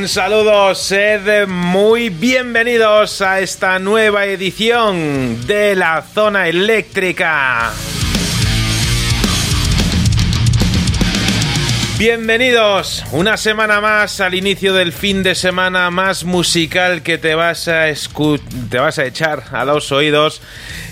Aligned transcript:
Un 0.00 0.08
saludo, 0.08 0.74
sed 0.74 1.46
muy 1.46 2.08
bienvenidos 2.08 3.20
a 3.20 3.40
esta 3.40 3.78
nueva 3.78 4.24
edición 4.24 5.46
de 5.46 5.76
la 5.76 6.00
zona 6.00 6.48
eléctrica. 6.48 7.70
Bienvenidos 11.98 13.04
una 13.12 13.36
semana 13.36 13.82
más 13.82 14.22
al 14.22 14.34
inicio 14.34 14.72
del 14.72 14.94
fin 14.94 15.22
de 15.22 15.34
semana 15.34 15.90
más 15.90 16.24
musical 16.24 17.02
que 17.02 17.18
te 17.18 17.34
vas 17.34 17.68
a 17.68 17.84
te 18.70 18.78
vas 18.78 18.98
a 18.98 19.04
echar 19.04 19.44
a 19.52 19.66
los 19.66 19.92
oídos. 19.92 20.40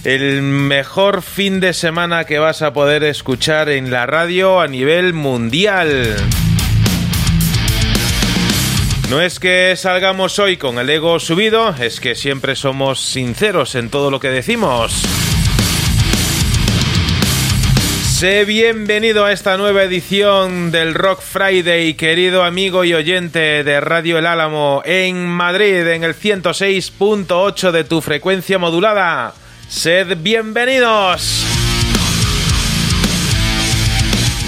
El 0.05 0.43
mejor 0.43 1.23
fin 1.23 1.61
de 1.61 1.73
semana 1.73 2.25
que 2.25 2.39
vas 2.39 2.61
a 2.61 2.75
poder 2.75 3.05
escuchar 3.05 3.71
en 3.71 3.91
la 3.91 4.05
radio 4.05 4.61
a 4.61 4.69
nivel 4.69 5.15
mundial. 5.15 6.15
No 9.09 9.23
es 9.23 9.41
que 9.41 9.75
salgamos 9.75 10.39
hoy 10.39 10.59
con 10.59 10.79
el 10.79 10.91
ego 10.91 11.19
subido, 11.19 11.75
es 11.81 11.99
que 11.99 12.15
siempre 12.15 12.55
somos 12.55 13.01
sinceros 13.01 13.75
en 13.75 13.89
todo 13.89 14.11
lo 14.11 14.21
que 14.21 14.29
decimos. 14.29 14.93
Sé 18.19 18.45
bienvenido 18.45 19.25
a 19.25 19.33
esta 19.33 19.57
nueva 19.57 19.85
edición 19.85 20.71
del 20.71 20.93
Rock 20.93 21.23
Friday, 21.23 21.95
querido 21.95 22.45
amigo 22.45 22.85
y 22.85 22.93
oyente 22.93 23.65
de 23.65 23.81
Radio 23.81 24.19
El 24.19 24.27
Álamo 24.27 24.83
en 24.85 25.27
Madrid, 25.27 25.87
en 25.87 26.05
el 26.05 26.15
106.8 26.15 27.71
de 27.71 27.85
tu 27.85 28.03
frecuencia 28.03 28.59
modulada. 28.59 29.33
Sed 29.69 30.19
bienvenidos. 30.21 31.58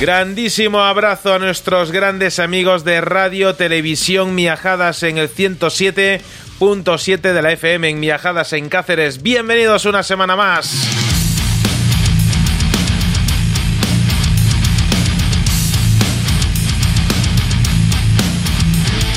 Grandísimo 0.00 0.80
abrazo 0.80 1.34
a 1.34 1.38
nuestros 1.38 1.92
grandes 1.92 2.38
amigos 2.38 2.84
de 2.84 3.02
Radio 3.02 3.54
Televisión 3.54 4.34
Miajadas 4.34 5.02
en 5.02 5.18
el 5.18 5.28
107.7 5.28 7.20
de 7.20 7.42
la 7.42 7.52
FM 7.52 7.90
en 7.90 8.00
Miajadas 8.00 8.54
en 8.54 8.70
Cáceres. 8.70 9.20
Bienvenidos 9.20 9.84
una 9.84 10.02
semana 10.02 10.36
más. 10.36 11.09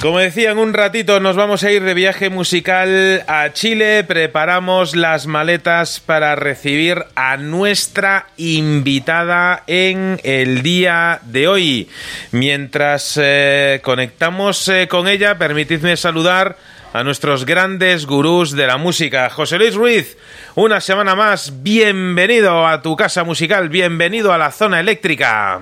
Como 0.00 0.18
decía, 0.18 0.52
en 0.52 0.56
un 0.56 0.72
ratito 0.72 1.20
nos 1.20 1.36
vamos 1.36 1.62
a 1.62 1.70
ir 1.70 1.84
de 1.84 1.92
viaje 1.92 2.30
musical 2.30 3.22
a 3.28 3.52
Chile. 3.52 4.02
Preparamos 4.02 4.96
las 4.96 5.26
maletas 5.26 6.00
para 6.00 6.34
recibir 6.36 7.04
a 7.14 7.36
nuestra 7.36 8.28
invitada 8.38 9.62
en 9.66 10.18
el 10.24 10.62
día 10.62 11.20
de 11.24 11.48
hoy. 11.48 11.88
Mientras 12.32 13.20
eh, 13.20 13.80
conectamos 13.84 14.66
eh, 14.68 14.88
con 14.88 15.06
ella, 15.06 15.36
permitidme 15.36 15.98
saludar 15.98 16.56
a 16.94 17.04
nuestros 17.04 17.44
grandes 17.44 18.06
gurús 18.06 18.52
de 18.52 18.66
la 18.66 18.78
música. 18.78 19.28
José 19.28 19.58
Luis 19.58 19.74
Ruiz, 19.74 20.16
una 20.54 20.80
semana 20.80 21.14
más, 21.14 21.62
bienvenido 21.62 22.66
a 22.66 22.80
tu 22.80 22.96
casa 22.96 23.22
musical, 23.22 23.68
bienvenido 23.68 24.32
a 24.32 24.38
la 24.38 24.50
zona 24.50 24.80
eléctrica. 24.80 25.60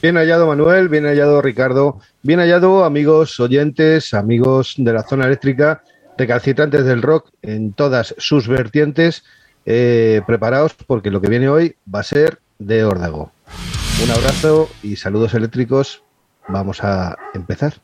Bien 0.00 0.16
hallado 0.16 0.46
Manuel, 0.46 0.88
bien 0.88 1.06
hallado 1.06 1.42
Ricardo, 1.42 2.00
bien 2.22 2.38
hallado 2.38 2.84
amigos 2.84 3.40
oyentes, 3.40 4.14
amigos 4.14 4.74
de 4.76 4.92
la 4.92 5.02
zona 5.02 5.26
eléctrica 5.26 5.82
recalcitrantes 6.16 6.84
del 6.84 7.02
rock 7.02 7.30
en 7.42 7.72
todas 7.72 8.14
sus 8.18 8.46
vertientes. 8.46 9.24
Eh, 9.66 10.22
preparaos 10.24 10.74
porque 10.86 11.10
lo 11.10 11.20
que 11.20 11.28
viene 11.28 11.48
hoy 11.48 11.74
va 11.92 12.00
a 12.00 12.04
ser 12.04 12.38
de 12.60 12.84
órdago. 12.84 13.32
Un 14.04 14.10
abrazo 14.12 14.70
y 14.84 14.94
saludos 14.94 15.34
eléctricos. 15.34 16.04
Vamos 16.46 16.84
a 16.84 17.16
empezar. 17.34 17.74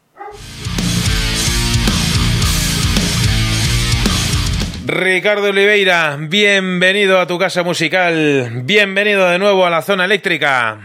Ricardo 4.86 5.48
Oliveira, 5.48 6.16
bienvenido 6.20 7.18
a 7.18 7.26
tu 7.26 7.38
casa 7.38 7.64
musical, 7.64 8.62
bienvenido 8.64 9.28
de 9.28 9.38
nuevo 9.38 9.66
a 9.66 9.70
la 9.70 9.82
zona 9.82 10.04
eléctrica. 10.04 10.78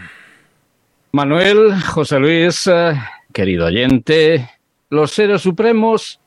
Manuel, 1.12 1.74
José 1.82 2.20
Luis, 2.20 2.68
eh, 2.68 2.94
querido 3.32 3.66
oyente, 3.66 4.48
los 4.90 5.10
seres 5.10 5.42
supremos, 5.42 6.20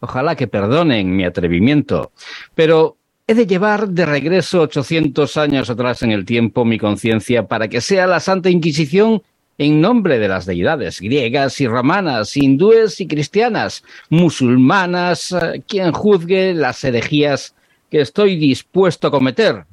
ojalá 0.00 0.36
que 0.36 0.46
perdonen 0.46 1.16
mi 1.16 1.24
atrevimiento, 1.24 2.12
pero 2.54 2.98
he 3.26 3.32
de 3.32 3.46
llevar 3.46 3.88
de 3.88 4.04
regreso 4.04 4.60
800 4.60 5.38
años 5.38 5.70
atrás 5.70 6.02
en 6.02 6.12
el 6.12 6.26
tiempo 6.26 6.66
mi 6.66 6.78
conciencia 6.78 7.46
para 7.46 7.68
que 7.68 7.80
sea 7.80 8.06
la 8.06 8.20
Santa 8.20 8.50
Inquisición 8.50 9.22
en 9.56 9.80
nombre 9.80 10.18
de 10.18 10.28
las 10.28 10.44
deidades 10.44 11.00
griegas 11.00 11.58
y 11.62 11.66
romanas, 11.66 12.36
hindúes 12.36 13.00
y 13.00 13.06
cristianas, 13.06 13.84
musulmanas, 14.10 15.32
eh, 15.32 15.62
quien 15.66 15.92
juzgue 15.92 16.52
las 16.52 16.84
herejías 16.84 17.54
que 17.90 18.02
estoy 18.02 18.36
dispuesto 18.36 19.08
a 19.08 19.10
cometer, 19.10 19.64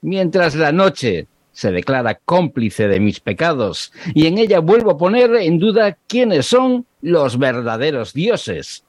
mientras 0.00 0.54
la 0.54 0.72
noche 0.72 1.26
se 1.56 1.72
declara 1.72 2.20
cómplice 2.26 2.86
de 2.86 3.00
mis 3.00 3.18
pecados 3.18 3.90
y 4.12 4.26
en 4.26 4.36
ella 4.36 4.58
vuelvo 4.58 4.90
a 4.90 4.98
poner 4.98 5.34
en 5.36 5.58
duda 5.58 5.96
quiénes 6.06 6.44
son 6.44 6.84
los 7.00 7.38
verdaderos 7.38 8.12
dioses. 8.12 8.84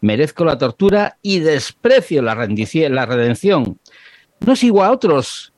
Merezco 0.00 0.44
la 0.44 0.56
tortura 0.56 1.18
y 1.20 1.40
desprecio 1.40 2.22
la, 2.22 2.36
redención. 2.36 3.76
No 4.38 4.54
sigo 4.54 4.84
a 4.84 4.92
otros 4.92 5.52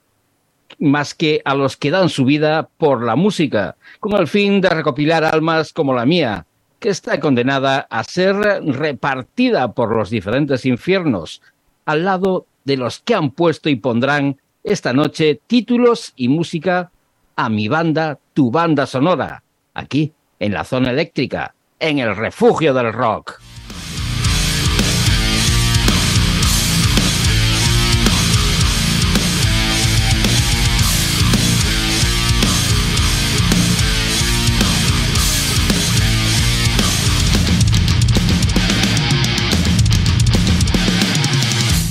más 0.79 1.13
que 1.15 1.43
a 1.45 1.55
los 1.55 1.77
que 1.77 1.91
dan 1.91 2.09
su 2.09 2.25
vida 2.25 2.71
por 2.79 3.05
la 3.05 3.15
música, 3.15 3.77
con 4.01 4.15
el 4.15 4.27
fin 4.27 4.63
de 4.63 4.71
recopilar 4.71 5.23
almas 5.23 5.71
como 5.71 5.93
la 5.93 6.07
mía, 6.07 6.47
que 6.79 6.89
está 6.89 7.21
condenada 7.21 7.87
a 7.91 8.05
ser 8.05 8.37
repartida 8.37 9.75
por 9.75 9.95
los 9.95 10.09
diferentes 10.09 10.65
infiernos, 10.65 11.43
al 11.85 12.07
lado 12.07 12.47
de 12.65 12.79
los 12.79 13.01
que 13.01 13.15
han 13.15 13.33
puesto 13.33 13.69
y 13.69 13.77
pondrán 13.77 14.39
esta 14.65 14.95
noche 14.95 15.41
títulos 15.47 16.13
y 16.17 16.29
música 16.29 16.91
a 17.37 17.49
mi 17.49 17.69
banda, 17.69 18.19
tu 18.33 18.51
banda 18.51 18.87
sonora, 18.87 19.43
aquí, 19.75 20.13
en 20.39 20.53
la 20.53 20.65
zona 20.65 20.91
eléctrica, 20.91 21.55
en 21.79 21.99
el 21.99 22.17
refugio 22.17 22.73
del 22.73 22.93
rock. 22.93 23.41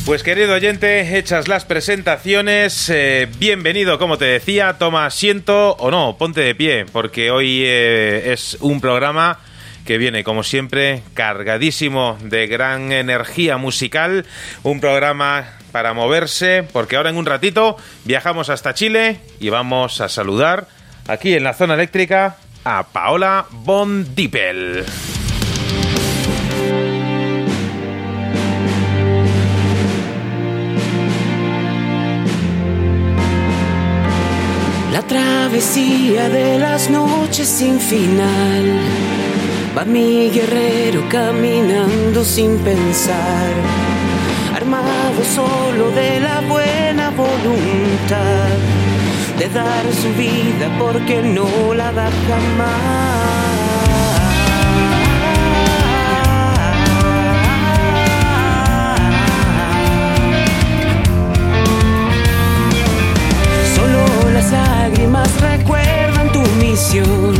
Pues 0.05 0.21
querido 0.21 0.53
oyente, 0.53 1.17
hechas 1.17 1.47
las 1.47 1.63
presentaciones, 1.63 2.89
eh, 2.89 3.29
bienvenido, 3.39 3.97
como 3.97 4.17
te 4.17 4.25
decía, 4.25 4.73
toma 4.77 5.05
asiento 5.05 5.77
o 5.79 5.91
no, 5.91 6.17
ponte 6.17 6.41
de 6.41 6.53
pie, 6.53 6.85
porque 6.91 7.31
hoy 7.31 7.63
eh, 7.65 8.33
es 8.33 8.57
un 8.59 8.81
programa 8.81 9.39
que 9.85 9.97
viene, 9.97 10.25
como 10.25 10.44
siempre, 10.44 11.03
cargadísimo 11.13 12.17
de 12.21 12.47
gran 12.47 12.91
energía 12.91 13.55
musical, 13.55 14.25
un 14.63 14.81
programa 14.81 15.45
para 15.71 15.94
moverse, 15.94 16.67
porque 16.73 16.97
ahora 16.97 17.09
en 17.09 17.15
un 17.15 17.25
ratito 17.25 17.77
viajamos 18.03 18.50
hasta 18.50 18.73
Chile 18.73 19.21
y 19.39 19.50
vamos 19.50 20.01
a 20.01 20.09
saludar 20.09 20.67
aquí 21.07 21.33
en 21.33 21.45
la 21.45 21.53
zona 21.53 21.75
eléctrica 21.75 22.35
a 22.65 22.88
Paola 22.91 23.45
Von 23.51 24.13
La 34.93 35.01
travesía 35.01 36.29
de 36.29 36.59
las 36.59 36.87
noches 36.91 37.47
sin 37.47 37.79
final. 37.79 38.79
Va 39.75 39.85
mi 39.85 40.29
guerrero 40.29 41.09
caminando 41.09 42.23
sin 42.23 42.59
pensar, 42.59 43.49
armado 44.55 45.23
solo 45.35 45.89
de 45.89 46.19
la 46.19 46.41
buena 46.41 47.09
voluntad 47.09 48.55
de 49.39 49.49
dar 49.49 49.83
su 49.99 50.09
vida 50.15 50.69
porque 50.77 51.23
no 51.23 51.73
la 51.73 51.91
da 51.91 52.11
jamás. 52.27 53.62
Lágrimas 65.03 65.41
recuerdan 65.41 66.31
tu 66.31 66.41
misión. 66.63 67.35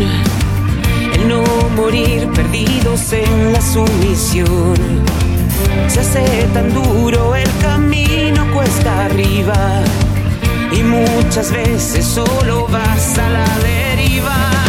El 1.14 1.28
no 1.28 1.44
morir 1.76 2.28
perdidos 2.34 3.14
en 3.14 3.54
la 3.54 3.62
sumisión. 3.62 4.76
Se 5.88 6.00
hace 6.02 6.48
tan 6.54 6.74
duro 6.74 7.36
el 7.36 7.50
camino 7.62 8.52
cuesta 8.54 9.06
arriba. 9.06 9.82
Y 10.72 10.84
muchas 10.84 11.52
veces 11.52 12.06
solo 12.06 12.68
vas 12.68 13.18
a 13.18 13.30
la 13.30 13.46
deriva. 13.60 14.63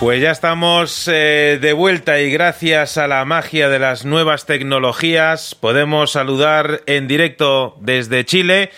Pues 0.00 0.22
ya 0.22 0.30
estamos 0.30 1.06
eh, 1.12 1.58
de 1.60 1.74
vuelta 1.74 2.20
y 2.20 2.32
gracias 2.32 2.96
a 2.96 3.06
la 3.06 3.22
magia 3.26 3.68
de 3.68 3.78
las 3.78 4.06
nuevas 4.06 4.46
tecnologías 4.46 5.54
podemos 5.54 6.12
saludar 6.12 6.80
en 6.86 7.06
directo 7.06 7.76
desde 7.80 8.24
Chile. 8.24 8.70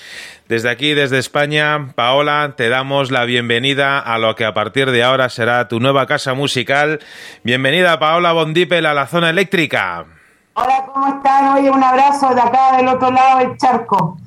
Desde 0.48 0.68
aquí, 0.68 0.94
desde 0.94 1.20
España, 1.20 1.92
Paola, 1.94 2.54
te 2.56 2.68
damos 2.68 3.12
la 3.12 3.24
bienvenida 3.24 4.00
a 4.00 4.18
lo 4.18 4.34
que 4.34 4.44
a 4.44 4.52
partir 4.52 4.90
de 4.90 5.04
ahora 5.04 5.28
será 5.28 5.68
tu 5.68 5.78
nueva 5.78 6.06
casa 6.06 6.34
musical. 6.34 6.98
Bienvenida, 7.44 8.00
Paola 8.00 8.32
Bondipel, 8.32 8.84
a 8.84 8.92
la 8.92 9.06
zona 9.06 9.30
eléctrica. 9.30 10.04
Hola, 10.54 10.86
¿cómo 10.92 11.06
están? 11.06 11.56
Oye, 11.56 11.70
un 11.70 11.84
abrazo 11.84 12.34
de 12.34 12.40
acá 12.40 12.76
del 12.76 12.88
otro 12.88 13.12
lado 13.12 13.38
del 13.38 13.56
charco. 13.58 14.18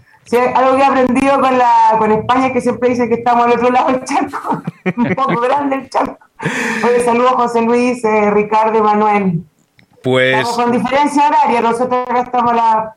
algo 0.55 0.77
que 0.77 0.81
he 0.81 0.85
aprendido 0.85 1.41
con, 1.41 1.57
la, 1.57 1.95
con 1.97 2.13
España 2.13 2.53
que 2.53 2.61
siempre 2.61 2.87
dicen 2.87 3.09
que 3.09 3.15
estamos 3.15 3.47
al 3.47 3.51
otro 3.51 3.69
lado 3.69 3.91
del 3.91 4.05
charco. 4.05 4.63
un 4.95 5.13
poco 5.13 5.41
grande 5.41 5.75
el 5.75 5.89
charco. 5.89 6.24
Oye, 6.83 7.03
saludos 7.03 7.33
José 7.33 7.61
Luis, 7.61 8.03
eh, 8.03 8.31
Ricardo 8.31 8.77
y 8.77 8.81
Manuel. 8.81 9.43
Pues. 10.03 10.37
Estamos 10.37 10.55
con 10.55 10.71
diferencia 10.71 11.27
horaria, 11.27 11.61
nosotros 11.61 12.05
estamos 12.15 12.51
a 12.51 12.55
las 12.55 12.93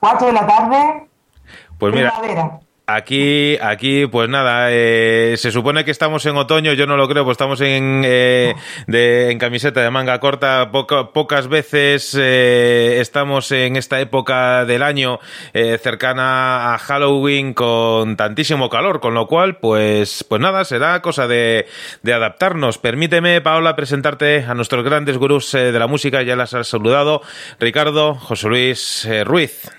4 0.00 0.26
de 0.26 0.32
la 0.32 0.46
tarde. 0.46 1.08
Pues 1.78 1.94
mira. 1.94 2.60
Aquí, 2.86 3.56
aquí, 3.62 4.06
pues 4.06 4.28
nada, 4.28 4.66
eh, 4.70 5.36
se 5.38 5.50
supone 5.50 5.86
que 5.86 5.90
estamos 5.90 6.26
en 6.26 6.36
otoño, 6.36 6.74
yo 6.74 6.86
no 6.86 6.98
lo 6.98 7.08
creo, 7.08 7.24
pues 7.24 7.36
estamos 7.36 7.62
en, 7.62 8.02
eh, 8.04 8.54
de, 8.86 9.30
en 9.30 9.38
camiseta 9.38 9.80
de 9.80 9.90
manga 9.90 10.20
corta, 10.20 10.70
pocas 10.70 11.48
veces 11.48 12.14
eh, 12.20 12.98
estamos 13.00 13.50
en 13.52 13.76
esta 13.76 14.00
época 14.00 14.66
del 14.66 14.82
año 14.82 15.18
eh, 15.54 15.78
cercana 15.82 16.74
a 16.74 16.78
Halloween 16.78 17.54
con 17.54 18.18
tantísimo 18.18 18.68
calor, 18.68 19.00
con 19.00 19.14
lo 19.14 19.28
cual, 19.28 19.56
pues, 19.56 20.22
pues 20.22 20.42
nada, 20.42 20.62
será 20.66 21.00
cosa 21.00 21.26
de, 21.26 21.66
de 22.02 22.12
adaptarnos. 22.12 22.76
Permíteme, 22.76 23.40
Paola, 23.40 23.76
presentarte 23.76 24.44
a 24.46 24.52
nuestros 24.52 24.84
grandes 24.84 25.16
gurús 25.16 25.52
de 25.52 25.72
la 25.72 25.86
música, 25.86 26.20
ya 26.20 26.36
las 26.36 26.52
has 26.52 26.68
saludado, 26.68 27.22
Ricardo, 27.58 28.14
José 28.14 28.48
Luis 28.48 29.08
Ruiz. 29.24 29.70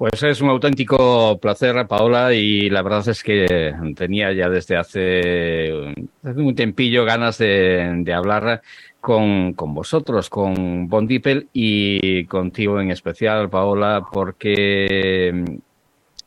Pues 0.00 0.22
es 0.22 0.40
un 0.40 0.48
auténtico 0.48 1.38
placer, 1.38 1.86
Paola, 1.86 2.32
y 2.32 2.70
la 2.70 2.80
verdad 2.80 3.06
es 3.06 3.22
que 3.22 3.74
tenía 3.94 4.32
ya 4.32 4.48
desde 4.48 4.78
hace, 4.78 5.94
un 6.22 6.54
tempillo 6.54 7.04
ganas 7.04 7.36
de, 7.36 8.10
hablar 8.10 8.62
con, 8.98 9.54
vosotros, 9.54 10.30
con 10.30 10.88
Von 10.88 11.06
y 11.52 12.24
contigo 12.24 12.80
en 12.80 12.92
especial, 12.92 13.50
Paola, 13.50 14.06
porque 14.10 15.44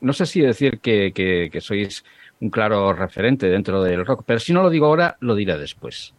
no 0.01 0.13
sé 0.13 0.27
si 0.27 0.42
decir 0.42 0.80
que, 0.80 1.50
sois 1.60 2.06
un 2.42 2.51
claro 2.51 2.94
referente 2.94 3.50
dentro 3.50 3.82
del 3.82 4.06
rock. 4.06 4.22
Pero 4.24 4.39
si 4.39 4.53
no 4.53 4.62
lo 4.62 4.70
digo 4.70 4.86
ahora, 4.86 5.18
lo 5.20 5.34
diré 5.34 5.58
después. 5.58 6.13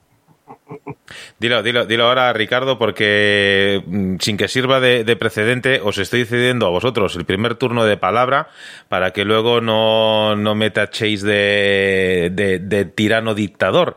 Dilo, 1.38 1.62
dilo, 1.62 1.86
dilo 1.86 2.04
ahora, 2.06 2.32
Ricardo, 2.32 2.78
porque 2.78 3.82
mm, 3.86 4.16
sin 4.20 4.36
que 4.36 4.48
sirva 4.48 4.80
de, 4.80 5.16
precedente, 5.16 5.80
os 5.82 5.98
estoy 5.98 6.24
cediendo 6.24 6.66
a 6.66 6.70
vosotros 6.70 7.16
el 7.16 7.24
primer 7.24 7.54
turno 7.54 7.84
de 7.84 7.96
palabra 7.96 8.48
para 8.88 9.12
que 9.12 9.24
luego 9.24 9.60
no, 9.60 10.36
no 10.36 10.54
me 10.54 10.70
tachéis 10.70 11.22
de, 11.22 12.92
tirano 12.94 13.34
dictador. 13.34 13.96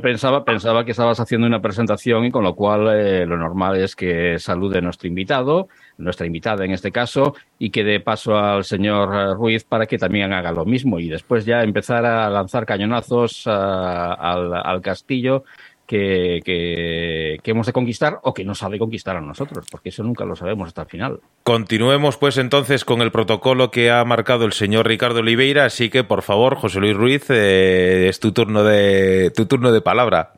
Pensaba, 0.00 0.44
pensaba 0.44 0.84
que 0.84 0.92
estabas 0.92 1.20
haciendo 1.20 1.46
una 1.46 1.60
presentación 1.60 2.24
y 2.24 2.30
con 2.30 2.42
lo 2.42 2.54
cual 2.54 2.88
eh, 2.88 3.26
lo 3.26 3.36
normal 3.36 3.76
es 3.76 3.94
que 3.94 4.38
salude 4.38 4.80
nuestro 4.80 5.08
invitado, 5.08 5.68
nuestra 5.98 6.26
invitada 6.26 6.64
en 6.64 6.70
este 6.70 6.90
caso, 6.90 7.34
y 7.58 7.70
que 7.70 7.84
dé 7.84 8.00
paso 8.00 8.36
al 8.36 8.64
señor 8.64 9.36
Ruiz 9.36 9.64
para 9.64 9.86
que 9.86 9.98
también 9.98 10.32
haga 10.32 10.52
lo 10.52 10.64
mismo 10.64 10.98
y 10.98 11.08
después 11.08 11.44
ya 11.44 11.62
empezar 11.62 12.06
a 12.06 12.30
lanzar 12.30 12.64
cañonazos 12.64 13.44
ah, 13.46 14.14
al, 14.14 14.54
al 14.54 14.80
castillo 14.80 15.44
que, 15.86 16.40
que, 16.44 17.50
hemos 17.50 17.66
de 17.66 17.72
conquistar 17.72 18.18
o 18.22 18.32
que 18.32 18.44
no 18.44 18.54
sabe 18.54 18.78
conquistar 18.78 19.16
a 19.16 19.20
nosotros, 19.20 19.66
porque 19.70 19.90
eso 19.90 20.02
nunca 20.02 20.24
lo 20.24 20.36
sabemos 20.36 20.68
hasta 20.68 20.82
el 20.82 20.88
final. 20.88 21.20
Continuemos 21.42 22.16
pues 22.16 22.38
entonces 22.38 22.84
con 22.84 23.02
el 23.02 23.12
protocolo 23.12 23.70
que 23.70 23.90
ha 23.90 24.04
marcado 24.04 24.44
el 24.44 24.52
señor 24.52 24.86
Ricardo 24.86 25.20
Oliveira, 25.20 25.66
así 25.66 25.90
que 25.90 26.04
por 26.04 26.22
favor, 26.22 26.56
José 26.56 26.80
Luis 26.80 26.96
Ruiz, 26.96 27.26
eh, 27.28 28.08
es 28.08 28.20
tu 28.20 28.32
turno 28.32 28.64
de 28.64 29.30
tu 29.34 29.46
turno 29.46 29.72
de 29.72 29.80
palabra. 29.80 30.32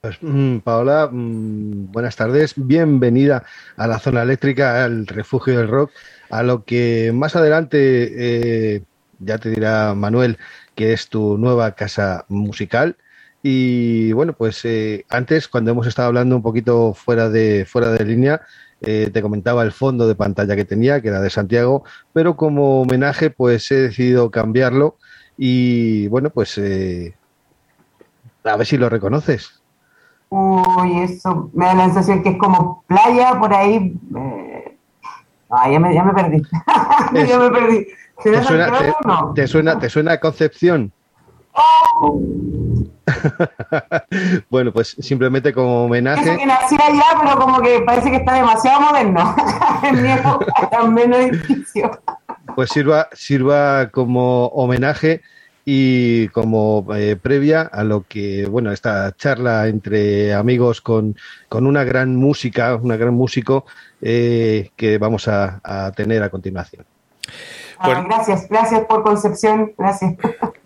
Pues, 0.00 0.18
mm, 0.20 0.58
Paola, 0.58 1.08
mm, 1.10 1.92
buenas 1.92 2.16
tardes, 2.16 2.54
bienvenida 2.56 3.44
a 3.76 3.86
la 3.86 3.98
zona 3.98 4.22
eléctrica, 4.22 4.84
al 4.84 5.06
refugio 5.06 5.58
del 5.58 5.68
rock, 5.68 5.90
a 6.30 6.42
lo 6.42 6.64
que 6.64 7.10
más 7.12 7.34
adelante 7.36 8.76
eh, 8.76 8.82
ya 9.18 9.38
te 9.38 9.50
dirá 9.50 9.94
Manuel 9.94 10.38
que 10.76 10.92
es 10.92 11.08
tu 11.08 11.38
nueva 11.38 11.72
casa 11.72 12.24
musical 12.28 12.96
y 13.42 14.12
bueno, 14.12 14.32
pues 14.32 14.64
eh, 14.64 15.04
antes, 15.08 15.48
cuando 15.48 15.70
hemos 15.70 15.86
estado 15.86 16.08
hablando 16.08 16.36
un 16.36 16.42
poquito 16.42 16.94
fuera 16.94 17.28
de, 17.28 17.64
fuera 17.64 17.90
de 17.90 18.04
línea, 18.04 18.40
eh, 18.80 19.10
te 19.12 19.22
comentaba 19.22 19.62
el 19.62 19.72
fondo 19.72 20.06
de 20.08 20.14
pantalla 20.14 20.56
que 20.56 20.64
tenía, 20.64 21.00
que 21.00 21.08
era 21.08 21.20
de 21.20 21.30
Santiago, 21.30 21.84
pero 22.12 22.36
como 22.36 22.82
homenaje, 22.82 23.30
pues 23.30 23.70
he 23.70 23.76
decidido 23.76 24.30
cambiarlo. 24.30 24.96
Y 25.38 26.08
bueno, 26.08 26.30
pues 26.30 26.58
eh, 26.58 27.14
a 28.44 28.56
ver 28.56 28.66
si 28.66 28.76
lo 28.78 28.88
reconoces. 28.88 29.62
Uy, 30.28 31.02
eso 31.02 31.50
me 31.52 31.66
da 31.66 31.74
la 31.74 31.84
sensación 31.84 32.22
que 32.22 32.30
es 32.30 32.38
como 32.38 32.84
playa 32.86 33.38
por 33.38 33.54
ahí. 33.54 33.96
Ah, 35.50 35.70
ya 35.70 35.78
me, 35.78 35.94
ya 35.94 36.02
me 36.02 36.12
perdí. 36.12 36.42
ya 37.28 37.38
me 37.38 37.50
perdí. 37.50 37.86
¿Te, 38.22 38.42
suena, 38.42 38.72
te, 39.34 39.46
suena, 39.46 39.78
¿Te 39.78 39.88
suena 39.88 40.18
Concepción? 40.18 40.92
Bueno, 44.50 44.72
pues 44.72 44.96
simplemente 44.98 45.52
como 45.52 45.84
homenaje. 45.84 46.22
Eso 46.22 46.38
que 46.38 46.46
nací 46.46 46.76
allá, 46.80 47.04
pero 47.20 47.38
como 47.38 47.60
que 47.60 47.80
parece 47.80 48.10
que 48.10 48.16
está 48.16 48.34
demasiado 48.34 48.80
moderno. 48.80 49.34
en 49.82 50.02
mi 50.02 50.10
época 50.10 50.82
menos 50.88 51.18
edificio. 51.18 51.90
Pues 52.54 52.70
sirva, 52.70 53.08
sirva 53.12 53.90
como 53.90 54.46
homenaje 54.48 55.22
y 55.64 56.28
como 56.28 56.86
eh, 56.94 57.16
previa 57.16 57.62
a 57.62 57.84
lo 57.84 58.02
que, 58.02 58.46
bueno, 58.46 58.70
esta 58.70 59.14
charla 59.16 59.66
entre 59.66 60.32
amigos 60.32 60.80
con, 60.80 61.16
con 61.48 61.66
una 61.66 61.84
gran 61.84 62.16
música, 62.16 62.76
una 62.76 62.96
gran 62.96 63.14
músico 63.14 63.66
eh, 64.00 64.70
que 64.76 64.98
vamos 64.98 65.28
a, 65.28 65.60
a 65.64 65.90
tener 65.92 66.22
a 66.22 66.30
continuación. 66.30 66.86
Pues, 67.82 68.04
gracias, 68.04 68.48
gracias 68.48 68.84
por 68.86 69.02
Concepción, 69.02 69.72
gracias. 69.76 70.14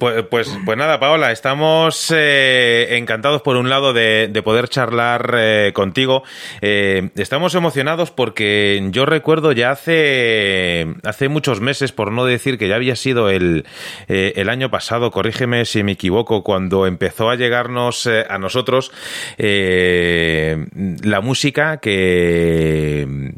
Pues, 0.00 0.24
pues, 0.30 0.58
pues 0.64 0.78
nada, 0.78 0.98
Paola, 0.98 1.30
estamos 1.30 2.10
eh, 2.16 2.96
encantados 2.96 3.42
por 3.42 3.56
un 3.56 3.68
lado 3.68 3.92
de, 3.92 4.32
poder 4.42 4.70
charlar 4.70 5.34
eh, 5.36 5.72
contigo. 5.74 6.22
Eh, 6.62 7.10
estamos 7.16 7.54
emocionados 7.54 8.10
porque 8.10 8.82
yo 8.92 9.04
recuerdo 9.04 9.52
ya 9.52 9.72
hace, 9.72 10.86
hace 11.04 11.28
muchos 11.28 11.60
meses, 11.60 11.92
por 11.92 12.12
no 12.12 12.24
decir 12.24 12.56
que 12.56 12.66
ya 12.66 12.76
había 12.76 12.96
sido 12.96 13.28
el, 13.28 13.66
el 14.08 14.48
año 14.48 14.70
pasado, 14.70 15.10
corrígeme 15.10 15.66
si 15.66 15.82
me 15.82 15.92
equivoco, 15.92 16.42
cuando 16.44 16.86
empezó 16.86 17.28
a 17.28 17.36
llegarnos 17.36 18.06
a 18.06 18.38
nosotros 18.38 18.92
la 19.36 21.20
música 21.20 21.76
que 21.76 23.34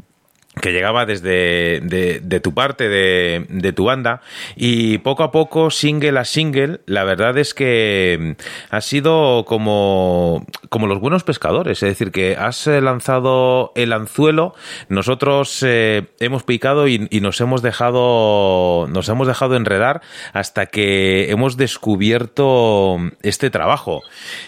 que 0.61 0.71
llegaba 0.71 1.05
desde 1.05 1.79
de, 1.81 2.39
tu 2.39 2.53
parte, 2.53 2.87
de, 2.87 3.45
de, 3.49 3.73
tu 3.73 3.85
banda, 3.85 4.21
y 4.55 4.99
poco 4.99 5.23
a 5.23 5.31
poco, 5.31 5.71
single 5.71 6.19
a 6.19 6.25
single, 6.25 6.81
la 6.85 7.03
verdad 7.03 7.37
es 7.37 7.53
que 7.53 8.35
ha 8.69 8.81
sido 8.81 9.45
como, 9.45 10.45
como 10.69 10.85
los 10.87 10.99
buenos 10.99 11.23
pescadores, 11.23 11.81
es 11.81 11.89
decir, 11.89 12.11
que 12.11 12.35
has 12.35 12.67
eh, 12.67 12.81
lanzado 12.81 13.71
el 13.75 13.93
anzuelo, 13.93 14.53
nosotros 14.89 15.63
eh, 15.65 16.03
hemos 16.19 16.43
picado 16.43 16.87
y, 16.87 17.07
y, 17.09 17.21
nos 17.21 17.41
hemos 17.41 17.63
dejado, 17.63 18.87
nos 18.89 19.09
hemos 19.09 19.27
dejado 19.27 19.55
enredar 19.55 20.01
hasta 20.33 20.67
que 20.67 21.31
hemos 21.31 21.57
descubierto 21.57 22.97
este 23.23 23.49
trabajo, 23.49 24.01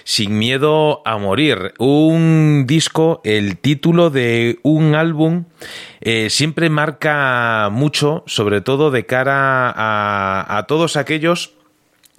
Sin 0.03 0.37
miedo 0.37 1.01
a 1.05 1.17
morir, 1.17 1.73
un 1.79 2.65
disco, 2.67 3.21
el 3.23 3.57
título 3.57 4.11
de 4.11 4.59
un 4.61 4.93
álbum 4.93 5.45
eh, 6.07 6.29
siempre 6.29 6.69
marca 6.69 7.69
mucho, 7.71 8.23
sobre 8.27 8.61
todo 8.61 8.91
de 8.91 9.07
cara 9.07 9.73
a, 9.75 10.65
todos 10.67 10.97
aquellos 10.97 11.53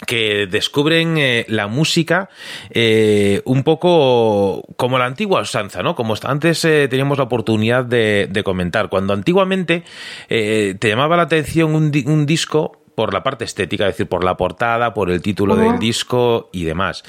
que 0.08 0.48
descubren 0.48 1.16
eh, 1.18 1.46
la 1.48 1.68
música 1.68 2.28
eh, 2.70 3.42
un 3.44 3.62
poco 3.62 4.64
como 4.76 4.98
la 4.98 5.04
antigua 5.06 5.40
usanza, 5.40 5.84
¿no? 5.84 5.94
Como 5.94 6.16
antes 6.24 6.62
teníamos 6.62 7.18
la 7.18 7.24
oportunidad 7.24 7.84
de, 7.84 8.42
comentar. 8.44 8.88
Cuando 8.88 9.12
antiguamente 9.12 9.84
te 10.28 10.76
llamaba 10.82 11.16
la 11.16 11.22
atención 11.22 11.76
un, 11.76 12.26
disco 12.26 12.80
por 12.96 13.14
la 13.14 13.22
parte 13.22 13.44
estética, 13.44 13.84
es 13.84 13.92
decir, 13.92 14.08
por 14.08 14.24
la 14.24 14.36
portada, 14.36 14.94
por 14.94 15.12
el 15.12 15.22
título 15.22 15.54
del 15.54 15.78
disco 15.78 16.50
y 16.52 16.64
demás. 16.64 17.04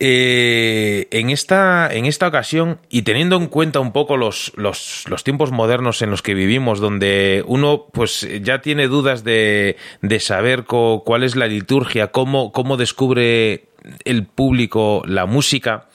Eh, 0.00 1.08
en, 1.10 1.30
esta, 1.30 1.88
en 1.92 2.06
esta 2.06 2.28
ocasión, 2.28 2.78
y 2.88 3.02
teniendo 3.02 3.34
en 3.36 3.48
cuenta 3.48 3.80
un 3.80 3.90
poco 3.90 4.16
los, 4.16 4.52
los, 4.54 5.04
los, 5.08 5.24
tiempos 5.24 5.50
modernos 5.50 6.02
en 6.02 6.10
los 6.10 6.22
que 6.22 6.34
vivimos, 6.34 6.78
donde 6.78 7.42
uno 7.48 7.86
pues 7.92 8.28
ya 8.42 8.60
tiene 8.60 8.86
dudas 8.86 9.24
de, 9.24 9.76
de 10.00 10.20
saber 10.20 10.66
cuál 10.66 11.24
es 11.24 11.34
la 11.34 11.48
liturgia, 11.48 12.12
cómo, 12.12 12.52
cómo 12.52 12.76
descubre 12.76 13.64
el 14.04 14.24
público 14.24 15.02
la 15.04 15.26
música, 15.26 15.88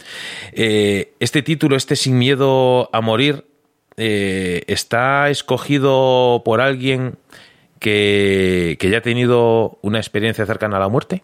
eh, 0.52 1.14
este 1.22 1.42
título, 1.42 1.78
este 1.78 1.96
Sin 1.96 2.18
Miedo 2.18 2.90
a 2.92 3.00
Morir, 3.00 3.46
eh, 3.96 4.64
está 4.68 5.30
escogido 5.30 6.42
por 6.44 6.60
alguien 6.60 7.16
que, 7.80 8.76
que 8.82 8.90
ya 8.90 8.98
ha 8.98 9.02
tenido 9.02 9.78
una 9.82 10.00
experiencia 10.00 10.46
cercana 10.46 10.76
a 10.76 10.80
la 10.82 10.90
muerte. 10.90 11.22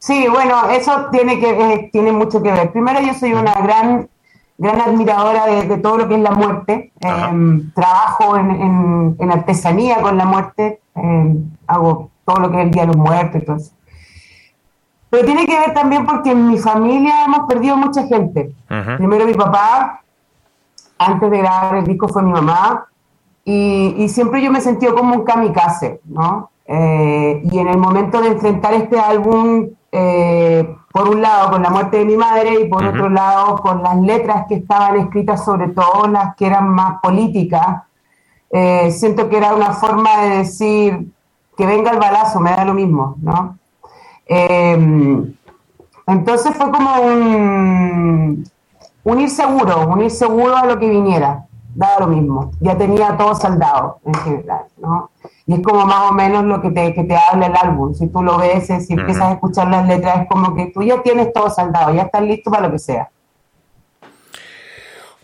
Sí, 0.00 0.26
bueno, 0.28 0.70
eso 0.70 1.08
tiene, 1.12 1.38
que, 1.38 1.50
eh, 1.50 1.90
tiene 1.92 2.10
mucho 2.10 2.42
que 2.42 2.50
ver. 2.50 2.72
Primero, 2.72 3.02
yo 3.02 3.12
soy 3.12 3.34
una 3.34 3.52
gran, 3.60 4.08
gran 4.56 4.80
admiradora 4.80 5.44
de, 5.44 5.76
todo 5.76 5.98
lo 5.98 6.08
que 6.08 6.14
es 6.14 6.22
la 6.22 6.30
muerte. 6.30 6.90
Em, 7.00 7.70
trabajo 7.72 8.34
en, 8.38 9.14
en, 9.18 9.30
artesanía 9.30 10.00
con 10.00 10.16
la 10.16 10.24
muerte. 10.24 10.80
Em, 10.94 11.50
hago 11.66 12.10
todo 12.24 12.40
lo 12.40 12.50
que 12.50 12.60
es 12.60 12.64
el 12.64 12.70
Día 12.70 12.82
de 12.82 12.88
los 12.88 12.96
Muertos 12.96 13.42
y 13.42 13.44
todo 13.44 13.56
eso. 13.56 13.72
Pero 15.10 15.26
tiene 15.26 15.44
que 15.44 15.58
ver 15.58 15.74
también 15.74 16.06
porque 16.06 16.30
en 16.30 16.48
mi 16.48 16.56
familia 16.56 17.26
hemos 17.26 17.46
perdido 17.46 17.76
mucha 17.76 18.06
gente. 18.06 18.54
Primero 18.96 19.26
mi 19.26 19.34
papá, 19.34 20.00
antes 20.98 21.30
de 21.30 21.38
grabar 21.38 21.76
el 21.76 21.84
disco 21.84 22.08
fue 22.08 22.22
mi 22.22 22.32
mamá, 22.32 22.86
y, 23.44 23.96
y 23.98 24.08
siempre 24.08 24.40
yo 24.40 24.50
me 24.50 24.60
he 24.60 24.62
sentido 24.62 24.94
como 24.94 25.14
un 25.14 25.24
kamikaze, 25.24 26.00
¿no? 26.04 26.50
Eh, 26.72 27.42
y 27.50 27.58
en 27.58 27.66
el 27.66 27.78
momento 27.78 28.20
de 28.20 28.28
enfrentar 28.28 28.74
este 28.74 28.96
álbum 28.96 29.70
eh, 29.90 30.76
por 30.92 31.08
un 31.08 31.20
lado 31.20 31.50
con 31.50 31.64
la 31.64 31.70
muerte 31.70 31.96
de 31.96 32.04
mi 32.04 32.16
madre 32.16 32.60
y 32.60 32.68
por 32.68 32.84
otro 32.84 33.08
lado 33.08 33.56
con 33.56 33.82
las 33.82 33.96
letras 33.96 34.44
que 34.48 34.54
estaban 34.54 34.96
escritas, 35.00 35.44
sobre 35.44 35.70
todo 35.70 36.06
las 36.06 36.36
que 36.36 36.46
eran 36.46 36.68
más 36.68 37.00
políticas. 37.02 37.82
Eh, 38.52 38.92
siento 38.92 39.28
que 39.28 39.38
era 39.38 39.52
una 39.52 39.72
forma 39.72 40.20
de 40.20 40.36
decir 40.38 41.12
que 41.56 41.66
venga 41.66 41.90
el 41.90 41.98
balazo, 41.98 42.38
me 42.38 42.50
da 42.52 42.64
lo 42.64 42.74
mismo, 42.74 43.16
¿no? 43.20 43.58
Em, 44.26 45.34
entonces 46.06 46.54
fue 46.56 46.70
como 46.70 47.00
un, 47.00 48.48
un 49.02 49.20
ir 49.20 49.30
seguro, 49.30 49.88
un 49.88 50.02
ir 50.02 50.10
seguro 50.12 50.56
a 50.56 50.66
lo 50.66 50.78
que 50.78 50.88
viniera, 50.88 51.46
daba 51.74 52.00
lo 52.00 52.06
mismo, 52.08 52.50
ya 52.60 52.76
tenía 52.76 53.16
todo 53.16 53.34
saldado 53.34 53.98
en 54.04 54.14
general, 54.14 54.64
¿no? 54.78 55.10
Y 55.46 55.54
es 55.54 55.60
como 55.62 55.84
más 55.86 56.10
o 56.10 56.14
menos 56.14 56.44
lo 56.44 56.60
que 56.60 56.70
te, 56.70 56.94
que 56.94 57.04
te 57.04 57.16
habla 57.16 57.46
el 57.46 57.56
álbum. 57.56 57.94
Si 57.94 58.06
tú 58.08 58.22
lo 58.22 58.38
ves, 58.38 58.66
si 58.66 58.92
empiezas 58.92 59.22
a 59.22 59.32
escuchar 59.32 59.68
las 59.68 59.86
letras, 59.86 60.22
es 60.22 60.28
como 60.28 60.54
que 60.54 60.66
tú 60.66 60.82
ya 60.82 61.02
tienes 61.02 61.32
todo 61.32 61.50
saldado, 61.50 61.92
ya 61.92 62.02
estás 62.02 62.22
listo 62.22 62.50
para 62.50 62.66
lo 62.66 62.72
que 62.72 62.78
sea. 62.78 63.10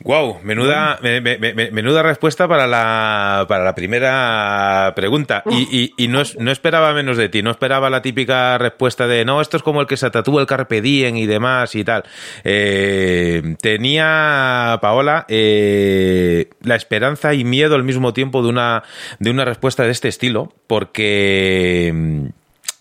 Wow, 0.07 0.39
menuda, 0.45 1.01
me- 1.03 1.21
me- 1.21 1.37
me- 1.37 1.71
menuda 1.73 2.01
respuesta 2.01 2.47
para 2.47 2.69
la, 2.69 3.45
para 3.49 3.65
la 3.65 3.75
primera 3.75 4.93
pregunta. 4.95 5.43
Y, 5.51 5.67
y- 5.97 6.05
y 6.05 6.07
no, 6.07 6.21
es- 6.21 6.39
no 6.39 6.53
esperaba 6.53 6.95
menos 6.95 7.17
de 7.17 7.29
ti, 7.29 7.43
no 7.43 7.51
esperaba 7.51 7.91
la 7.91 8.03
típica 8.03 8.57
respuesta 8.57 9.09
de 9.09 9.25
no, 9.25 9.41
esto 9.41 9.57
es 9.57 9.65
como 9.65 9.81
el 9.81 9.89
que 9.89 9.97
se 9.97 10.09
tatúa 10.11 10.41
el 10.41 10.47
Carpe 10.47 10.81
Diem 10.81 11.17
y 11.17 11.27
demás 11.27 11.75
y 11.75 11.83
tal. 11.83 12.05
Eh, 12.45 13.57
tenía, 13.61 14.79
Paola, 14.81 15.25
eh, 15.29 16.51
la 16.63 16.77
esperanza 16.77 17.35
y 17.35 17.43
miedo 17.43 17.75
al 17.75 17.83
mismo 17.83 18.13
tiempo 18.13 18.45
de 18.45 18.49
una, 18.51 18.85
de 19.19 19.31
una 19.31 19.45
respuesta 19.45 19.83
de 19.83 19.91
este 19.91 20.07
estilo, 20.07 20.53
porque... 20.69 21.91
mm, 21.93 22.27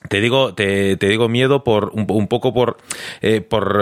te 0.10 0.22
digo, 0.22 0.54
te, 0.54 0.96
te 0.98 1.08
digo 1.08 1.28
miedo 1.28 1.64
por 1.64 1.90
un, 1.96 2.06
un 2.08 2.28
poco 2.28 2.54
por, 2.54 2.78
eh, 3.24 3.42
por, 3.42 3.82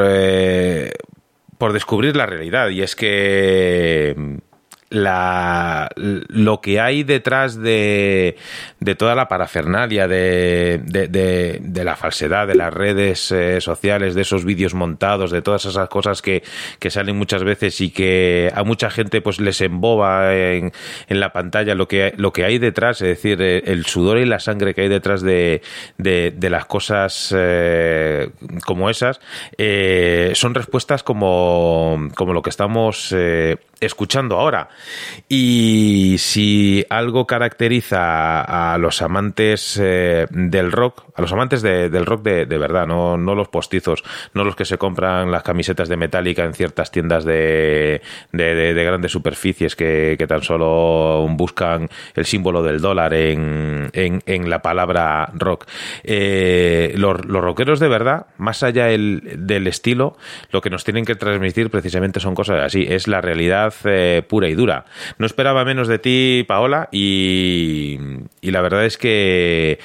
por 1.64 1.72
descubrir 1.72 2.18
la 2.18 2.26
realidad. 2.26 2.68
Y 2.72 2.82
es 2.82 2.94
que 2.94 4.14
lo 4.94 6.62
que 6.62 6.80
hay 6.80 7.04
detrás 7.04 7.60
de, 7.60 8.38
de 8.80 8.96
toda 8.96 9.16
la 9.16 9.28
parafernalia, 9.28 10.08
de, 10.08 10.80
de, 10.84 11.84
la 11.84 11.96
falsedad, 11.96 12.48
de 12.48 12.56
las 12.56 12.74
redes 12.74 13.32
eh, 13.32 13.60
sociales, 13.60 14.14
de 14.14 14.22
esos 14.22 14.46
vídeos 14.46 14.74
montados, 14.74 15.32
de 15.32 15.42
todas 15.42 15.66
esas 15.66 15.90
cosas 15.90 16.22
que, 16.22 16.44
que 16.80 16.92
salen 16.92 17.18
muchas 17.18 17.44
veces 17.44 17.82
y 17.82 17.90
que 17.90 18.52
a 18.54 18.64
mucha 18.64 18.90
gente 18.90 19.22
pues 19.22 19.40
les 19.40 19.62
emboba 19.62 20.36
en, 20.36 20.72
la 21.10 21.34
pantalla 21.34 21.74
lo 21.76 21.88
que, 21.88 22.14
lo 22.18 22.32
que 22.32 22.46
hay 22.46 22.60
detrás, 22.60 23.02
es 23.02 23.08
decir, 23.08 23.42
eh, 23.42 23.64
el 23.66 23.86
sudor 23.86 24.20
y 24.20 24.26
la 24.26 24.40
sangre 24.40 24.74
que 24.74 24.82
hay 24.82 24.90
detrás 24.90 25.22
de, 25.22 25.62
las 25.98 26.66
cosas 26.66 27.34
eh, 27.36 28.30
como 28.66 28.90
esas, 28.90 29.20
son 30.34 30.54
respuestas 30.54 31.02
como, 31.04 32.10
como 32.16 32.34
lo 32.34 32.42
que 32.42 32.52
estamos 32.52 33.14
escuchando 33.80 34.40
ahora. 34.40 34.70
Y 35.30 36.16
si 36.20 36.86
algo 36.90 37.26
caracteriza 37.26 38.74
a, 38.74 38.78
los 38.78 39.02
amantes 39.02 39.80
eh, 39.82 40.28
del 40.30 40.72
rock, 40.72 41.06
a 41.16 41.22
los 41.22 41.32
amantes 41.32 41.62
de- 41.62 41.90
del 41.90 42.06
rock 42.06 42.24
de, 42.24 42.46
de 42.46 42.58
verdad, 42.58 42.88
no, 42.88 43.18
no 43.18 43.36
los 43.36 43.48
postizos, 43.50 44.04
no 44.34 44.44
los 44.44 44.56
que 44.56 44.66
se 44.66 44.78
compran 44.78 45.32
las 45.32 45.44
camisetas 45.44 45.90
de 45.90 45.98
Metallica 45.98 46.44
en 46.44 46.54
ciertas 46.54 46.92
tiendas 46.92 47.24
de, 47.26 48.02
de- 48.32 48.56
de- 48.56 48.74
de 48.74 48.84
grandes 48.84 49.12
superficies 49.12 49.76
que, 49.76 50.16
que 50.18 50.28
tan 50.28 50.42
solo 50.42 51.26
buscan 51.32 51.90
el 52.16 52.26
símbolo 52.26 52.64
del 52.64 52.82
dólar 52.82 53.14
en, 53.14 53.90
en- 53.94 54.50
la 54.50 54.62
palabra 54.62 55.30
rock. 55.36 55.66
Eh, 56.04 56.94
los, 56.98 57.24
los 57.26 57.42
rockeros 57.44 57.80
de 57.80 57.88
verdad, 57.88 58.28
más 58.38 58.64
allá 58.64 58.90
el- 58.90 59.22
del 59.48 59.68
estilo, 59.68 60.18
lo 60.52 60.62
que 60.62 60.70
nos 60.70 60.84
tienen 60.84 61.06
que 61.06 61.16
transmitir 61.16 61.70
precisamente 61.70 62.20
son 62.20 62.36
cosas 62.36 62.62
así, 62.62 62.86
es 62.90 63.08
la 63.08 63.22
realidad 63.22 63.74
eh, 63.86 64.24
pura 64.28 64.50
y 64.50 64.56
dura. 64.56 64.86
No 65.18 65.26
esperaba 65.26 65.64
menos 65.66 65.88
de 65.88 66.00
ti, 66.00 66.46
Paola, 66.48 66.90
y, 66.92 67.98
y 68.42 68.52
la 68.52 68.62
verdad 68.62 68.86
es 68.86 68.98
que 68.98 69.80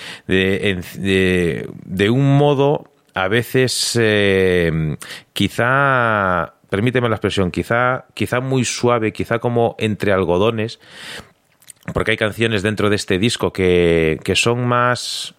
de- 1.85 2.11
un 2.11 2.37
modo 2.37 2.85
a 3.15 3.29
veces 3.29 3.99
eh, 4.01 4.97
quizá 5.33 6.55
permíteme 6.71 7.09
la 7.09 7.17
expresión 7.17 7.51
quizá 7.51 8.05
quizá 8.15 8.41
muy 8.41 8.65
suave 8.65 9.13
quizá 9.13 9.39
como 9.39 9.75
entre 9.79 10.13
algodones 10.13 10.79
porque 11.95 12.11
hay 12.13 12.17
canciones 12.19 12.63
dentro 12.63 12.91
de 12.91 12.97
este 12.97 13.19
disco 13.19 13.53
que, 13.53 14.19
que 14.23 14.37
son 14.37 14.67
más 14.67 15.35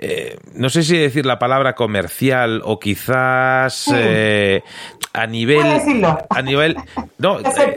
eh, 0.00 0.36
no 0.54 0.68
sé 0.70 0.82
si 0.82 0.96
decir 0.96 1.26
la 1.26 1.38
palabra 1.38 1.74
comercial 1.74 2.62
o 2.64 2.78
quizás 2.78 3.74
Sí. 3.74 3.92
eh, 3.94 4.62
a 5.12 5.26
nivel 5.26 5.66
a 6.30 6.42
nivel 6.42 6.76
no 7.18 7.40
eh, 7.40 7.76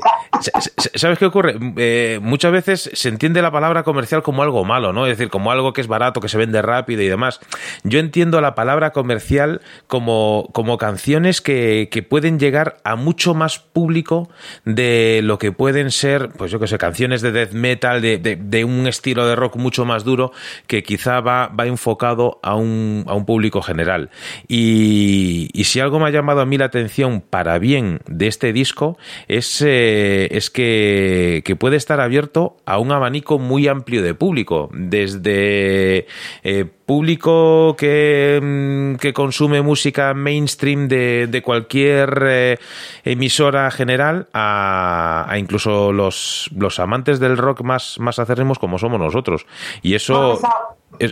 sabes 0.95 1.17
qué 1.17 1.25
ocurre 1.25 2.19
muchas 2.19 2.51
veces 2.51 2.89
se 2.93 3.09
entiende 3.09 3.41
la 3.41 3.51
palabra 3.51 3.83
comercial 3.83 4.21
como 4.23 4.43
algo 4.43 4.63
malo 4.65 4.93
no 4.93 5.05
es 5.05 5.17
decir 5.17 5.29
como 5.31 5.51
algo 5.51 5.73
que 5.73 5.81
es 5.81 5.87
barato 5.87 6.19
que 6.21 6.29
se 6.29 6.37
vende 6.37 6.61
rápido 6.61 7.01
y 7.01 7.07
demás. 7.07 7.39
Yo 7.83 7.99
entiendo 7.99 8.41
la 8.41 8.53
palabra 8.55 8.91
comercial 8.91 9.61
como 9.87 10.49
como 10.53 10.77
canciones 10.77 11.41
que, 11.41 11.89
que 11.91 12.03
pueden 12.03 12.39
llegar 12.39 12.77
a 12.83 12.95
mucho 12.95 13.33
más 13.33 13.59
público 13.59 14.29
de 14.65 15.21
lo 15.23 15.37
que 15.37 15.51
pueden 15.51 15.91
ser 15.91 16.29
pues 16.37 16.51
yo 16.51 16.59
que 16.59 16.67
sé 16.67 16.77
canciones 16.77 17.21
de 17.21 17.31
death 17.31 17.51
metal 17.53 18.01
de, 18.01 18.17
de- 18.17 18.35
de 18.35 18.65
un 18.65 18.87
estilo 18.87 19.25
de 19.27 19.35
rock 19.35 19.55
mucho 19.55 19.85
más 19.85 20.03
duro 20.03 20.31
que 20.67 20.83
quizá 20.83 21.21
va, 21.21 21.47
va 21.47 21.65
enfocado 21.65 22.10
a 22.43 22.55
un, 22.55 23.03
a 23.07 23.13
un 23.13 23.25
público 23.25 23.61
general. 23.61 24.09
Y, 24.47 25.49
y 25.53 25.63
si 25.65 25.79
algo 25.79 25.99
me 25.99 26.07
ha 26.07 26.11
llamado 26.11 26.41
a 26.41 26.45
mí 26.45 26.57
la 26.57 26.65
atención 26.65 27.21
para 27.21 27.59
bien 27.59 27.99
de 28.07 28.27
este 28.27 28.53
disco 28.53 28.97
es, 29.27 29.61
eh, 29.65 30.27
es 30.31 30.49
que, 30.49 31.41
que 31.45 31.55
puede 31.55 31.77
estar 31.77 31.99
abierto 31.99 32.57
a 32.65 32.77
un 32.77 32.91
abanico 32.91 33.39
muy 33.39 33.67
amplio 33.67 34.01
de 34.01 34.13
público, 34.13 34.69
desde 34.73 36.07
eh, 36.43 36.65
público 36.85 37.75
que, 37.77 38.39
mm, 38.41 38.95
que 38.97 39.13
consume 39.13 39.61
música 39.61 40.13
mainstream 40.13 40.89
de, 40.89 41.27
de 41.27 41.41
cualquier 41.41 42.23
eh, 42.25 42.57
emisora 43.05 43.71
general 43.71 44.27
a, 44.33 45.33
incluso 45.37 45.93
los, 45.93 46.49
los 46.55 46.79
amantes 46.79 47.19
del 47.19 47.37
rock 47.37 47.61
más, 47.61 47.97
más 47.99 48.19
acérrimos 48.19 48.59
como 48.59 48.77
somos 48.77 48.99
nosotros. 48.99 49.45
Y 49.81 49.95
eso... 49.95 50.39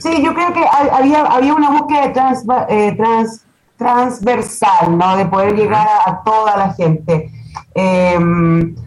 Sí, 0.01 0.23
yo 0.23 0.33
creo 0.33 0.53
que 0.53 0.61
ha- 0.63 0.97
había, 0.97 1.21
había 1.25 1.53
una 1.53 1.69
búsqueda 1.71 2.07
de 2.07 2.13
transva- 2.13 2.65
eh, 2.69 2.93
trans- 2.97 3.45
transversal, 3.77 4.97
¿no? 4.97 5.17
De 5.17 5.25
poder 5.25 5.55
llegar 5.55 5.87
a, 5.87 6.09
a 6.09 6.23
toda 6.23 6.57
la 6.57 6.73
gente. 6.73 7.31
Eh, 7.75 8.19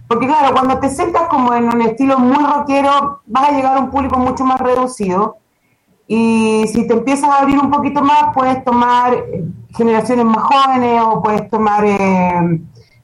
porque 0.08 0.26
claro, 0.26 0.52
cuando 0.54 0.78
te 0.78 0.90
sientas 0.90 1.22
como 1.28 1.54
en 1.54 1.64
un 1.64 1.82
estilo 1.82 2.18
muy 2.18 2.44
rockero, 2.44 3.20
vas 3.26 3.48
a 3.48 3.52
llegar 3.52 3.76
a 3.76 3.80
un 3.80 3.90
público 3.90 4.18
mucho 4.18 4.44
más 4.44 4.60
reducido. 4.60 5.36
Y 6.06 6.64
si 6.72 6.86
te 6.86 6.92
empiezas 6.94 7.30
a 7.30 7.38
abrir 7.38 7.58
un 7.58 7.70
poquito 7.70 8.02
más, 8.02 8.34
puedes 8.34 8.62
tomar 8.64 9.14
eh, 9.14 9.44
generaciones 9.76 10.24
más 10.26 10.42
jóvenes 10.42 11.02
o 11.02 11.22
puedes 11.22 11.48
tomar 11.48 11.84
eh, 11.86 12.60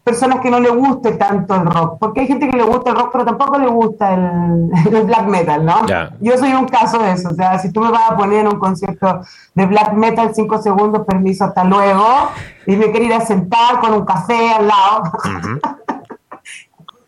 personas 0.09 0.41
que 0.41 0.51
no 0.51 0.59
le 0.59 0.71
guste 0.71 1.13
tanto 1.13 1.55
el 1.55 1.67
rock. 1.67 1.99
Porque 2.01 2.21
hay 2.23 2.27
gente 2.27 2.49
que 2.49 2.57
le 2.57 2.63
gusta 2.63 2.91
el 2.91 2.97
rock, 2.97 3.11
pero 3.13 3.27
tampoco 3.27 3.59
le 3.59 3.67
gusta 3.67 4.15
el, 4.15 4.71
el 4.95 5.05
black 5.05 5.27
metal, 5.27 5.67
¿no? 5.67 5.87
Ya. 5.87 6.15
Yo 6.21 6.39
soy 6.39 6.55
un 6.55 6.67
caso 6.67 6.99
de 6.99 7.13
eso. 7.13 7.29
O 7.29 7.35
sea, 7.35 7.59
si 7.59 7.71
tú 7.71 7.83
me 7.83 7.91
vas 7.91 8.11
a 8.11 8.17
poner 8.17 8.41
en 8.41 8.49
un 8.49 8.59
concierto 8.59 9.21
de 9.55 9.67
black 9.67 9.93
metal, 9.93 10.35
cinco 10.35 10.63
segundos, 10.63 11.05
permiso, 11.07 11.45
hasta 11.45 11.63
luego, 11.65 12.07
y 12.67 12.77
me 12.77 12.91
quiero 12.91 13.05
ir 13.05 13.13
a 13.13 13.21
sentar 13.21 13.81
con 13.81 13.93
un 13.93 14.07
café 14.07 14.51
al 14.51 14.67
lado. 14.67 15.03
Ujú. 15.03 15.61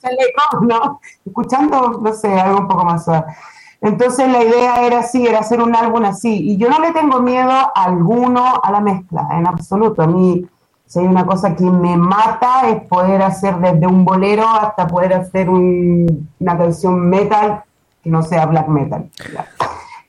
Chaleco, 0.02 0.60
¿no? 0.62 1.00
Escuchando, 1.24 2.00
no 2.02 2.12
sé, 2.12 2.38
algo 2.38 2.60
un 2.60 2.68
poco 2.68 2.84
más 2.84 3.04
suave. 3.04 3.24
Entonces 3.80 4.30
la 4.30 4.44
idea 4.44 4.82
era 4.82 4.98
así, 4.98 5.26
era 5.26 5.38
hacer 5.38 5.62
un 5.62 5.74
álbum 5.74 6.04
así. 6.04 6.50
Y 6.50 6.58
yo 6.58 6.68
no 6.68 6.80
le 6.80 6.92
tengo 6.92 7.20
miedo 7.20 7.50
alguno 7.74 8.60
a 8.62 8.70
la 8.70 8.80
mezcla, 8.80 9.26
en 9.32 9.46
absoluto. 9.46 10.02
A 10.02 10.06
mí, 10.06 10.46
si 10.90 10.98
hay 10.98 11.06
una 11.06 11.24
cosa 11.24 11.54
que 11.54 11.62
me 11.62 11.96
mata, 11.96 12.68
es 12.68 12.82
poder 12.88 13.22
hacer 13.22 13.56
desde 13.58 13.86
un 13.86 14.04
bolero 14.04 14.44
hasta 14.48 14.88
poder 14.88 15.14
hacer 15.14 15.48
un- 15.48 16.28
una 16.40 16.58
canción 16.58 17.08
metal 17.08 17.62
que 18.02 18.10
no 18.10 18.24
sea 18.24 18.44
black 18.46 18.66
metal. 18.66 19.08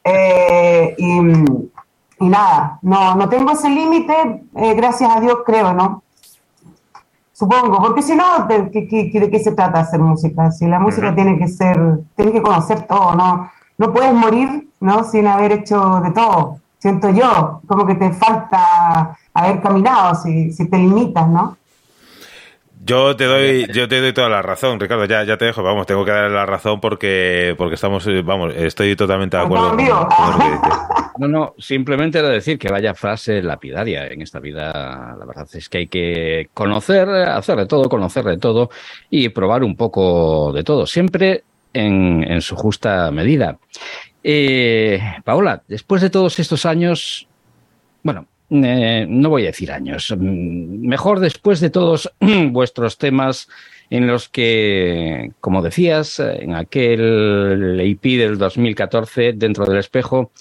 Eh, 0.03 0.95
y, 0.97 1.19
y 2.25 2.29
nada, 2.29 2.79
no, 2.81 3.13
no 3.13 3.29
tengo 3.29 3.51
ese 3.51 3.69
límite, 3.69 4.43
eh, 4.55 4.73
gracias 4.73 5.15
a 5.15 5.19
Dios 5.19 5.37
creo, 5.45 5.71
¿no? 5.71 6.01
Supongo, 7.31 7.77
porque 7.79 8.01
si 8.01 8.15
no, 8.15 8.45
¿de 8.47 8.71
qué, 8.71 9.19
de 9.19 9.29
qué 9.29 9.39
se 9.39 9.51
trata 9.51 9.81
hacer 9.81 9.99
música? 9.99 10.49
Si 10.49 10.65
la 10.65 10.79
música 10.79 11.13
tiene 11.13 11.37
que 11.37 11.47
ser, 11.47 11.79
tiene 12.15 12.31
que 12.31 12.41
conocer 12.41 12.87
todo, 12.87 13.13
¿no? 13.15 13.51
No 13.77 13.93
puedes 13.93 14.13
morir, 14.15 14.67
¿no? 14.79 15.03
Sin 15.03 15.27
haber 15.27 15.51
hecho 15.51 16.01
de 16.01 16.09
todo, 16.09 16.57
siento 16.79 17.11
yo, 17.11 17.61
como 17.67 17.85
que 17.85 17.93
te 17.93 18.11
falta 18.13 19.15
haber 19.33 19.61
caminado, 19.61 20.15
si, 20.15 20.51
si 20.51 20.69
te 20.69 20.77
limitas, 20.77 21.27
¿no? 21.27 21.57
Yo 22.83 23.15
te 23.15 23.25
doy, 23.25 23.67
yo 23.73 23.87
te 23.87 24.01
doy 24.01 24.11
toda 24.11 24.27
la 24.27 24.41
razón, 24.41 24.79
Ricardo. 24.79 25.05
Ya, 25.05 25.23
ya 25.23 25.37
te 25.37 25.45
dejo. 25.45 25.61
Vamos, 25.61 25.85
tengo 25.85 26.03
que 26.03 26.11
darle 26.11 26.35
la 26.35 26.47
razón 26.47 26.79
porque, 26.79 27.53
porque 27.55 27.75
estamos, 27.75 28.07
eh, 28.07 28.23
vamos, 28.23 28.53
estoy 28.55 28.95
totalmente 28.95 29.37
de 29.37 29.43
acuerdo 29.43 29.69
con, 29.69 29.79
Estamos 29.79 30.07
vivos. 30.07 30.15
con 30.15 30.31
lo 30.31 30.45
que 30.45 30.51
dices. 30.51 30.79
No, 31.17 31.27
no, 31.27 31.53
simplemente 31.59 32.17
era 32.17 32.29
decir 32.29 32.57
que 32.57 32.69
vaya 32.71 32.95
frase 32.95 33.43
lapidaria 33.43 34.07
en 34.07 34.21
esta 34.21 34.39
vida. 34.39 35.15
La 35.19 35.25
verdad 35.25 35.47
es 35.53 35.67
que 35.69 35.79
hay 35.79 35.87
que 35.87 36.49
conocer, 36.53 37.07
hacer 37.09 37.57
de 37.57 37.65
todo, 37.67 37.89
conocer 37.89 38.23
de 38.23 38.37
todo 38.37 38.69
y 39.09 39.29
probar 39.29 39.63
un 39.63 39.75
poco 39.75 40.51
de 40.53 40.63
todo, 40.63 40.87
siempre 40.87 41.43
en, 41.73 42.23
en 42.23 42.41
su 42.41 42.55
justa 42.55 43.11
medida. 43.11 43.59
Eh, 44.23 44.99
Paola, 45.23 45.61
después 45.67 46.01
de 46.01 46.09
todos 46.09 46.39
estos 46.39 46.65
años, 46.65 47.27
bueno, 48.03 48.25
eh, 48.51 49.05
no 49.07 49.29
voy 49.29 49.43
a 49.43 49.47
decir 49.47 49.71
años, 49.71 50.13
mm, 50.15 50.85
mejor 50.85 51.21
después 51.21 51.61
de 51.61 51.69
todos 51.69 52.11
vuestros 52.51 52.97
temas 52.97 53.47
en 53.89 54.07
los 54.07 54.27
que, 54.27 55.31
como 55.39 55.61
decías, 55.61 56.19
en 56.19 56.55
aquel 56.55 57.79
EP 57.79 58.01
del 58.17 58.37
2014, 58.37 59.33
dentro 59.33 59.65
del 59.65 59.77
espejo, 59.77 60.31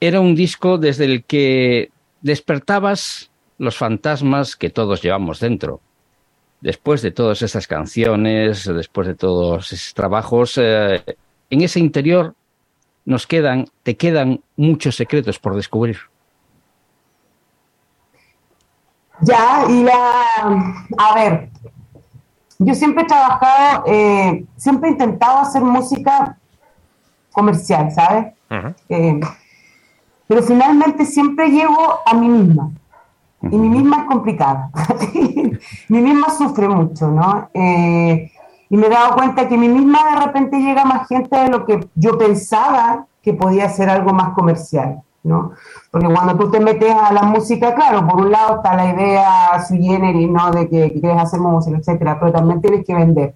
era 0.00 0.20
un 0.20 0.34
disco 0.34 0.78
desde 0.78 1.04
el 1.04 1.24
que 1.24 1.90
despertabas 2.22 3.30
los 3.58 3.76
fantasmas 3.76 4.56
que 4.56 4.70
todos 4.70 5.02
llevamos 5.02 5.40
dentro. 5.40 5.80
después 6.60 7.02
de 7.02 7.12
todas 7.12 7.42
esas 7.42 7.68
canciones, 7.68 8.64
después 8.64 9.06
de 9.06 9.14
todos 9.14 9.72
esos 9.72 9.94
trabajos, 9.94 10.58
eh, 10.58 11.04
en 11.50 11.62
ese 11.62 11.78
interior 11.78 12.34
nos 13.04 13.26
quedan, 13.28 13.66
te 13.84 13.96
quedan 13.96 14.40
muchos 14.56 14.96
secretos 14.96 15.38
por 15.38 15.54
descubrir. 15.54 15.98
Ya, 19.20 19.64
y 19.68 19.82
la, 19.82 20.00
a 20.96 21.14
ver, 21.14 21.50
yo 22.58 22.74
siempre 22.74 23.02
he 23.02 23.06
trabajado, 23.06 23.84
eh, 23.86 24.44
siempre 24.56 24.88
he 24.88 24.92
intentado 24.92 25.38
hacer 25.38 25.62
música 25.62 26.36
comercial, 27.32 27.90
¿sabes? 27.92 28.34
Eh, 28.88 29.20
pero 30.26 30.42
finalmente 30.42 31.04
siempre 31.04 31.50
llego 31.50 32.00
a 32.04 32.14
mí 32.14 32.28
misma. 32.28 32.70
Y 33.42 33.56
mi 33.56 33.68
misma 33.68 33.98
es 33.98 34.04
complicada. 34.04 34.70
mi 35.88 36.00
misma 36.00 36.30
sufre 36.30 36.68
mucho, 36.68 37.08
¿no? 37.08 37.48
Eh, 37.54 38.30
y 38.70 38.76
me 38.76 38.88
he 38.88 38.90
dado 38.90 39.14
cuenta 39.14 39.48
que 39.48 39.56
mi 39.56 39.68
misma 39.68 40.00
de 40.10 40.26
repente 40.26 40.58
llega 40.58 40.84
más 40.84 41.08
gente 41.08 41.36
de 41.36 41.48
lo 41.48 41.64
que 41.64 41.88
yo 41.94 42.18
pensaba 42.18 43.06
que 43.22 43.32
podía 43.32 43.68
ser 43.68 43.88
algo 43.88 44.12
más 44.12 44.30
comercial, 44.34 45.02
¿no? 45.22 45.52
Porque 45.90 46.06
cuando 46.06 46.36
tú 46.36 46.50
te 46.50 46.60
metes 46.60 46.92
a 46.94 47.12
la 47.12 47.22
música, 47.22 47.74
claro, 47.74 48.06
por 48.06 48.20
un 48.20 48.30
lado 48.30 48.56
está 48.56 48.74
la 48.76 48.92
idea 48.92 49.64
su 49.66 49.74
y 49.74 50.26
¿no? 50.26 50.50
De 50.50 50.68
que, 50.68 50.92
quieres 50.92 51.22
hacer 51.22 51.40
música, 51.40 51.76
etcétera, 51.78 52.18
pero 52.18 52.32
también 52.32 52.60
tienes 52.60 52.84
que 52.84 52.94
vender. 52.94 53.34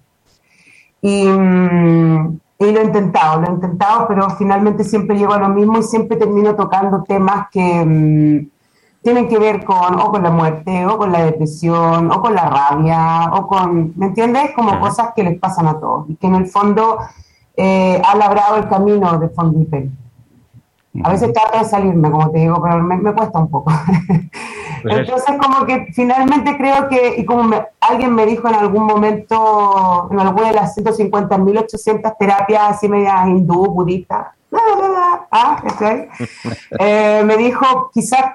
Y, 1.01 1.25
mm, 1.27 2.39
y 2.59 2.71
lo 2.71 2.79
he 2.79 2.83
intentado, 2.85 3.41
lo 3.41 3.47
he 3.47 3.51
intentado, 3.51 4.07
pero 4.07 4.29
finalmente 4.31 4.83
siempre 4.83 5.17
llego 5.17 5.33
a 5.33 5.39
lo 5.39 5.49
mismo 5.49 5.79
y 5.79 5.83
siempre 5.83 6.17
termino 6.17 6.55
tocando 6.55 7.03
temas 7.03 7.47
que 7.51 7.85
mm, 7.85 8.53
tienen 9.03 9.27
que 9.27 9.37
ver 9.37 9.65
con 9.65 9.99
o 9.99 10.11
con 10.11 10.23
la 10.23 10.31
muerte, 10.31 10.85
o 10.85 10.97
con 10.97 11.11
la 11.11 11.25
depresión, 11.25 12.09
o 12.09 12.21
con 12.21 12.33
la 12.33 12.49
rabia, 12.49 13.31
o 13.33 13.47
con, 13.47 13.93
¿me 13.97 14.07
entiendes? 14.07 14.51
Como 14.55 14.79
cosas 14.79 15.09
que 15.13 15.23
les 15.23 15.37
pasan 15.39 15.67
a 15.67 15.79
todos 15.79 16.09
y 16.09 16.15
que 16.15 16.27
en 16.27 16.35
el 16.35 16.47
fondo 16.47 16.99
eh, 17.57 18.01
ha 18.03 18.15
labrado 18.15 18.57
el 18.57 18.67
camino 18.69 19.19
de 19.19 19.29
Fondipe. 19.29 19.89
A 21.01 21.09
veces 21.09 21.33
trato 21.33 21.57
de 21.57 21.65
salirme, 21.65 22.11
como 22.11 22.29
te 22.29 22.39
digo, 22.39 22.61
pero 22.61 22.83
me, 22.83 23.13
cuesta 23.13 23.39
un 23.39 23.49
poco. 23.49 23.71
Pues 24.83 24.97
Entonces, 24.97 25.37
como 25.41 25.65
que 25.65 25.93
finalmente 25.93 26.57
creo 26.57 26.89
que, 26.89 27.15
y 27.17 27.23
como 27.23 27.55
alguien 27.79 28.13
me 28.13 28.25
dijo 28.25 28.49
en 28.49 28.55
algún 28.55 28.83
momento, 28.83 30.09
en 30.11 30.19
alguna 30.19 30.47
de 30.49 30.55
las 30.55 30.73
150, 30.73 31.37
1800 31.37 32.17
terapias 32.19 32.63
así 32.63 32.89
medias 32.89 33.25
hindú, 33.29 33.67
budistas, 33.67 34.27
ah, 35.31 35.63
eh, 36.79 37.23
me 37.23 37.37
dijo, 37.37 37.91
quizás 37.93 38.25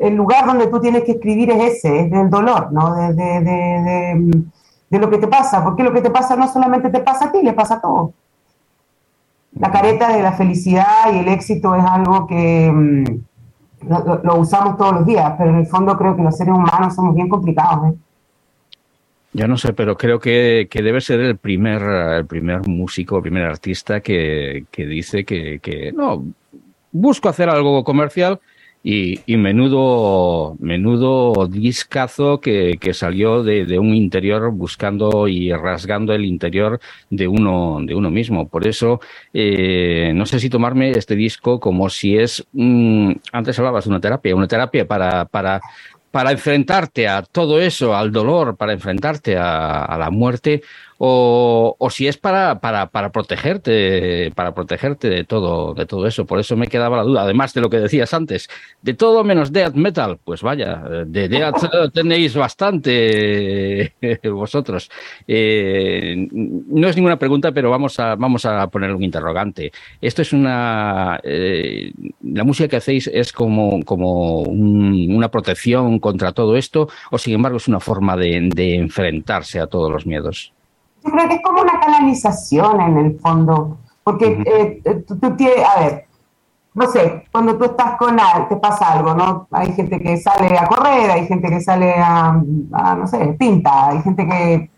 el 0.00 0.14
lugar 0.14 0.44
donde 0.44 0.66
tú 0.66 0.80
tienes 0.80 1.02
que 1.04 1.12
escribir 1.12 1.50
es 1.52 1.76
ese, 1.76 2.00
es 2.00 2.10
del 2.10 2.28
dolor, 2.28 2.70
¿no? 2.72 2.94
De, 2.94 3.14
de, 3.14 3.40
de, 3.40 4.44
de, 4.90 4.98
lo 4.98 5.08
que 5.08 5.16
te 5.16 5.28
pasa, 5.28 5.64
porque 5.64 5.82
lo 5.82 5.94
que 5.94 6.02
te 6.02 6.10
pasa 6.10 6.36
no 6.36 6.46
solamente 6.46 6.90
te 6.90 7.00
pasa 7.00 7.24
a 7.24 7.32
ti, 7.32 7.40
le 7.42 7.54
pasa 7.54 7.76
a 7.76 7.80
todos 7.80 8.10
la 9.58 9.70
careta 9.70 10.14
de 10.14 10.22
la 10.22 10.32
felicidad 10.32 11.12
y 11.12 11.18
el 11.18 11.28
éxito 11.28 11.74
es 11.74 11.84
algo 11.84 12.26
que 12.26 12.70
mm, 12.72 13.04
lo, 14.24 14.38
usamos 14.38 14.76
todos 14.76 14.94
los 14.94 15.06
días, 15.06 15.34
pero 15.38 15.50
en 15.50 15.56
el 15.56 15.66
fondo 15.66 15.96
creo 15.96 16.16
que 16.16 16.22
los 16.22 16.36
seres 16.36 16.54
humanos 16.54 16.94
somos 16.94 17.14
bien 17.14 17.28
complicados. 17.28 17.92
¿eh? 17.92 17.96
Yo 19.32 19.48
no 19.48 19.56
sé, 19.56 19.72
pero 19.72 19.96
creo 19.96 20.18
que, 20.18 20.68
debe 20.72 21.00
ser 21.00 21.20
el 21.20 21.36
primer, 21.36 21.82
el 21.82 22.26
primer 22.26 22.66
músico, 22.66 23.16
el 23.16 23.22
primer 23.22 23.44
artista 23.44 24.00
que, 24.00 24.64
dice 24.76 25.24
que, 25.24 25.58
que 25.60 25.92
no, 25.92 26.24
busco 26.92 27.28
hacer 27.28 27.48
algo 27.48 27.84
comercial 27.84 28.40
y, 28.88 29.36
menudo, 29.36 30.54
menudo 30.60 31.48
discazo 31.48 32.40
que, 32.40 32.78
que 32.80 32.94
salió 32.94 33.42
de, 33.42 33.80
un 33.80 33.92
interior 33.96 34.52
buscando 34.52 35.26
y 35.26 35.52
rasgando 35.52 36.12
el 36.12 36.24
interior 36.24 36.78
de 37.10 37.26
uno, 37.26 37.80
de 37.82 37.96
uno 37.96 38.12
mismo. 38.12 38.48
Por 38.48 38.64
eso, 38.64 39.00
eh, 39.32 40.12
no 40.14 40.24
sé 40.24 40.38
si 40.38 40.48
tomarme 40.48 40.92
este 40.92 41.16
disco 41.16 41.58
como 41.58 41.90
si 41.90 42.16
es, 42.16 42.46
antes 43.32 43.58
hablabas 43.58 43.86
de 43.86 43.90
una 43.90 44.00
terapia, 44.00 44.36
una 44.36 44.46
terapia 44.46 44.86
para, 44.86 45.24
para, 45.24 45.60
para 46.12 46.30
enfrentarte 46.30 47.08
a 47.08 47.22
todo 47.22 47.60
eso, 47.60 47.96
al 47.96 48.12
dolor, 48.12 48.56
para 48.56 48.72
enfrentarte 48.72 49.36
a 49.36 49.96
la 49.98 50.10
muerte, 50.12 50.62
o, 50.98 51.76
o 51.78 51.90
si 51.90 52.06
es 52.06 52.16
para, 52.16 52.60
para, 52.60 52.88
para, 52.90 53.10
protegerte, 53.10 54.32
para 54.34 54.54
protegerte 54.54 55.08
de 55.08 55.24
todo, 55.24 55.74
de 55.74 55.86
todo 55.86 56.06
eso. 56.06 56.24
Por 56.26 56.38
eso 56.38 56.56
me 56.56 56.68
quedaba 56.68 56.96
la 56.96 57.02
duda. 57.02 57.22
Además 57.22 57.52
de 57.54 57.60
lo 57.60 57.70
que 57.70 57.78
decías 57.78 58.14
antes, 58.14 58.48
de 58.82 58.94
todo 58.94 59.24
menos 59.24 59.52
death 59.52 59.74
metal, 59.74 60.18
pues 60.24 60.42
vaya, 60.42 60.82
de 61.06 61.28
death 61.28 61.56
tenéis 61.92 62.34
bastante 62.34 63.94
vosotros. 64.30 64.90
Eh, 65.26 66.28
no 66.32 66.88
es 66.88 66.96
ninguna 66.96 67.18
pregunta, 67.18 67.52
pero 67.52 67.70
vamos 67.70 67.98
a, 68.00 68.14
vamos 68.14 68.44
a 68.46 68.66
poner 68.68 68.92
un 68.92 69.02
interrogante. 69.02 69.72
Esto 70.00 70.22
es 70.22 70.32
una, 70.32 71.20
eh, 71.22 71.92
la 72.22 72.44
música 72.44 72.68
que 72.68 72.76
hacéis 72.76 73.06
es 73.12 73.32
como, 73.32 73.82
como 73.84 74.40
una 74.40 75.30
protección 75.30 75.98
contra 75.98 76.32
todo 76.32 76.56
esto, 76.56 76.88
o 77.10 77.18
sin 77.18 77.34
embargo 77.34 77.58
es 77.58 77.68
una 77.68 77.80
forma 77.80 78.16
de, 78.16 78.48
de 78.54 78.76
enfrentarse 78.76 79.60
a 79.60 79.66
todos 79.66 79.90
los 79.90 80.06
miedos 80.06 80.55
yo 81.06 81.12
creo 81.12 81.28
que 81.28 81.34
es 81.36 81.42
como 81.42 81.62
una 81.62 81.78
canalización 81.78 82.80
en 82.80 82.98
el 82.98 83.20
fondo, 83.20 83.78
porque 84.02 84.42
eh, 84.44 84.82
eh, 84.84 85.04
tú, 85.06 85.18
tienes, 85.36 85.64
a 85.64 85.80
ver, 85.80 86.06
no 86.74 86.86
sé, 86.88 87.24
cuando 87.30 87.56
tú 87.56 87.64
estás 87.64 87.96
con 87.96 88.18
alguien, 88.18 88.48
te 88.48 88.56
pasa 88.56 88.92
algo, 88.92 89.14
¿no? 89.14 89.46
Hay 89.52 89.72
gente 89.72 90.00
que 90.00 90.16
sale 90.16 90.58
a 90.58 90.66
correr, 90.66 91.10
hay 91.10 91.26
gente 91.26 91.48
que 91.48 91.60
sale 91.60 91.94
a, 91.96 92.32
no 92.98 93.06
sé, 93.06 93.36
pinta, 93.38 93.88
hay 93.88 94.02
gente 94.02 94.26
que 94.26 94.70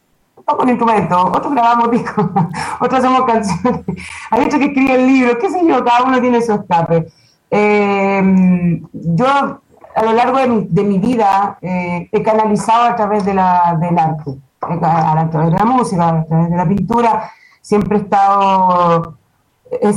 toca 0.47 0.63
un 0.63 0.69
instrumento, 0.69 1.19
otros 1.19 1.53
grabamos 1.53 1.91
discos, 1.91 2.27
otros 2.81 3.01
hacemos 3.01 3.25
canciones, 3.25 3.83
hay 4.31 4.45
otros 4.45 4.61
que 4.61 4.67
escriben 4.67 5.07
libros, 5.07 5.37
qué 5.41 5.51
sé 5.51 5.67
yo, 5.67 5.85
cada 5.85 6.05
uno 6.05 6.21
tiene 6.21 6.43
su 6.43 6.53
escape. 6.53 7.09
Eh, 7.51 8.83
yo 8.93 9.27
a 9.27 10.03
lo 10.05 10.13
largo 10.13 10.39
de 10.39 10.85
mi, 10.85 10.99
vida 10.99 11.59
he 11.61 12.23
canalizado 12.23 12.85
a 12.85 12.95
través 12.95 13.25
de 13.25 13.35
la, 13.35 13.77
del 13.81 13.99
arte 13.99 14.39
a 14.61 15.29
través 15.31 15.53
de 15.53 15.59
la 15.59 15.65
música, 15.65 16.09
a 16.09 16.25
través 16.25 16.51
de 16.51 16.57
la 16.57 16.69
pintura, 16.69 17.31
siempre 17.61 17.99
he 17.99 18.01
estado, 18.03 19.19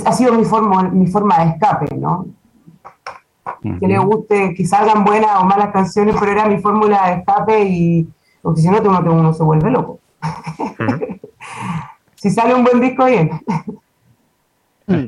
ha 0.05 0.13
sido 0.13 0.33
mi 0.33 0.45
forma, 0.45 0.83
mi 0.89 1.07
forma 1.07 1.43
de 1.43 1.51
escape, 1.51 1.95
¿no? 1.97 2.27
Que 3.79 3.87
le 3.87 3.97
guste, 3.99 4.53
que 4.55 4.65
salgan 4.65 5.03
buenas 5.03 5.39
o 5.39 5.45
malas 5.45 5.71
canciones, 5.71 6.15
pero 6.19 6.31
era 6.31 6.45
mi 6.45 6.59
fórmula 6.59 7.09
de 7.09 7.13
escape 7.19 7.63
y, 7.63 8.07
porque 8.41 8.61
si 8.61 8.69
no, 8.69 8.79
uno, 8.81 8.99
uno 8.99 9.33
se 9.33 9.43
vuelve 9.43 9.71
loco. 9.71 9.99
si 12.15 12.29
sale 12.29 12.53
un 12.53 12.63
buen 12.63 12.79
disco, 12.79 13.05
bien. 13.05 13.31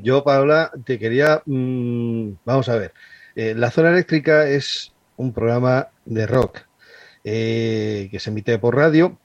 Yo, 0.01 0.23
Paula, 0.23 0.71
te 0.85 0.97
quería, 0.97 1.41
mm, 1.45 2.31
vamos 2.45 2.69
a 2.69 2.75
ver, 2.75 2.93
eh, 3.35 3.53
La 3.55 3.69
Zona 3.71 3.89
Eléctrica 3.89 4.47
es 4.47 4.93
un 5.17 5.33
programa 5.33 5.87
de 6.05 6.25
rock 6.25 6.59
eh, 7.23 8.07
que 8.11 8.19
se 8.19 8.29
emite 8.29 8.57
por 8.59 8.75
radio 8.75 9.17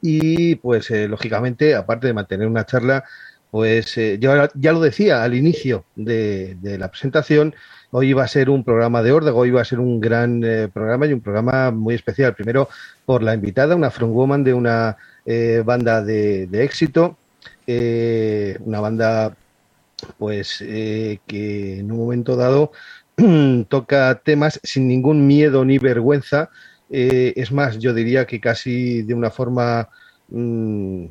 y 0.00 0.56
pues 0.56 0.90
eh, 0.90 1.08
lógicamente, 1.08 1.74
aparte 1.74 2.06
de 2.06 2.12
mantener 2.12 2.46
una 2.46 2.66
charla, 2.66 3.04
pues 3.50 3.96
eh, 3.98 4.18
ya, 4.20 4.72
lo 4.72 4.80
decía 4.80 5.22
al 5.22 5.34
inicio 5.34 5.84
de, 5.96 6.56
la 6.62 6.88
presentación, 6.88 7.54
hoy 7.90 8.10
iba 8.10 8.22
a 8.22 8.28
ser 8.28 8.50
un 8.50 8.64
programa 8.64 9.02
de 9.02 9.12
órdago, 9.12 9.40
hoy 9.40 9.48
iba 9.48 9.60
a 9.60 9.64
ser 9.64 9.80
un 9.80 10.00
gran 10.00 10.42
eh, 10.44 10.68
programa 10.68 11.06
y 11.06 11.12
un 11.12 11.20
programa 11.20 11.70
muy 11.70 11.94
especial. 11.94 12.34
Primero 12.34 12.68
por 13.06 13.22
la 13.22 13.34
invitada, 13.34 13.74
una 13.74 13.90
frontwoman 13.90 14.44
de 14.44 14.54
una 14.54 14.96
banda 15.64 16.02
de, 16.02 16.46
de 16.46 16.64
éxito, 16.64 17.18
una 17.66 18.80
banda 18.80 19.36
pues 20.16 20.58
que 20.58 21.78
en 21.80 21.92
un 21.92 21.98
momento 21.98 22.34
dado 22.34 22.72
toca 23.68 24.22
temas 24.24 24.58
sin 24.62 24.88
ningún 24.88 25.26
miedo 25.26 25.66
ni 25.66 25.78
vergüenza 25.78 26.50
eh, 26.90 27.34
es 27.36 27.52
más, 27.52 27.78
yo 27.78 27.92
diría 27.92 28.26
que 28.26 28.40
casi 28.40 29.02
de 29.02 29.14
una 29.14 29.30
forma, 29.30 29.88
mm, 30.28 31.04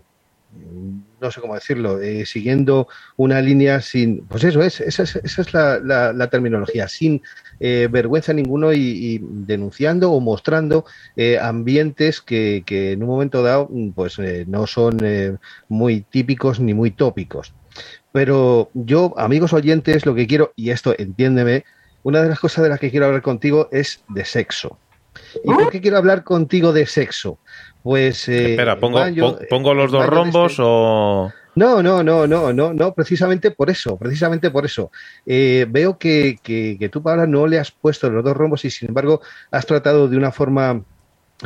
no 1.21 1.31
sé 1.31 1.41
cómo 1.41 1.55
decirlo, 1.55 2.01
eh, 2.01 2.25
siguiendo 2.25 2.87
una 3.15 3.41
línea 3.41 3.81
sin, 3.81 4.25
pues 4.27 4.43
eso 4.43 4.61
es, 4.63 4.81
esa 4.81 5.03
es, 5.03 5.53
la, 5.53 6.29
terminología, 6.31 6.87
sin 6.87 7.21
eh, 7.59 7.87
vergüenza 7.91 8.33
ninguno 8.33 8.73
y, 8.73 9.19
denunciando 9.21 10.11
o 10.11 10.19
mostrando 10.19 10.85
ambientes 11.41 12.21
que, 12.21 12.63
que, 12.65 12.93
en 12.93 13.03
un 13.03 13.09
momento 13.09 13.43
dado, 13.43 13.67
mm, 13.69 13.91
pues 13.91 14.17
no 14.47 14.67
son 14.67 14.97
muy 15.69 16.01
típicos 16.01 16.59
ni 16.59 16.73
muy 16.73 16.91
tópicos. 16.91 17.53
Pero 18.11 18.71
yo, 18.73 19.13
amigos 19.17 19.53
oyentes, 19.53 20.05
lo 20.05 20.15
que 20.15 20.25
quiero, 20.25 20.53
y 20.55 20.71
esto 20.71 20.95
entiéndeme, 20.97 21.65
una 22.03 22.21
de 22.23 22.29
las 22.29 22.39
cosas 22.39 22.63
de 22.63 22.69
las 22.69 22.79
que 22.79 22.89
quiero 22.89 23.05
hablar 23.05 23.21
contigo 23.21 23.69
es 23.71 24.03
de 24.09 24.25
sexo. 24.25 24.79
¿Y 25.43 25.47
por 25.47 25.69
qué 25.69 25.81
quiero 25.81 25.97
hablar 25.97 26.23
contigo 26.23 26.73
de 26.73 26.85
sexo? 26.85 27.39
Pues. 27.83 28.27
Eh, 28.29 28.51
Espera, 28.51 28.79
pongo, 28.79 28.99
pongo 29.49 29.73
los 29.73 29.91
dos 29.91 30.05
rombos 30.07 30.51
este 30.51 30.63
o. 30.65 31.31
No, 31.57 31.81
no, 31.81 32.03
no, 32.03 32.27
no, 32.27 32.53
no, 32.53 32.71
no, 32.71 32.93
precisamente 32.93 33.49
por 33.49 33.71
eso, 33.71 33.97
precisamente 33.97 34.51
por 34.51 34.65
eso. 34.65 34.91
Eh, 35.25 35.65
veo 35.67 35.97
que, 35.97 36.37
que, 36.43 36.89
tú, 36.89 37.01
Paula, 37.01 37.25
no 37.25 37.47
le 37.47 37.57
has 37.57 37.71
puesto 37.71 38.11
los 38.11 38.23
dos 38.23 38.37
rombos 38.37 38.63
y 38.63 38.69
sin 38.69 38.89
embargo 38.89 39.21
has 39.49 39.65
tratado 39.65 40.07
de 40.07 40.17
una 40.17 40.31
forma 40.31 40.83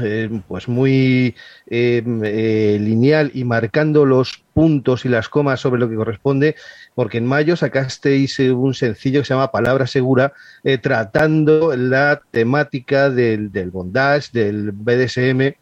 eh, 0.02 0.30
pues 0.48 0.70
muy 0.70 1.36
eh, 1.68 2.04
eh, 2.24 2.78
lineal 2.80 3.32
y 3.34 3.44
marcando 3.44 4.06
los 4.06 4.44
puntos 4.54 5.04
y 5.04 5.10
las 5.10 5.28
comas 5.28 5.60
sobre 5.60 5.80
lo 5.80 5.90
que 5.90 5.96
corresponde, 5.96 6.56
porque 6.96 7.18
en 7.20 7.26
mayo 7.26 7.56
sacasteis 7.56 8.38
un 8.40 8.74
sencillo 8.74 9.22
que 9.22 9.26
se 9.26 9.34
llama 9.34 9.52
Palabra 9.52 9.88
Segura, 9.88 10.34
eh, 10.64 10.78
tratando 10.78 11.76
la 11.76 12.22
temática 12.32 13.10
del, 13.10 13.52
del 13.52 13.72
bondage, 13.72 14.30
del 14.34 14.72
BDSM, 14.72 15.56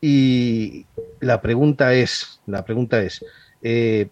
y 0.00 0.86
la 1.20 1.40
pregunta 1.40 1.94
es, 1.94 2.40
la 2.46 2.64
pregunta 2.64 3.02
es, 3.02 3.24
eh, 3.62 4.08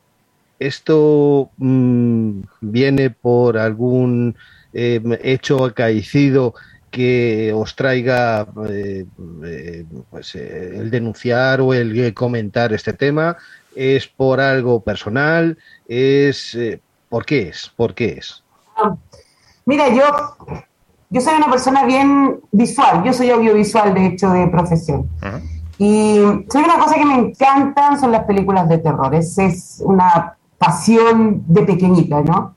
¿esto 0.59 1.51
mm, 1.59 2.41
viene 2.61 3.11
por 3.11 3.59
algún 3.59 4.37
eh, 4.73 5.01
hecho 5.23 5.65
acaecido 5.65 6.55
que 6.91 7.53
os 7.55 7.77
traiga 7.77 8.47
pues, 8.47 10.35
el 10.35 10.91
denunciar 10.91 11.61
o 11.61 11.75
el 11.75 12.15
comentar 12.15 12.73
este 12.73 12.95
tema? 12.95 13.37
¿Es 13.77 14.07
por 14.09 14.41
algo 14.41 14.81
personal? 14.81 15.59
¿Es 15.87 16.55
eh, 16.55 16.81
por 17.11 17.27
qué 17.27 17.51
es? 17.51 17.71
¿Por 17.77 17.95
qué 17.95 18.15
es? 18.19 18.43
Mira, 19.67 19.89
yo, 19.91 20.03
yo 21.11 21.21
soy 21.21 21.35
una 21.35 21.51
persona 21.51 21.85
bien 21.85 22.41
visual, 22.53 23.05
yo 23.05 23.13
soy 23.13 23.31
audiovisual 23.31 23.93
de 23.93 24.07
hecho 24.07 24.31
de 24.31 24.47
profesión. 24.49 25.09
Y 25.79 26.21
soy 26.51 26.65
una 26.65 26.79
cosa 26.79 26.95
que 26.95 27.05
me 27.05 27.15
encantan 27.15 28.01
son 28.01 28.13
las 28.13 28.25
películas 28.25 28.67
de 28.67 28.79
terror, 28.79 29.15
es, 29.15 29.37
es 29.39 29.83
una 29.85 30.39
pasión 30.57 31.45
de 31.47 31.63
pequeñita, 31.63 32.23
¿no? 32.23 32.57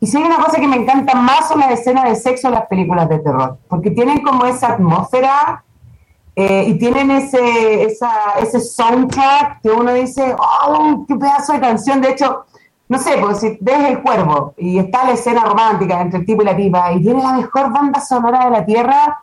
Y 0.00 0.06
si 0.06 0.16
hay 0.16 0.22
una 0.22 0.38
cosa 0.38 0.58
que 0.58 0.66
me 0.66 0.76
encanta 0.76 1.14
más 1.14 1.48
son 1.48 1.60
las 1.60 1.72
escenas 1.72 2.04
de 2.04 2.16
sexo 2.16 2.48
en 2.48 2.54
las 2.54 2.66
películas 2.68 3.06
de 3.10 3.18
terror, 3.18 3.58
porque 3.68 3.90
tienen 3.90 4.22
como 4.22 4.46
esa 4.46 4.72
atmósfera 4.72 5.62
eh, 6.36 6.64
y 6.68 6.78
tienen 6.78 7.10
ese, 7.10 7.82
esa, 7.84 8.10
ese 8.40 8.60
soundtrack 8.60 9.60
que 9.62 9.70
uno 9.70 9.92
dice, 9.92 10.34
oh, 10.38 11.04
qué 11.06 11.16
pedazo 11.16 11.52
de 11.52 11.60
canción. 11.60 12.00
De 12.00 12.10
hecho, 12.10 12.44
no 12.88 12.98
sé, 12.98 13.18
pues 13.20 13.38
si 13.40 13.58
ves 13.60 13.84
El 13.84 14.02
Cuervo 14.02 14.54
y 14.56 14.78
está 14.78 15.04
la 15.04 15.12
escena 15.12 15.44
romántica 15.44 16.00
entre 16.00 16.20
el 16.20 16.26
tipo 16.26 16.42
y 16.42 16.44
la 16.44 16.56
pipa 16.56 16.92
y 16.92 17.02
tiene 17.02 17.22
la 17.22 17.34
mejor 17.34 17.72
banda 17.72 18.00
sonora 18.00 18.46
de 18.46 18.50
la 18.50 18.64
Tierra. 18.64 19.22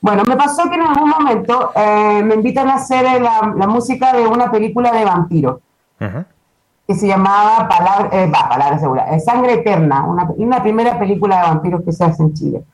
Bueno, 0.00 0.24
me 0.24 0.36
pasó 0.36 0.68
que 0.68 0.74
en 0.74 0.82
algún 0.82 1.10
momento 1.10 1.72
eh, 1.74 2.22
me 2.24 2.34
invitan 2.34 2.68
a 2.68 2.74
hacer 2.74 3.20
la, 3.20 3.52
la 3.56 3.66
música 3.66 4.12
de 4.12 4.26
una 4.26 4.50
película 4.50 4.92
de 4.92 5.04
vampiro 5.04 5.60
Ajá. 5.98 6.26
que 6.86 6.94
se 6.94 7.06
llamaba 7.08 7.68
Palabra, 7.68 8.08
eh, 8.12 8.30
va, 8.30 8.48
Palabra 8.48 8.78
Segura, 8.78 9.14
eh, 9.14 9.20
Sangre 9.20 9.54
Eterna, 9.54 10.04
una, 10.04 10.28
una 10.36 10.62
primera 10.62 10.98
película 10.98 11.36
de 11.38 11.42
vampiros 11.42 11.82
que 11.82 11.92
se 11.92 12.04
hace 12.04 12.22
en 12.22 12.34
Chile. 12.34 12.64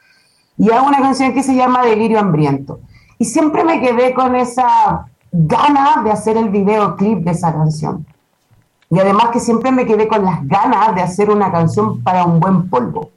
Y 0.59 0.71
hago 0.71 0.87
una 0.87 1.01
canción 1.01 1.33
que 1.33 1.43
se 1.43 1.55
llama 1.55 1.85
Delirio 1.85 2.19
Hambriento. 2.19 2.81
Y 3.23 3.25
siempre 3.25 3.63
me 3.63 3.81
quedé 3.81 4.13
con 4.15 4.35
esa 4.35 5.07
gana 5.31 6.03
de 6.03 6.11
hacer 6.11 6.37
el 6.37 6.49
videoclip 6.49 7.21
de 7.21 7.31
esa 7.31 7.53
canción. 7.53 8.05
Y 8.91 8.99
además 8.99 9.29
que 9.29 9.39
siempre 9.39 9.71
me 9.71 9.87
quedé 9.87 10.09
con 10.09 10.25
las 10.25 10.45
ganas 10.49 10.93
de 10.97 11.03
hacer 11.03 11.31
una 11.31 11.53
canción 11.53 12.03
para 12.03 12.25
un 12.25 12.41
buen 12.41 12.69
polvo. 12.69 13.11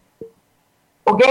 ¿Ok? 1.05 1.23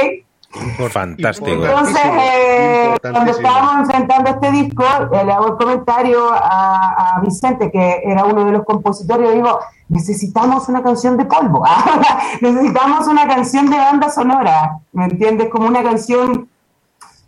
Fantástico. 0.90 1.64
Entonces, 1.64 2.02
eh, 2.04 2.96
cuando 3.00 3.30
estábamos 3.30 3.74
enfrentando 3.82 4.30
este 4.30 4.50
disco, 4.50 4.84
eh, 5.12 5.24
le 5.24 5.32
hago 5.32 5.46
el 5.46 5.54
comentario 5.56 6.32
a, 6.32 7.14
a 7.14 7.20
Vicente, 7.20 7.70
que 7.70 8.02
era 8.04 8.24
uno 8.24 8.44
de 8.44 8.50
los 8.50 8.64
compositores, 8.64 9.30
y 9.30 9.34
digo, 9.36 9.60
necesitamos 9.88 10.68
una 10.68 10.82
canción 10.82 11.16
de 11.16 11.26
polvo, 11.26 11.64
necesitamos 12.40 13.06
una 13.06 13.28
canción 13.28 13.70
de 13.70 13.76
banda 13.76 14.10
sonora, 14.10 14.80
¿me 14.90 15.04
entiendes? 15.04 15.48
Como 15.48 15.68
una 15.68 15.84
canción 15.84 16.48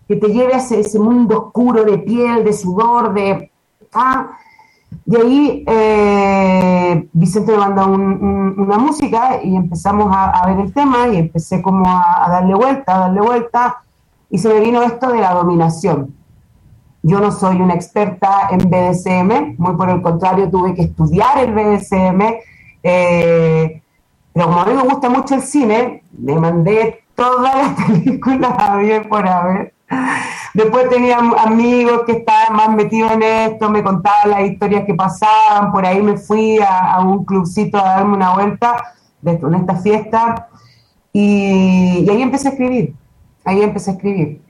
que 0.08 0.16
te 0.16 0.28
lleve 0.28 0.54
a 0.54 0.58
ese, 0.58 0.98
mundo 0.98 1.46
oscuro 1.46 1.84
de 1.84 1.98
piel, 1.98 2.44
de 2.44 2.52
sudor, 2.52 3.12
de... 3.14 3.50
Ah, 3.92 4.30
y 5.04 5.16
ahí 5.16 5.64
eh, 5.66 7.08
Vicente 7.12 7.52
me 7.52 7.58
manda 7.58 7.86
un- 7.86 8.00
un- 8.00 8.60
una 8.60 8.78
música 8.78 9.40
y 9.42 9.54
empezamos 9.56 10.08
a, 10.16 10.46
ver 10.46 10.60
el 10.60 10.72
tema 10.72 11.08
y 11.08 11.16
empecé 11.16 11.60
como 11.62 11.88
a, 11.88 12.24
a 12.26 12.30
darle 12.30 12.54
vuelta, 12.54 12.96
a 12.96 12.98
darle 13.00 13.20
vuelta 13.20 13.82
y 14.30 14.38
se 14.38 14.48
me 14.48 14.60
vino 14.60 14.82
esto 14.82 15.10
de 15.12 15.20
la 15.20 15.32
dominación. 15.34 16.14
Yo 17.02 17.20
no 17.20 17.30
soy 17.30 17.60
una 17.60 17.74
experta 17.74 18.48
en 18.50 18.58
BDSM, 18.68 19.54
muy 19.58 19.76
por 19.76 19.88
el 19.90 20.02
contrario, 20.02 20.50
tuve 20.50 20.74
que 20.74 20.82
estudiar 20.82 21.38
el 21.38 21.52
BDSM, 21.54 22.22
eh, 22.82 23.82
pero 24.32 24.46
como 24.46 24.60
a 24.60 24.66
mí 24.66 24.74
me 24.74 24.82
gusta 24.82 25.08
mucho 25.08 25.36
el 25.36 25.42
cine, 25.42 26.02
me 26.18 26.34
mandé 26.38 27.04
todas 27.14 27.54
las 27.54 27.86
películas 27.86 28.52
a 28.58 28.76
ver 28.76 29.08
por 29.08 29.26
haber. 29.26 29.75
Después 30.54 30.88
tenía 30.88 31.18
amigos 31.18 32.02
que 32.06 32.12
estaban 32.12 32.56
más 32.56 32.70
metidos 32.70 33.12
en 33.12 33.22
esto, 33.22 33.70
me 33.70 33.82
contaban 33.82 34.30
las 34.30 34.40
historias 34.42 34.84
que 34.84 34.94
pasaban, 34.94 35.70
por 35.70 35.84
ahí 35.84 36.02
me 36.02 36.16
fui 36.16 36.58
a, 36.58 37.00
un 37.00 37.24
clubcito 37.24 37.78
a 37.78 37.82
darme 37.82 38.14
una 38.14 38.34
vuelta 38.34 38.94
en 39.24 39.54
esta 39.54 39.76
fiesta 39.76 40.48
y, 41.12 42.04
y 42.06 42.10
ahí 42.10 42.22
empecé 42.22 42.48
a 42.48 42.50
escribir, 42.52 42.94
ahí 43.44 43.62
empecé 43.62 43.90
a 43.90 43.94
escribir. 43.94 44.40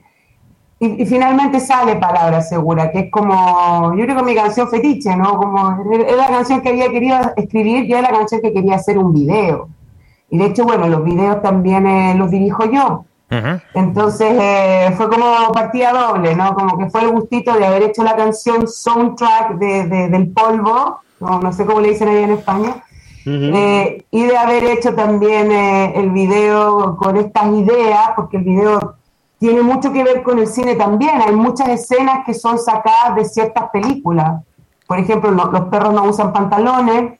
Y, 0.79 1.01
y 1.01 1.05
finalmente 1.07 1.59
sale 1.59 1.95
Palabra 1.95 2.41
Segura, 2.41 2.91
que 2.91 2.99
es 2.99 3.11
como, 3.11 3.95
yo 3.95 4.03
creo 4.05 4.17
que 4.17 4.23
mi 4.23 4.35
canción 4.35 4.69
fetiche, 4.69 5.15
¿no? 5.15 5.37
Como, 5.37 5.81
es 5.91 6.15
la 6.15 6.27
canción 6.27 6.61
que 6.61 6.69
había 6.69 6.89
querido 6.89 7.17
escribir, 7.35 7.85
yo 7.87 7.97
era 7.97 8.11
la 8.11 8.17
canción 8.19 8.41
que 8.41 8.53
quería 8.53 8.75
hacer 8.75 8.97
un 8.97 9.11
video. 9.11 9.69
Y 10.29 10.37
de 10.37 10.45
hecho, 10.45 10.65
bueno, 10.65 10.87
los 10.87 11.03
videos 11.03 11.41
también 11.41 11.87
eh, 11.87 12.15
los 12.15 12.29
dirijo 12.29 12.65
yo. 12.71 13.06
Entonces 13.73 14.31
eh, 14.39 14.93
fue 14.95 15.09
como 15.09 15.51
partida 15.51 15.91
doble, 15.91 16.35
¿no? 16.35 16.53
Como 16.55 16.77
que 16.77 16.89
fue 16.89 17.01
el 17.01 17.11
gustito 17.11 17.53
de 17.53 17.65
haber 17.65 17.83
hecho 17.83 18.03
la 18.03 18.15
canción 18.15 18.67
soundtrack 18.67 19.55
de, 19.55 19.85
de- 19.87 20.07
del 20.09 20.31
polvo, 20.31 20.99
no, 21.19 21.39
no 21.39 21.51
sé 21.51 21.65
cómo 21.65 21.81
le 21.81 21.89
dicen 21.89 22.07
ahí 22.07 22.23
en 22.23 22.31
España, 22.31 22.83
eh, 23.55 24.05
y 24.11 24.23
de 24.23 24.37
haber 24.37 24.63
hecho 24.63 24.95
también 24.95 25.51
eh, 25.51 25.93
el 25.99 26.11
video 26.11 26.95
con 26.95 27.17
estas 27.17 27.47
ideas, 27.47 28.11
porque 28.15 28.37
el 28.37 28.43
video 28.43 28.95
tiene 29.39 29.61
mucho 29.61 29.91
que 29.91 30.03
ver 30.03 30.23
con 30.23 30.39
el 30.39 30.47
cine 30.47 30.75
también. 30.75 31.21
Hay 31.21 31.35
muchas 31.35 31.67
escenas 31.69 32.19
que 32.25 32.33
son 32.33 32.57
sacadas 32.57 33.15
de 33.15 33.25
ciertas 33.25 33.69
películas. 33.71 34.41
Por 34.87 34.97
ejemplo, 34.99 35.29
lo- 35.31 35.51
los 35.51 35.65
perros 35.65 35.93
no 35.93 36.05
usan 36.05 36.31
pantalones. 36.31 37.19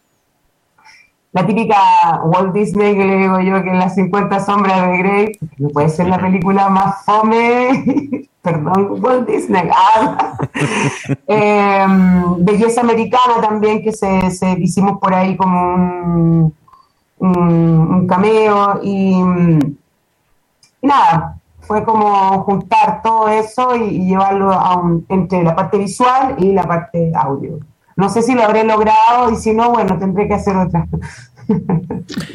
La 1.33 1.45
típica 1.45 2.21
Walt 2.23 2.53
Disney 2.53 2.95
que 2.95 3.05
le 3.05 3.17
digo 3.17 3.39
yo 3.39 3.61
que 3.63 3.69
en 3.69 3.79
las 3.79 3.95
50 3.95 4.39
sombras 4.39 4.87
de 4.87 4.97
Grey, 4.97 5.31
que 5.33 5.47
no 5.57 5.69
puede 5.69 5.89
ser 5.89 6.07
la 6.07 6.17
película 6.17 6.69
más 6.69 7.03
fome, 7.05 8.27
perdón, 8.41 9.03
Walt 9.03 9.27
Disney. 9.27 9.69
Ah. 9.73 10.37
Eh, 11.29 11.85
Belleza 12.39 12.81
Americana 12.81 13.41
también, 13.41 13.83
que 13.83 13.91
se, 13.91 14.31
se 14.31 14.51
hicimos 14.59 14.97
por 14.99 15.13
ahí 15.13 15.35
como 15.35 15.75
un, 15.75 16.53
un, 17.19 17.37
un 17.37 18.07
cameo 18.07 18.79
y, 18.81 19.11
y 20.81 20.87
nada, 20.87 21.37
fue 21.59 21.83
como 21.83 22.43
juntar 22.43 23.01
todo 23.01 23.27
eso 23.27 23.75
y, 23.75 23.83
y 23.83 24.05
llevarlo 24.07 24.51
a 24.53 24.77
un, 24.77 25.05
entre 25.09 25.43
la 25.43 25.55
parte 25.55 25.77
visual 25.77 26.35
y 26.37 26.53
la 26.53 26.63
parte 26.63 27.11
audio. 27.13 27.59
No 27.97 28.09
sé 28.09 28.21
si 28.21 28.35
lo 28.35 28.43
habré 28.43 28.63
logrado 28.63 29.31
y 29.31 29.35
si 29.35 29.53
no, 29.53 29.71
bueno, 29.71 29.97
tendré 29.97 30.27
que 30.27 30.35
hacer 30.35 30.55
otra. 30.55 30.87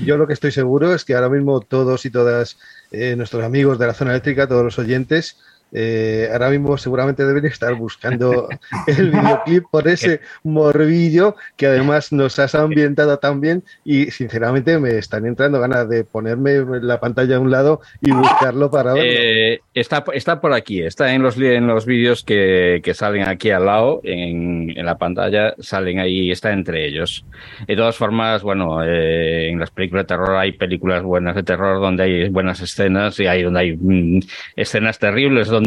Yo 0.04 0.16
lo 0.16 0.26
que 0.26 0.32
estoy 0.32 0.50
seguro 0.50 0.92
es 0.92 1.04
que 1.04 1.14
ahora 1.14 1.28
mismo 1.28 1.60
todos 1.60 2.04
y 2.04 2.10
todas 2.10 2.58
eh, 2.90 3.14
nuestros 3.16 3.44
amigos 3.44 3.78
de 3.78 3.86
la 3.86 3.94
zona 3.94 4.10
eléctrica, 4.10 4.48
todos 4.48 4.64
los 4.64 4.78
oyentes, 4.78 5.38
eh, 5.72 6.28
ahora 6.32 6.50
mismo 6.50 6.76
seguramente 6.76 7.24
deben 7.24 7.46
estar 7.46 7.74
buscando 7.74 8.48
el 8.86 9.10
videoclip 9.10 9.64
por 9.70 9.88
ese 9.88 10.20
morbillo 10.42 11.36
que 11.56 11.66
además 11.66 12.12
nos 12.12 12.38
has 12.38 12.54
ambientado 12.54 13.18
tan 13.18 13.40
bien 13.40 13.64
y 13.84 14.10
sinceramente 14.10 14.78
me 14.78 14.98
están 14.98 15.26
entrando 15.26 15.60
ganas 15.60 15.88
de 15.88 16.04
ponerme 16.04 16.58
la 16.82 17.00
pantalla 17.00 17.36
a 17.36 17.40
un 17.40 17.50
lado 17.50 17.80
y 18.00 18.10
buscarlo 18.10 18.70
para 18.70 18.94
verlo. 18.94 19.10
Eh, 19.10 19.60
está, 19.74 20.04
está 20.12 20.40
por 20.40 20.52
aquí, 20.52 20.82
está 20.82 21.14
en 21.14 21.22
los, 21.22 21.38
en 21.38 21.66
los 21.66 21.86
vídeos 21.86 22.22
que, 22.22 22.80
que 22.84 22.94
salen 22.94 23.28
aquí 23.28 23.50
al 23.50 23.66
lado, 23.66 24.00
en, 24.04 24.70
en 24.76 24.86
la 24.86 24.98
pantalla, 24.98 25.54
salen 25.58 25.98
ahí, 25.98 26.30
está 26.30 26.52
entre 26.52 26.86
ellos. 26.86 27.24
De 27.66 27.76
todas 27.76 27.96
formas, 27.96 28.42
bueno, 28.42 28.84
eh, 28.84 29.48
en 29.48 29.58
las 29.58 29.70
películas 29.70 30.04
de 30.04 30.08
terror 30.08 30.36
hay 30.36 30.52
películas 30.52 31.02
buenas 31.02 31.34
de 31.34 31.42
terror 31.42 31.80
donde 31.80 32.02
hay 32.02 32.28
buenas 32.28 32.60
escenas 32.60 33.18
y 33.20 33.26
hay 33.26 33.42
donde 33.42 33.60
hay 33.60 33.76
mm, 33.76 34.20
escenas 34.56 34.98
terribles, 34.98 35.48
donde 35.48 35.61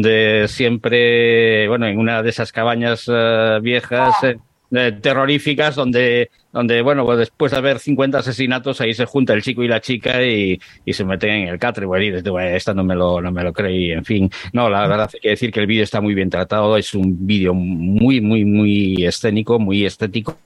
siempre, 0.48 1.68
bueno, 1.68 1.86
en 1.86 1.98
una 1.98 2.22
de 2.22 2.30
esas 2.30 2.52
cabañas 2.52 3.04
eh, 3.08 3.58
viejas, 3.62 4.14
eh, 4.24 4.36
eh, 4.72 4.92
terroríficas, 5.00 5.76
donde, 5.76 6.30
donde, 6.52 6.82
bueno, 6.82 7.04
pues 7.04 7.18
después 7.18 7.52
de 7.52 7.58
haber 7.58 7.78
50 7.78 8.18
asesinatos, 8.18 8.80
ahí 8.80 8.94
se 8.94 9.04
junta 9.04 9.32
el 9.32 9.42
chico 9.42 9.62
y 9.62 9.68
la 9.68 9.80
chica 9.80 10.24
y, 10.24 10.58
y 10.84 10.92
se 10.92 11.04
meten 11.04 11.30
en 11.30 11.48
el 11.48 11.58
catre. 11.58 11.86
Bueno, 11.86 12.04
y 12.04 12.10
desde, 12.10 12.30
bueno, 12.30 12.48
esta 12.50 12.74
no 12.74 12.82
me 12.82 12.96
lo, 12.96 13.20
no 13.20 13.30
me 13.30 13.44
lo 13.44 13.52
creí, 13.52 13.92
en 13.92 14.04
fin. 14.04 14.28
No, 14.52 14.68
la 14.68 14.86
verdad 14.88 15.08
hay 15.14 15.20
que 15.20 15.28
decir 15.30 15.52
que 15.52 15.60
el 15.60 15.66
vídeo 15.68 15.84
está 15.84 16.00
muy 16.00 16.14
bien 16.14 16.30
tratado, 16.30 16.76
es 16.76 16.94
un 16.94 17.26
vídeo 17.26 17.54
muy, 17.54 18.20
muy, 18.20 18.44
muy 18.44 19.04
escénico, 19.04 19.58
muy 19.60 19.84
estético 19.84 20.36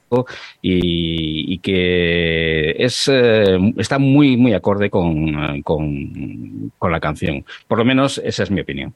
y, 0.61 1.55
y 1.55 1.59
que 1.59 2.73
es, 2.79 3.09
eh, 3.09 3.59
está 3.79 3.99
muy, 3.99 4.37
muy 4.37 4.53
acorde 4.53 4.91
con, 4.91 5.63
con, 5.63 6.73
con 6.79 6.93
la 6.93 7.01
canción. 7.01 7.45
Por 7.67 7.79
lo 7.79 7.85
menos 7.87 8.19
esa 8.19 8.43
es 8.43 8.51
mi 8.51 8.61
opinión. 8.61 8.95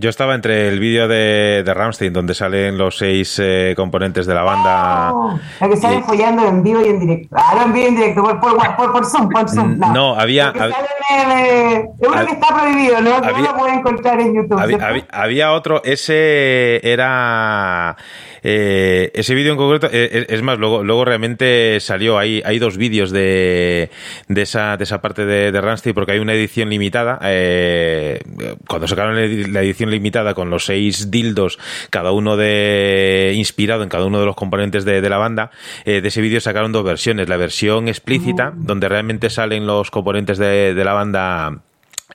Yo 0.00 0.08
estaba 0.08 0.34
entre 0.34 0.68
el 0.68 0.80
vídeo 0.80 1.08
de, 1.08 1.62
de 1.62 1.74
Ramstein, 1.74 2.12
donde 2.14 2.34
salen 2.34 2.78
los 2.78 2.96
seis 2.96 3.38
eh, 3.38 3.74
componentes 3.76 4.24
de 4.24 4.32
la 4.34 4.42
banda. 4.42 5.12
Oh, 5.12 5.38
la 5.60 5.68
que 5.68 5.76
salen 5.76 5.98
Y- 5.98 6.02
follando 6.04 6.46
en 6.48 6.62
vivo 6.62 6.80
y 6.84 6.88
en 6.88 7.00
directo. 7.00 7.36
Ah, 7.38 7.52
no 7.56 7.62
en 7.64 7.72
vivo 7.74 7.84
y 7.84 7.88
en 7.88 7.96
directo, 7.96 8.22
por, 8.22 8.40
por, 8.40 8.76
por, 8.76 8.92
por 8.92 9.04
Zoom, 9.04 9.28
por 9.28 9.46
Zoom. 9.48 9.78
No, 9.78 10.18
había- 10.18 10.54
hab- 10.54 10.74
en, 11.10 11.30
eh, 11.32 11.84
es 12.00 12.08
uno 12.08 12.16
hab- 12.16 12.26
que 12.26 12.32
está 12.32 12.46
prohibido, 12.48 13.00
¿no? 13.02 13.14
Había- 13.16 13.30
no 13.32 13.42
lo 13.52 13.56
puede 13.58 13.74
encontrar 13.74 14.20
en 14.20 14.34
YouTube. 14.34 14.58
Había, 14.58 14.78
¿cierto? 14.78 14.86
había- 14.86 15.06
había 15.10 15.52
otro, 15.52 15.82
ese 15.84 16.80
era. 16.82 17.96
eh, 18.42 19.10
ese 19.12 19.34
vídeo 19.34 19.52
en 19.52 19.58
concreto, 19.58 19.88
eh, 19.88 20.08
eh, 20.12 20.26
es 20.30 20.40
más, 20.40 20.58
luego, 20.58 20.82
luego 20.82 21.04
realmente 21.04 21.78
salió. 21.80 22.16
Hay, 22.18 22.40
hay 22.42 22.58
dos 22.58 22.78
vídeos 22.78 23.10
de, 23.10 23.90
de, 24.28 24.42
esa, 24.42 24.78
de 24.78 24.84
esa 24.84 25.02
parte 25.02 25.26
de, 25.26 25.52
de 25.52 25.60
Rammstein, 25.60 25.94
porque 25.94 26.12
hay 26.12 26.20
una 26.20 26.32
edición 26.32 26.70
limitada. 26.70 27.18
eh, 27.22 28.18
cuando 28.66 28.88
sacaron 28.88 29.14
la 29.16 29.22
edi- 29.26 29.46
la 29.46 29.60
edición 29.90 30.00
limitada 30.00 30.34
con 30.34 30.50
los 30.50 30.64
seis 30.64 31.10
dildos, 31.10 31.58
cada 31.90 32.12
uno 32.12 32.36
de 32.36 33.34
inspirado 33.36 33.82
en 33.82 33.88
cada 33.88 34.04
uno 34.06 34.20
de 34.20 34.26
los 34.26 34.36
componentes 34.36 34.84
de, 34.84 35.00
de 35.00 35.08
la 35.10 35.18
banda, 35.18 35.50
eh, 35.84 36.00
de 36.00 36.08
ese 36.08 36.20
vídeo 36.20 36.40
sacaron 36.40 36.72
dos 36.72 36.84
versiones. 36.84 37.28
La 37.28 37.36
versión 37.36 37.88
explícita, 37.88 38.52
donde 38.56 38.88
realmente 38.88 39.30
salen 39.30 39.66
los 39.66 39.90
componentes 39.90 40.38
de, 40.38 40.74
de 40.74 40.84
la 40.84 40.94
banda 40.94 41.62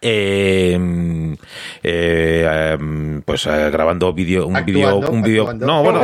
eh, 0.01 1.35
eh, 1.83 2.73
em, 2.79 3.21
pues 3.21 3.45
eh, 3.47 3.69
grabando 3.71 4.13
vídeo 4.13 4.47
un 4.47 4.55
vídeo 4.65 4.97
un 4.97 5.21
vídeo 5.21 5.45
no 5.53 5.83
bueno 5.83 5.99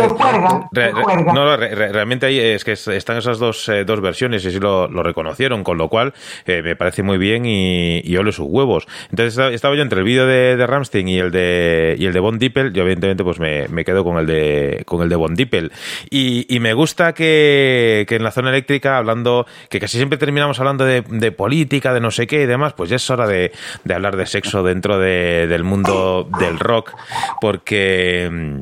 re- 0.71 0.91
no, 1.25 1.34
no, 1.34 1.58
re- 1.58 1.75
re- 1.75 1.91
realmente 1.91 2.25
ahí 2.25 2.39
es 2.39 2.63
que 2.63 2.73
es- 2.73 2.88
están 2.88 3.17
esas 3.17 3.39
dos, 3.39 3.67
eh, 3.69 3.84
dos 3.86 4.01
versiones 4.01 4.43
y 4.45 4.51
sí 4.51 4.60
lo, 4.60 4.88
lo 4.88 5.04
reconocieron 5.04 5.63
con 5.63 5.77
lo 5.77 5.89
cual 5.89 6.13
eh, 6.45 6.62
me 6.63 6.75
parece 6.75 7.04
muy 7.04 7.17
bien 7.17 7.45
y, 7.45 8.01
y 8.04 8.17
ole 8.17 8.32
sus 8.32 8.47
huevos. 8.47 8.88
Entonces 9.10 9.34
estaba, 9.34 9.51
estaba 9.51 9.75
yo 9.75 9.82
entre 9.82 9.99
el 9.99 10.06
vídeo 10.06 10.25
de, 10.25 10.56
de 10.56 10.67
Ramstein 10.67 11.08
y 11.08 11.17
el 11.19 11.32
de 11.32 11.95
y 11.97 12.06
el 12.06 12.13
de 12.13 12.19
Von 12.19 12.38
Dippel 12.39 12.73
yo 12.73 12.84
evidentemente 12.84 13.23
pues 13.23 13.39
me, 13.39 13.67
me 13.67 13.84
quedo 13.86 14.04
con 14.04 14.17
el 14.17 14.25
de 14.25 14.84
con 14.86 15.01
el 15.01 15.10
de 15.10 15.15
Von 15.15 15.36
Dippel. 15.36 15.71
Y, 16.10 16.45
y 16.54 16.60
me 16.60 16.73
gusta 16.73 17.13
que, 17.13 18.06
que 18.08 18.15
en 18.15 18.23
la 18.23 18.32
zona 18.32 18.49
eléctrica 18.49 18.97
hablando 18.97 19.45
que 19.69 19.80
casi 19.80 19.97
siempre 19.97 20.17
terminamos 20.17 20.60
hablando 20.60 20.86
de, 20.86 21.01
de 21.01 21.32
política 21.32 21.93
de 21.93 21.99
no 21.99 22.12
sé 22.12 22.27
qué 22.27 22.43
y 22.43 22.45
demás 22.45 22.73
pues 22.73 22.89
ya 22.89 22.95
es 22.97 23.10
hora 23.10 23.27
de, 23.27 23.51
de 23.84 23.94
hablar 23.94 24.15
de 24.17 24.26
sexo 24.26 24.63
dentro 24.63 24.98
de- 25.00 25.48
del 25.48 25.63
mundo 25.63 26.28
del 26.39 26.60
rock 26.60 26.91
porque 27.39 28.30
mm, 28.32 28.62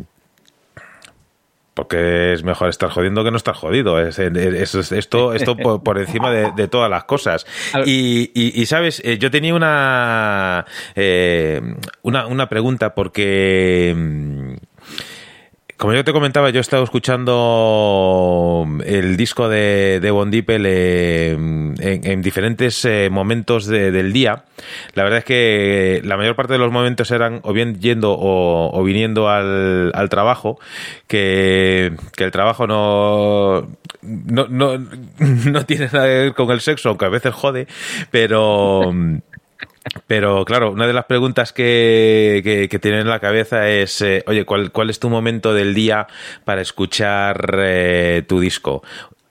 porque 1.74 2.34
es 2.34 2.44
mejor 2.44 2.68
estar 2.70 2.90
jodiendo 2.90 3.24
que 3.24 3.32
no 3.32 3.38
estar 3.38 3.56
jodido. 3.56 4.02
Es, 4.02 4.20
es- 4.20 4.76
es- 4.76 4.92
esto 4.92 5.34
esto 5.34 5.56
por, 5.56 5.82
por 5.82 5.98
encima 5.98 6.30
de, 6.30 6.52
de 6.54 6.68
todas 6.68 6.90
las 6.90 7.06
cosas. 7.06 7.46
Y, 7.86 8.32
y- 8.34 8.52
y, 8.62 8.66
sabes, 8.66 9.02
Eh, 9.06 9.18
yo 9.18 9.32
tenía 9.32 9.56
una, 9.56 10.66
eh, 10.96 11.62
una, 12.02 12.28
una 12.28 12.50
pregunta 12.50 12.94
porque... 12.94 13.96
mm, 15.80 15.82
como 15.82 15.94
yo 15.94 16.04
te 16.04 16.12
comentaba, 16.12 16.50
yo 16.50 16.60
he 16.60 16.62
estado 16.62 16.84
escuchando 16.84 18.66
el 18.86 19.16
disco 19.18 19.48
de, 19.50 20.00
de 20.02 20.12
Von 20.12 20.30
Dippel 20.30 20.66
eh, 20.68 21.32
en, 21.32 21.76
en 21.80 22.22
diferentes 22.22 22.84
eh, 22.86 23.10
momentos 23.10 23.66
de- 23.66 23.92
del 23.92 24.12
día. 24.12 24.44
La 24.94 25.04
verdad 25.04 25.20
es 25.20 25.26
que 25.26 26.02
la 26.04 26.18
mayor 26.18 26.36
parte 26.36 26.54
de 26.54 26.60
los 26.60 26.72
momentos 26.72 27.12
eran 27.12 27.40
o 27.44 27.54
bien 27.54 27.80
yendo 27.80 28.16
o, 28.20 28.84
viniendo 28.84 29.30
al, 29.30 29.92
trabajo, 30.10 30.60
que, 31.08 31.94
que 32.16 32.24
el 32.26 32.32
trabajo 32.32 32.68
no, 32.68 33.70
no, 34.02 34.48
no, 34.50 34.78
no 35.20 35.66
tiene 35.66 35.86
nada 35.92 36.06
que 36.08 36.14
ver 36.14 36.34
con 36.34 36.52
el 36.52 36.60
sexo, 36.62 36.90
aunque 36.90 37.06
a 37.06 37.10
veces 37.10 37.34
jode, 37.34 37.68
pero... 38.12 38.92
Pero 40.08 40.46
claro, 40.46 40.72
una 40.72 40.88
de 40.88 40.94
las 40.94 41.06
preguntas 41.06 41.54
que, 41.54 42.42
que, 42.44 42.68
que 42.70 42.80
tienen 42.80 43.02
en 43.02 43.10
la 43.10 43.20
cabeza 43.20 43.70
es, 43.70 44.02
eh, 44.02 44.24
oye, 44.28 44.46
¿cuál, 44.46 44.72
¿cuál 44.72 44.90
es 44.90 45.00
tu 45.00 45.10
momento 45.10 45.54
del 45.54 45.74
día 45.74 46.08
para 46.46 46.62
escuchar 46.62 47.58
eh, 47.60 48.24
tu 48.28 48.40
disco? 48.40 48.84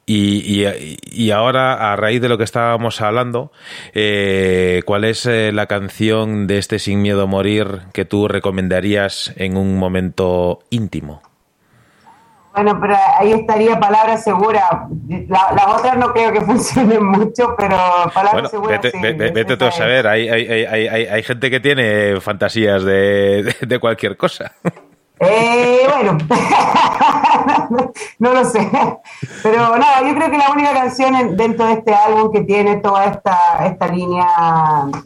Y, 0.08 0.64
y, 0.64 0.96
y 1.02 1.30
ahora, 1.32 1.92
a 1.92 1.96
raíz 1.96 2.22
de 2.22 2.30
lo 2.30 2.38
que 2.38 2.44
estábamos 2.44 3.02
hablando, 3.02 3.52
eh, 3.92 4.80
¿cuál 4.86 5.04
es 5.04 5.26
eh, 5.26 5.52
la 5.52 5.66
canción 5.66 6.46
de 6.46 6.56
este 6.56 6.78
Sin 6.78 7.02
Miedo 7.02 7.24
a 7.24 7.26
Morir 7.26 7.82
que 7.92 8.06
tú 8.06 8.26
recomendarías 8.26 9.34
en 9.36 9.58
un 9.58 9.76
momento 9.76 10.60
íntimo? 10.70 11.27
Bueno, 12.62 12.78
pero 12.80 12.96
ahí 13.18 13.32
estaría 13.32 13.78
palabra 13.78 14.16
segura. 14.16 14.88
La- 15.28 15.52
las 15.54 15.66
otras 15.68 15.96
no 15.96 16.12
creo 16.12 16.32
que 16.32 16.40
funcionen 16.50 17.04
mucho, 17.04 17.54
pero 17.56 17.76
palabra 18.12 18.32
Bueno, 18.32 18.48
segura 18.48 18.72
vete, 18.80 18.90
sí. 18.90 18.98
ve- 19.00 19.12
ve- 19.12 19.30
vete 19.30 19.52
esa 19.54 19.58
tú 19.58 19.64
a 19.66 19.70
saber, 19.72 20.06
hay, 20.08 20.28
hay, 20.28 20.46
hay, 20.48 20.64
hay, 20.64 20.88
hay- 20.88 21.06
hay 21.06 21.22
gente 21.22 21.50
que 21.50 21.60
tiene 21.60 22.20
fantasías 22.20 22.82
de, 22.84 23.44
de, 23.44 23.54
de 23.66 23.78
cualquier 23.78 24.16
cosa. 24.16 24.52
Eh, 25.20 25.80
bueno, 25.92 26.16
no 28.18 28.32
lo 28.34 28.44
sé. 28.44 28.68
Pero 29.42 29.76
no, 29.76 30.08
yo 30.08 30.14
creo 30.14 30.30
que 30.30 30.38
la 30.38 30.50
única 30.52 30.72
canción 30.72 31.14
en- 31.14 31.36
dentro 31.36 31.66
de 31.66 31.72
este 31.74 31.94
álbum 31.94 32.32
que 32.32 32.40
tiene 32.42 32.76
toda 32.76 33.04
esta, 33.06 33.66
esta 33.66 33.86
línea 33.88 34.26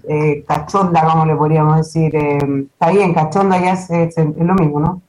eh, 0.08 0.44
cachonda, 0.46 1.04
como 1.04 1.26
le 1.26 1.34
podríamos 1.36 1.76
decir, 1.78 2.14
eh, 2.16 2.38
está 2.72 2.90
bien, 2.90 3.14
cachonda 3.14 3.58
ya 3.58 3.72
es, 3.72 3.90
es- 3.90 4.16
es 4.18 4.26
lo 4.36 4.54
mismo, 4.54 4.80
¿no? 4.80 5.02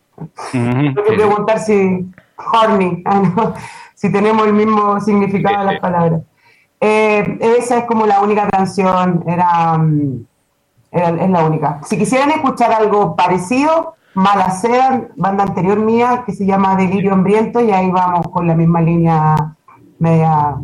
Tengo 0.51 1.03
que 1.03 1.13
preguntar 1.13 1.59
si 1.59 2.05
horny, 2.37 3.01
ah, 3.05 3.21
no, 3.35 3.53
si 3.95 4.11
tenemos 4.11 4.45
el 4.47 4.53
mismo 4.53 4.99
significado 5.01 5.59
de 5.59 5.65
las 5.73 5.79
palabras. 5.81 6.21
Eh, 6.81 7.37
esa 7.57 7.77
es 7.79 7.85
como 7.85 8.05
la 8.05 8.21
única 8.21 8.47
canción, 8.49 9.23
era, 9.27 9.77
mm, 9.77 10.25
era- 10.91 11.23
es 11.23 11.29
la 11.29 11.45
única. 11.45 11.79
Si 11.83 11.97
quisieran 11.97 12.31
escuchar 12.31 12.73
algo 12.73 13.15
parecido, 13.15 13.95
Mala 14.15 14.51
Seda, 14.51 15.07
banda 15.15 15.43
anterior 15.43 15.79
mía, 15.79 16.23
que 16.25 16.33
se 16.33 16.45
llama 16.45 16.75
Delirio 16.75 17.13
Hambriento, 17.13 17.61
y 17.61 17.71
ahí 17.71 17.89
vamos 17.89 18.27
con 18.31 18.45
la 18.47 18.53
misma 18.53 18.79
línea 18.81 19.35
media. 19.97 20.55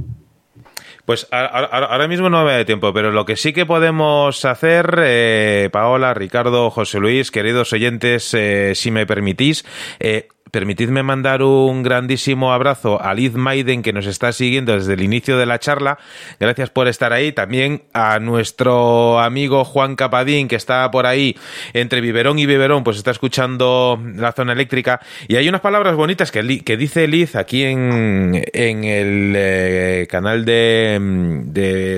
Pues 1.05 1.27
ahora 1.31 2.07
mismo 2.07 2.29
no 2.29 2.45
me 2.45 2.51
da 2.51 2.65
tiempo, 2.65 2.93
pero 2.93 3.09
lo 3.09 3.25
que 3.25 3.35
sí 3.35 3.51
que 3.51 3.65
podemos 3.65 4.45
hacer, 4.45 4.99
eh, 5.01 5.69
Paola, 5.73 6.13
Ricardo, 6.13 6.69
José 6.69 6.99
Luis, 6.99 7.31
queridos 7.31 7.73
oyentes, 7.73 8.31
eh, 8.35 8.73
si 8.75 8.91
me 8.91 9.07
permitís, 9.07 9.65
eh, 9.99 10.27
permitidme 10.51 11.03
mandar 11.03 11.43
un 11.43 11.83
grandísimo 11.83 12.53
abrazo 12.53 13.01
a 13.01 13.13
Liz 13.13 13.33
Maiden, 13.33 13.81
que 13.81 13.93
nos 13.93 14.05
está 14.05 14.31
siguiendo 14.31 14.73
desde 14.73 14.93
el 14.93 15.01
inicio 15.01 15.37
de 15.37 15.45
la 15.45 15.59
charla. 15.59 15.97
Gracias 16.39 16.69
por 16.69 16.87
estar 16.87 17.13
ahí. 17.13 17.31
También 17.31 17.83
a 17.93 18.19
nuestro 18.19 19.19
amigo 19.19 19.65
Juan 19.65 19.95
Capadín, 19.95 20.47
que 20.47 20.55
está 20.55 20.89
por 20.91 21.05
ahí 21.05 21.35
entre 21.73 22.01
Biberón 22.01 22.39
y 22.39 22.45
Biberón, 22.45 22.83
pues 22.83 22.97
está 22.97 23.11
escuchando 23.11 24.01
la 24.15 24.31
zona 24.31 24.53
eléctrica. 24.53 24.99
Y 25.27 25.35
hay 25.35 25.47
unas 25.47 25.61
palabras 25.61 25.95
bonitas 25.95 26.31
que, 26.31 26.43
dice 26.43 27.07
Liz 27.07 27.35
aquí 27.35 27.63
en, 27.63 28.43
en 28.53 28.83
el 28.83 29.33
eh, 29.35 30.07
canal 30.09 30.45
de, 30.45 30.99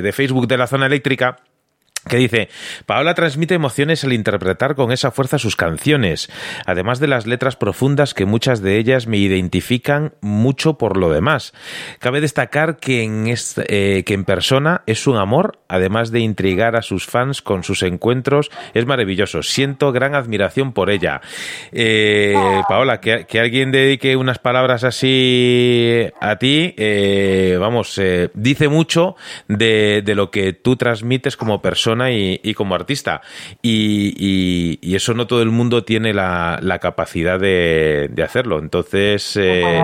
de 0.01 0.11
Facebook 0.13 0.47
de 0.47 0.57
la 0.57 0.67
zona 0.67 0.85
eléctrica 0.85 1.37
que 2.07 2.17
dice, 2.17 2.49
Paola 2.87 3.13
transmite 3.13 3.53
emociones 3.53 4.03
al 4.03 4.13
interpretar 4.13 4.73
con 4.75 4.91
esa 4.91 5.11
fuerza 5.11 5.37
sus 5.37 5.55
canciones, 5.55 6.31
además 6.65 6.99
de 6.99 7.05
las 7.07 7.27
letras 7.27 7.55
profundas 7.55 8.15
que 8.15 8.25
muchas 8.25 8.61
de 8.63 8.77
ellas 8.79 9.05
me 9.05 9.17
identifican 9.17 10.15
mucho 10.19 10.79
por 10.79 10.97
lo 10.97 11.11
demás. 11.11 11.53
Cabe 11.99 12.19
destacar 12.19 12.77
que 12.77 13.03
en, 13.03 13.27
est- 13.27 13.59
eh, 13.67 14.03
que 14.03 14.15
en 14.15 14.25
persona 14.25 14.81
es 14.87 15.05
un 15.05 15.17
amor, 15.17 15.59
además 15.67 16.11
de 16.11 16.21
intrigar 16.21 16.75
a 16.75 16.81
sus 16.81 17.05
fans 17.05 17.43
con 17.43 17.63
sus 17.63 17.83
encuentros, 17.83 18.49
es 18.73 18.87
maravilloso. 18.87 19.43
Siento 19.43 19.91
gran 19.91 20.15
admiración 20.15 20.73
por 20.73 20.89
ella. 20.89 21.21
Eh, 21.71 22.33
Paola, 22.67 22.99
que, 22.99 23.25
que 23.27 23.39
alguien 23.39 23.71
dedique 23.71 24.15
unas 24.15 24.39
palabras 24.39 24.83
así 24.83 26.07
a 26.19 26.37
ti, 26.37 26.73
eh, 26.77 27.57
vamos, 27.59 27.95
eh, 27.99 28.29
dice 28.33 28.69
mucho 28.69 29.15
de, 29.47 30.01
de 30.03 30.15
lo 30.15 30.31
que 30.31 30.53
tú 30.53 30.77
transmites 30.77 31.37
como 31.37 31.61
persona 31.61 31.90
y, 32.11 32.39
y 32.43 32.53
como 32.53 32.75
artista. 32.75 33.21
Y, 33.61 34.13
y- 34.17 34.79
y 34.81 34.95
eso 34.95 35.13
no 35.13 35.27
todo 35.27 35.41
el 35.41 35.49
mundo 35.51 35.83
tiene 35.83 36.13
la, 36.13 36.59
la 36.61 36.79
capacidad 36.79 37.39
de, 37.39 38.09
de 38.11 38.23
hacerlo. 38.23 38.59
Entonces, 38.59 39.37
eh, 39.41 39.83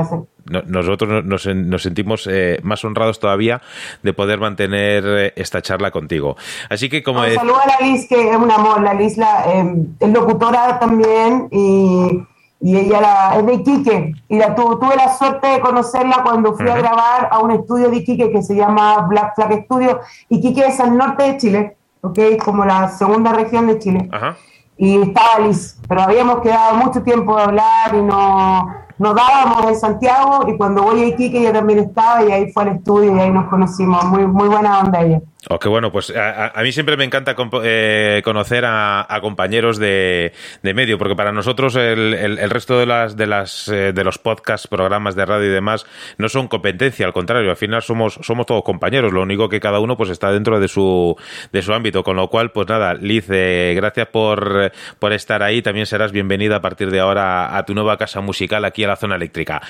nosotros 0.68 1.26
nos, 1.26 1.46
nos 1.48 1.82
sentimos 1.84 2.26
eh, 2.32 2.60
más 2.64 2.84
honrados 2.86 3.20
todavía 3.20 3.62
de 4.02 4.14
poder 4.14 4.40
mantener 4.40 5.04
eh, 5.06 5.34
esta 5.36 5.62
charla 5.62 5.92
contigo. 5.92 6.38
Así 6.70 6.88
que, 6.90 7.04
como 7.04 7.20
Un 7.20 7.26
es- 7.26 7.36
saludo 7.36 7.60
a 7.60 7.68
la 7.68 7.86
Liz, 7.86 8.08
que 8.08 8.30
es 8.32 8.36
un 8.38 8.50
amor. 8.50 8.82
La 8.82 8.94
Liz 8.94 9.18
la, 9.18 9.44
eh, 9.54 9.76
es 10.00 10.10
locutora 10.10 10.80
también 10.80 11.50
y, 11.52 12.24
y 12.62 12.78
ella 12.78 13.02
la, 13.02 13.36
es 13.40 13.46
de 13.46 13.54
Iquique. 13.56 14.14
Y 14.30 14.38
la, 14.38 14.56
tu- 14.56 14.80
tuve 14.80 14.96
la 14.96 15.16
suerte 15.18 15.48
de 15.48 15.60
conocerla 15.60 16.22
cuando 16.24 16.54
fui 16.54 16.70
a 16.70 16.78
grabar 16.78 17.28
a 17.30 17.40
un 17.40 17.52
estudio 17.52 17.90
de 17.90 17.98
Iquique 17.98 18.32
que 18.32 18.42
se 18.42 18.56
llama 18.56 19.06
Black 19.10 19.36
Flag 19.36 19.66
Studio. 19.66 20.00
Iquique 20.30 20.66
es 20.66 20.80
al 20.80 20.96
norte 20.98 21.24
de 21.24 21.38
Chile, 21.38 21.77
¿ok? 22.02 22.20
como 22.44 22.66
la 22.66 22.90
segunda 22.90 23.34
región 23.34 23.68
de 23.68 23.80
Chile. 23.80 24.10
Ajá. 24.12 24.38
y 24.78 25.02
estaba 25.02 25.40
Liz, 25.40 25.80
pero 25.88 26.02
habíamos 26.02 26.42
quedado 26.42 26.76
mucho 26.76 27.02
tiempo 27.02 27.36
de 27.36 27.44
hablar 27.44 27.96
y 27.96 28.02
no 28.02 28.68
nos 29.00 29.16
dábamos 29.16 29.66
en 29.68 29.76
Santiago 29.76 30.48
y 30.48 30.58
cuando 30.58 30.84
voy 30.84 31.02
a 31.02 31.06
Iquique 31.08 31.40
ella 31.40 31.54
también 31.54 31.80
estaba 31.80 32.24
y 32.24 32.32
ahí 32.32 32.52
fue 32.52 32.64
al 32.64 32.70
estudio 32.70 33.16
y 33.16 33.20
ahí 33.20 33.32
nos 33.32 33.48
conocimos, 33.48 34.04
muy 34.06 34.26
muy 34.26 34.48
buena 34.48 34.80
onda 34.80 35.02
ella. 35.02 35.22
Qué 35.62 35.70
bueno, 35.70 35.92
pues 35.92 36.14
a, 36.16 36.48
a 36.48 36.64
mí 36.64 36.72
siempre 36.72 36.98
me 36.98 37.06
encanta 37.06 37.36
eh, 37.64 38.22
conocer 38.24 38.66
a, 38.66 39.06
compañeros 39.22 39.78
de, 39.78 40.34
de, 40.62 40.74
medio, 40.74 40.98
porque 40.98 41.16
para 41.16 41.32
nosotros 41.32 41.76
el, 41.76 42.14
el, 42.14 42.50
resto 42.50 42.78
de 42.80 42.86
las 42.86 43.16
de 43.16 43.28
las 43.28 43.68
eh, 43.70 43.94
de 43.94 44.04
los 44.04 44.18
podcasts, 44.18 44.68
programas 44.68 45.16
de 45.16 45.26
radio 45.26 45.46
y 45.46 45.54
demás 45.54 45.86
no 46.18 46.28
son 46.28 46.48
competencia, 46.48 47.06
al 47.06 47.14
contrario, 47.14 47.52
al 47.52 47.56
final 47.56 47.82
somos 47.82 48.20
somos 48.24 48.46
todos 48.46 48.64
compañeros, 48.64 49.14
lo 49.14 49.22
único 49.22 49.48
que 49.48 49.60
cada 49.60 49.80
uno 49.80 49.96
pues 49.96 50.10
está 50.10 50.32
dentro 50.32 50.60
de 50.60 50.68
su 50.68 51.16
de 51.54 51.62
su 51.62 51.74
ámbito, 51.74 52.04
con 52.04 52.18
lo 52.18 52.30
cual 52.30 52.52
pues 52.52 52.68
nada, 52.68 52.96
Liz, 52.96 53.28
eh, 53.30 53.74
gracias 53.76 54.08
por 54.08 54.72
por 55.00 55.14
estar 55.14 55.44
ahí, 55.44 55.62
también 55.62 55.86
serás 55.86 56.12
bienvenida 56.12 56.58
a 56.58 56.62
partir 56.62 56.90
de 56.90 57.00
ahora 57.00 57.56
a 57.56 57.64
tu 57.64 57.74
nueva 57.74 57.98
casa 57.98 58.22
musical 58.22 58.66
aquí 58.66 58.84
a 58.84 58.88
la 58.90 58.96
zona 58.96 59.16
eléctrica. 59.16 59.62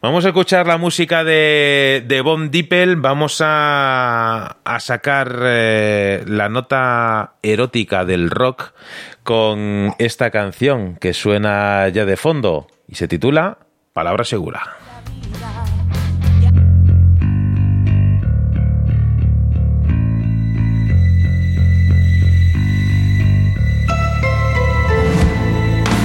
Vamos 0.00 0.24
a 0.24 0.28
escuchar 0.28 0.66
la 0.66 0.78
música 0.78 1.24
de 1.24 2.02
de 2.06 2.20
Bon 2.22 2.50
Dippel, 2.50 2.96
vamos 2.96 3.40
a 3.44 4.56
a 4.64 4.80
sacar 4.80 5.19
eh, 5.28 6.24
la 6.26 6.48
nota 6.48 7.34
erótica 7.42 8.04
del 8.04 8.30
rock 8.30 8.72
con 9.22 9.94
esta 9.98 10.30
canción 10.30 10.96
que 10.96 11.12
suena 11.12 11.88
ya 11.88 12.04
de 12.04 12.16
fondo 12.16 12.66
y 12.88 12.94
se 12.94 13.08
titula 13.08 13.58
Palabra 13.92 14.24
Segura. 14.24 14.76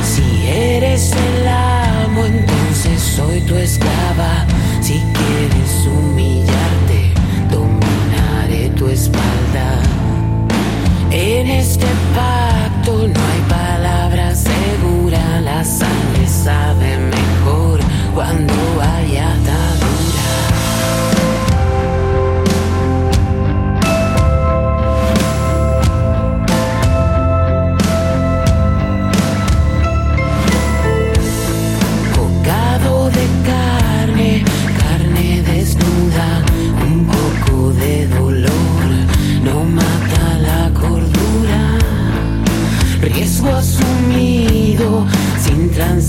Si 0.04 0.48
eres 0.48 1.12
el 1.12 1.48
amo, 1.48 2.26
entonces 2.26 3.02
soy 3.02 3.42
tu 3.42 3.56
esclava. 3.56 4.55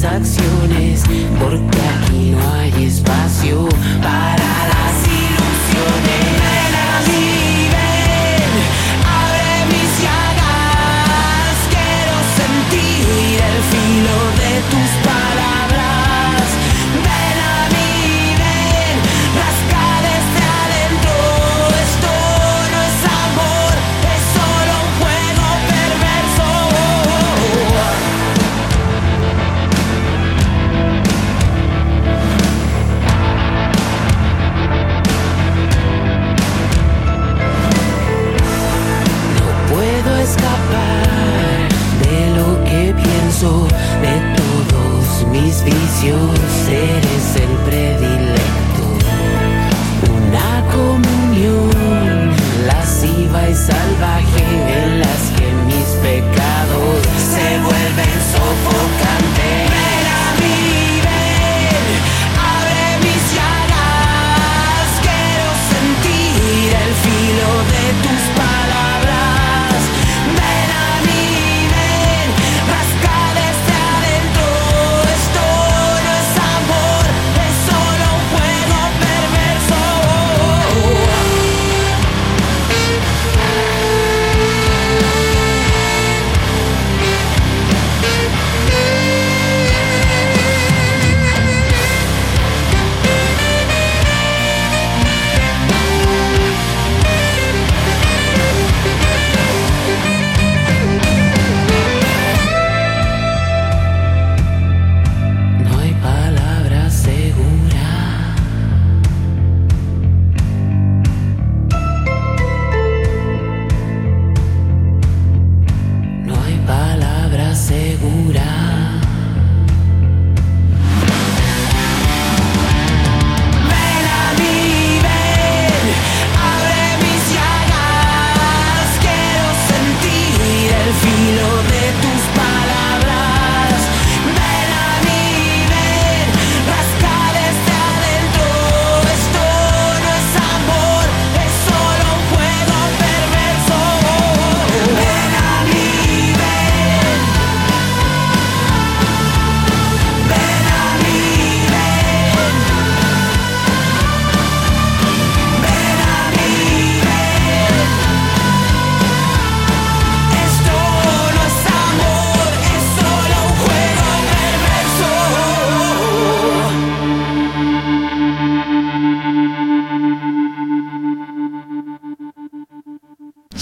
Sin 0.06 0.44
transacciones, 0.46 1.02
porque 1.40 1.78
aquí 1.80 2.30
no 2.30 2.52
hay 2.54 2.84
espacio 2.84 3.68
para 4.02 4.35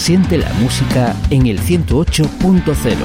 Siente 0.05 0.37
la 0.37 0.53
música 0.59 1.15
en 1.31 1.47
el 1.47 1.59
108.0. 1.59 2.95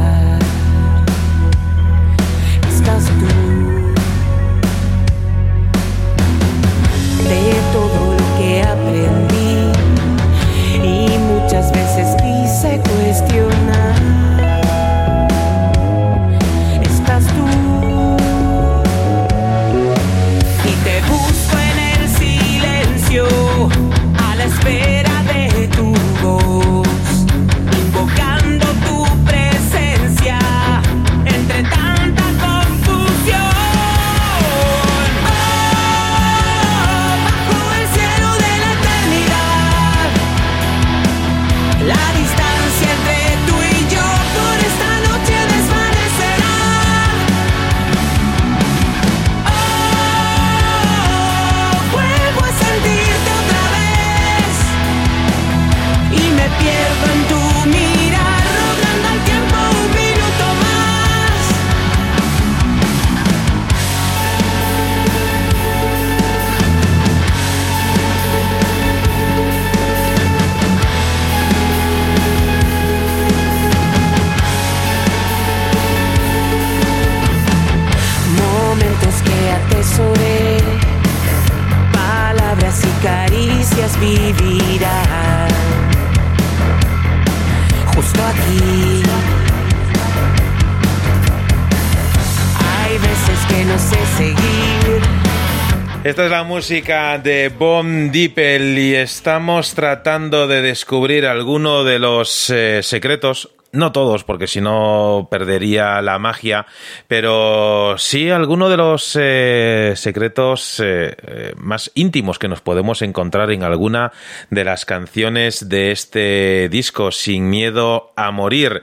Esta 96.12 96.26
es 96.26 96.30
la 96.30 96.44
música 96.44 97.16
de 97.16 97.48
Bomb 97.48 98.10
Dippel 98.12 98.78
y 98.78 98.94
estamos 98.94 99.72
tratando 99.74 100.46
de 100.46 100.60
descubrir 100.60 101.24
alguno 101.24 101.84
de 101.84 101.98
los 101.98 102.50
eh, 102.50 102.82
secretos. 102.82 103.48
No 103.74 103.90
todos, 103.90 104.22
porque 104.22 104.48
si 104.48 104.60
no 104.60 105.28
perdería 105.30 106.02
la 106.02 106.18
magia, 106.18 106.66
pero 107.08 107.96
sí 107.96 108.28
alguno 108.28 108.68
de 108.68 108.76
los 108.76 109.16
eh, 109.18 109.94
secretos 109.96 110.78
eh, 110.78 111.16
eh, 111.26 111.54
más 111.56 111.90
íntimos 111.94 112.38
que 112.38 112.48
nos 112.48 112.60
podemos 112.60 113.00
encontrar 113.00 113.50
en 113.50 113.62
alguna 113.62 114.12
de 114.50 114.64
las 114.64 114.84
canciones 114.84 115.70
de 115.70 115.90
este 115.90 116.68
disco, 116.68 117.12
Sin 117.12 117.48
Miedo 117.48 118.12
a 118.14 118.30
Morir. 118.30 118.82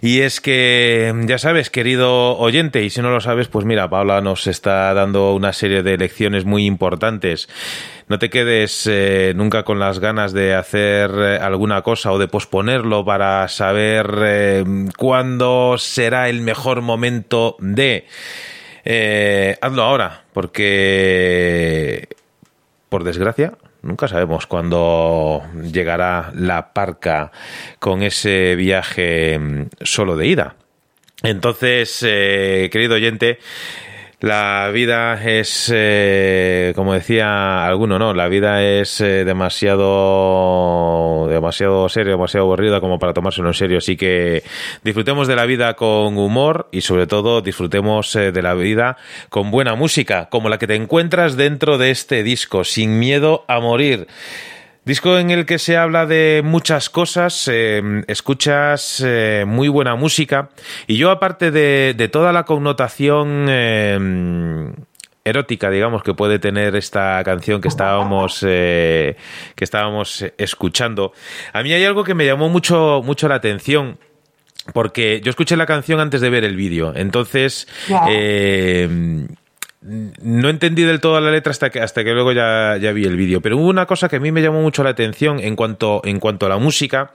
Y 0.00 0.20
es 0.20 0.40
que, 0.40 1.12
ya 1.26 1.38
sabes, 1.38 1.68
querido 1.68 2.38
oyente, 2.38 2.84
y 2.84 2.90
si 2.90 3.02
no 3.02 3.10
lo 3.10 3.20
sabes, 3.20 3.48
pues 3.48 3.64
mira, 3.64 3.90
Paula 3.90 4.20
nos 4.20 4.46
está 4.46 4.94
dando 4.94 5.34
una 5.34 5.52
serie 5.52 5.82
de 5.82 5.98
lecciones 5.98 6.44
muy 6.44 6.66
importantes. 6.66 7.48
No 8.10 8.18
te 8.18 8.28
quedes 8.28 8.88
eh, 8.90 9.34
nunca 9.36 9.62
con 9.62 9.78
las 9.78 10.00
ganas 10.00 10.32
de 10.32 10.52
hacer 10.56 11.12
eh, 11.16 11.38
alguna 11.40 11.82
cosa 11.82 12.10
o 12.10 12.18
de 12.18 12.26
posponerlo 12.26 13.04
para 13.04 13.46
saber 13.46 14.12
eh, 14.24 14.64
cuándo 14.98 15.76
será 15.78 16.28
el 16.28 16.40
mejor 16.40 16.82
momento 16.82 17.54
de... 17.60 18.08
Hazlo 19.62 19.82
ahora, 19.84 20.24
porque 20.32 22.08
por 22.88 23.04
desgracia, 23.04 23.52
nunca 23.82 24.08
sabemos 24.08 24.48
cuándo 24.48 25.44
llegará 25.70 26.32
la 26.34 26.72
parca 26.72 27.30
con 27.78 28.02
ese 28.02 28.56
viaje 28.56 29.38
mm, 29.38 29.66
solo 29.82 30.16
de 30.16 30.26
ida. 30.26 30.56
Entonces, 31.22 32.00
querido 32.00 32.96
oyente, 32.96 33.38
la 34.20 34.70
vida 34.70 35.14
es, 35.24 35.72
eh, 35.74 36.74
como 36.76 36.92
decía 36.92 37.66
alguno, 37.66 37.98
¿no? 37.98 38.12
La 38.12 38.28
vida 38.28 38.62
es 38.62 39.00
eh, 39.00 39.24
demasiado, 39.24 41.26
demasiado 41.28 41.88
serio, 41.88 42.12
demasiado 42.12 42.44
aburrida 42.44 42.80
como 42.80 42.98
para 42.98 43.14
tomárselo 43.14 43.48
en 43.48 43.54
serio. 43.54 43.78
Así 43.78 43.96
que 43.96 44.42
disfrutemos 44.84 45.26
de 45.26 45.36
la 45.36 45.46
vida 45.46 45.74
con 45.74 46.18
humor 46.18 46.68
y 46.70 46.82
sobre 46.82 47.06
todo 47.06 47.40
disfrutemos 47.40 48.14
eh, 48.14 48.30
de 48.30 48.42
la 48.42 48.52
vida 48.52 48.98
con 49.30 49.50
buena 49.50 49.74
música, 49.74 50.28
como 50.28 50.50
la 50.50 50.58
que 50.58 50.66
te 50.66 50.74
encuentras 50.74 51.38
dentro 51.38 51.78
de 51.78 51.90
este 51.90 52.22
disco, 52.22 52.64
Sin 52.64 52.98
Miedo 52.98 53.46
a 53.48 53.58
Morir. 53.60 54.06
Disco 54.84 55.18
en 55.18 55.30
el 55.30 55.44
que 55.44 55.58
se 55.58 55.76
habla 55.76 56.06
de 56.06 56.40
muchas 56.42 56.88
cosas, 56.88 57.48
eh, 57.52 58.02
escuchas 58.08 59.02
eh, 59.04 59.44
muy 59.46 59.68
buena 59.68 59.94
música 59.94 60.50
y 60.86 60.96
yo 60.96 61.10
aparte 61.10 61.50
de, 61.50 61.94
de 61.96 62.08
toda 62.08 62.32
la 62.32 62.44
connotación 62.44 63.46
eh, 63.48 64.72
erótica, 65.24 65.70
digamos, 65.70 66.02
que 66.02 66.14
puede 66.14 66.38
tener 66.38 66.76
esta 66.76 67.22
canción 67.24 67.60
que 67.60 67.68
estábamos 67.68 68.44
eh, 68.46 69.16
que 69.54 69.64
estábamos 69.64 70.24
escuchando, 70.38 71.12
a 71.52 71.62
mí 71.62 71.72
hay 71.72 71.84
algo 71.84 72.04
que 72.04 72.14
me 72.14 72.24
llamó 72.26 72.48
mucho 72.48 73.02
mucho 73.04 73.28
la 73.28 73.36
atención 73.36 73.98
porque 74.72 75.20
yo 75.22 75.30
escuché 75.30 75.56
la 75.56 75.66
canción 75.66 76.00
antes 76.00 76.20
de 76.20 76.30
ver 76.30 76.44
el 76.44 76.56
vídeo, 76.56 76.92
entonces. 76.94 77.66
No 79.82 80.48
entendí 80.50 80.82
del 80.82 81.00
todo 81.00 81.20
la 81.20 81.30
letra 81.30 81.50
hasta 81.50 81.70
que, 81.70 81.80
hasta 81.80 82.04
que 82.04 82.12
luego 82.12 82.32
ya, 82.32 82.76
ya 82.78 82.92
vi 82.92 83.04
el 83.04 83.16
vídeo. 83.16 83.40
Pero 83.40 83.56
hubo 83.56 83.68
una 83.68 83.86
cosa 83.86 84.08
que 84.08 84.16
a 84.16 84.20
mí 84.20 84.30
me 84.32 84.42
llamó 84.42 84.60
mucho 84.62 84.84
la 84.84 84.90
atención 84.90 85.40
en 85.40 85.56
cuanto, 85.56 86.02
en 86.04 86.20
cuanto 86.20 86.46
a 86.46 86.48
la 86.50 86.58
música. 86.58 87.12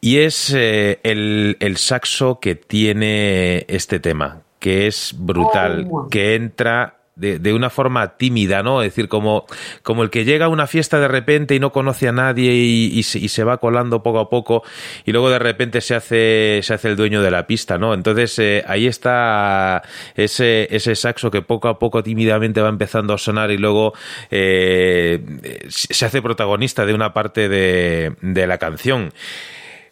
Y 0.00 0.18
es 0.18 0.54
eh, 0.54 1.00
el, 1.02 1.56
el 1.60 1.76
saxo 1.76 2.38
que 2.40 2.54
tiene 2.54 3.64
este 3.68 3.98
tema, 4.00 4.42
que 4.58 4.86
es 4.86 5.14
brutal, 5.18 5.88
Oh. 5.90 6.08
que 6.08 6.36
entra 6.36 6.99
de, 7.20 7.52
una 7.52 7.70
forma 7.70 8.16
tímida, 8.16 8.62
¿no? 8.62 8.82
Es 8.82 8.88
decir, 8.92 9.08
como, 9.08 9.46
como 9.82 10.02
el 10.02 10.10
que 10.10 10.24
llega 10.24 10.46
a 10.46 10.48
una 10.48 10.66
fiesta 10.66 10.98
de 10.98 11.08
repente 11.08 11.54
y 11.54 11.60
no 11.60 11.70
conoce 11.72 12.08
a 12.08 12.12
nadie 12.12 12.52
y, 12.52 12.86
y 12.98 13.02
se, 13.02 13.18
y 13.18 13.28
se 13.28 13.44
va 13.44 13.58
colando 13.58 14.02
poco 14.02 14.20
a 14.20 14.30
poco 14.30 14.62
y 15.04 15.12
luego 15.12 15.30
de 15.30 15.38
repente 15.38 15.80
se 15.80 15.94
hace, 15.94 16.60
se 16.62 16.74
hace 16.74 16.88
el 16.88 16.96
dueño 16.96 17.22
de 17.22 17.30
la 17.30 17.46
pista, 17.46 17.78
¿no? 17.78 17.94
Entonces 17.94 18.38
eh, 18.38 18.64
ahí 18.66 18.86
está 18.86 19.82
ese, 20.14 20.68
ese 20.74 20.94
saxo 20.94 21.30
que 21.30 21.42
poco 21.42 21.68
a 21.68 21.78
poco 21.78 22.02
tímidamente 22.02 22.60
va 22.60 22.68
empezando 22.68 23.14
a 23.14 23.18
sonar 23.18 23.50
y 23.50 23.58
luego 23.58 23.92
eh, 24.30 25.20
se 25.68 26.06
hace 26.06 26.22
protagonista 26.22 26.86
de 26.86 26.94
una 26.94 27.12
parte 27.12 27.48
de, 27.48 28.14
de 28.20 28.46
la 28.46 28.58
canción. 28.58 29.12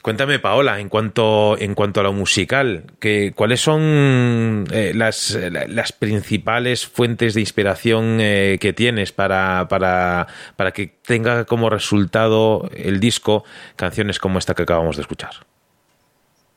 Cuéntame, 0.03 0.39
Paola, 0.39 0.79
en 0.81 0.89
cuanto, 0.89 1.59
en 1.59 1.75
cuanto 1.75 2.01
a 2.01 2.05
lo 2.05 2.13
musical, 2.13 2.85
que, 3.01 3.33
¿cuáles 3.35 3.61
son 3.61 4.65
eh, 4.73 4.93
las, 4.95 5.37
la- 5.51 5.67
las 5.67 5.93
principales 5.93 6.87
fuentes 6.87 7.35
de 7.35 7.41
inspiración 7.41 8.19
eh, 8.21 8.59
que 8.61 8.73
tienes 8.73 9.11
para, 9.13 9.67
para, 9.69 10.29
para 10.57 10.71
que 10.71 10.87
tenga 10.87 11.45
como 11.45 11.69
resultado 11.69 12.71
el 12.75 13.01
disco 13.01 13.45
canciones 13.77 14.19
como 14.21 14.39
esta 14.39 14.55
que 14.55 14.63
acabamos 14.63 14.97
de 14.97 15.03
escuchar? 15.03 15.31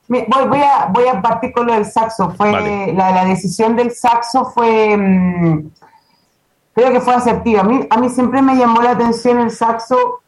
Voy, 0.08 0.24
a, 0.60 0.86
voy 0.90 1.08
a 1.08 1.20
partir 1.20 1.52
con 1.52 1.66
lo 1.66 1.74
del 1.74 1.84
saxo. 1.84 2.30
Fue, 2.30 2.50
Vale. 2.50 2.92
la, 2.92 3.10
la 3.10 3.24
decisión 3.24 3.74
del 3.76 3.90
saxo 3.92 4.44
fue, 4.44 4.96
mm, 4.96 5.70
creo 6.74 6.92
que 6.92 7.00
fue 7.00 7.14
asertiva. 7.14 7.60
A 7.62 7.64
mí, 7.64 7.86
a 7.90 7.96
mí 7.98 8.08
siempre 8.08 8.40
me 8.42 8.54
llamó 8.56 8.82
la 8.82 8.90
atención 8.92 9.40
el 9.40 9.50
saxo 9.50 10.20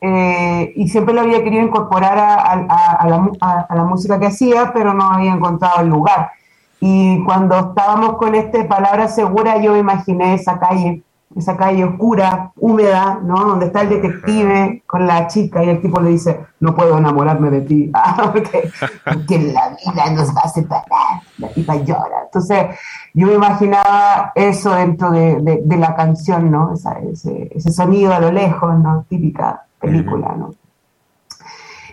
eh, 0.00 0.72
y 0.76 0.88
siempre 0.88 1.14
lo 1.14 1.20
había 1.22 1.42
querido 1.44 1.62
incorporar 1.62 2.18
a, 2.18 2.34
a- 2.34 2.92
a- 3.00 3.08
la, 3.08 3.66
a 3.68 3.74
la 3.74 3.84
música 3.84 4.18
que 4.18 4.26
hacía, 4.26 4.72
pero 4.72 4.94
no 4.94 5.04
había 5.12 5.32
encontrado 5.32 5.80
el 5.82 5.88
lugar. 5.88 6.30
Y 6.80 7.22
cuando 7.24 7.58
estábamos 7.58 8.16
con 8.16 8.34
este 8.34 8.64
palabra 8.64 9.08
segura, 9.08 9.58
yo 9.58 9.76
imaginé 9.76 10.34
esa 10.34 10.58
calle 10.58 11.02
esa 11.36 11.56
calle 11.56 11.84
oscura, 11.84 12.50
húmeda, 12.56 13.20
¿no? 13.22 13.36
Donde 13.44 13.66
está 13.66 13.82
el 13.82 13.90
detective 13.90 14.82
con 14.84 15.06
la 15.06 15.28
chica 15.28 15.62
y 15.62 15.68
el 15.68 15.80
tipo 15.80 16.00
le 16.00 16.10
dice, 16.10 16.40
no 16.58 16.74
puedo 16.74 16.98
enamorarme 16.98 17.50
de 17.50 17.60
ti, 17.60 17.88
Ah, 17.94 18.30
porque, 18.32 18.68
porque 19.04 19.38
la 19.38 19.68
vida 19.68 20.10
nos 20.12 20.34
va 20.34 20.40
a 20.42 20.48
separar. 20.48 21.20
La 21.38 21.46
tipa 21.50 21.76
llora. 21.76 22.24
Entonces, 22.24 22.76
yo 23.14 23.28
me 23.28 23.34
imaginaba 23.34 24.32
eso 24.34 24.72
dentro 24.74 25.12
de, 25.12 25.36
de- 25.40 25.60
de 25.64 25.76
la 25.76 25.94
canción, 25.94 26.50
¿no? 26.50 26.72
Esa- 26.74 26.98
ese, 26.98 27.48
ese 27.54 27.70
sonido 27.70 28.12
a 28.12 28.18
lo 28.18 28.32
lejos, 28.32 28.76
¿no? 28.80 29.04
Típica 29.08 29.62
película, 29.80 30.34
¿no? 30.36 30.54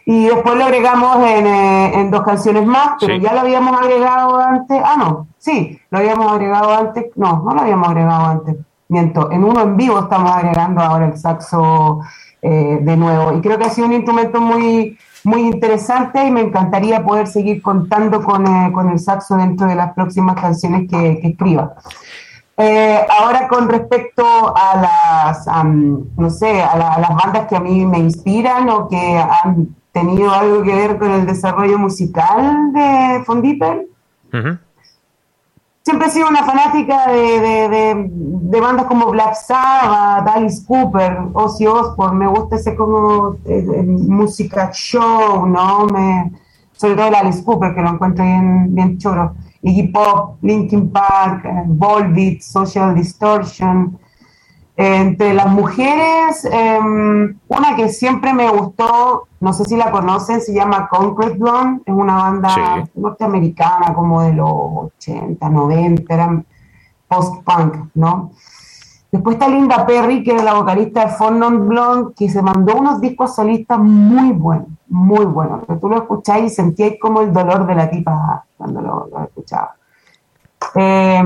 Y 0.06 0.26
después 0.28 0.56
lo 0.56 0.64
agregamos 0.66 1.18
en, 1.18 1.48
eh, 1.48 2.00
en 2.00 2.12
dos 2.12 2.24
canciones 2.24 2.66
más, 2.66 2.92
pero 3.00 3.16
Sí. 3.16 3.22
ya 3.22 3.34
lo 3.34 3.42
habíamos 3.42 3.78
agregado 3.78 4.40
antes. 4.40 4.82
Ah, 4.84 4.96
no, 4.98 5.28
sí, 5.38 5.80
lo 5.90 5.98
habíamos 5.98 6.32
agregado 6.32 6.74
antes. 6.74 7.06
No, 7.16 7.44
no 7.44 7.54
lo 7.54 7.62
habíamos 7.62 7.90
agregado 7.90 8.26
antes. 8.26 8.56
Miento, 8.90 9.30
en 9.32 9.44
uno 9.44 9.62
en 9.64 9.76
vivo 9.76 10.00
estamos 10.00 10.32
agregando 10.32 10.82
ahora 10.82 11.08
el 11.08 11.18
saxo 11.18 12.00
eh, 12.42 12.80
de 12.82 12.96
nuevo. 12.96 13.36
Y 13.38 13.42
creo 13.42 13.58
que 13.58 13.66
ha 13.66 13.70
sido 13.70 13.88
un 13.88 13.94
instrumento 13.94 14.40
muy, 14.40 14.98
muy 15.26 15.42
interesante 15.42 16.26
y 16.26 16.32
me 16.32 16.40
encantaría 16.40 17.04
poder 17.04 17.28
seguir 17.28 17.62
contando 17.62 18.24
con, 18.24 18.48
eh, 18.48 18.72
con 18.72 18.90
el 18.90 19.00
saxo 19.00 19.36
dentro 19.36 19.68
de 19.68 19.76
las 19.76 19.92
próximas 19.94 20.40
canciones 20.40 20.90
que, 20.90 21.20
que 21.20 21.28
escriba. 21.28 21.74
Eh, 22.60 23.06
ahora 23.20 23.48
con 23.48 23.70
respecto 23.70 24.24
a 24.56 24.76
las, 24.82 25.48
am, 25.48 26.06
no 26.18 26.30
sé, 26.32 26.60
a, 26.62 26.76
la- 26.76 26.94
a 26.94 27.00
las 27.00 27.16
bandas 27.16 27.48
que 27.48 27.56
a 27.56 27.60
mí 27.60 27.86
me 27.86 28.00
inspiran 28.00 28.68
o 28.70 28.88
que 28.88 29.18
han 29.20 29.76
tenido 29.92 30.32
algo 30.32 30.64
que 30.64 30.74
ver 30.74 30.98
con 30.98 31.12
el 31.12 31.26
desarrollo 31.28 31.78
musical 31.78 32.74
de 32.74 33.24
Fondiper, 33.26 33.86
Ujú. 34.34 34.58
siempre 35.84 36.08
he 36.08 36.12
sido 36.12 36.28
una 36.30 36.44
fanática 36.44 37.08
de, 37.12 37.40
de- 37.40 37.70
de- 37.70 38.08
de 38.12 38.60
bandas 38.62 38.88
como 38.88 39.12
Black 39.12 39.36
Sabbath, 39.36 40.28
Alice 40.28 40.66
Cooper, 40.68 41.20
Ozzy 41.34 41.68
Osbourne, 41.68 42.18
me 42.18 42.28
gusta 42.28 42.56
ese 42.56 42.76
como 42.76 43.34
eh, 43.46 43.66
eh, 43.76 43.84
música 43.84 44.72
show, 44.72 45.46
¿no? 45.46 45.86
Me, 45.88 46.32
sobre 46.74 46.96
todo 46.96 47.08
el 47.08 47.16
Alice 47.16 47.44
Cooper, 47.44 47.76
que 47.76 47.82
lo 47.82 47.90
encuentro 47.90 48.24
bien, 48.26 48.74
bien 48.74 48.98
choro. 48.98 49.36
Iggy 49.68 49.92
Pop, 49.92 50.38
Linkin 50.42 50.90
Park, 50.92 51.46
Volbeat, 51.68 52.42
Social 52.42 52.96
Distortion. 52.96 53.98
Entre 54.80 55.34
las 55.34 55.48
mujeres, 55.48 56.46
em, 56.46 57.36
una 57.48 57.76
que 57.76 57.90
siempre 57.90 58.32
me 58.32 58.48
gustó, 58.48 59.28
no 59.40 59.52
sé 59.52 59.66
si 59.66 59.76
la 59.76 59.90
conocen, 59.90 60.40
se 60.40 60.54
llama 60.54 60.88
Concrete 60.88 61.38
Blonde, 61.38 61.82
es 61.84 61.94
una 61.96 62.16
banda 62.16 62.50
Sí. 62.50 62.92
norteamericana 62.94 63.94
como 63.96 64.22
de 64.22 64.34
los 64.34 64.48
80, 64.52 65.50
90, 65.50 66.14
eran 66.14 66.46
post-punk, 67.08 67.90
¿no? 67.96 68.32
Después 69.12 69.36
está 69.36 69.48
Linda 69.48 69.86
Perry, 69.86 70.24
que 70.24 70.34
era 70.34 70.44
la 70.44 70.54
vocalista 70.54 71.06
de 71.06 71.12
Four 71.14 71.32
Non 71.34 71.68
Blonde, 71.68 72.14
que 72.16 72.30
se 72.30 72.42
mandó 72.44 72.76
unos 72.76 73.02
discos 73.02 73.34
solistas 73.36 73.80
muy 73.80 74.32
buenos, 74.32 74.68
muy 74.90 75.26
buenos. 75.26 75.66
Que 75.68 75.76
tú 75.76 75.90
lo 75.90 75.98
escucháis 75.98 76.52
y 76.52 76.56
sentíais 76.56 76.96
como 77.02 77.22
el 77.22 77.32
dolor 77.34 77.66
de 77.68 77.76
la 77.76 77.90
tipa 77.90 78.46
cuando 78.58 78.82
lo, 78.82 79.08
lo 79.12 79.24
escuchaba. 79.24 79.74
Eh, 80.76 81.24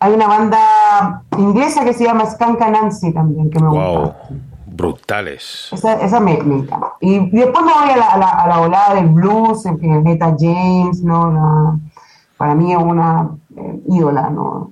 hay 0.00 0.12
una 0.12 0.26
banda 0.28 1.22
inglesa 1.36 1.84
que 1.84 1.92
se 1.92 2.04
llama 2.04 2.26
Skank 2.26 2.60
Nancy 2.60 3.12
también, 3.12 3.50
que 3.50 3.58
me 3.60 3.68
Wow, 3.68 4.00
gusta. 4.02 4.16
brutales. 4.66 5.68
Esa, 5.72 5.94
esa 5.94 6.20
me, 6.20 6.40
me 6.42 6.56
encanta. 6.56 6.92
Y, 7.00 7.14
y 7.16 7.30
después 7.30 7.64
me 7.64 7.72
voy 7.72 7.90
a 7.90 7.96
la, 7.96 8.08
a 8.12 8.18
la, 8.18 8.28
a 8.30 8.48
la 8.48 8.58
volada 8.58 8.94
del 8.94 9.08
blues, 9.08 9.66
en 9.66 9.78
que 9.78 9.86
Neta 9.88 10.34
James, 10.38 11.02
¿no? 11.02 11.30
La- 11.32 11.76
para 12.36 12.54
mí 12.54 12.72
es 12.72 12.78
una 12.78 13.30
eh, 13.56 13.82
ídola, 13.88 14.30
¿no? 14.30 14.70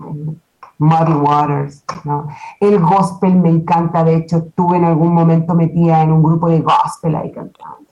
Muddy 0.78 1.12
Waters, 1.14 1.82
¿no? 2.05 2.28
El 2.61 2.78
gospel 2.80 3.34
me 3.34 3.49
encanta, 3.49 4.05
de 4.05 4.14
hecho, 4.16 4.37
estuve 4.37 4.76
en 4.76 4.84
algún 4.84 5.12
momento 5.14 5.55
metida 5.55 6.03
en 6.03 6.12
un 6.12 6.22
grupo 6.22 6.49
de 6.49 6.61
gospel 6.61 7.16
ahí 7.16 7.32
cantando. 7.32 7.86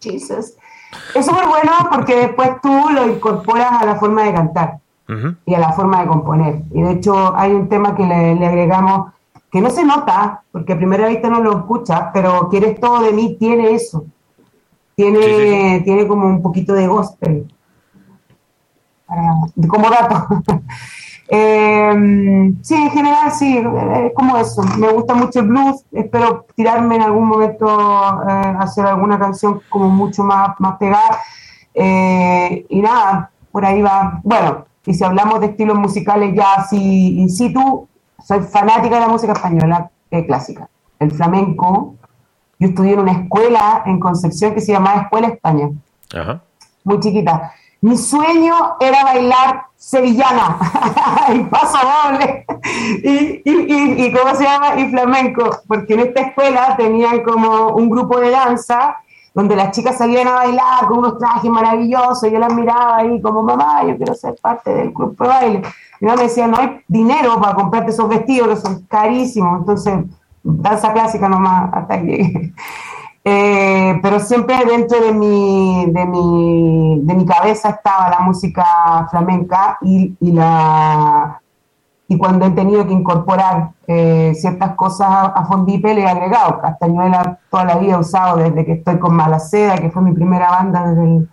Jesus. 0.00 0.54
Es 1.14 1.26
súper 1.26 1.46
bueno 1.46 1.72
porque 1.90 2.16
después 2.16 2.50
tú 2.62 2.72
lo 2.90 3.06
incorporas 3.08 3.82
a 3.82 3.84
la 3.86 3.96
forma 3.96 4.22
de 4.24 4.32
cantar 4.34 4.78
y 5.46 5.54
a 5.54 5.58
la 5.58 5.72
forma 5.72 6.02
de 6.02 6.08
componer. 6.08 6.62
Y 6.72 6.82
de 6.82 6.92
hecho 6.92 7.34
hay 7.36 7.52
un 7.52 7.68
tema 7.68 7.94
que 7.96 8.04
le, 8.04 8.34
le 8.34 8.46
agregamos 8.46 9.12
que 9.50 9.60
no 9.62 9.70
se 9.70 9.82
nota, 9.84 10.42
porque 10.52 10.74
a 10.74 10.76
primera 10.76 11.08
vista 11.08 11.30
no 11.30 11.40
lo 11.40 11.58
escuchas, 11.58 12.10
pero 12.12 12.48
Quieres 12.50 12.78
todo 12.78 13.00
de 13.02 13.12
mí 13.12 13.36
tiene 13.38 13.70
eso. 13.72 14.04
Tiene, 14.94 15.22
Sí, 15.22 15.78
sí, 15.78 15.84
tiene 15.84 16.06
como 16.06 16.26
un 16.26 16.42
poquito 16.42 16.74
de 16.74 16.86
gospel. 16.86 17.50
Para- 19.06 19.68
como 19.68 19.88
dato. 19.90 20.26
Eh, 21.30 22.52
sí, 22.62 22.74
en 22.74 22.90
general 22.90 23.30
sí, 23.32 23.58
es 23.58 24.12
como 24.14 24.36
eso. 24.38 24.62
Me 24.78 24.88
gusta 24.90 25.14
mucho 25.14 25.40
el 25.40 25.48
blues. 25.48 25.84
Espero 25.92 26.46
tirarme 26.54 26.96
en 26.96 27.02
algún 27.02 27.28
momento 27.28 27.66
eh, 27.68 28.56
hacer 28.58 28.86
alguna 28.86 29.18
canción 29.18 29.60
como 29.68 29.88
mucho 29.88 30.24
más, 30.24 30.58
más 30.58 30.78
pegada. 30.78 31.20
Eh, 31.74 32.66
y 32.68 32.80
nada, 32.80 33.30
por 33.52 33.64
ahí 33.64 33.82
va. 33.82 34.20
Bueno, 34.24 34.64
y 34.86 34.94
si 34.94 35.04
hablamos 35.04 35.40
de 35.40 35.46
estilos 35.46 35.78
musicales 35.78 36.34
ya 36.34 36.54
así 36.54 37.20
in 37.20 37.28
situ, 37.28 37.86
soy 38.24 38.40
fanática 38.40 38.94
de 38.94 39.00
la 39.02 39.08
música 39.08 39.32
española 39.32 39.90
eh, 40.10 40.24
clásica. 40.26 40.68
El 40.98 41.10
flamenco. 41.10 41.94
Yo 42.58 42.68
estudié 42.68 42.94
en 42.94 43.00
una 43.00 43.12
escuela 43.12 43.82
en 43.86 44.00
Concepción 44.00 44.52
que 44.52 44.60
se 44.60 44.72
llamaba 44.72 45.02
Escuela 45.02 45.28
España 45.28 45.68
Ajá. 46.12 46.42
muy 46.82 46.98
chiquita. 46.98 47.52
Mi 47.80 47.96
sueño 47.96 48.76
era 48.80 49.04
bailar 49.04 49.66
sevillana 49.76 50.58
y 51.34 51.38
paso 51.44 51.78
doble 51.78 52.44
y, 53.02 54.12
¿cómo 54.12 54.34
se 54.34 54.44
llama? 54.44 54.80
Y 54.80 54.90
flamenco, 54.90 55.50
porque 55.66 55.94
en 55.94 56.00
esta 56.00 56.22
escuela 56.22 56.76
tenían 56.76 57.22
como 57.22 57.68
un 57.68 57.88
grupo 57.88 58.18
de 58.18 58.30
danza 58.30 58.96
donde 59.34 59.54
las 59.54 59.70
chicas 59.70 59.96
salían 59.96 60.26
a 60.26 60.32
bailar 60.32 60.86
con 60.88 60.98
unos 60.98 61.18
trajes 61.18 61.48
maravillosos, 61.50 62.30
yo 62.30 62.38
las 62.40 62.52
miraba 62.52 62.96
ahí 62.96 63.20
como 63.22 63.42
mamá, 63.42 63.84
yo 63.84 63.96
quiero 63.96 64.14
ser 64.14 64.34
parte 64.42 64.74
del 64.74 64.90
grupo 64.90 65.22
de 65.22 65.30
baile. 65.30 65.62
Mi 66.00 66.06
mamá 66.06 66.16
me 66.16 66.28
decía, 66.28 66.48
no 66.48 66.58
hay 66.58 66.80
dinero 66.88 67.40
para 67.40 67.54
comprarte 67.54 67.92
esos 67.92 68.08
vestidos 68.08 68.48
que 68.48 68.56
son 68.56 68.82
carísimos, 68.86 69.60
entonces 69.60 69.94
danza 70.42 70.92
clásica 70.92 71.28
nomás 71.28 71.70
hasta 71.72 72.00
que 72.00 72.06
llegué. 72.06 72.52
Eh, 73.30 73.98
pero 74.00 74.20
siempre 74.20 74.56
dentro 74.64 75.00
de 75.00 75.12
mi, 75.12 75.84
de 75.92 76.06
mi, 76.06 77.00
de 77.02 77.14
mi 77.14 77.26
cabeza 77.26 77.68
estaba 77.70 78.08
la 78.08 78.20
música 78.20 79.06
flamenca 79.10 79.76
y, 79.82 80.16
y 80.18 80.32
la 80.32 81.38
y 82.10 82.16
cuando 82.16 82.46
he 82.46 82.50
tenido 82.52 82.86
que 82.86 82.94
incorporar 82.94 83.72
eh, 83.86 84.32
ciertas 84.34 84.74
cosas 84.76 85.08
a, 85.10 85.22
a 85.26 85.44
Fondipe 85.44 85.92
le 85.92 86.00
he 86.04 86.08
agregado. 86.08 86.58
Castañuela 86.58 87.38
toda 87.50 87.64
la 87.66 87.76
vida 87.76 87.96
he 87.96 87.98
usado 87.98 88.38
desde 88.38 88.64
que 88.64 88.72
estoy 88.72 88.98
con 88.98 89.14
Malaceda, 89.14 89.76
que 89.76 89.90
fue 89.90 90.00
mi 90.00 90.12
primera 90.12 90.48
banda 90.50 90.86
desde 90.86 91.04
el 91.04 91.28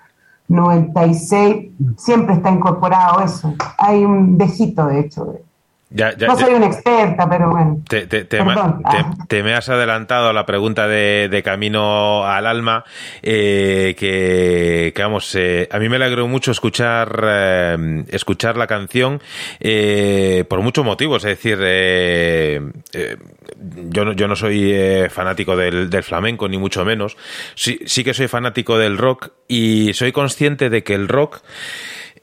96. 0.50 1.68
Siempre 1.96 2.36
está 2.36 2.52
incorporado 2.52 3.22
eso. 3.22 3.54
Hay 3.78 4.04
un 4.04 4.38
dejito, 4.38 4.86
de 4.88 5.00
hecho. 5.00 5.24
de- 5.26 5.45
Ya, 5.92 6.18
ya, 6.18 6.28
no 6.28 6.38
soy 6.38 6.54
una 6.56 6.66
experta, 6.66 7.30
pero 7.30 7.52
bueno. 7.52 7.80
Te, 7.88 8.08
te- 8.08 8.26
te 8.26 8.38
Perdón. 8.44 8.82
ma- 8.84 8.90
te- 8.92 8.98
Ah. 8.98 9.14
te 9.30 9.44
me 9.44 9.54
has 9.54 9.70
adelantado 9.70 10.30
a 10.30 10.34
la 10.34 10.46
pregunta 10.46 10.88
de, 10.88 11.30
de 11.30 11.44
Camino 11.44 12.26
al 12.26 12.48
Alma, 12.48 12.84
eh, 13.22 13.96
que, 13.98 14.92
que, 14.96 15.02
vamos, 15.04 15.34
eh, 15.36 15.70
a 15.72 15.78
mí 15.80 15.88
me 15.88 15.98
alegró 15.98 16.28
mucho 16.28 16.52
escuchar, 16.52 17.24
eh, 17.24 18.04
escuchar 18.10 18.58
la 18.58 18.68
canción 18.68 19.22
eh, 19.60 20.44
por 20.50 20.62
muchos 20.62 20.84
motivos. 20.84 21.24
Es 21.24 21.38
decir, 21.42 21.60
yo, 23.90 24.06
no, 24.06 24.14
yo 24.14 24.28
no 24.28 24.36
soy 24.36 24.74
fanático 25.10 25.56
del, 25.56 25.90
del 25.90 26.04
flamenco, 26.04 26.50
ni 26.50 26.58
mucho 26.58 26.84
menos. 26.84 27.16
Sí, 27.54 27.80
sí 27.86 28.04
que 28.04 28.14
soy 28.14 28.28
fanático 28.28 28.78
del 28.78 28.98
rock 28.98 29.30
y 29.48 29.94
soy 29.94 30.12
consciente 30.12 30.70
de 30.70 30.84
que 30.84 30.96
el 30.96 31.08
rock 31.08 31.42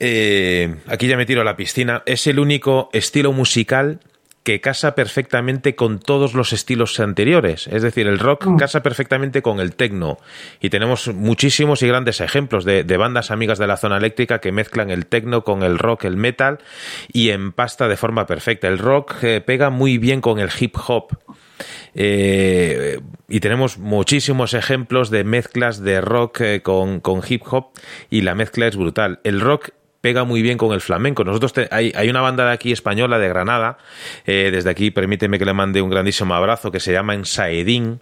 eh, 0.05 0.74
aquí 0.88 1.07
ya 1.07 1.16
me 1.16 1.26
tiro 1.26 1.42
a 1.42 1.44
la 1.44 1.55
piscina, 1.55 2.03
es 2.07 2.26
el 2.26 2.40
único 2.40 2.90
estilo 2.92 3.32
musical 3.32 4.00
que 4.42 4.61
casa 4.61 4.96
perfectamente 4.96 5.76
con 5.76 6.00
todos 6.00 6.34
los 6.34 6.53
estilos 6.53 6.98
anteriores. 6.98 7.68
Es 7.68 7.82
decir, 7.82 8.09
el 8.09 8.18
rock 8.18 8.59
casa 8.59 8.82
perfectamente 8.82 9.42
con 9.42 9.61
el 9.61 9.76
techno. 9.76 10.18
Y 10.61 10.70
tenemos 10.70 11.07
muchísimos 11.07 11.82
y 11.82 11.86
grandes 11.86 12.20
ejemplos 12.20 12.64
de, 12.64 12.82
de 12.82 12.96
bandas 12.96 13.30
amigas 13.30 13.59
de 13.59 13.68
la 13.68 13.76
zona 13.76 13.98
eléctrica 13.98 14.40
que 14.40 14.50
mezclan 14.50 14.90
el 14.90 15.07
techno 15.07 15.44
con 15.44 15.62
el 15.62 15.78
rock, 15.78 16.05
el 16.05 16.16
metal 16.16 16.59
y 17.12 17.30
empasta 17.30 17.86
de 17.86 17.96
forma 17.96 18.26
perfecta. 18.26 18.66
El 18.66 18.78
rock 18.78 19.22
eh, 19.22 19.40
pega 19.40 19.70
muy 19.70 19.98
bien 19.98 20.20
con 20.20 20.40
el 20.40 20.50
hip 20.59 20.74
hop. 20.88 21.16
Eh, 21.94 22.98
y 23.28 23.38
tenemos 23.38 23.78
muchísimos 23.78 24.55
ejemplos 24.55 25.11
de 25.11 25.22
mezclas 25.22 25.80
de 25.80 26.00
rock 26.00 26.40
eh, 26.40 26.62
con, 26.62 26.98
con 26.98 27.20
hip 27.26 27.42
hop 27.48 27.66
y 28.11 28.22
la 28.22 28.34
mezcla 28.34 28.66
es 28.66 28.76
brutal. 28.76 29.20
El 29.22 29.40
rock 29.40 29.70
pega 30.03 30.24
muy 30.24 30.42
bien 30.42 30.59
con 30.59 30.74
el 30.74 30.82
flamenco. 30.82 31.24
Nosotros 31.24 31.55
te- 31.55 31.68
hay, 31.70 31.92
hay 31.96 32.11
una 32.11 32.20
banda 32.20 32.44
de 32.44 32.53
aquí 32.53 32.72
española 32.72 33.18
de 33.18 33.28
Granada, 33.28 33.78
eh, 34.26 34.50
desde 34.53 34.68
aquí 34.68 34.90
permíteme 34.90 35.38
que 35.38 35.46
le 35.46 35.55
mande 35.55 35.80
un 35.80 35.88
grandísimo 35.88 36.34
abrazo, 36.34 36.70
que 36.70 36.80
se 36.80 36.92
llama 36.92 37.14
Ensaedín 37.14 38.00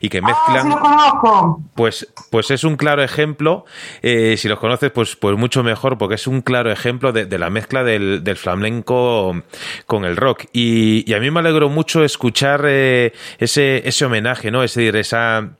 y 0.00 0.08
que 0.08 0.18
Ah, 0.18 0.26
mezclan... 0.26 0.62
sí 0.64 0.68
lo 0.70 0.80
conozco. 0.80 1.62
Pues, 1.76 2.08
pues 2.30 2.50
es 2.50 2.64
un 2.64 2.76
claro 2.76 3.02
ejemplo, 3.02 3.64
eh, 4.02 4.36
si 4.38 4.48
los 4.48 4.58
conoces, 4.58 4.90
pues, 4.90 5.14
pues 5.14 5.36
mucho 5.36 5.62
mejor, 5.62 5.98
porque 5.98 6.14
es 6.16 6.26
un 6.26 6.40
claro 6.40 6.72
ejemplo 6.72 7.12
de, 7.12 7.26
de 7.26 7.38
la 7.38 7.50
mezcla 7.50 7.84
del, 7.84 8.24
del 8.24 8.36
flamenco 8.36 9.42
con 9.86 10.04
el 10.06 10.16
rock. 10.16 10.46
Y, 10.52 11.08
y 11.08 11.14
a 11.14 11.20
mí 11.20 11.30
me 11.30 11.40
alegró 11.40 11.68
mucho 11.68 12.02
escuchar 12.02 12.62
eh, 12.66 13.12
ese, 13.38 13.86
ese 13.86 14.04
homenaje, 14.06 14.50
¿no? 14.50 14.62
Es 14.62 14.74
decir, 14.74 14.96
esa 14.96 15.50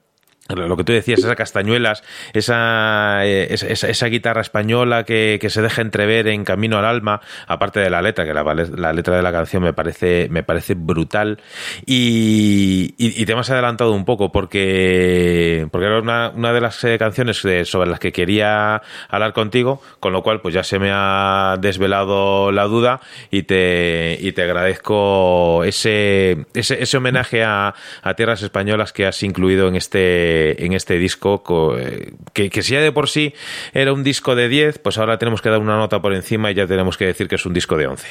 lo 0.49 0.75
que 0.77 0.83
tú 0.83 0.91
decías, 0.91 1.19
esas 1.19 1.35
castañuelas, 1.35 2.03
esa, 2.33 3.25
eh, 3.25 3.47
esa, 3.53 3.87
esa- 3.87 4.07
guitarra 4.07 4.41
española 4.41 5.03
que, 5.05 5.39
se 5.49 5.61
deja 5.61 5.81
entrever 5.81 6.27
en 6.27 6.43
Camino 6.43 6.77
al 6.77 6.85
Alma, 6.85 7.21
aparte 7.47 7.79
de 7.79 7.89
la 7.89 8.01
letra, 8.01 8.25
que 8.25 8.33
la, 8.33 8.43
la 8.43 8.93
letra 8.93 9.15
de 9.15 9.23
la 9.23 9.31
canción 9.31 9.63
me 9.63 9.73
parece, 9.73 10.27
me 10.29 10.43
parece 10.43 10.73
brutal. 10.75 11.39
Y, 11.85 12.93
y- 12.97 13.21
y 13.21 13.25
te 13.25 13.31
hemos 13.31 13.49
adelantado 13.49 13.93
un 13.93 14.03
poco 14.05 14.31
porque, 14.31 15.67
porque 15.71 15.87
era 15.87 15.99
una, 16.01 16.29
una 16.29 16.51
de 16.53 16.61
las 16.61 16.83
eh, 16.83 16.97
canciones 16.99 17.41
de- 17.43 17.65
sobre 17.65 17.89
las 17.89 17.99
que 17.99 18.11
quería 18.11 18.81
hablar 19.09 19.33
contigo, 19.33 19.81
con 19.99 20.11
lo 20.13 20.23
cual 20.23 20.41
pues 20.41 20.53
ya 20.53 20.63
se 20.63 20.77
me 20.79 20.89
ha 20.91 21.55
desvelado 21.59 22.51
la 22.51 22.63
duda 22.65 22.99
y 23.31 23.43
te, 23.43 24.17
y 24.19 24.31
te 24.33 24.43
agradezco 24.43 25.63
ese, 25.63 26.45
ese, 26.53 26.83
ese 26.83 26.97
homenaje 26.97 27.43
a, 27.43 27.73
a 28.01 28.13
tierras 28.15 28.41
españolas 28.43 28.91
que 28.93 29.05
has 29.05 29.23
incluido 29.23 29.67
en 29.67 29.75
este, 29.77 30.32
en 30.57 30.73
este 30.73 30.97
disco, 30.97 31.43
co- 31.43 31.77
eh, 31.77 32.13
que, 32.33 32.49
que 32.49 32.61
si 32.63 32.73
ya 32.73 32.81
de 32.81 32.91
por 32.91 33.09
sí 33.09 33.33
era 33.73 33.93
un 33.93 34.03
disco 34.03 34.35
de 34.35 34.47
10, 34.49 34.79
pues 34.79 34.97
ahora 34.97 35.17
tenemos 35.17 35.41
que 35.41 35.49
dar 35.49 35.59
una 35.59 35.77
nota 35.77 36.01
por 36.01 36.13
encima 36.13 36.51
y 36.51 36.55
ya 36.55 36.67
tenemos 36.67 36.97
que 36.97 37.05
decir 37.05 37.27
que 37.27 37.35
es 37.35 37.45
un 37.45 37.53
disco 37.53 37.77
de 37.77 37.87
11. 37.87 38.07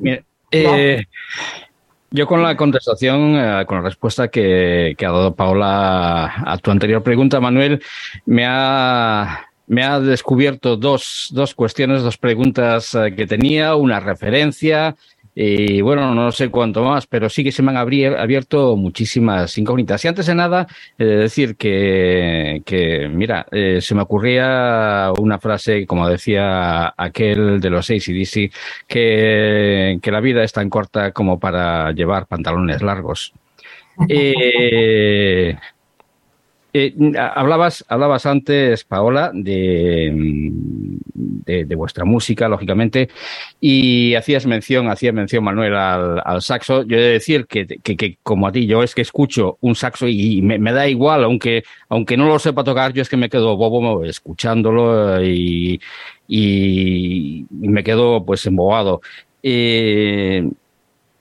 Mira, 0.00 0.22
eh, 0.50 1.04
yo 2.10 2.26
con 2.26 2.42
la 2.42 2.56
contestación, 2.56 3.36
eh, 3.36 3.64
con 3.66 3.78
la 3.78 3.84
respuesta 3.84 4.28
que, 4.28 4.94
que 4.96 5.06
ha 5.06 5.10
dado 5.10 5.34
Paola 5.34 6.34
a 6.44 6.58
tu 6.58 6.70
anterior 6.70 7.02
pregunta, 7.02 7.40
Manuel, 7.40 7.82
me 8.26 8.44
ha, 8.46 9.46
me 9.66 9.84
ha 9.84 10.00
descubierto 10.00 10.76
dos, 10.76 11.28
dos 11.32 11.54
cuestiones, 11.54 12.02
dos 12.02 12.16
preguntas 12.16 12.94
eh, 12.94 13.14
que 13.14 13.26
tenía, 13.26 13.74
una 13.74 14.00
referencia 14.00 14.96
y 15.34 15.80
bueno, 15.80 16.14
no 16.14 16.32
sé 16.32 16.50
cuánto 16.50 16.82
más, 16.82 17.06
pero 17.06 17.28
sí 17.28 17.44
que 17.44 17.52
se 17.52 17.62
me 17.62 17.70
han 17.70 17.76
abierto 17.76 18.76
muchísimas 18.76 19.56
incógnitas. 19.56 20.04
Y 20.04 20.08
antes 20.08 20.26
de 20.26 20.34
nada, 20.34 20.66
eh, 20.98 21.04
decir 21.04 21.56
que, 21.56 22.62
que 22.64 23.08
mira, 23.08 23.46
eh, 23.52 23.80
se 23.80 23.94
me 23.94 24.02
ocurría 24.02 25.12
una 25.18 25.38
frase, 25.38 25.86
como 25.86 26.08
decía 26.08 26.92
aquel 26.96 27.60
de 27.60 27.70
los 27.70 27.88
ACDC, 27.90 28.52
que, 28.86 29.98
que 30.02 30.10
la 30.10 30.20
vida 30.20 30.42
es 30.42 30.52
tan 30.52 30.68
corta 30.70 31.12
como 31.12 31.38
para 31.38 31.92
llevar 31.92 32.26
pantalones 32.26 32.82
largos. 32.82 33.32
Eh, 34.08 35.56
eh, 36.86 36.94
hablabas, 37.18 37.84
hablabas 37.88 38.26
antes, 38.26 38.84
Paola, 38.84 39.30
de, 39.34 40.12
de, 41.14 41.74
vuestra 41.74 42.04
música, 42.04 42.48
lógicamente, 42.48 43.08
y 43.60 44.14
hacías 44.14 44.46
mención, 44.46 44.88
hacía 44.88 45.12
mención 45.12 45.44
Manuel 45.44 45.74
al, 45.74 46.22
al 46.24 46.42
saxo. 46.42 46.82
Yo 46.84 46.96
he 46.96 47.00
de 47.00 47.12
decir 47.12 47.46
que, 47.46 47.66
que, 47.66 48.18
como 48.22 48.46
a 48.46 48.52
ti, 48.52 48.66
yo 48.66 48.82
es 48.82 48.94
que 48.94 49.02
escucho 49.02 49.58
un 49.60 49.74
saxo 49.74 50.06
y 50.08 50.42
me, 50.42 50.72
da 50.72 50.88
igual, 50.88 51.24
aunque, 51.24 51.64
aunque 51.88 52.16
no 52.16 52.26
lo 52.26 52.38
sepa 52.38 52.64
tocar, 52.64 52.92
yo 52.92 53.02
es 53.02 53.08
que 53.08 53.16
me 53.16 53.28
quedo 53.28 53.56
bobo 53.56 54.04
escuchándolo 54.04 55.22
y, 55.24 55.80
y, 56.26 57.46
y 57.60 57.68
me 57.68 57.84
quedo 57.84 58.24
pues 58.24 58.44
embobado. 58.46 59.00
Eh, 59.42 60.48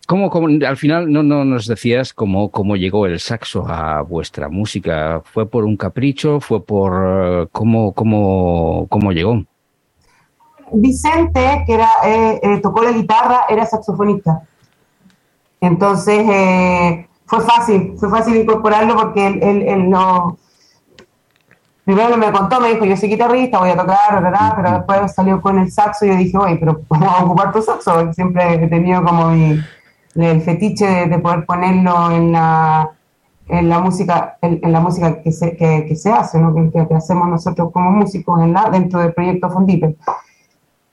¿Cómo, 0.08 0.30
cómo- 0.30 0.47
al 0.66 0.78
final 0.78 1.12
no, 1.12 1.22
no 1.22 1.43
nos 1.43 1.68
decías 1.68 2.14
cómo, 2.14 2.49
cómo 2.49 2.76
llegó 2.78 3.05
el 3.05 3.20
saxo 3.20 3.68
a 3.68 4.01
vuestra 4.01 4.47
música? 4.47 5.22
¿Fue 5.26 5.45
por 5.49 5.66
un 5.66 5.76
capricho? 5.76 6.39
¿Fue 6.39 6.64
por 6.64 6.93
eh, 7.43 7.47
cómo, 7.51 7.91
cómo, 7.91 8.88
cómo 8.89 9.12
llegó? 9.12 9.43
Vicente, 10.72 11.64
que 11.66 11.74
era, 11.74 11.89
eh, 12.05 12.39
eh, 12.41 12.60
tocó 12.62 12.84
la 12.84 12.91
guitarra, 12.91 13.41
era 13.49 13.66
saxofonista. 13.66 14.43
Entonces 15.60 16.20
eh, 16.30 17.08
fue 17.26 17.41
fácil, 17.41 17.93
fue 17.97 18.10
fácil 18.10 18.38
incorporarlo 18.38 18.95
porque 18.95 19.28
él, 19.28 19.39
él- 19.43 19.62
él 19.68 19.89
no. 19.89 20.38
Primero 21.84 22.18
me 22.18 22.32
contó, 22.32 22.60
me 22.60 22.70
dijo, 22.74 22.84
yo 22.86 22.97
soy 22.97 23.10
guitarrista, 23.10 23.60
voy 23.60 23.70
a 23.70 23.78
tocar, 23.78 24.22
¿verdad? 24.22 24.53
pero 24.58 24.72
después 24.72 25.14
salió 25.16 25.41
con 25.41 25.58
el 25.60 25.72
saxo 25.72 26.05
y 26.05 26.10
yo 26.10 26.16
dije, 26.16 26.38
oye, 26.38 26.58
pero 26.58 26.82
¿cómo 26.88 27.10
a 27.10 27.24
ocupar 27.24 27.51
tu 27.53 27.62
saxo? 27.62 28.12
Siempre 28.14 28.55
he 28.55 28.68
tenido 28.68 29.01
como 29.03 29.30
mi, 29.30 29.58
el 30.24 30.41
fetiche 30.41 30.86
de, 30.86 31.05
de 31.07 31.20
poder 31.20 31.45
ponerlo 31.45 32.11
en 32.11 32.32
la, 32.32 32.89
en 33.47 33.70
la 33.70 33.80
música, 33.80 34.38
en, 34.41 34.59
en 34.63 34.72
la 34.72 34.80
música 34.80 35.22
que 35.22 35.32
se, 35.32 35.55
que, 35.55 35.86
que 35.88 35.95
se 35.95 36.11
hace, 36.11 36.39
¿no? 36.39 36.53
que, 36.53 36.88
que 36.88 36.93
hacemos 36.95 37.28
nosotros 37.28 37.72
como 37.72 37.91
músicos 37.91 38.41
en 38.41 38.53
la, 38.53 38.70
dentro 38.70 38.99
del 38.99 39.13
proyecto 39.13 39.49
Fondipe. 39.49 39.95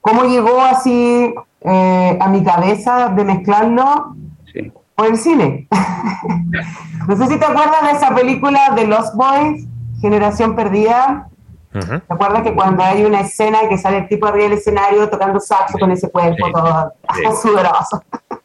¿Cómo 0.01 0.25
llegó 0.25 0.61
así 0.61 1.35
eh, 1.62 2.18
a 2.20 2.29
mi 2.29 2.45
cabeza 2.45 3.09
de 3.09 3.25
mezclarlo? 3.25 4.14
Sí. 4.53 4.70
Por 4.95 5.07
el 5.07 5.16
cine. 5.16 5.66
no 7.09 7.16
sé 7.16 7.27
si 7.27 7.39
te 7.39 7.45
acuerdas 7.45 7.83
de 7.85 7.91
esa 7.93 8.14
película 8.14 8.70
de 8.77 8.87
Lost 8.87 9.14
Boys, 9.14 9.66
Generación 10.01 10.55
Perdida. 10.55 11.29
¿Te 11.72 12.03
acuerdas 12.09 12.43
que 12.43 12.55
cuando 12.55 12.85
hay 12.85 13.05
una 13.05 13.22
escena 13.22 13.59
que 13.68 13.77
sale 13.79 13.99
el 13.99 14.09
tipo 14.09 14.27
arriba 14.27 14.45
del 14.45 14.59
escenario 14.59 15.11
tocando 15.11 15.41
saxo 15.41 15.77
con 15.77 15.91
ese 15.91 16.09
cuerpo 16.09 16.47
Sí. 16.47 16.53
todo 16.53 16.93
Sí. 17.14 17.22
sudoroso, 17.43 18.03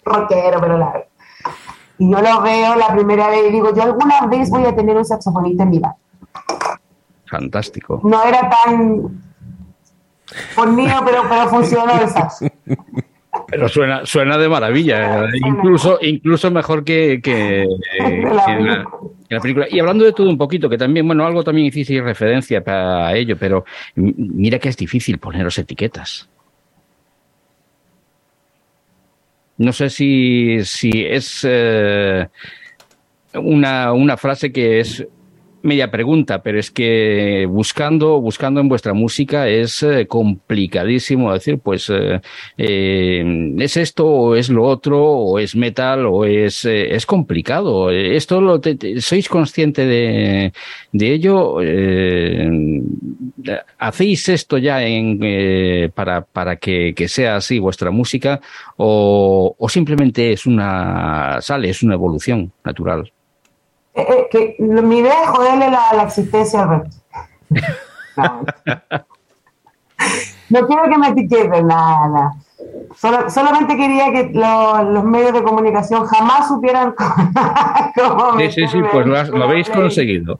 rockero, 0.09 0.59
pero 0.59 0.77
largo? 0.77 1.05
Y 1.97 2.09
yo 2.09 2.21
lo 2.21 2.41
veo 2.41 2.75
la 2.75 2.93
primera 2.93 3.29
vez 3.29 3.49
y 3.49 3.51
digo, 3.51 3.73
yo 3.75 3.83
alguna 3.83 4.25
vez 4.27 4.49
voy 4.49 4.65
a 4.65 4.75
tener 4.75 4.95
un 4.95 5.05
saxofonista 5.05 5.63
en 5.63 5.69
mi 5.69 5.77
vida. 5.77 5.95
Fantástico. 7.25 7.99
No 8.03 8.23
era 8.23 8.49
tan 8.49 9.21
fornido, 10.55 10.95
pero, 11.05 11.23
pero 11.27 11.47
funcionó 11.49 12.01
el 12.01 12.07
saxo. 12.07 12.45
Pero 13.47 13.67
suena, 13.67 14.05
suena 14.05 14.37
de 14.37 14.47
maravilla, 14.47 15.25
eh, 15.25 15.29
incluso, 15.45 15.97
incluso 16.01 16.51
mejor 16.51 16.83
que, 16.83 17.19
que, 17.21 17.65
la, 17.99 18.85
que 19.27 19.35
la 19.35 19.41
película. 19.41 19.67
Y 19.69 19.79
hablando 19.79 20.05
de 20.05 20.13
todo 20.13 20.29
un 20.29 20.37
poquito, 20.37 20.69
que 20.69 20.77
también, 20.77 21.05
bueno, 21.05 21.25
algo 21.25 21.43
también 21.43 21.67
hiciste 21.67 22.01
referencia 22.01 22.63
para 22.63 23.13
ello, 23.15 23.35
pero 23.37 23.65
mira 23.95 24.59
que 24.59 24.69
es 24.69 24.77
difícil 24.77 25.17
poneros 25.17 25.57
etiquetas. 25.57 26.29
No 29.59 29.73
sé 29.73 29.89
si, 29.89 30.63
si 30.63 31.05
es 31.05 31.41
eh, 31.43 32.27
una, 33.33 33.91
una 33.91 34.15
frase 34.15 34.51
que 34.53 34.79
es 34.79 35.05
media 35.61 35.91
pregunta, 35.91 36.41
pero 36.41 36.59
es 36.59 36.71
que 36.71 37.45
buscando, 37.49 38.21
buscando 38.21 38.59
en 38.61 38.69
vuestra 38.69 38.93
música 38.93 39.47
es 39.47 39.83
eh, 39.83 40.07
complicadísimo 40.07 41.33
decir, 41.33 41.59
pues, 41.59 41.89
eh, 41.89 42.21
eh, 42.57 43.53
¿es 43.59 43.77
esto 43.77 44.05
o 44.07 44.35
es 44.35 44.49
lo 44.49 44.63
otro 44.65 45.03
o 45.05 45.39
es 45.39 45.55
metal 45.55 46.05
o 46.05 46.25
es, 46.25 46.65
eh, 46.65 46.95
es 46.95 47.05
complicado? 47.05 47.91
¿Esto 47.91 48.41
lo 48.41 48.59
te- 48.61 49.01
sois 49.01 49.27
consciente 49.29 49.85
de, 49.85 50.53
de 50.93 51.13
ello? 51.13 51.57
Eh, 51.61 52.49
¿Hacéis 53.77 54.29
esto 54.29 54.57
ya 54.57 54.83
en, 54.83 55.19
para, 55.93 56.21
para 56.21 56.55
que, 56.57 56.93
que 56.95 57.07
sea 57.07 57.37
así 57.37 57.59
vuestra 57.59 57.91
música 57.91 58.39
o, 58.77 59.55
o 59.57 59.69
simplemente 59.69 60.31
es 60.33 60.45
una, 60.45 61.39
sale, 61.41 61.69
es 61.69 61.83
una 61.83 61.93
evolución 61.95 62.51
natural? 62.63 63.11
Eh, 64.01 64.07
eh, 64.09 64.27
que 64.31 64.55
mi 64.63 64.99
idea 64.99 65.23
es 65.23 65.29
joderle 65.29 65.69
la, 65.69 65.93
la 65.93 66.03
existencia 66.03 66.63
al 66.63 66.69
resto. 66.69 66.97
No. 68.17 68.43
No 70.49 70.65
quiero 70.65 70.83
que 70.89 70.97
me 70.97 71.09
etiqueten, 71.09 71.67
nada, 71.67 72.07
nada. 72.07 72.31
Solo- 72.95 73.29
solamente 73.29 73.75
quería 73.77 74.11
que 74.11 74.31
lo- 74.33 74.81
los 74.83 75.03
medios 75.03 75.33
de 75.33 75.43
comunicación 75.43 76.05
jamás 76.05 76.47
supieran 76.47 76.95
cómo 77.95 78.39
Sí, 78.39 78.51
sí, 78.51 78.67
sí, 78.67 78.79
pues 78.91 79.05
lo, 79.05 79.15
has- 79.19 79.29
habéis 79.29 79.69
conseguido. 79.69 80.39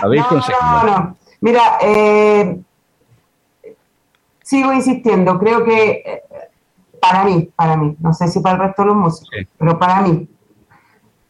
Lo 0.00 0.06
habéis 0.06 0.22
no, 0.22 0.28
conseguido. 0.28 0.62
No, 0.62 0.84
no. 0.98 1.16
Mira, 1.42 1.60
eh, 1.82 2.58
sigo 4.42 4.72
insistiendo, 4.72 5.38
creo 5.38 5.62
que 5.64 5.90
eh, 6.06 6.22
para 7.00 7.24
mí, 7.24 7.50
para 7.54 7.76
mí, 7.76 7.96
no 8.00 8.14
sé 8.14 8.28
si 8.28 8.40
para 8.40 8.54
el 8.54 8.60
resto 8.62 8.82
de 8.82 8.86
los 8.88 8.96
músicos, 8.96 9.28
Sí. 9.36 9.46
pero 9.58 9.78
para 9.78 10.00
mí, 10.00 10.26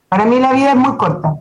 para 0.09 0.25
mí 0.25 0.39
la 0.39 0.53
vida 0.53 0.71
es 0.71 0.77
muy 0.77 0.97
corta. 0.97 1.35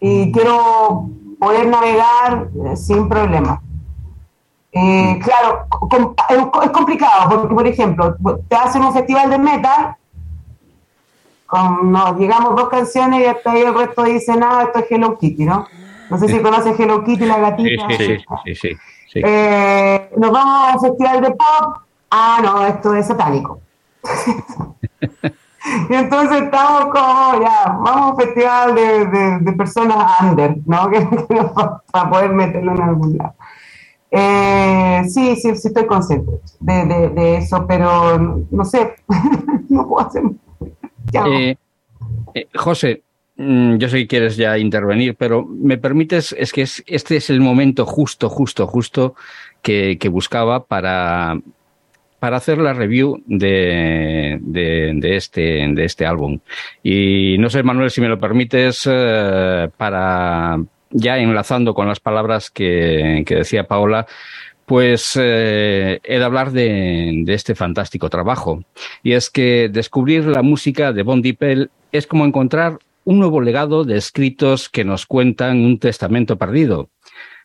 Y 0.00 0.30
quiero 0.32 1.08
poder 1.38 1.66
navegar 1.68 2.48
eh, 2.66 2.76
sin 2.76 3.08
problema. 3.08 3.60
Eh, 4.72 5.18
claro, 5.22 5.66
com- 5.70 6.14
es 6.62 6.70
complicado 6.70 7.28
porque, 7.40 7.54
por 7.54 7.66
ejemplo, 7.66 8.16
te 8.48 8.56
hacen 8.56 8.82
un 8.82 8.92
festival 8.92 9.30
de 9.30 9.38
metal, 9.38 9.96
con, 11.46 11.90
nos 11.90 12.16
llegamos 12.18 12.54
dos 12.54 12.68
canciones 12.68 13.20
y 13.20 13.24
hasta 13.24 13.52
ahí 13.52 13.62
el 13.62 13.74
resto 13.74 14.02
dice, 14.04 14.36
nada, 14.36 14.64
esto 14.64 14.80
es 14.80 14.86
Hello 14.90 15.16
Kitty, 15.18 15.44
¿no? 15.46 15.66
No 16.10 16.18
sé 16.18 16.28
si 16.28 16.40
conoces 16.40 16.78
Hello 16.78 17.02
Kitty, 17.04 17.24
la 17.24 17.38
gatita. 17.38 17.86
sí, 17.88 17.96
sí, 17.96 18.16
sí, 18.44 18.54
sí. 18.54 18.76
Sí. 19.10 19.20
Eh, 19.24 20.10
nos 20.18 20.30
vamos 20.30 20.70
a 20.70 20.74
un 20.76 20.80
festival 20.82 21.22
de 21.22 21.30
pop. 21.30 21.78
Ah, 22.10 22.40
no, 22.42 22.66
esto 22.66 22.94
es 22.94 23.06
satánico. 23.06 23.58
y 25.90 25.94
entonces 25.94 26.42
estamos 26.42 26.86
como, 26.86 27.40
ya, 27.42 27.64
vamos 27.66 27.90
a 27.90 28.06
un 28.10 28.16
festival 28.16 28.74
de, 28.74 29.06
de- 29.40 29.52
personas 29.52 30.12
under, 30.22 30.56
¿no? 30.66 30.90
Para 31.92 32.10
poder 32.10 32.32
meterlo 32.32 32.72
en 32.72 32.82
algún 32.82 33.18
lado. 33.18 33.34
Eh, 34.10 35.02
sí, 35.08 35.36
sí, 35.36 35.54
sí 35.56 35.68
estoy 35.68 35.86
consciente 35.86 36.32
de, 36.60 37.10
de- 37.10 37.36
eso, 37.38 37.66
pero 37.66 38.18
no, 38.50 38.64
sé, 38.64 38.94
no 39.68 39.86
puedo 39.88 40.06
hacer. 40.06 40.22
Eh, 41.12 41.56
eh, 42.34 42.48
José, 42.54 43.02
mm, 43.36 43.76
yo 43.76 43.88
sé 43.88 43.98
que 43.98 44.06
quieres 44.06 44.36
ya 44.36 44.56
intervenir, 44.56 45.14
pero 45.16 45.44
me 45.44 45.76
permites, 45.76 46.34
es 46.38 46.52
que 46.52 46.62
es- 46.62 46.82
este 46.86 47.16
es 47.16 47.28
el 47.30 47.40
momento 47.40 47.84
justo, 47.84 48.28
justo, 48.30 48.66
justo 48.66 49.14
que, 49.62 49.98
que 49.98 50.08
buscaba 50.08 50.64
para, 50.64 51.38
para 52.18 52.38
hacer 52.38 52.58
la 52.58 52.72
review 52.72 53.22
de, 53.26 54.38
de, 54.40 55.16
este, 55.16 55.66
de 55.68 55.84
este 55.84 56.06
álbum. 56.06 56.40
Y 56.82 57.36
no 57.38 57.50
sé, 57.50 57.62
Manuel, 57.62 57.90
si 57.90 58.00
me 58.00 58.08
lo 58.08 58.18
permites, 58.18 58.88
eh, 58.90 59.68
para 59.76 60.58
ya 60.90 61.18
enlazando 61.18 61.74
con 61.74 61.86
las 61.86 62.00
palabras 62.00 62.50
que, 62.50 63.24
decía 63.28 63.64
Paola, 63.64 64.06
pues 64.66 65.18
eh, 65.20 66.00
he 66.02 66.18
de 66.18 66.24
hablar 66.24 66.52
de, 66.52 67.24
este 67.28 67.54
fantástico 67.54 68.10
trabajo. 68.10 68.64
Y 69.02 69.12
es 69.12 69.30
que 69.30 69.68
descubrir 69.70 70.24
la 70.24 70.42
música 70.42 70.92
de 70.92 71.02
Bon 71.02 71.22
Dipel 71.22 71.70
es 71.92 72.06
como 72.06 72.24
encontrar 72.24 72.78
un 73.04 73.18
nuevo 73.18 73.40
legado 73.40 73.84
de 73.84 73.96
escritos 73.96 74.68
que 74.68 74.84
nos 74.84 75.06
cuentan 75.06 75.64
un 75.64 75.78
testamento 75.78 76.36
perdido. 76.36 76.90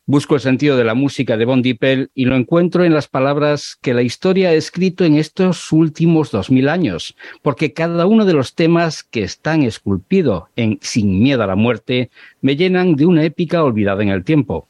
Busco 0.06 0.36
el 0.36 0.41
sentido 0.41 0.76
de 0.76 0.84
la 0.84 0.95
música 0.95 1.38
de 1.38 1.45
Bon 1.45 1.62
Dipel 1.62 2.12
y 2.14 2.26
lo 2.26 2.36
encuentro 2.36 2.84
en 2.84 2.93
las 2.93 3.08
palabras 3.08 3.78
que 3.82 3.93
la 3.93 4.01
historia 4.01 4.49
ha 4.49 4.54
escrito 4.54 5.06
en 5.06 5.16
estos 5.16 5.72
últimos 5.72 6.30
dos 6.30 6.51
mil 6.51 6.68
años, 6.68 7.16
porque 7.41 7.72
cada 7.72 8.06
uno 8.06 8.26
de 8.26 8.34
los 8.34 8.54
temas 8.54 9.04
que 9.04 9.24
están 9.24 9.64
esculpidos 9.64 10.43
en 10.58 10.78
Sin 10.82 11.24
miedo 11.24 11.41
a 11.41 11.47
la 11.47 11.56
muerte 11.56 12.10
me 12.41 12.58
llenan 12.58 12.97
de 12.97 13.06
una 13.06 13.24
épica 13.24 13.64
olvidada 13.64 14.04
en 14.04 14.10
el 14.10 14.26
tiempo. 14.26 14.68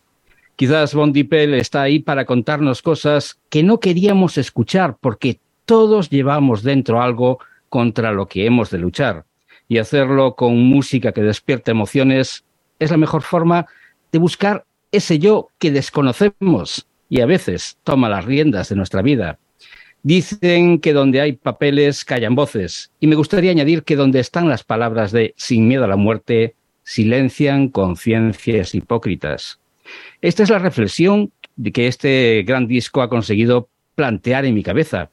Quizás 0.56 0.94
Bon 0.94 1.12
Dipel 1.12 1.56
está 1.56 1.82
ahí 1.82 1.98
para 1.98 2.26
contarnos 2.26 2.84
cosas 2.84 3.40
que 3.50 3.64
no 3.64 3.80
queríamos 3.80 4.38
escuchar 4.38 4.98
porque 5.02 5.40
todos 5.66 6.12
llevamos 6.12 6.62
dentro 6.62 7.02
algo 7.02 7.40
contra 7.70 8.12
lo 8.12 8.28
que 8.28 8.46
hemos 8.46 8.70
de 8.70 8.78
luchar. 8.78 9.26
Y 9.68 9.80
hacerlo 9.80 10.36
con 10.36 10.60
música 10.60 11.12
que 11.12 11.24
despierte 11.24 11.72
emociones 11.72 12.46
es 12.78 12.92
la 12.92 12.98
mejor 12.98 13.24
forma 13.24 13.66
de 14.12 14.20
buscar 14.20 14.66
ese 14.94 15.20
yo 15.20 15.50
que 15.60 15.72
desconocemos 15.72 16.88
y 17.10 17.20
a 17.20 17.26
veces 17.26 17.78
toma 17.84 18.08
las 18.08 18.24
riendas 18.24 18.70
de 18.70 18.76
nuestra 18.76 19.02
vida. 19.02 19.39
Dicen 20.04 20.80
que 20.80 20.94
donde 20.94 21.20
hay 21.20 21.34
papeles 21.34 22.06
callan 22.06 22.36
voces, 22.36 22.91
y 23.00 23.08
me 23.08 23.16
gustaría 23.16 23.52
añadir 23.52 23.84
que 23.84 23.96
donde 23.96 24.20
están 24.20 24.48
las 24.48 24.64
palabras 24.64 25.12
de 25.12 25.34
sin 25.36 25.68
miedo 25.68 25.84
a 25.84 25.88
la 25.88 25.96
muerte, 25.96 26.56
silencian 26.84 27.70
conciencias 27.70 28.76
hipócritas. 28.76 29.60
Esta 30.22 30.44
es 30.44 30.50
la 30.50 30.60
reflexión 30.60 31.32
que 31.74 31.88
este 31.88 32.44
gran 32.46 32.68
disco 32.68 33.02
ha 33.02 33.10
conseguido 33.10 33.70
plantear 33.96 34.46
en 34.46 34.56
mi 34.56 34.64
cabeza. 34.64 35.10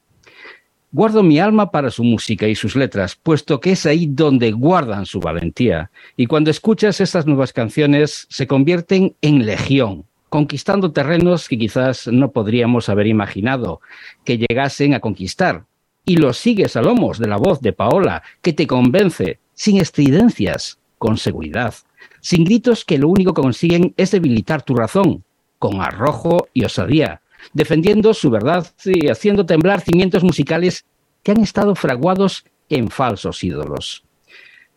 Guardo 0.93 1.23
mi 1.23 1.39
alma 1.39 1.71
para 1.71 1.89
su 1.89 2.03
música 2.03 2.49
y 2.49 2.55
sus 2.55 2.75
letras, 2.75 3.15
puesto 3.15 3.61
que 3.61 3.71
es 3.71 3.85
ahí 3.85 4.07
donde 4.07 4.51
guardan 4.51 5.05
su 5.05 5.21
valentía. 5.21 5.89
Y 6.17 6.25
cuando 6.25 6.51
escuchas 6.51 6.99
estas 6.99 7.25
nuevas 7.25 7.53
canciones, 7.53 8.27
se 8.29 8.45
convierten 8.45 9.15
en 9.21 9.45
legión, 9.45 10.03
conquistando 10.27 10.91
terrenos 10.91 11.47
que 11.47 11.57
quizás 11.57 12.07
no 12.07 12.31
podríamos 12.31 12.89
haber 12.89 13.07
imaginado 13.07 13.79
que 14.25 14.37
llegasen 14.37 14.93
a 14.93 14.99
conquistar. 14.99 15.63
Y 16.03 16.17
los 16.17 16.37
sigues 16.37 16.75
a 16.75 16.81
lomos 16.81 17.19
de 17.19 17.27
la 17.29 17.37
voz 17.37 17.61
de 17.61 17.71
Paola, 17.71 18.21
que 18.41 18.51
te 18.51 18.67
convence, 18.67 19.39
sin 19.53 19.77
estridencias, 19.77 20.77
con 20.97 21.15
seguridad, 21.15 21.73
sin 22.19 22.43
gritos 22.43 22.83
que 22.83 22.97
lo 22.97 23.07
único 23.07 23.33
que 23.33 23.41
consiguen 23.41 23.93
es 23.95 24.11
debilitar 24.11 24.61
tu 24.61 24.75
razón, 24.75 25.23
con 25.57 25.79
arrojo 25.79 26.49
y 26.53 26.65
osadía, 26.65 27.21
defendiendo 27.53 28.13
su 28.13 28.29
verdad 28.29 28.67
y 28.85 29.09
haciendo 29.09 29.45
temblar 29.45 29.81
cimientos 29.81 30.23
musicales 30.23 30.85
que 31.23 31.31
han 31.31 31.41
estado 31.41 31.75
fraguados 31.75 32.45
en 32.69 32.89
falsos 32.89 33.43
ídolos. 33.43 34.03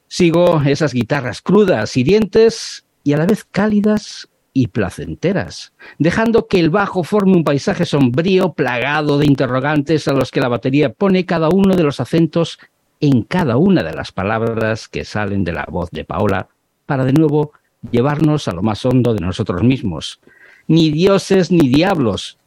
Sigo 0.08 0.60
esas 0.62 0.92
guitarras 0.92 1.42
crudas, 1.42 1.96
hirientes 1.96 2.84
y 3.02 3.12
a 3.12 3.18
la 3.18 3.26
vez 3.26 3.44
cálidas 3.44 4.28
y 4.52 4.68
placenteras, 4.68 5.72
dejando 5.98 6.46
que 6.46 6.60
el 6.60 6.70
bajo 6.70 7.02
forme 7.02 7.36
un 7.36 7.44
paisaje 7.44 7.84
sombrío 7.84 8.52
plagado 8.52 9.18
de 9.18 9.26
interrogantes 9.26 10.06
a 10.06 10.12
los 10.12 10.30
que 10.30 10.40
la 10.40 10.48
batería 10.48 10.92
pone 10.92 11.26
cada 11.26 11.48
uno 11.48 11.74
de 11.74 11.82
los 11.82 11.98
acentos 11.98 12.58
en 13.00 13.22
cada 13.22 13.56
una 13.56 13.82
de 13.82 13.92
las 13.92 14.12
palabras 14.12 14.88
que 14.88 15.04
salen 15.04 15.42
de 15.42 15.52
la 15.52 15.66
voz 15.68 15.90
de 15.90 16.04
Paola 16.04 16.48
para 16.86 17.04
de 17.04 17.12
nuevo 17.12 17.52
llevarnos 17.90 18.48
a 18.48 18.52
lo 18.52 18.62
más 18.62 18.84
hondo 18.86 19.12
de 19.14 19.20
nosotros 19.20 19.62
mismos. 19.62 20.20
Ni 20.68 20.90
dioses 20.90 21.50
ni 21.50 21.68
diablos. 21.68 22.38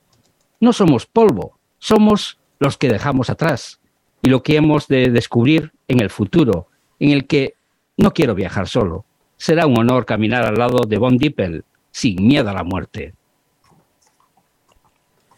No 0.59 0.73
somos 0.73 1.05
polvo, 1.05 1.57
somos 1.77 2.39
los 2.59 2.77
que 2.77 2.89
dejamos 2.89 3.29
atrás 3.29 3.79
y 4.21 4.29
lo 4.29 4.41
que 4.41 4.55
hemos 4.55 4.87
de 4.87 5.09
descubrir 5.11 5.71
en 5.87 5.99
el 5.99 6.09
futuro, 6.09 6.67
en 6.99 7.11
el 7.11 7.27
que 7.27 7.55
no 7.97 8.13
quiero 8.13 8.33
viajar 8.35 8.67
solo. 8.67 9.05
Será 9.37 9.67
un 9.67 9.77
honor 9.77 10.05
caminar 10.05 10.45
al 10.45 10.55
lado 10.55 10.85
de 10.87 10.97
Von 10.97 11.17
Dippel, 11.17 11.63
sin 11.91 12.27
miedo 12.27 12.49
a 12.49 12.53
la 12.53 12.63
muerte. 12.63 13.13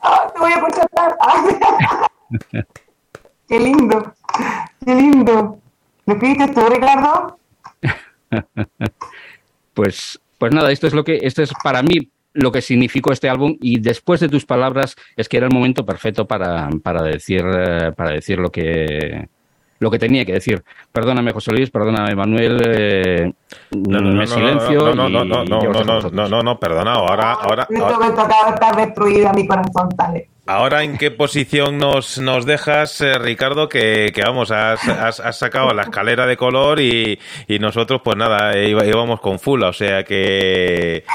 Ah, 0.02 0.32
te 0.34 0.40
voy 0.40 0.52
a. 0.54 0.64
Ah. 1.20 2.08
qué 3.48 3.60
lindo, 3.60 4.14
qué 4.86 4.96
lindo. 4.96 5.60
¿Lo 6.06 6.14
escribiste 6.14 6.48
tú, 6.54 6.62
Ricardo? 6.70 7.40
Pues, 9.74 10.20
pues 10.38 10.54
nada, 10.54 10.74
esto 10.74 10.88
es 10.88 10.94
lo 10.94 11.06
que, 11.06 11.20
esto 11.22 11.42
es 11.42 11.54
para 11.64 11.82
mí 11.82 12.12
lo 12.42 12.52
que 12.52 12.62
significó 12.62 13.12
este 13.12 13.30
álbum 13.30 13.56
y 13.62 13.80
después 13.80 14.20
de 14.20 14.30
tus 14.30 14.46
palabras 14.46 14.96
es 15.16 15.28
que 15.30 15.38
era 15.38 15.48
el 15.48 15.54
momento 15.54 15.86
perfecto 15.86 16.26
para, 16.26 16.70
para 16.84 17.02
decir 17.04 17.44
eh, 17.46 17.92
para 17.96 18.12
decir 18.12 18.40
lo 18.40 18.50
que 18.50 19.28
lo 19.82 19.90
que 19.90 19.98
tenía 20.00 20.26
que 20.26 20.34
decir. 20.34 20.62
Perdóname, 20.92 21.32
José 21.32 21.52
Luis, 21.54 21.70
perdóname, 21.70 22.14
Manuel. 22.14 22.62
eh, 22.66 23.32
No, 23.72 24.00
no, 24.02 24.10
no, 24.10 24.14
me 24.14 24.26
no, 24.26 24.28
silencio. 24.28 24.80
no, 24.94 25.08
no, 25.10 25.24
no, 25.24 25.24
no, 25.46 25.46
no, 26.12 26.28
no, 26.28 26.42
no, 26.44 26.60
perdona, 26.60 26.94
ahora, 26.96 27.32
ahora, 27.34 27.66
En 27.70 27.82
ahora, 27.82 27.98
momento 27.98 28.22
acaba 28.22 28.48
de 28.50 28.54
estar 28.56 28.76
destruida 28.76 29.32
mi 29.32 29.48
corazón, 29.48 29.88
dale. 29.96 30.28
ahora 30.48 30.84
en 30.84 30.98
qué 30.98 31.12
posición 31.12 31.78
nos, 31.78 32.18
nos 32.20 32.46
dejas, 32.46 33.00
eh, 33.00 33.14
Ricardo, 33.20 33.70
que, 33.70 34.12
que 34.14 34.22
vamos, 34.22 34.52
has, 34.52 34.86
has, 34.86 35.22
has 35.22 35.38
sacado 35.40 35.74
la 35.74 35.84
escalera 35.84 36.26
de 36.26 36.36
color 36.36 36.82
y, 36.82 37.18
y 37.48 37.60
nosotros, 37.60 38.02
pues 38.04 38.18
nada, 38.18 38.58
íbamos 38.58 39.22
con 39.22 39.40
full, 39.40 39.64
o 39.64 39.72
sea 39.72 40.04
que... 40.04 41.06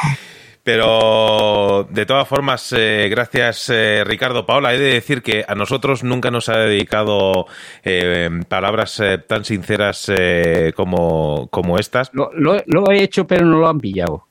Pero 0.64 1.86
de 1.90 2.06
todas 2.06 2.26
formas, 2.26 2.72
eh, 2.76 3.08
gracias 3.10 3.68
eh, 3.70 4.02
Ricardo. 4.04 4.46
Paola, 4.46 4.74
he 4.74 4.78
de 4.78 4.94
decir 4.94 5.22
que 5.22 5.44
a 5.46 5.54
nosotros 5.54 6.02
nunca 6.02 6.30
nos 6.30 6.48
ha 6.48 6.56
dedicado 6.56 7.46
eh, 7.84 8.30
palabras 8.48 8.98
eh, 9.00 9.18
tan 9.18 9.44
sinceras 9.44 10.10
eh, 10.14 10.72
como, 10.74 11.48
como 11.50 11.78
estas. 11.78 12.10
Lo, 12.14 12.30
lo- 12.32 12.62
lo 12.66 12.90
he 12.90 13.02
hecho, 13.02 13.26
pero 13.26 13.44
no 13.44 13.58
lo 13.58 13.68
han 13.68 13.78
pillado. 13.78 14.26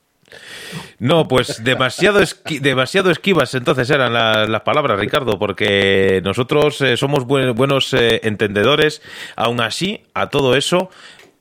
No, 0.98 1.28
pues 1.28 1.62
demasiado, 1.62 2.20
esqui- 2.20 2.58
demasiado 2.60 3.12
esquivas 3.12 3.54
entonces 3.54 3.88
eran 3.90 4.12
la- 4.12 4.46
las 4.46 4.62
palabras, 4.62 4.98
Ricardo, 4.98 5.38
porque 5.38 6.20
nosotros 6.24 6.80
eh, 6.80 6.96
somos 6.96 7.24
buen- 7.26 7.54
buenos 7.54 7.94
eh, 7.94 8.20
entendedores. 8.24 9.02
Aún 9.36 9.60
así, 9.60 10.02
a 10.14 10.30
todo 10.30 10.56
eso, 10.56 10.90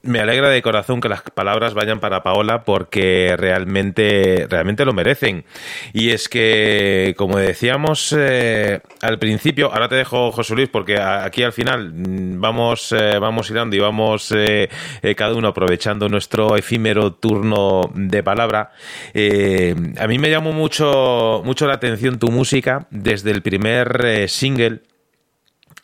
me 0.04 0.20
alegra 0.20 0.50
de 0.50 0.62
corazón 0.62 1.00
que 1.00 1.08
las 1.08 1.22
palabras 1.22 1.74
vayan 1.74 2.02
para 2.02 2.24
Paola 2.24 2.64
porque 2.66 3.36
realmente, 3.38 4.48
realmente 4.50 4.84
lo 4.84 4.94
merecen. 4.94 5.46
Y 5.94 6.12
es 6.12 6.28
que, 6.28 7.16
como 7.18 7.38
decíamos 7.38 8.14
eh, 8.18 8.82
al 9.02 9.18
principio, 9.18 9.72
ahora 9.74 9.88
te 9.88 9.96
dejo, 9.96 10.32
José 10.34 10.56
Luis, 10.56 10.70
porque 10.70 11.00
aquí 11.00 11.44
al 11.44 11.54
final 11.54 11.94
mm, 11.94 12.42
vamos, 12.42 12.92
eh, 12.92 13.18
vamos 13.18 13.50
irando 13.50 13.78
y 13.78 13.80
vamos 13.80 14.34
eh, 14.36 14.70
eh, 15.02 15.16
cada 15.16 15.36
uno 15.36 15.48
aprovechando 15.48 16.10
nuestro 16.10 16.58
efímero 16.58 17.14
turno 17.14 17.90
de 17.96 18.22
palabra. 18.24 18.72
Eh, 19.14 19.74
a 19.98 20.08
mí 20.08 20.20
me 20.20 20.30
llamó 20.30 20.52
mucho, 20.52 21.42
mucho 21.46 21.66
la 21.66 21.76
atención 21.76 22.20
tu 22.20 22.30
música 22.30 22.88
desde 22.92 23.32
el 23.32 23.42
primer 23.42 24.28
single. 24.28 24.82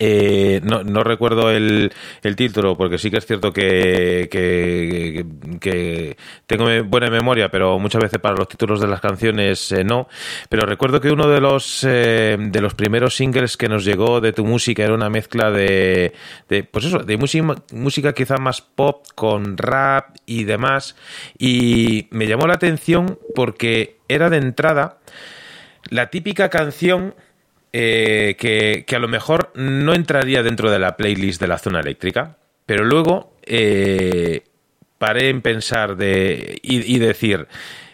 Eh, 0.01 0.61
no, 0.63 0.81
no 0.85 1.03
recuerdo 1.03 1.51
el, 1.51 1.91
título 2.37 2.77
porque 2.77 2.97
sí 2.97 3.11
que 3.11 3.17
es 3.17 3.25
cierto 3.25 3.51
que, 3.51 4.29
que, 4.31 5.25
que 5.59 6.15
tengo 6.47 6.67
buena 6.85 7.09
memoria, 7.09 7.49
pero 7.49 7.77
muchas 7.79 8.01
veces 8.03 8.17
para 8.19 8.37
los 8.37 8.47
títulos 8.47 8.79
de 8.79 8.87
las 8.87 9.01
canciones 9.01 9.73
eh, 9.73 9.83
no. 9.83 10.07
Pero 10.47 10.65
recuerdo 10.65 11.01
que 11.01 11.11
uno 11.11 11.27
de 11.27 11.41
los 11.41 11.83
eh, 11.83 12.37
de 12.39 12.61
los 12.61 12.75
primeros 12.75 13.17
singles 13.17 13.57
que 13.57 13.67
nos 13.67 13.83
llegó 13.83 14.21
de 14.21 14.31
tu 14.31 14.45
música 14.45 14.85
era 14.85 14.93
una 14.93 15.09
mezcla 15.09 15.51
de, 15.51 16.13
de 16.47 16.63
pues 16.63 16.85
eso, 16.85 16.99
de 16.99 17.17
música, 17.17 17.55
música 17.73 18.13
quizá 18.13 18.37
más 18.37 18.61
pop 18.61 19.05
con 19.15 19.57
rap 19.57 20.15
y 20.25 20.45
demás. 20.45 20.95
Y 21.37 22.07
me 22.11 22.25
llamó 22.25 22.47
la 22.47 22.53
atención 22.53 23.19
porque 23.35 23.97
era 24.07 24.29
de 24.29 24.37
entrada 24.37 24.99
la 25.89 26.09
típica 26.09 26.49
canción 26.49 27.15
eh, 27.73 28.35
que, 28.37 28.95
a 28.95 28.99
lo 28.99 29.07
mejor 29.07 29.51
no 29.55 29.93
entraría 29.93 30.43
dentro 30.43 30.71
de 30.71 30.79
la 30.79 30.97
playlist 30.97 31.39
de 31.41 31.47
la 31.47 31.57
zona 31.57 31.79
eléctrica, 31.79 32.37
pero 32.65 32.83
luego 32.83 33.35
eh, 33.43 34.43
paré 34.97 35.29
en 35.29 35.41
pensar 35.41 35.95
de, 35.95 36.59
y, 36.61 36.95
y 36.95 36.99
decir, 36.99 37.47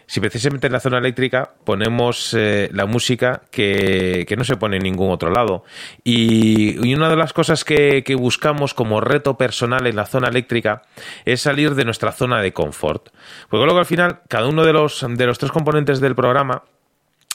si 0.06 0.20
precisamente 0.20 0.68
en 0.68 0.72
la 0.72 0.80
zona 0.80 0.98
eléctrica 0.98 1.52
ponemos 1.64 2.32
eh, 2.34 2.70
la 2.72 2.86
música 2.86 3.42
que, 3.50 4.24
que 4.28 4.36
no 4.36 4.44
se 4.44 4.56
pone 4.56 4.76
en 4.76 4.84
ningún 4.84 5.10
otro 5.10 5.30
lado. 5.30 5.64
Y, 6.04 6.86
y 6.86 6.94
una 6.94 7.08
de 7.08 7.16
las 7.16 7.32
cosas 7.32 7.64
que, 7.64 8.04
que 8.04 8.14
buscamos 8.14 8.72
como 8.72 9.00
reto 9.00 9.36
personal 9.36 9.86
en 9.86 9.96
la 9.96 10.06
zona 10.06 10.28
eléctrica 10.28 10.82
es 11.24 11.42
salir 11.42 11.74
de 11.74 11.84
nuestra 11.84 12.12
zona 12.12 12.40
de 12.40 12.52
confort. 12.52 13.08
Porque 13.50 13.64
luego 13.64 13.80
al 13.80 13.86
final, 13.86 14.20
cada 14.28 14.46
uno 14.46 14.64
de 14.64 14.72
los, 14.72 15.04
de 15.08 15.26
los 15.26 15.38
tres 15.38 15.50
componentes 15.50 16.00
del 16.00 16.14
programa 16.14 16.62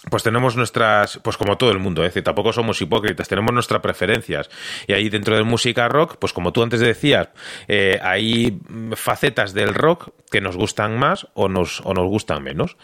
pues 0.10 0.24
tenemos 0.24 0.56
nuestras, 0.56 1.20
pues 1.20 1.38
como 1.38 1.58
todo 1.58 1.72
el 1.72 1.78
mundo, 1.78 2.02
es 2.02 2.10
decir, 2.10 2.24
tampoco 2.24 2.52
somos 2.52 2.82
hipócritas, 2.82 3.28
tenemos 3.28 3.54
nuestras 3.54 3.82
preferencias. 3.82 4.50
Y 4.88 4.94
ahí 4.94 5.10
dentro 5.10 5.36
de 5.36 5.44
música 5.44 5.88
rock, 5.90 6.18
pues 6.18 6.34
como 6.34 6.52
tú 6.52 6.64
antes 6.64 6.80
decías, 6.80 7.30
eh, 7.68 8.00
hay 8.02 8.60
facetas 8.96 9.54
del 9.54 9.76
rock 9.76 10.10
que 10.32 10.42
nos 10.42 10.58
gustan 10.58 10.98
más 10.98 11.28
o 11.36 11.50
nos, 11.50 11.82
o 11.82 11.94
nos 11.94 12.08
gustan 12.08 12.42
menos. 12.42 12.78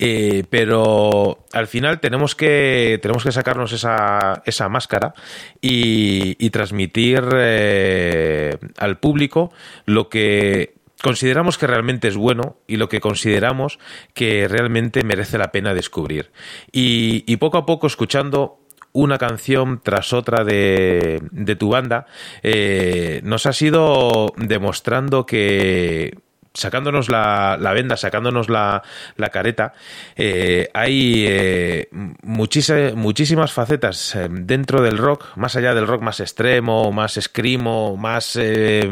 Eh, 0.00 0.44
pero 0.50 1.44
al 1.52 1.68
final 1.68 2.00
tenemos 2.00 2.34
que, 2.34 2.98
tenemos 3.00 3.22
que 3.22 3.30
sacarnos 3.30 3.72
esa, 3.72 4.42
esa 4.44 4.68
máscara 4.68 5.14
y, 5.60 6.34
y 6.44 6.50
transmitir 6.50 7.22
eh, 7.36 8.58
al 8.78 8.98
público 8.98 9.52
lo 9.86 10.08
que 10.08 10.74
consideramos 11.04 11.58
que 11.58 11.66
realmente 11.66 12.08
es 12.08 12.16
bueno 12.16 12.56
y 12.66 12.78
lo 12.78 12.88
que 12.88 13.00
consideramos 13.00 13.78
que 14.14 14.48
realmente 14.48 15.04
merece 15.04 15.36
la 15.36 15.52
pena 15.52 15.74
descubrir. 15.74 16.32
Y, 16.72 17.36
poco 17.36 17.58
a 17.58 17.66
poco, 17.66 17.86
escuchando 17.86 18.58
una 18.92 19.18
canción 19.18 19.82
tras 19.84 20.14
otra 20.14 20.44
de, 20.44 21.20
de 21.30 21.56
tu 21.56 21.68
banda, 21.68 22.06
eh, 22.42 23.20
nos 23.22 23.44
has 23.44 23.60
ido 23.60 24.32
demostrando 24.38 25.26
que 25.26 26.16
sacándonos 26.54 27.08
la, 27.08 27.58
la 27.60 27.72
venda, 27.72 27.96
sacándonos 27.96 28.48
la, 28.48 28.82
la 29.16 29.28
careta, 29.30 29.74
eh, 30.14 30.70
hay 30.72 31.26
eh, 31.28 31.88
muchísimas, 32.22 33.52
facetas 33.52 34.14
eh, 34.14 34.28
dentro 34.30 34.80
del 34.80 34.96
rock, 34.96 35.36
más 35.36 35.56
allá 35.56 35.74
del 35.74 35.88
rock 35.88 36.02
más 36.02 36.20
extremo, 36.20 36.92
más 36.92 37.16
escrimo, 37.16 37.96
más, 37.96 38.38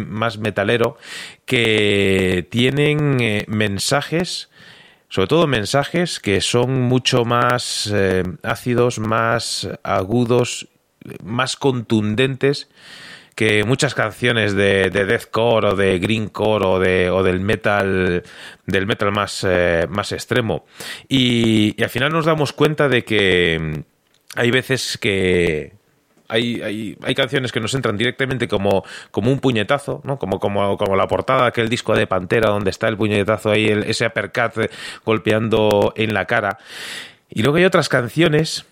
más 0.06 0.38
metalero, 0.38 0.98
que 1.46 2.46
tienen 2.50 3.44
mensajes 3.46 4.50
sobre 5.08 5.28
todo 5.28 5.46
mensajes 5.46 6.20
que 6.20 6.40
son 6.40 6.80
mucho 6.80 7.26
más 7.26 7.92
ácidos, 8.42 8.98
más 8.98 9.68
agudos, 9.82 10.68
más 11.22 11.56
contundentes 11.56 12.68
que 13.34 13.64
muchas 13.64 13.94
canciones 13.94 14.54
de, 14.54 14.90
de 14.90 15.04
deathcore 15.04 15.68
o 15.68 15.76
de 15.76 15.98
greencore 15.98 16.66
o 16.66 16.78
de 16.78 17.10
o 17.10 17.22
del 17.22 17.40
metal 17.40 18.22
del 18.66 18.86
metal 18.86 19.12
más 19.12 19.44
eh, 19.48 19.86
más 19.88 20.12
extremo 20.12 20.64
y, 21.08 21.82
al 21.82 21.90
final 21.90 22.12
nos 22.12 22.26
damos 22.26 22.52
cuenta 22.52 22.88
de 22.88 23.04
que 23.04 23.84
hay 24.36 24.50
veces 24.50 24.98
que 24.98 25.72
hay, 26.28 26.62
hay, 26.62 26.96
hay, 27.02 27.14
canciones 27.14 27.52
que 27.52 27.60
nos 27.60 27.74
entran 27.74 27.98
directamente 27.98 28.48
como, 28.48 28.84
como 29.10 29.30
un 29.30 29.38
puñetazo, 29.38 30.00
¿no? 30.04 30.18
Como, 30.18 30.38
como, 30.38 30.78
como 30.78 30.96
la 30.96 31.06
portada 31.06 31.44
aquel 31.44 31.68
disco 31.68 31.94
de 31.94 32.06
Pantera, 32.06 32.48
donde 32.48 32.70
está 32.70 32.88
el 32.88 32.96
puñetazo 32.96 33.50
ahí, 33.50 33.66
el, 33.66 33.82
ese 33.82 34.06
uppercut 34.06 34.70
golpeando 35.04 35.92
en 35.94 36.14
la 36.14 36.24
cara. 36.24 36.56
Y 37.28 37.42
luego 37.42 37.58
hay 37.58 37.66
otras 37.66 37.90
canciones. 37.90 38.64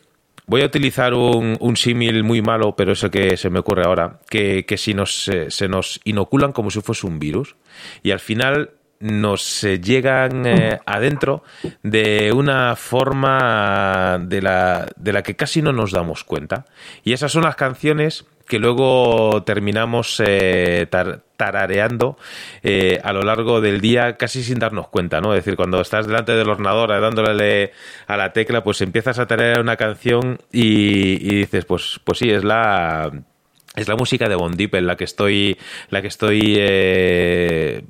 Voy 0.51 0.63
a 0.63 0.67
utilizar 0.67 1.15
un, 1.15 1.57
un 1.61 1.77
símil 1.77 2.25
muy 2.25 2.43
malo, 2.43 2.75
pero 2.75 2.91
es 2.91 3.05
el 3.05 3.13
que 3.13 3.37
se 3.37 3.51
me 3.51 3.61
ocurre 3.61 3.85
ahora, 3.85 4.19
que, 4.29 4.67
que 4.67 4.77
si 4.77 4.95
nos, 4.95 5.29
eh, 5.29 5.49
se 5.49 5.69
nos 5.69 6.01
inoculan 6.03 6.51
como 6.51 6.71
si 6.71 6.81
fuese 6.81 7.07
un 7.07 7.21
virus. 7.21 7.55
Y 8.03 8.11
al 8.11 8.19
final 8.19 8.71
nos 8.99 9.63
eh, 9.63 9.81
llegan 9.81 10.45
eh, 10.47 10.81
adentro 10.87 11.45
de 11.85 12.33
una 12.33 12.75
forma 12.75 14.19
de 14.21 14.43
la, 14.43 14.89
de 14.97 15.13
la 15.13 15.23
que 15.23 15.37
casi 15.37 15.63
no 15.63 15.73
nos 15.73 15.93
damos 15.93 16.25
cuenta. 16.25 16.67
Y 17.05 17.13
esas 17.13 17.31
son 17.31 17.45
las 17.45 17.55
canciones 17.55 18.27
que 18.51 18.59
luego 18.59 19.45
terminamos 19.45 20.21
eh, 20.27 20.89
tar, 20.91 21.23
tarareando 21.37 22.19
eh, 22.65 22.99
a 23.05 23.13
lo 23.13 23.23
largo 23.23 23.61
del 23.61 23.81
día 23.81 24.17
casi 24.17 24.43
sin 24.43 24.59
darnos 24.59 24.89
cuenta, 24.89 25.21
¿no? 25.21 25.33
Es 25.33 25.45
decir, 25.45 25.57
cuando 25.57 25.81
estás 25.81 26.09
delante 26.09 26.33
del 26.33 26.51
ordenador 26.51 26.89
dándole 27.01 27.71
a 28.09 28.17
la 28.17 28.33
tecla, 28.33 28.65
pues 28.65 28.81
empiezas 28.81 29.21
a 29.21 29.27
tararear 29.27 29.61
una 29.61 29.77
canción 29.77 30.41
y, 30.51 31.37
dices, 31.37 31.65
pues, 31.65 32.01
pues 32.03 32.19
sí, 32.19 32.29
es 32.29 32.43
la 32.43 33.13
es 33.77 33.87
la 33.87 33.95
música 33.95 34.29
de 34.29 34.35
Bon 34.35 34.53
la 34.59 34.97
que 34.97 35.05
estoy 35.05 35.57
la 35.91 36.03
que 36.03 36.09
estoy 36.09 36.57
eh, 36.59 37.85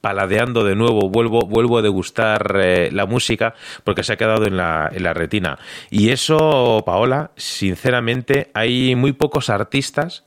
paladeando 0.00 0.64
de 0.64 0.76
nuevo, 0.76 1.08
vuelvo, 1.10 1.40
vuelvo 1.46 1.78
a 1.78 1.82
degustar 1.82 2.56
eh, 2.62 2.90
la 2.92 3.06
música 3.06 3.54
porque 3.84 4.02
se 4.02 4.14
ha 4.14 4.16
quedado 4.16 4.46
en 4.46 4.56
la, 4.56 4.90
en 4.92 5.02
la 5.02 5.12
retina. 5.12 5.58
Y 5.90 6.10
eso, 6.10 6.82
Paola, 6.86 7.32
sinceramente, 7.36 8.50
hay 8.54 8.94
muy 8.94 9.12
pocos 9.12 9.50
artistas 9.50 10.24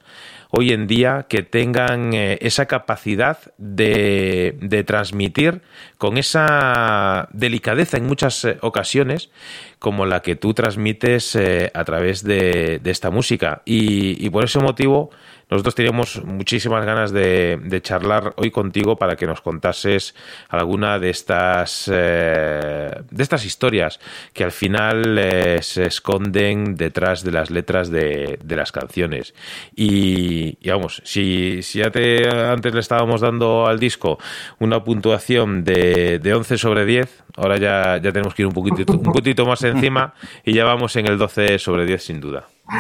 hoy 0.55 0.71
en 0.71 0.85
día 0.85 1.25
que 1.27 1.41
tengan 1.41 2.13
eh, 2.13 2.37
esa 2.41 2.67
capacidad 2.67 3.39
de, 3.57 4.55
de, 4.61 4.83
transmitir 4.83 5.61
con 5.97 6.19
esa 6.19 7.27
delicadeza 7.31 7.97
en 7.97 8.05
muchas 8.05 8.45
eh, 8.45 8.57
ocasiones 8.61 9.31
como 9.79 10.05
la 10.05 10.21
que 10.21 10.35
tú 10.35 10.53
transmites 10.53 11.35
a 11.35 11.83
través 11.83 12.23
de, 12.23 12.79
de 12.81 12.91
esta 12.91 13.09
música. 13.09 13.63
Y, 13.65 14.29
por 14.29 14.45
ese 14.45 14.59
motivo 14.59 15.09
nosotros 15.53 15.75
teníamos 15.75 16.23
muchísimas 16.25 16.83
ganas 16.83 17.11
de, 17.11 17.59
de, 17.61 17.79
charlar 17.79 18.33
hoy 18.37 18.49
contigo 18.49 18.95
para 18.95 19.15
que 19.15 19.27
nos 19.27 19.39
contases 19.41 20.15
alguna 20.49 20.97
de 20.97 21.11
estas 21.11 21.87
eh, 21.93 22.89
de 23.11 23.23
estas 23.23 23.45
historias 23.45 23.99
que 24.33 24.43
al 24.43 24.51
final 24.51 25.15
eh, 25.19 25.59
se 25.61 25.85
esconden 25.85 26.75
detrás 26.75 27.23
de 27.23 27.31
las 27.31 27.51
letras 27.51 27.91
de, 27.91 28.39
las 28.47 28.71
canciones. 28.71 29.35
Y, 29.75 30.57
y, 30.59 30.69
vamos, 30.71 31.03
si, 31.05 31.61
si 31.61 31.79
ya 31.79 31.91
te 31.91 32.27
antes 32.27 32.73
le 32.73 32.79
estábamos 32.79 33.21
dando 33.21 33.67
al 33.67 33.77
disco 33.79 34.17
una 34.57 34.83
puntuación 34.83 35.63
de, 35.63 36.17
de 36.17 36.33
11 36.33 36.57
sobre 36.57 36.83
10, 36.85 37.25
ahora 37.37 37.57
ya, 37.57 37.97
ya 37.97 38.11
tenemos 38.11 38.33
que 38.33 38.41
ir 38.41 38.47
un 38.47 38.53
poquitito, 38.53 38.93
un 38.93 39.03
poquitito 39.03 39.45
más 39.45 39.63
encima 39.63 40.15
y 40.43 40.53
ya 40.53 40.65
vamos 40.65 40.95
en 40.95 41.05
el 41.05 41.19
12 41.19 41.59
sobre 41.59 41.85
10 41.85 42.03
sin 42.03 42.19
duda. 42.19 42.47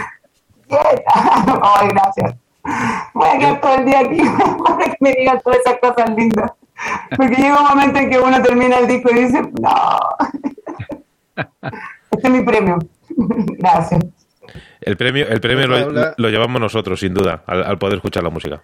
Gracias. 0.67 2.42
Voy 3.13 3.27
a 3.27 3.37
quedar 3.37 3.61
todo 3.61 3.75
el 3.75 3.85
día 3.85 3.99
aquí 3.99 4.17
para 4.65 4.85
que 4.85 4.97
me 4.99 5.13
digan 5.13 5.39
todas 5.41 5.59
esas 5.59 5.79
cosas 5.79 6.09
lindas. 6.15 6.51
Porque 7.15 7.35
llega 7.35 7.61
un 7.61 7.67
momento 7.67 7.99
en 7.99 8.09
que 8.09 8.19
uno 8.19 8.41
termina 8.41 8.79
el 8.79 8.87
disco 8.87 9.09
y 9.11 9.25
dice, 9.25 9.41
no. 9.61 9.99
Este 12.11 12.27
es 12.27 12.33
mi 12.33 12.43
premio. 12.43 12.77
Gracias. 13.57 14.05
El 14.81 14.97
premio, 14.97 15.27
el 15.27 15.41
premio 15.41 15.67
lo, 15.67 16.13
lo, 16.15 16.29
llevamos 16.29 16.61
nosotros, 16.61 16.99
sin 16.99 17.13
duda, 17.13 17.43
al, 17.47 17.63
al, 17.63 17.77
poder 17.79 17.95
escuchar 17.95 18.23
la 18.23 18.29
música. 18.29 18.61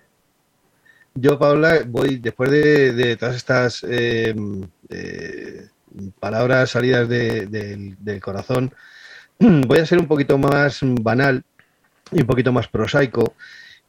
Yo, 1.16 1.40
Paula, 1.40 1.80
voy, 1.88 2.18
después 2.18 2.52
de, 2.52 2.94
de 2.94 3.16
todas 3.16 3.36
estas 3.36 3.84
eh, 3.90 4.36
eh, 4.90 5.68
palabras 6.20 6.70
salidas 6.70 7.10
de, 7.10 7.48
de, 7.48 7.96
del 7.98 8.22
corazón, 8.22 8.74
voy 9.40 9.80
a 9.80 9.86
ser 9.86 9.98
un 9.98 10.08
poquito 10.08 10.38
más 10.38 10.80
banal 10.84 11.44
y 12.12 12.22
un 12.22 12.28
poquito 12.28 12.52
más 12.52 12.68
prosaico. 12.68 13.34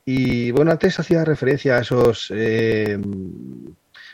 Y 0.04 0.50
bueno, 0.50 0.70
antes 0.70 0.98
hacía 0.98 1.24
referencia 1.24 1.76
a 1.76 1.80
esos 1.80 2.32
eh, 2.34 2.98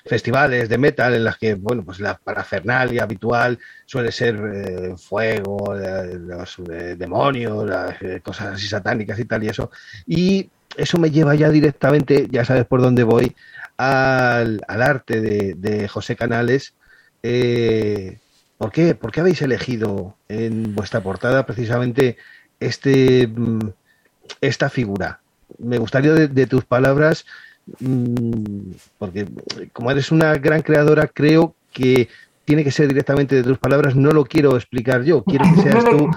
festivales 0.05 0.69
de 0.69 0.79
metal 0.79 1.15
en 1.15 1.25
las 1.25 1.39
que, 1.39 1.55
bueno, 1.55 1.85
pues 1.85 2.01
la 2.01 2.17
parafernalia 2.19 3.05
habitual 3.05 3.59
suele 3.85 4.13
ser 4.13 4.37
eh, 4.37 4.95
fuego, 4.97 5.75
los 5.75 6.59
eh, 6.71 6.97
demonios, 6.97 7.67
las 7.67 7.97
cosas 8.23 8.55
así 8.55 8.67
satánicas 8.67 9.19
y 9.19 9.25
tal 9.25 9.45
y 9.45 9.49
eso. 9.49 9.71
Y 10.07 10.51
eso 10.77 10.99
me 10.99 11.11
lleva 11.11 11.35
ya 11.35 11.51
directamente, 11.51 12.27
ya 12.31 12.45
sabes 12.45 12.67
por 12.67 12.83
dónde 12.83 13.05
voy, 13.05 13.35
al, 13.77 14.63
al 14.69 14.83
arte 14.83 15.21
de, 15.21 15.55
de, 15.55 15.89
José 15.89 16.17
Canales. 16.17 16.75
¿por, 17.23 18.73
qué? 18.73 18.95
¿Por 18.95 19.13
qué 19.13 19.21
habéis 19.21 19.43
elegido 19.43 20.17
en 20.29 20.75
vuestra 20.75 21.01
portada 21.01 21.45
precisamente 21.47 22.17
este, 22.61 23.27
mm, 23.27 23.71
esta 24.41 24.71
figura? 24.71 25.21
Me 25.59 25.79
gustaría 25.79 26.13
de, 26.13 26.29
de 26.29 26.47
tus 26.47 26.65
palabras 26.65 27.27
mm, 27.81 28.71
porque 28.99 29.27
como 29.73 29.91
eres 29.91 30.11
una 30.11 30.35
gran 30.35 30.63
creadora, 30.63 31.09
creo 31.09 31.55
que 31.73 32.09
tiene 32.45 32.65
que 32.65 32.71
ser 32.71 32.89
directamente 32.89 33.35
de 33.35 33.43
tus 33.43 33.59
palabras, 33.59 33.97
no 33.97 34.13
lo 34.13 34.25
quiero 34.25 34.57
explicar 34.57 35.03
yo, 35.03 35.25
quiero 35.25 35.45
que 35.55 35.63
seas 35.63 35.85
tú 35.85 36.11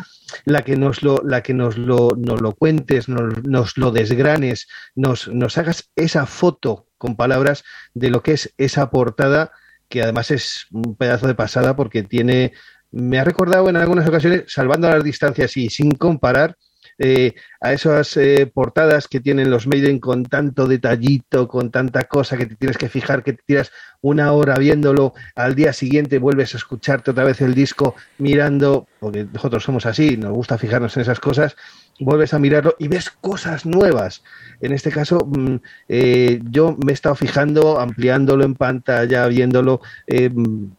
la 0.46 0.64
que 0.64 0.78
nos 0.78 1.02
lo, 1.02 1.22
la 1.24 1.42
que 1.42 1.54
nos 1.54 1.78
lo, 1.78 2.10
nos 2.16 2.40
lo 2.40 2.54
cuentes, 2.54 3.10
nos, 3.10 3.44
nos 3.44 3.78
lo 3.78 3.92
desgranes, 3.92 4.68
nos, 4.96 5.28
nos 5.28 5.58
hagas 5.58 5.90
esa 5.96 6.26
foto 6.28 6.86
con 6.98 7.16
palabras 7.16 7.64
de 7.94 8.12
lo 8.12 8.22
que 8.22 8.34
es 8.34 8.54
esa 8.58 8.92
portada, 8.92 9.52
que 9.88 10.04
además 10.04 10.30
es 10.30 10.68
un 10.72 10.96
pedazo 10.96 11.28
de 11.28 11.34
pasada 11.34 11.76
porque 11.76 12.04
tiene 12.04 12.54
me 12.92 13.20
ha 13.20 13.24
recordado 13.24 13.70
en 13.70 13.76
algunas 13.76 14.08
ocasiones, 14.08 14.46
salvando 14.48 14.90
las 14.90 15.04
distancias 15.04 15.56
y 15.58 15.70
sin 15.70 15.92
comparar, 15.92 16.58
eh, 17.00 17.34
a 17.62 17.74
esas 17.74 18.16
eh, 18.18 18.50
portadas 18.54 19.08
que 19.08 19.22
tienen 19.22 19.50
los 19.50 19.68
Maiden 19.68 20.00
con 20.00 20.26
tanto 20.26 20.68
detallito, 20.68 21.48
con 21.48 21.72
tanta 21.72 22.04
cosa 22.04 22.38
que 22.38 22.46
te 22.46 22.56
tienes 22.56 22.78
que 22.78 22.90
fijar, 22.90 23.24
que 23.24 23.34
te 23.34 23.44
tiras 23.46 23.72
una 24.02 24.32
hora 24.34 24.56
viéndolo, 24.58 25.14
al 25.36 25.56
día 25.56 25.74
siguiente 25.74 26.20
vuelves 26.20 26.54
a 26.54 26.58
escucharte 26.58 27.12
otra 27.12 27.24
vez 27.24 27.42
el 27.42 27.54
disco 27.54 27.96
mirando, 28.18 28.88
porque 29.00 29.26
nosotros 29.32 29.64
somos 29.64 29.86
así, 29.86 30.18
nos 30.18 30.32
gusta 30.32 30.58
fijarnos 30.58 30.96
en 30.98 31.02
esas 31.02 31.20
cosas, 31.20 31.56
vuelves 32.00 32.34
a 32.34 32.40
mirarlo 32.40 32.76
y 32.80 32.88
ves 32.88 33.10
cosas 33.10 33.66
nuevas. 33.66 34.24
En 34.62 34.74
este 34.74 34.92
caso, 34.92 35.20
mm, 35.26 35.56
eh, 35.88 36.40
yo 36.50 36.78
me 36.84 36.92
he 36.92 36.94
estado 36.94 37.16
fijando, 37.16 37.80
ampliándolo 37.80 38.44
en 38.44 38.56
pantalla, 38.56 39.28
viéndolo 39.28 39.82
eh, 40.08 40.32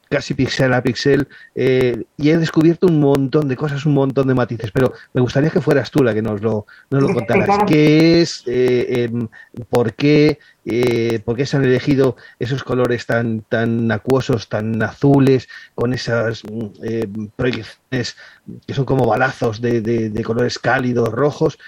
casi 0.09 0.35
pixel 0.35 0.73
a 0.73 0.83
pixel, 0.83 1.29
eh, 1.55 2.05
y 2.17 2.31
he 2.31 2.39
descubierto 2.39 2.87
un 2.87 3.01
montón 3.01 3.49
de 3.49 3.57
cosas, 3.57 3.87
un 3.87 3.95
montón 3.95 4.29
de 4.29 4.35
matices, 4.35 4.71
pero 4.71 4.93
me 5.15 5.21
gustaría 5.21 5.51
que 5.51 5.61
fueras 5.61 5.91
tú 5.91 6.03
la 6.03 6.15
que 6.15 6.23
nos 6.23 6.43
lo, 6.43 6.67
nos 6.91 7.03
lo 7.03 7.09
contaras. 7.15 7.65
¿Qué 7.67 8.23
es? 8.23 8.43
em, 8.47 9.29
¿Por 9.69 9.95
qué? 9.95 10.39
Eh, 10.65 11.21
¿Por 11.25 11.37
qué 11.37 11.47
se 11.47 11.57
han 11.57 11.65
elegido 11.65 12.17
esos 12.39 12.63
colores 12.65 13.07
tan, 13.07 13.41
tan 13.49 13.91
acuosos, 13.91 14.49
tan 14.49 14.83
azules, 14.83 15.49
con 15.75 15.93
esas 15.95 16.43
mm, 16.45 16.67
eh, 16.83 17.09
proyecciones 17.37 18.17
que 18.67 18.75
son 18.75 18.85
como 18.85 19.07
balazos 19.07 19.61
de, 19.61 19.81
de- 19.81 20.11
de 20.11 20.23
colores 20.25 20.59
cálidos, 20.59 21.09
rojos? 21.11 21.59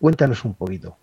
Cuéntanos 0.00 0.44
un 0.44 0.54
poquito. 0.54 0.96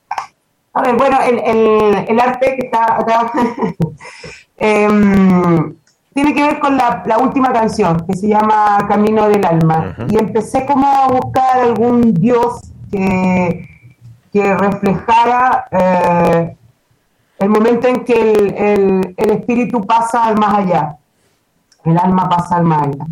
A 0.73 0.81
ver, 0.81 0.95
bueno, 0.95 1.19
el, 1.21 1.39
el- 1.39 2.05
el 2.07 2.19
arte 2.19 2.55
que 2.59 2.65
está 2.65 2.97
acá 2.99 3.31
em, 4.57 5.75
tiene 6.13 6.33
que 6.33 6.43
ver 6.43 6.59
con 6.59 6.77
la, 6.77 7.03
la 7.05 7.17
última 7.17 7.51
canción 7.51 8.05
que 8.07 8.15
se 8.15 8.27
llama 8.27 8.85
Camino 8.87 9.27
del 9.29 9.45
Alma. 9.45 9.95
Y 10.09 10.17
empecé 10.17 10.65
como 10.65 10.85
a 10.87 11.07
buscar 11.07 11.59
algún 11.59 12.13
dios 12.13 12.61
que, 12.91 13.67
que 14.31 14.55
reflejara 14.55 15.65
eh, 15.71 16.55
el 17.39 17.49
momento 17.49 17.87
en 17.87 18.03
que 18.05 18.13
el, 18.31 18.53
el- 18.55 19.13
el 19.17 19.29
espíritu 19.31 19.81
pasa 19.85 20.25
al 20.25 20.37
más 20.39 20.53
allá, 20.59 20.97
el 21.83 21.97
alma 21.97 22.29
pasa 22.29 22.57
al 22.57 22.63
más 22.63 22.83
allá. 22.83 23.05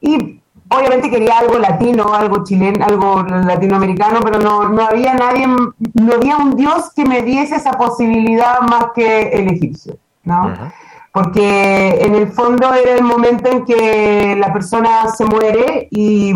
Y 0.00 0.40
obviamente 0.70 1.10
quería 1.10 1.38
algo 1.38 1.58
latino, 1.58 2.12
algo 2.14 2.44
chileno, 2.44 2.84
algo 2.84 3.22
latinoamericano, 3.22 4.20
pero 4.22 4.38
no, 4.38 4.68
no 4.68 4.82
había 4.82 5.14
nadie, 5.14 5.46
no 5.46 6.12
había 6.14 6.36
un 6.36 6.56
dios 6.56 6.92
que 6.94 7.04
me 7.04 7.22
diese 7.22 7.56
esa 7.56 7.72
posibilidad 7.72 8.60
más 8.60 8.86
que 8.94 9.28
el 9.30 9.50
egipcio, 9.50 9.96
¿no? 10.24 10.46
Ujú. 10.48 10.62
Porque 11.12 11.98
en 12.02 12.14
el 12.14 12.28
fondo 12.28 12.72
era 12.74 12.92
el 12.92 13.02
momento 13.02 13.50
en 13.50 13.64
que 13.64 14.36
la 14.38 14.52
persona 14.52 15.08
se 15.08 15.24
muere 15.24 15.88
y, 15.90 16.32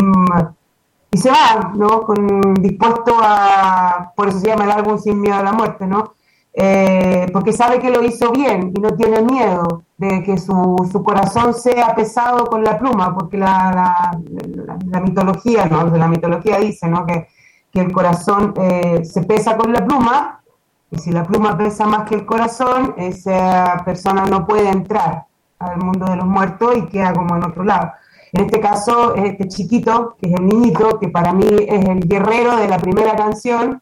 y 1.13 1.17
se 1.17 1.29
va, 1.31 1.71
¿no? 1.75 2.01
Con, 2.03 2.53
dispuesto 2.55 3.15
a, 3.21 4.11
por 4.15 4.29
eso 4.29 4.39
se 4.39 4.47
llama 4.47 4.65
el 4.65 4.71
álbum 4.71 4.97
Sin 4.99 5.21
Miedo 5.21 5.35
a 5.37 5.43
la 5.43 5.53
Muerte, 5.53 5.87
¿no? 5.87 6.13
Eh, 6.55 7.27
porque 7.33 7.51
sabe 7.53 7.79
que 7.79 7.89
lo 7.89 8.03
hizo 8.03 8.31
bien 8.31 8.71
y 8.75 8.79
no 8.79 8.91
tiene 8.95 9.21
miedo 9.23 9.83
de 9.97 10.21
que 10.23 10.37
su, 10.37 10.87
su 10.91 11.03
corazón 11.03 11.53
sea 11.55 11.95
pesado 11.95 12.45
con 12.45 12.63
la 12.63 12.77
pluma, 12.77 13.13
porque 13.15 13.37
la, 13.37 13.71
la, 13.73 14.19
la- 14.65 14.77
la 14.85 14.99
mitología, 15.01 15.65
¿no? 15.65 15.85
La 15.97 16.07
mitología 16.07 16.57
dice, 16.59 16.87
¿no? 16.87 17.05
Que, 17.05 17.27
que 17.71 17.81
el 17.81 17.91
corazón 17.91 18.53
eh, 18.57 19.03
se 19.05 19.23
pesa 19.23 19.57
con 19.57 19.73
la 19.73 19.85
pluma 19.85 20.41
y 20.91 20.99
si 20.99 21.11
la 21.11 21.23
pluma 21.23 21.57
pesa 21.57 21.85
más 21.87 22.07
que 22.07 22.15
el 22.15 22.25
corazón, 22.25 22.93
esa 22.97 23.81
persona 23.83 24.25
no 24.25 24.45
puede 24.45 24.69
entrar 24.69 25.25
al 25.59 25.77
mundo 25.77 26.05
de 26.05 26.17
los 26.17 26.25
muertos 26.25 26.77
y 26.77 26.85
queda 26.87 27.13
como 27.13 27.35
en 27.35 27.43
otro 27.45 27.63
lado. 27.63 27.91
En 28.33 28.45
este 28.45 28.59
caso, 28.59 29.13
este 29.15 29.47
chiquito, 29.47 30.15
que 30.19 30.29
es 30.29 30.35
el 30.39 30.45
niñito, 30.47 30.99
que 30.99 31.07
para 31.09 31.33
mí 31.33 31.45
es 31.67 31.85
el 31.87 31.99
guerrero 32.07 32.55
de 32.57 32.67
la 32.67 32.79
primera 32.79 33.15
canción, 33.15 33.81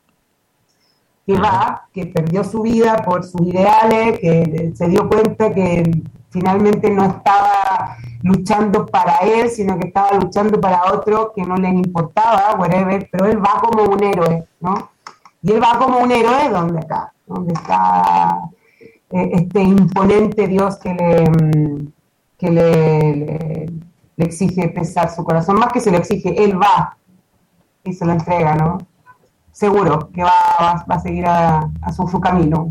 que 1.26 1.38
va, 1.40 1.88
que 1.94 2.08
perdió 2.08 2.44
su 2.44 2.62
vida 2.62 2.98
por 3.06 3.24
sus 3.24 3.42
ideales, 3.48 4.20
que 4.20 4.72
se 4.76 4.88
dio 4.90 5.08
cuenta 5.08 5.54
que 5.54 5.90
finalmente 6.30 6.90
no 6.90 7.06
estaba 7.06 7.96
luchando 8.24 8.86
para 8.86 9.18
él, 9.20 9.50
sino 9.50 9.80
que 9.80 9.88
estaba 9.88 10.18
luchando 10.18 10.60
para 10.60 10.92
otro 10.94 11.32
que 11.34 11.44
no 11.44 11.56
les 11.56 11.74
importaba, 11.74 12.56
whatever, 12.60 13.08
pero 13.12 13.26
él 13.28 13.38
va 13.40 13.62
como 13.62 13.84
un 13.84 14.04
héroe, 14.04 14.46
¿no? 14.60 14.92
Y 15.44 15.54
él 15.54 15.62
va 15.64 15.78
como 15.80 16.00
un 16.00 16.12
héroe 16.12 16.50
donde 16.50 16.80
acá, 16.80 17.14
donde 17.26 17.54
está 17.54 18.38
eh, 19.12 19.30
este 19.34 19.62
imponente 19.62 20.48
Dios 20.48 20.78
que 20.78 20.94
le, 20.94 21.30
mm, 21.30 21.92
que 22.38 22.50
le, 22.52 23.16
le- 23.16 23.70
le 24.22 24.28
exige 24.28 24.70
pesar 24.70 25.10
su 25.10 25.24
corazón, 25.24 25.58
más 25.58 25.74
que 25.74 25.80
se 25.80 25.92
lo 25.92 25.98
exige, 25.98 26.44
él 26.44 26.62
va 26.62 26.96
y 27.84 27.92
se 27.94 28.06
lo 28.06 28.12
entrega, 28.12 28.56
¿no? 28.56 28.78
Seguro 29.52 30.10
que 30.14 30.24
va, 30.24 30.32
va, 30.62 30.86
va 30.90 30.96
a 30.96 31.00
seguir 31.00 31.26
a, 31.26 31.68
a 31.82 31.92
su, 31.92 32.08
su 32.08 32.20
camino. 32.22 32.68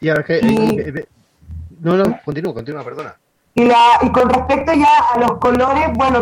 Y 0.00 0.10
ahora 0.10 0.22
que... 0.24 0.40
Y- 0.42 0.78
eh, 0.78 0.92
eh, 0.96 1.08
no, 1.80 1.96
no, 1.96 2.04
continúa, 2.24 2.52
continúa, 2.54 2.84
perdona. 2.84 3.16
Y, 3.54 3.64
la, 3.64 3.98
y 4.02 4.10
con 4.12 4.28
respecto 4.28 4.72
ya 4.74 4.98
a 5.14 5.18
los 5.18 5.32
colores, 5.38 5.88
bueno, 5.96 6.20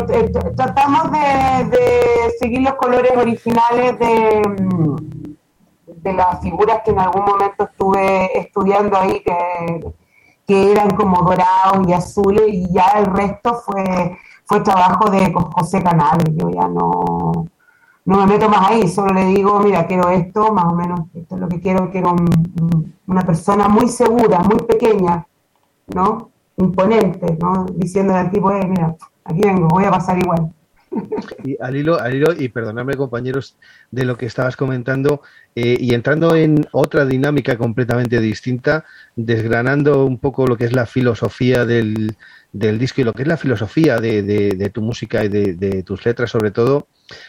tratamos 0.57 1.11
de, 1.13 1.65
de 1.77 2.31
seguir 2.41 2.63
los 2.63 2.75
colores 2.75 3.13
originales 3.17 3.99
de, 3.99 4.43
mm, 4.63 4.97
de 6.05 6.13
las 6.13 6.41
figuras 6.41 6.81
que 6.85 6.93
en 6.93 7.01
algún 7.01 7.25
momento 7.25 7.65
estuve 7.65 8.39
estudiando 8.39 8.97
ahí, 8.97 9.21
que, 9.21 9.93
que 10.49 10.73
eran 10.73 10.91
como 10.97 11.23
dorados 11.23 11.87
y 11.89 11.93
azules, 11.95 12.45
y 12.49 12.73
ya 12.73 12.87
el 12.99 13.07
resto 13.07 13.55
fue, 13.67 14.19
fue 14.47 14.61
trabajo 14.63 15.11
de 15.11 15.33
Jo- 15.33 15.51
José 15.55 15.83
Canales. 15.85 16.25
Yo 16.37 16.51
ya 16.51 16.67
no, 16.69 17.47
no 18.07 18.19
me 18.19 18.27
meto 18.27 18.49
más 18.49 18.71
ahí, 18.71 18.89
solo 18.89 19.13
le 19.15 19.27
digo, 19.27 19.61
mira, 19.61 19.87
quiero 19.87 20.09
esto, 20.11 20.53
más 20.53 20.65
o 20.67 20.75
menos, 20.75 21.01
esto 21.15 21.35
es 21.37 21.41
lo 21.43 21.49
que 21.49 21.61
quiero, 21.61 21.91
quiero 21.91 22.13
un- 22.13 22.95
una 23.07 23.23
persona 23.23 23.69
muy 23.69 23.89
segura, 23.89 24.41
muy 24.41 24.59
pequeña, 24.67 25.27
¿no? 25.95 26.31
Imponente, 26.57 27.37
¿no? 27.41 27.67
Diciéndole 27.75 28.21
al 28.21 28.31
tipo, 28.31 28.51
eh, 28.53 28.67
mira, 28.67 28.97
aquí 29.25 29.41
vengo, 29.43 29.69
voy 29.69 29.85
a 29.85 29.91
pasar 29.91 30.19
igual. 30.19 30.53
Y 31.45 31.57
al 31.61 31.77
hilo, 31.77 32.01
al 32.01 32.15
hilo, 32.15 32.33
y 32.39 32.49
perdonadme 32.49 32.95
compañeros 32.95 33.57
de 33.91 34.05
lo 34.05 34.17
que 34.17 34.27
estabas 34.27 34.57
comentando, 34.57 35.23
eh, 35.55 35.77
y 35.79 35.95
entrando 35.95 36.35
en 36.35 36.67
otra 36.73 37.05
dinámica 37.05 37.57
completamente 37.57 38.21
distinta, 38.21 38.85
desgranando 39.17 40.05
un 40.05 40.19
poco 40.19 40.47
lo 40.47 40.57
que 40.57 40.65
es 40.65 40.73
la 40.73 40.87
filosofía 40.87 41.65
del, 41.65 42.17
del 42.53 42.79
disco 42.79 43.01
y 43.01 43.05
lo 43.05 43.13
que 43.13 43.23
es 43.23 43.29
la 43.29 43.37
filosofía 43.37 43.99
de, 43.99 44.23
de- 44.23 44.71
tu 44.71 44.83
música 44.83 45.25
y 45.25 45.29
de, 45.29 45.83
tus 45.83 46.05
letras 46.05 46.31
sobre 46.31 46.51
todo, 46.51 46.89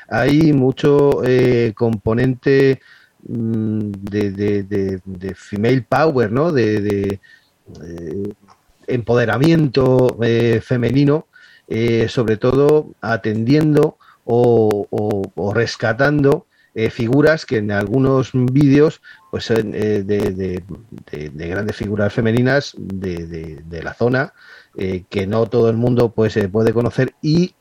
hay 0.09 0.53
mucho 0.53 1.23
eh, 1.25 1.73
componente 1.75 2.79
mm, 3.27 3.91
de, 4.01 5.33
female 5.35 5.85
power, 5.87 6.31
¿no? 6.31 6.51
De, 6.51 6.81
de, 6.81 7.19
eh, 7.83 8.33
empoderamiento 8.87 10.17
eh, 10.23 10.61
femenino 10.63 11.27
eh, 11.69 12.07
sobre 12.09 12.37
todo 12.37 12.89
atendiendo 13.01 13.97
o, 14.25 14.87
rescatando 15.53 16.45
eh, 16.75 16.89
figuras 16.89 17.45
que 17.45 17.57
en 17.57 17.71
algunos 17.71 18.31
vídeos, 18.33 19.01
pues 19.31 19.49
eh, 19.51 19.63
de, 19.63 20.03
de- 20.03 20.63
de- 21.11 21.29
de 21.29 21.47
grandes 21.47 21.75
figuras 21.75 22.13
femeninas 22.13 22.73
de, 22.77 23.81
la 23.83 23.93
zona, 23.93 24.33
eh, 24.77 25.03
que 25.09 25.25
no 25.27 25.45
todo 25.47 25.69
el 25.69 25.77
mundo 25.77 26.11
pues 26.11 26.37
puede 26.51 26.73
conocer. 26.73 27.13
Y 27.21 27.55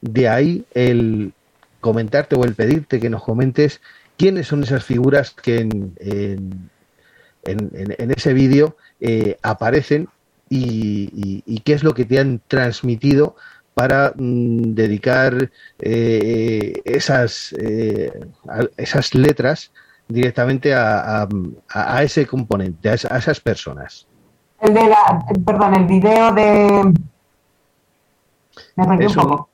de 0.00 0.28
ahí 0.28 0.64
el 0.74 1.32
comentarte 1.80 2.36
o 2.36 2.44
el 2.44 2.54
pedirte 2.54 3.00
que 3.00 3.10
nos 3.10 3.22
comentes 3.24 3.80
quiénes 4.16 4.46
son 4.48 4.62
esas 4.62 4.84
figuras 4.84 5.30
que 5.32 5.58
en, 5.60 5.92
en- 5.98 6.70
en- 7.44 7.94
en- 7.98 8.10
ese 8.10 8.32
vídeo 8.32 8.76
aparecen 9.42 10.08
y, 10.48 11.10
y- 11.14 11.42
y 11.46 11.60
qué 11.60 11.72
es 11.74 11.82
lo 11.82 11.94
que 11.94 12.04
te 12.04 12.18
han 12.18 12.40
transmitido 12.46 13.36
para 13.74 14.12
mm, 14.16 14.74
dedicar 14.74 15.50
eh, 15.80 16.80
esas, 16.84 17.52
eh, 17.58 18.10
a- 18.48 18.66
esas 18.76 19.14
letras 19.14 19.70
directamente 20.08 20.72
a, 20.72 21.22
a- 21.22 21.28
a- 21.68 22.02
ese 22.02 22.26
componente, 22.26 22.88
a, 22.88 22.94
esa- 22.94 23.14
a 23.14 23.18
esas 23.18 23.40
personas. 23.40 24.06
El 24.60 24.72
de 24.72 24.88
la, 24.88 25.24
perdón, 25.44 25.74
el 25.74 25.84
video 25.86 26.32
de... 26.32 26.94
Me 28.76 29.04
Es 29.04 29.16
un- 29.16 29.22
poco. 29.22 29.50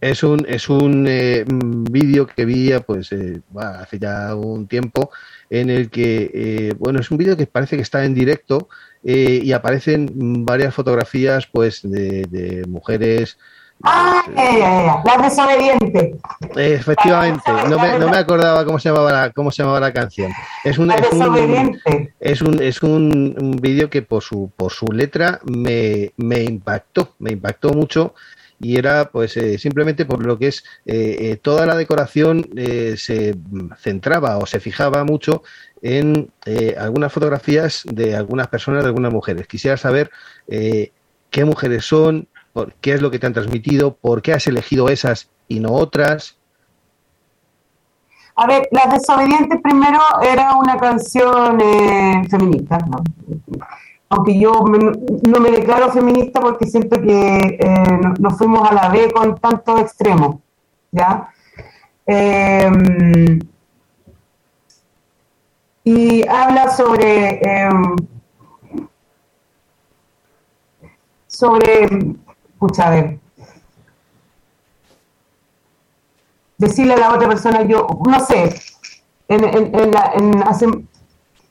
Es 0.00 0.22
un, 0.22 0.46
es 0.48 0.70
un 0.70 1.04
eh, 1.06 1.44
vídeo 1.46 2.26
que 2.26 2.46
vi 2.46 2.72
pues, 2.86 3.12
eh, 3.12 3.42
bueno, 3.50 3.70
hace 3.70 3.98
ya 3.98 4.34
un 4.34 4.66
tiempo 4.66 5.10
en 5.50 5.68
el 5.68 5.90
que, 5.90 6.74
bueno, 6.78 7.00
es 7.00 7.10
un 7.10 7.18
vídeo 7.18 7.36
que 7.36 7.46
parece 7.46 7.76
que 7.76 7.82
está 7.82 8.02
en 8.06 8.14
directo 8.14 8.70
eh, 9.04 9.40
y 9.42 9.52
aparecen 9.52 10.44
varias 10.44 10.74
fotografías 10.74 11.46
pues 11.46 11.80
de, 11.82 12.22
de 12.28 12.66
mujeres. 12.66 13.38
Ah, 13.82 14.22
la 15.06 15.22
desobediente. 15.22 16.14
efectivamente, 16.54 17.50
no 17.66 17.78
me, 17.78 17.98
no 17.98 18.10
me 18.10 18.18
acordaba 18.18 18.62
cómo 18.66 18.78
se 18.78 18.90
llamaba 18.90 19.10
la, 19.10 19.30
cómo 19.30 19.50
se 19.50 19.62
llamaba 19.62 19.80
la 19.80 19.92
canción. 19.92 20.30
Es 20.64 20.76
un, 20.76 20.88
La 20.88 20.96
es 20.96 21.12
un, 21.12 21.80
es 22.20 22.42
un, 22.42 22.62
es 22.62 22.82
un, 22.82 23.36
un 23.40 23.50
vídeo 23.52 23.88
que 23.88 24.02
por 24.02 24.22
su, 24.22 24.50
por 24.54 24.70
su 24.72 24.86
letra 24.92 25.40
me, 25.44 26.12
me 26.18 26.42
impactó, 26.42 27.14
me 27.20 27.30
impactó 27.32 27.70
mucho 27.70 28.14
y 28.60 28.76
era 28.76 29.10
pues 29.10 29.36
eh, 29.38 29.58
simplemente 29.58 30.04
por 30.04 30.24
lo 30.24 30.38
que 30.38 30.48
es 30.48 30.64
eh, 30.84 31.16
eh, 31.18 31.38
toda 31.40 31.64
la 31.64 31.74
decoración 31.74 32.46
eh, 32.56 32.94
se 32.98 33.34
centraba 33.78 34.36
o 34.36 34.44
se 34.44 34.60
fijaba 34.60 35.02
mucho 35.04 35.42
en 35.82 36.30
eh, 36.46 36.76
algunas 36.78 37.12
fotografías 37.12 37.82
de 37.84 38.14
algunas 38.16 38.48
personas, 38.48 38.82
de 38.82 38.88
algunas 38.88 39.12
mujeres. 39.12 39.46
Quisiera 39.46 39.76
saber 39.76 40.10
eh, 40.48 40.92
qué 41.30 41.44
mujeres 41.44 41.84
son, 41.84 42.28
qué 42.80 42.94
es 42.94 43.02
lo 43.02 43.10
que 43.10 43.18
te 43.18 43.26
han 43.26 43.32
transmitido, 43.32 43.94
por 43.94 44.22
qué 44.22 44.32
has 44.34 44.46
elegido 44.46 44.88
esas 44.88 45.30
y 45.48 45.60
no 45.60 45.72
otras. 45.72 46.36
A 48.36 48.46
ver, 48.46 48.68
Las 48.70 48.92
Desobedientes 48.92 49.60
primero 49.62 49.98
era 50.22 50.54
una 50.56 50.76
canción 50.78 51.60
eh, 51.60 52.22
feminista, 52.30 52.78
¿no? 52.78 53.02
Aunque 54.08 54.40
yo 54.40 54.64
no 55.28 55.40
me 55.40 55.50
declaro 55.50 55.92
feminista 55.92 56.40
porque 56.40 56.66
siento 56.66 57.00
que 57.00 57.58
no- 58.02 58.14
nos 58.18 58.38
fuimos 58.38 58.68
a 58.68 58.74
la 58.74 58.88
B 58.88 59.10
con 59.12 59.36
tantos 59.38 59.80
extremos, 59.80 60.36
¿ya? 60.90 61.28
Eh, 62.06 63.38
y 65.84 66.26
habla 66.28 66.70
sobre 66.70 67.40
eh, 67.42 67.70
sobre, 71.40 71.88
escucha, 72.50 72.88
a 72.88 72.90
ver, 72.90 73.18
decirle 76.58 76.94
a 76.94 76.98
la 76.98 77.14
otra 77.14 77.28
persona, 77.28 77.62
yo, 77.62 77.86
no 78.06 78.20
sé, 78.20 78.54
en, 79.28 79.44
en, 79.44 79.74
en 79.74 79.90
la, 79.90 80.12
en 80.14 80.42
hace, 80.42 80.66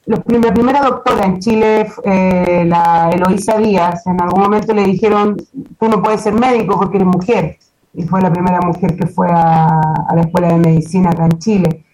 la 0.06 0.22
primera 0.22 0.82
doctora 0.82 1.26
en 1.26 1.40
Chile, 1.40 1.92
eh, 2.04 2.66
la 2.68 3.10
Eloísa 3.12 3.58
Díaz, 3.58 4.06
en 4.06 4.22
algún 4.22 4.42
momento 4.42 4.74
le 4.74 4.84
dijeron, 4.84 5.38
tú 5.80 5.88
no 5.88 6.04
puedes 6.04 6.22
ser 6.22 6.34
médico 6.34 6.78
porque 6.78 6.98
eres 6.98 7.08
mujer. 7.08 7.58
Y 7.94 8.04
fue 8.04 8.22
la 8.22 8.32
primera 8.32 8.60
mujer 8.62 8.96
que 8.96 9.08
fue 9.08 9.28
a 9.32 10.14
la 10.14 10.22
escuela 10.22 10.50
de 10.50 10.58
medicina 10.58 11.10
acá 11.10 11.26
en 11.26 11.40
Chile. 11.40 11.86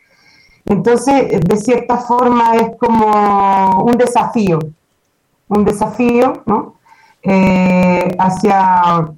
Entonces, 0.66 1.40
de 1.42 1.58
cierta 1.58 1.98
forma, 1.98 2.56
es 2.56 2.72
como 2.80 3.84
un 3.84 3.94
desafío, 3.94 4.60
un 5.48 5.64
desafío, 5.64 6.42
¿no? 6.46 6.76
Eh, 7.22 8.16
hacia 8.20 9.12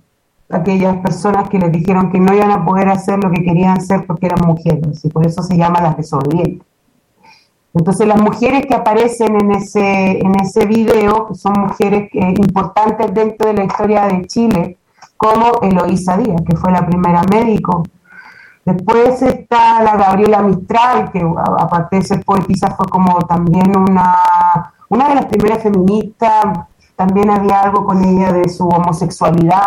aquellas 0.50 0.98
personas 0.98 1.50
que 1.50 1.60
les 1.60 1.72
dijeron 1.72 2.12
que 2.12 2.20
no 2.20 2.34
iban 2.34 2.52
a 2.52 2.66
poder 2.66 2.90
hacer 2.90 3.22
lo 3.22 3.30
que 3.32 3.44
querían 3.44 3.78
hacer 3.78 4.06
porque 4.06 4.28
eran 4.28 4.46
mujeres, 4.46 5.04
y 5.04 5.10
por 5.10 5.26
eso 5.26 5.42
se 5.42 5.58
llama 5.58 5.82
las 5.82 5.98
desobedientes. 5.98 6.66
Entonces 7.74 8.08
las 8.08 8.22
mujeres 8.22 8.66
que 8.66 8.74
aparecen 8.74 9.36
en 9.40 9.52
ese, 9.52 10.20
en 10.20 10.40
ese 10.40 10.66
video, 10.66 11.28
que 11.28 11.36
son 11.36 11.54
mujeres 11.60 12.10
eh, 12.14 12.34
importantes 12.38 13.14
dentro 13.14 13.48
de 13.48 13.54
la 13.54 13.66
historia 13.66 14.08
de 14.08 14.26
Chile, 14.26 14.78
como 15.16 15.62
Eloísa 15.62 16.18
Díaz, 16.18 16.42
que 16.48 16.56
fue 16.56 16.72
la 16.72 16.86
primera 16.86 17.22
médico. 17.30 17.84
Después 18.68 19.22
está 19.22 19.82
la 19.82 19.96
Gabriela 19.96 20.42
Mistral, 20.42 21.10
que 21.14 21.26
aparte 21.58 21.96
de 21.96 22.02
ser 22.02 22.26
poetisa 22.26 22.72
fue 22.72 22.86
como 22.88 23.18
también 23.20 23.72
una, 23.78 24.14
una 24.90 25.08
de 25.08 25.16
las 25.16 25.26
primeras 25.28 25.64
feministas, 25.64 26.68
también 26.98 27.30
había 27.30 27.62
algo 27.62 27.86
con 27.86 28.04
ella 28.04 28.34
de 28.34 28.50
su 28.50 28.68
homosexualidad, 28.68 29.62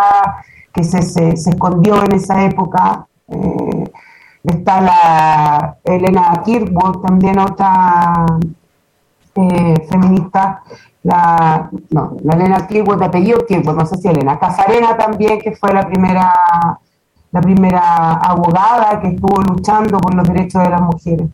que 0.71 0.85
se, 0.85 1.01
se, 1.01 1.31
escondió 1.31 2.05
en 2.05 2.13
esa 2.13 2.45
época. 2.45 3.07
Eh, 3.29 3.91
está 4.45 4.83
la 4.83 5.77
Elena 5.83 6.43
Kirchberg, 6.45 7.01
también 7.01 7.39
otra 7.39 8.27
eh, 9.35 9.87
feminista, 9.89 10.63
la, 11.05 11.71
no, 11.89 12.19
la 12.23 12.35
Elena 12.35 12.67
Kirchberg 12.67 12.99
de 12.99 13.07
apellido 13.07 13.47
Kirchberg, 13.47 13.79
no 13.79 13.87
sé 13.87 13.97
si 13.97 14.09
Elena, 14.09 14.39
Casarena 14.39 14.95
también, 14.99 15.41
que 15.41 15.57
fue 15.57 15.73
la 15.73 15.87
primera, 15.87 16.35
la 17.33 17.41
primera 17.41 18.13
abogada 18.15 19.01
que 19.01 19.09
estuvo 19.09 19.41
luchando 19.43 19.99
por 19.99 20.15
los 20.15 20.27
derechos 20.27 20.63
de 20.63 20.71
las 20.71 20.81
mujeres. 20.81 21.27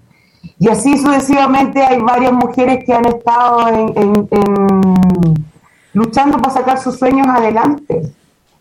Y 0.59 0.69
así 0.69 0.97
sucesivamente 0.99 1.83
hay 1.83 2.01
varias 2.01 2.33
mujeres 2.33 2.85
que 2.85 2.95
han 2.95 3.07
estado 3.07 3.69
en, 3.69 3.93
en- 3.97 4.29
en- 4.31 5.47
luchando 5.93 6.39
para 6.39 6.55
sacar 6.55 6.79
sus 6.79 6.99
sueños 6.99 7.27
adelante. 7.27 8.13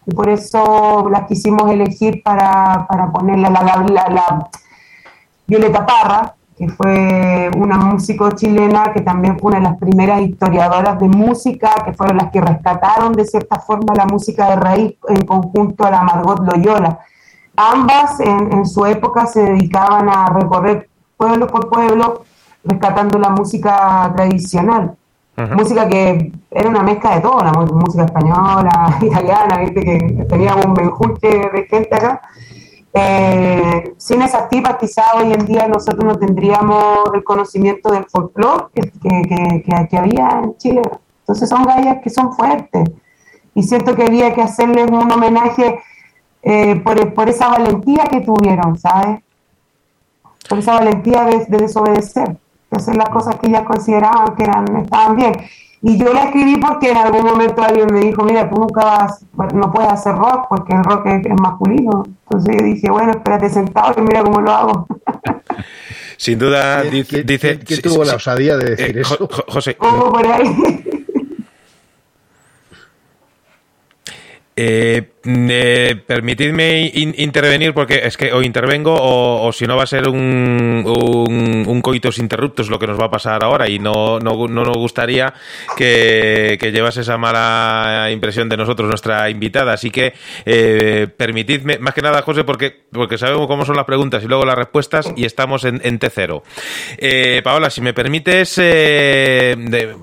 Y 0.07 0.13
por 0.13 0.29
eso 0.29 1.09
las 1.09 1.23
quisimos 1.27 1.69
elegir 1.71 2.21
para, 2.23 2.85
para 2.87 3.11
ponerle 3.11 3.49
la, 3.49 3.61
la, 3.63 3.77
la- 3.87 4.09
la 4.09 4.49
Violeta 5.47 5.85
Parra, 5.85 6.33
que 6.57 6.69
fue 6.69 7.51
una 7.57 7.77
músico 7.77 8.31
chilena 8.31 8.91
que 8.93 9.01
también 9.01 9.37
fue 9.37 9.49
una 9.51 9.59
de 9.59 9.65
las 9.65 9.77
primeras 9.77 10.21
historiadoras 10.21 10.97
de 10.99 11.07
música, 11.09 11.71
que 11.83 11.93
fueron 11.93 12.17
las 12.17 12.31
que 12.31 12.39
rescataron 12.41 13.11
de 13.13 13.25
cierta 13.25 13.59
forma 13.59 13.93
la 13.93 14.05
música 14.05 14.49
de 14.51 14.55
raíz 14.55 14.93
en 15.09 15.25
conjunto 15.25 15.85
a 15.85 15.91
la 15.91 16.01
Margot 16.03 16.39
Loyola. 16.39 16.99
Ambas 17.57 18.19
en, 18.19 18.51
en 18.53 18.65
su 18.65 18.85
época 18.85 19.25
se 19.27 19.41
dedicaban 19.43 20.09
a 20.09 20.27
recorrer 20.27 20.89
pueblo 21.17 21.47
por 21.47 21.69
pueblo 21.69 22.23
rescatando 22.63 23.17
la 23.19 23.29
música 23.29 24.11
tradicional. 24.15 24.95
Música 25.55 25.87
que 25.89 26.31
era 26.49 26.69
una 26.69 26.81
mezcla 26.81 27.15
de 27.15 27.21
todo, 27.21 27.39
la 27.41 27.51
música 27.51 28.05
española, 28.05 28.97
italiana, 29.01 29.57
viste 29.59 29.81
que 29.81 30.25
teníamos 30.29 30.65
un 30.65 30.73
menjunje 30.73 31.27
de 31.53 31.65
gente 31.69 31.93
acá. 31.95 32.21
Eh, 32.93 33.93
sin 33.97 34.21
esas 34.21 34.47
tipas, 34.47 34.77
quizá 34.77 35.03
hoy 35.17 35.33
en 35.33 35.45
día 35.45 35.67
nosotros 35.67 36.05
no 36.05 36.15
tendríamos 36.17 36.99
el 37.13 37.23
conocimiento 37.25 37.91
del 37.91 38.05
folclore 38.05 38.67
que, 38.73 38.81
que, 38.83 39.21
que- 39.27 39.63
que- 39.63 39.87
que 39.89 39.97
había 39.97 40.39
en 40.43 40.57
Chile. 40.57 40.81
Entonces 41.19 41.49
son 41.49 41.63
gallas 41.65 41.97
que 42.01 42.09
son 42.09 42.31
fuertes. 42.33 42.89
Y 43.53 43.63
siento 43.63 43.95
que 43.95 44.03
había 44.03 44.33
que 44.33 44.41
hacerles 44.41 44.89
un 44.89 45.11
homenaje 45.11 45.79
eh, 46.45 46.75
por, 46.83 47.13
por 47.13 47.27
esa 47.29 47.49
valentía 47.49 48.05
que 48.05 48.21
tuvieron, 48.21 48.77
¿sabes? 48.77 49.19
Por 50.47 50.59
esa 50.59 50.75
valentía 50.75 51.25
de, 51.25 51.45
de 51.47 51.57
desobedecer, 51.57 52.29
de 52.29 52.77
hacer 52.77 52.95
las 52.95 53.09
cosas 53.09 53.35
que 53.39 53.47
ellas 53.47 53.63
consideraban 53.63 54.35
que 54.35 54.43
eran, 54.43 54.77
estaban 54.77 55.15
bien. 55.15 55.33
Y 55.81 55.97
yo 55.97 56.13
la 56.13 56.25
escribí 56.25 56.55
porque 56.57 56.91
en 56.91 56.97
algún 56.97 57.23
momento 57.23 57.61
alguien 57.61 57.87
me 57.91 57.99
dijo, 57.99 58.23
mira, 58.23 58.49
tú 58.49 58.55
nunca 58.59 58.83
vas, 58.85 59.25
no 59.53 59.71
puedes 59.71 59.91
hacer 59.91 60.15
rock 60.15 60.45
porque 60.49 60.73
el 60.73 60.83
rock 60.83 61.05
es, 61.07 61.25
es 61.25 61.41
masculino. 61.41 62.03
Entonces 62.23 62.55
yo 62.57 62.63
dije, 62.65 62.89
bueno, 62.89 63.11
espérate 63.11 63.49
sentado 63.49 63.93
y 63.97 64.01
mira 64.01 64.23
cómo 64.23 64.41
lo 64.41 64.51
hago. 64.51 64.87
Sin 66.17 66.39
duda, 66.39 66.81
¿Quién- 66.81 66.93
dice. 66.93 67.09
quién- 67.09 67.25
dice 67.27 67.59
quién- 67.59 67.81
tuvo 67.81 68.03
sí, 68.03 68.09
la 68.09 68.15
osadía 68.15 68.57
de 68.57 68.69
decir 68.75 68.97
eh, 68.97 69.01
eso? 69.01 69.17
Jo- 69.17 69.27
Jo- 69.31 69.45
José, 69.47 69.75
Como 69.77 70.11
por 70.11 70.25
ahí. 70.25 70.55
Eh, 74.55 75.11
permitidme 75.25 76.91
in- 76.93 77.15
intervenir 77.17 77.73
porque 77.73 78.01
es 78.05 78.15
que 78.15 78.31
o 78.31 78.41
intervengo 78.43 78.95
o, 78.97 79.51
si 79.51 79.65
no 79.65 79.75
va 79.75 79.83
a 79.83 79.87
ser 79.87 80.07
un, 80.07 80.83
un, 80.85 81.65
un 81.67 81.81
coitus 81.81 82.19
interruptus 82.19 82.69
lo 82.69 82.77
que 82.77 82.87
nos 82.87 82.99
va 82.99 83.05
a 83.05 83.09
pasar 83.11 83.43
ahora 83.43 83.67
y 83.69 83.79
no, 83.79 84.19
no, 84.19 84.47
no 84.47 84.63
nos 84.63 84.77
gustaría 84.77 85.33
que, 85.75 86.57
que 86.59 86.71
llevase 86.71 87.01
esa 87.01 87.17
mala 87.17 88.09
impresión 88.11 88.49
de 88.49 88.57
nosotros 88.57 88.87
nuestra 88.87 89.29
invitada. 89.29 89.73
Así 89.73 89.89
que 89.89 90.13
eh, 90.45 91.07
permitidme, 91.17 91.79
más 91.79 91.93
que 91.93 92.01
nada 92.01 92.21
José, 92.21 92.43
porque, 92.43 92.83
porque 92.91 93.17
sabemos 93.17 93.47
cómo 93.47 93.65
son 93.65 93.75
las 93.75 93.85
preguntas 93.85 94.23
y 94.23 94.27
luego 94.27 94.45
las 94.45 94.55
respuestas 94.55 95.11
y 95.15 95.25
estamos 95.25 95.65
en, 95.65 95.81
en 95.83 95.99
T0. 95.99 96.43
Eh, 96.97 97.41
Paola, 97.43 97.69
si 97.69 97.81
me 97.81 97.93
permites, 97.93 98.59
eh, 98.61 99.55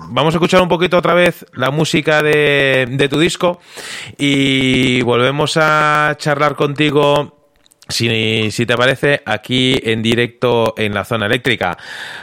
vamos 0.09 0.33
a 0.33 0.37
escuchar 0.37 0.61
un 0.61 0.69
poquito 0.69 0.97
otra 0.97 1.13
vez 1.13 1.45
la 1.53 1.71
música 1.71 2.21
de, 2.21 2.87
de 2.89 3.07
tu 3.09 3.19
disco 3.19 3.59
y 4.17 5.01
volvemos 5.13 5.57
a 5.57 6.15
charlar 6.17 6.55
contigo. 6.55 7.37
Si, 7.87 8.49
si 8.49 8.65
te 8.65 8.75
parece, 8.75 9.21
aquí 9.27 9.79
en 9.83 10.01
directo 10.01 10.73
en 10.75 10.95
la 10.95 11.05
zona 11.05 11.27
eléctrica. 11.27 11.77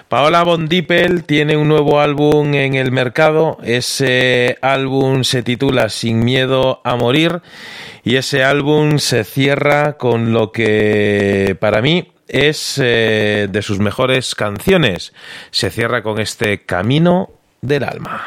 Paola 0.08 0.42
Bondipel 0.42 1.22
tiene 1.22 1.56
un 1.56 1.68
nuevo 1.68 2.00
álbum 2.00 2.52
en 2.54 2.74
el 2.74 2.90
mercado. 2.90 3.58
Ese 3.62 4.58
álbum 4.60 5.22
se 5.22 5.44
titula 5.44 5.88
Sin 5.88 6.24
miedo 6.24 6.80
a 6.82 6.96
morir. 6.96 7.42
Y 8.02 8.16
ese 8.16 8.42
álbum 8.42 8.98
se 8.98 9.22
cierra 9.22 9.92
con 9.92 10.32
lo 10.32 10.50
que 10.50 11.56
para 11.60 11.82
mí 11.82 12.10
es 12.26 12.80
eh, 12.82 13.46
de 13.48 13.62
sus 13.62 13.78
mejores 13.78 14.34
canciones. 14.34 15.12
Se 15.52 15.70
cierra 15.70 16.02
con 16.02 16.18
este 16.18 16.64
Camino 16.64 17.30
del 17.60 17.84
Alma. 17.84 18.26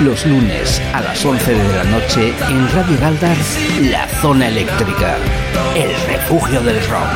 Los 0.00 0.24
lunes 0.24 0.80
a 0.94 1.02
las 1.02 1.22
11 1.22 1.52
de 1.52 1.76
la 1.76 1.84
noche 1.84 2.32
en 2.48 2.72
Radio 2.72 2.98
Galdar, 2.98 3.36
La 3.82 4.08
Zona 4.22 4.48
Eléctrica, 4.48 5.18
el 5.76 5.90
refugio 6.06 6.62
del 6.62 6.80
rock. 6.88 7.10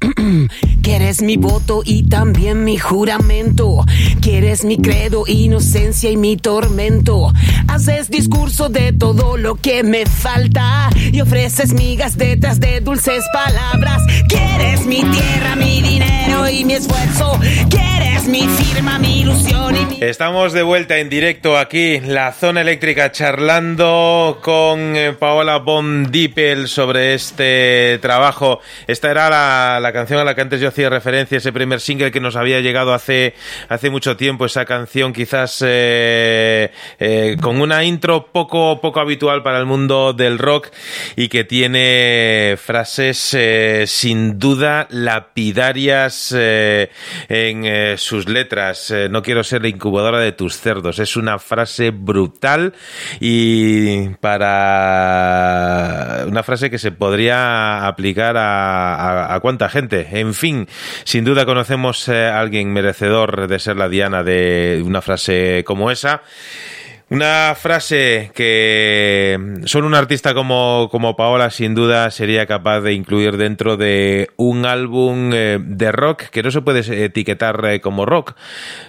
Quieres 0.82 1.22
mi 1.22 1.36
voto 1.36 1.82
y 1.84 2.04
también 2.08 2.64
mi 2.64 2.78
juramento. 2.78 3.84
Quieres 4.20 4.64
mi 4.64 4.78
credo, 4.78 5.24
inocencia 5.26 6.10
y 6.10 6.16
mi 6.16 6.36
tormento. 6.36 7.32
Haces 7.78 8.10
discurso 8.10 8.68
de 8.68 8.92
todo 8.92 9.36
lo 9.36 9.54
que 9.54 9.84
me 9.84 10.04
falta 10.04 10.90
y 11.12 11.20
ofreces 11.20 11.72
migas 11.72 12.18
detrás 12.18 12.58
de 12.58 12.80
dulces 12.80 13.24
palabras. 13.32 14.02
Quieres 14.28 14.84
mi 14.84 14.96
tierra, 14.96 15.54
mi 15.54 15.80
dinero 15.80 16.48
y 16.48 16.64
mi 16.64 16.72
esfuerzo. 16.72 17.38
Quieres 17.70 18.26
mi 18.26 18.48
firma, 18.48 18.98
mi 18.98 19.20
ilusión 19.20 19.76
y 19.76 19.86
mi... 19.86 19.98
Estamos 20.00 20.52
de 20.52 20.64
vuelta 20.64 20.98
en 20.98 21.08
directo 21.08 21.56
aquí, 21.56 22.00
la 22.00 22.32
zona 22.32 22.62
eléctrica, 22.62 23.12
charlando 23.12 24.40
con 24.42 24.96
eh, 24.96 25.12
Paola 25.12 25.58
Von 25.58 26.10
Dippel 26.10 26.66
sobre 26.66 27.14
este 27.14 28.00
trabajo. 28.02 28.60
Esta 28.88 29.10
era 29.10 29.30
la, 29.30 29.78
la 29.80 29.92
canción 29.92 30.18
a 30.18 30.24
la 30.24 30.34
que 30.34 30.40
antes 30.40 30.60
yo 30.60 30.68
hacía 30.68 30.90
referencia, 30.90 31.38
ese 31.38 31.52
primer 31.52 31.80
single 31.80 32.10
que 32.10 32.20
nos 32.20 32.34
había 32.34 32.60
llegado 32.60 32.92
hace, 32.92 33.34
hace 33.68 33.88
mucho 33.88 34.16
tiempo, 34.16 34.46
esa 34.46 34.64
canción 34.64 35.12
quizás 35.12 35.62
eh, 35.64 36.72
eh, 36.98 37.36
con 37.40 37.60
una 37.60 37.67
intro 37.84 38.26
poco, 38.32 38.80
poco 38.80 39.00
habitual 39.00 39.42
para 39.42 39.58
el 39.58 39.66
mundo 39.66 40.12
del 40.12 40.38
rock 40.38 40.68
y 41.16 41.28
que 41.28 41.44
tiene 41.44 42.56
frases 42.58 43.34
eh, 43.34 43.84
sin 43.86 44.38
duda 44.38 44.86
lapidarias 44.90 46.34
eh, 46.36 46.90
en 47.28 47.64
eh, 47.64 47.96
sus 47.98 48.28
letras. 48.28 48.92
No 49.10 49.22
quiero 49.22 49.44
ser 49.44 49.62
la 49.62 49.68
incubadora 49.68 50.18
de 50.18 50.32
tus 50.32 50.58
cerdos. 50.58 50.98
Es 50.98 51.16
una 51.16 51.38
frase 51.38 51.90
brutal 51.90 52.74
y 53.20 54.08
para 54.20 55.04
una 56.26 56.42
frase 56.42 56.70
que 56.70 56.78
se 56.78 56.92
podría 56.92 57.86
aplicar 57.86 58.36
a, 58.36 58.94
a, 58.94 59.34
a 59.34 59.40
cuánta 59.40 59.68
gente. 59.68 60.08
En 60.12 60.34
fin, 60.34 60.68
sin 61.04 61.24
duda 61.24 61.46
conocemos 61.46 62.08
a 62.08 62.38
alguien 62.38 62.72
merecedor 62.72 63.48
de 63.48 63.58
ser 63.58 63.76
la 63.76 63.88
diana 63.88 64.22
de 64.22 64.82
una 64.84 65.02
frase 65.02 65.62
como 65.64 65.90
esa. 65.90 66.22
Una 67.10 67.54
frase 67.54 68.30
que 68.34 69.62
solo 69.64 69.86
un 69.86 69.94
artista 69.94 70.34
como, 70.34 70.88
como 70.90 71.16
Paola 71.16 71.48
sin 71.48 71.74
duda 71.74 72.10
sería 72.10 72.44
capaz 72.44 72.82
de 72.82 72.92
incluir 72.92 73.38
dentro 73.38 73.78
de 73.78 74.28
un 74.36 74.66
álbum 74.66 75.30
eh, 75.32 75.58
de 75.58 75.90
rock 75.90 76.24
que 76.24 76.42
no 76.42 76.50
se 76.50 76.60
puede 76.60 77.04
etiquetar 77.04 77.64
eh, 77.64 77.80
como 77.80 78.04
rock. 78.04 78.34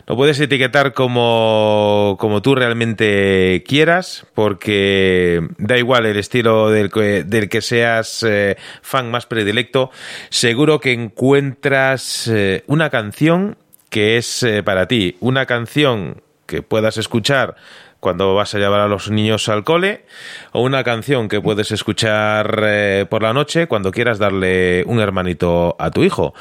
No 0.05 0.17
puedes 0.17 0.37
etiquetar 0.41 0.91
como, 0.91 2.17
como 2.19 2.41
tú 2.41 2.55
realmente 2.55 3.63
quieras 3.65 4.25
porque 4.35 5.41
da 5.57 5.77
igual 5.77 6.05
el 6.05 6.17
estilo 6.17 6.71
del 6.71 6.91
que, 6.91 7.23
del 7.23 7.47
que 7.47 7.61
seas 7.61 8.23
eh, 8.23 8.57
fan 8.81 9.09
más 9.09 9.27
predilecto. 9.27 9.91
Seguro 10.29 10.81
que 10.81 10.91
encuentras 10.91 12.29
una 12.67 12.89
canción 12.89 13.57
que 13.89 14.17
es 14.17 14.45
para 14.65 14.89
ti, 14.89 15.15
una 15.21 15.45
canción 15.45 16.21
que 16.45 16.63
puedas 16.63 16.97
escuchar 16.97 17.55
cuando 17.99 18.33
vas 18.33 18.55
a 18.55 18.59
llevar 18.59 18.79
a 18.81 18.87
los 18.87 19.09
niños 19.09 19.49
al 19.49 19.63
cole, 19.63 20.05
o 20.51 20.61
una 20.61 20.83
canción 20.83 21.27
que 21.27 21.41
puedes 21.41 21.71
escuchar 21.71 22.63
eh, 22.63 23.05
por 23.09 23.23
la 23.23 23.33
noche 23.33 23.67
cuando 23.67 23.91
quieras 23.91 24.19
darle 24.19 24.83
un 24.85 24.99
hermanito 24.99 25.75
a 25.79 25.91
tu 25.91 26.03
hijo. 26.03 26.33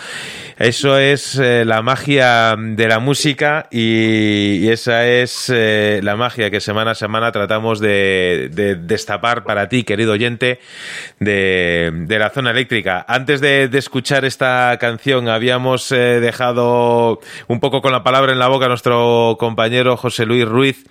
Eso 0.58 0.98
es 0.98 1.36
eh, 1.38 1.64
la 1.64 1.82
magia 1.82 2.54
de 2.56 2.88
la 2.88 3.00
música 3.00 3.68
y, 3.70 4.68
esa 4.68 5.06
es 5.06 5.50
eh, 5.54 6.00
la 6.02 6.14
magia 6.14 6.50
que 6.50 6.60
semana 6.60 6.92
a 6.92 6.94
semana 6.94 7.32
tratamos 7.32 7.80
de, 7.80 8.50
de 8.52 8.76
destapar 8.76 9.44
para 9.44 9.68
ti, 9.68 9.82
querido 9.82 10.12
oyente, 10.12 10.60
de, 11.18 11.90
de 11.92 12.18
la 12.18 12.30
zona 12.30 12.50
eléctrica. 12.50 13.04
Antes 13.08 13.40
de, 13.40 13.68
de 13.68 13.78
escuchar 13.78 14.24
esta 14.24 14.76
canción 14.78 15.28
habíamos 15.28 15.88
dejado 15.88 17.20
un 17.48 17.60
poco 17.60 17.80
con 17.82 17.92
la 17.92 18.04
palabra 18.04 18.32
en 18.32 18.38
la 18.38 18.48
boca 18.48 18.66
a 18.66 18.68
nuestro 18.68 19.36
compañero 19.38 19.96
José 19.96 20.26
Luis 20.26 20.46
Ruiz. 20.46 20.84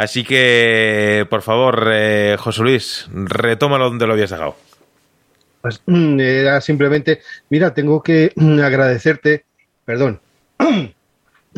Así 0.00 0.24
que, 0.24 1.26
por 1.28 1.42
favor, 1.42 1.90
eh, 1.92 2.36
José 2.38 2.62
Luis, 2.62 3.06
retómalo 3.12 3.90
donde 3.90 4.06
lo 4.06 4.14
habías 4.14 4.30
dejado. 4.30 4.56
Pues 5.60 5.82
mm, 5.84 6.18
era 6.18 6.62
simplemente, 6.62 7.20
mira, 7.50 7.74
tengo 7.74 8.02
que 8.02 8.32
mm, 8.34 8.60
agradecerte, 8.60 9.44
perdón, 9.84 10.18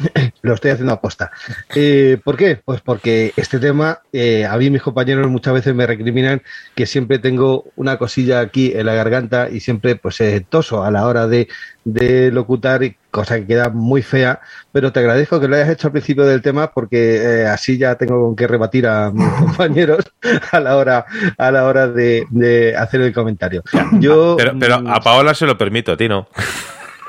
lo 0.42 0.54
estoy 0.54 0.70
haciendo 0.70 0.92
aposta. 0.92 1.30
Eh, 1.74 2.18
¿Por 2.22 2.36
qué? 2.36 2.60
Pues 2.64 2.80
porque 2.80 3.32
este 3.36 3.58
tema, 3.58 4.00
eh, 4.12 4.46
a 4.46 4.56
mí 4.56 4.70
mis 4.70 4.82
compañeros 4.82 5.28
muchas 5.28 5.54
veces 5.54 5.74
me 5.74 5.86
recriminan 5.86 6.42
que 6.74 6.86
siempre 6.86 7.18
tengo 7.18 7.64
una 7.76 7.98
cosilla 7.98 8.40
aquí 8.40 8.72
en 8.74 8.86
la 8.86 8.94
garganta 8.94 9.48
y 9.50 9.60
siempre 9.60 9.96
pues 9.96 10.20
eh, 10.20 10.44
toso 10.48 10.84
a 10.84 10.90
la 10.90 11.06
hora 11.06 11.26
de, 11.26 11.48
de 11.84 12.30
locutar, 12.30 12.82
cosa 13.10 13.36
que 13.36 13.46
queda 13.46 13.68
muy 13.68 14.02
fea, 14.02 14.40
pero 14.72 14.92
te 14.92 15.00
agradezco 15.00 15.40
que 15.40 15.48
lo 15.48 15.56
hayas 15.56 15.70
hecho 15.70 15.88
al 15.88 15.92
principio 15.92 16.24
del 16.24 16.42
tema 16.42 16.72
porque 16.72 17.42
eh, 17.42 17.46
así 17.46 17.78
ya 17.78 17.96
tengo 17.96 18.20
con 18.24 18.36
qué 18.36 18.46
rebatir 18.46 18.86
a 18.86 19.10
mis 19.10 19.28
compañeros 19.38 20.04
a 20.50 20.60
la 20.60 20.76
hora, 20.76 21.06
a 21.36 21.50
la 21.50 21.64
hora 21.64 21.88
de, 21.88 22.26
de 22.30 22.76
hacer 22.76 23.00
el 23.02 23.12
comentario. 23.12 23.62
Yo, 24.00 24.36
Pero, 24.36 24.52
pero 24.58 24.80
mm, 24.80 24.88
a 24.88 25.00
Paola 25.00 25.34
se 25.34 25.46
lo 25.46 25.56
permito, 25.58 25.92
a 25.92 25.96
ti 25.96 26.08
no. 26.08 26.28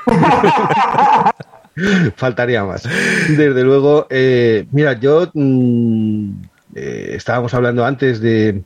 Faltaría 2.16 2.64
más. 2.64 2.84
Desde 3.30 3.64
luego, 3.64 4.08
eh, 4.10 4.68
mira, 4.72 5.00
yo 5.00 5.30
mm, 5.34 6.42
eh, 6.76 7.14
estábamos 7.16 7.54
hablando 7.54 7.86
antes 7.86 8.20
de, 8.22 8.64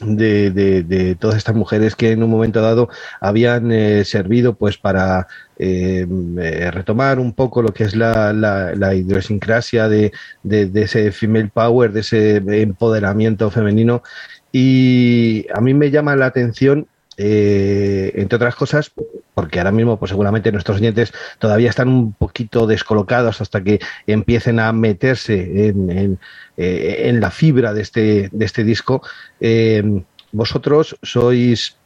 de, 0.00 0.50
de- 0.84 1.16
todas 1.16 1.36
estas 1.36 1.54
mujeres 1.56 1.96
que 1.96 2.12
en 2.12 2.22
un 2.22 2.30
momento 2.30 2.60
dado 2.62 2.88
habían 3.20 3.70
eh, 3.72 4.04
servido 4.04 4.56
pues 4.56 4.78
para 4.78 5.26
eh, 5.58 6.06
eh, 6.40 6.70
retomar 6.70 7.18
un 7.20 7.34
poco 7.34 7.62
lo 7.62 7.72
que 7.72 7.84
es 7.84 7.94
la, 7.96 8.32
la- 8.32 8.74
la 8.74 8.94
idiosincrasia 8.94 9.88
de- 10.42 10.66
de 10.66 10.82
ese 10.82 11.12
female 11.12 11.50
power, 11.52 11.92
de 11.92 12.00
ese 12.00 12.36
empoderamiento 12.62 13.50
femenino. 13.50 14.02
Y 14.52 15.46
a 15.54 15.60
mí 15.60 15.74
me 15.74 15.90
llama 15.90 16.16
la 16.16 16.26
atención, 16.26 16.88
eh, 17.22 18.12
entre 18.14 18.36
otras 18.36 18.54
cosas, 18.54 18.92
porque 19.34 19.58
ahora 19.58 19.72
mismo, 19.72 19.98
pues 19.98 20.08
seguramente 20.08 20.50
nuestros 20.52 20.78
oyentes 20.78 21.12
todavía 21.38 21.68
están 21.68 21.88
un 21.88 22.14
poquito 22.14 22.66
descolocados 22.66 23.42
hasta 23.42 23.62
que 23.62 23.78
empiecen 24.06 24.58
a 24.58 24.72
meterse 24.72 25.68
en, 25.68 25.90
en, 25.90 26.18
eh, 26.56 27.12
la 27.20 27.30
fibra 27.30 27.74
de 27.74 27.82
este, 27.82 28.30
de 28.32 28.44
este 28.46 28.64
disco. 28.64 29.02
Eh, 29.38 30.02
vosotros 30.32 30.96
sois, 31.02 31.76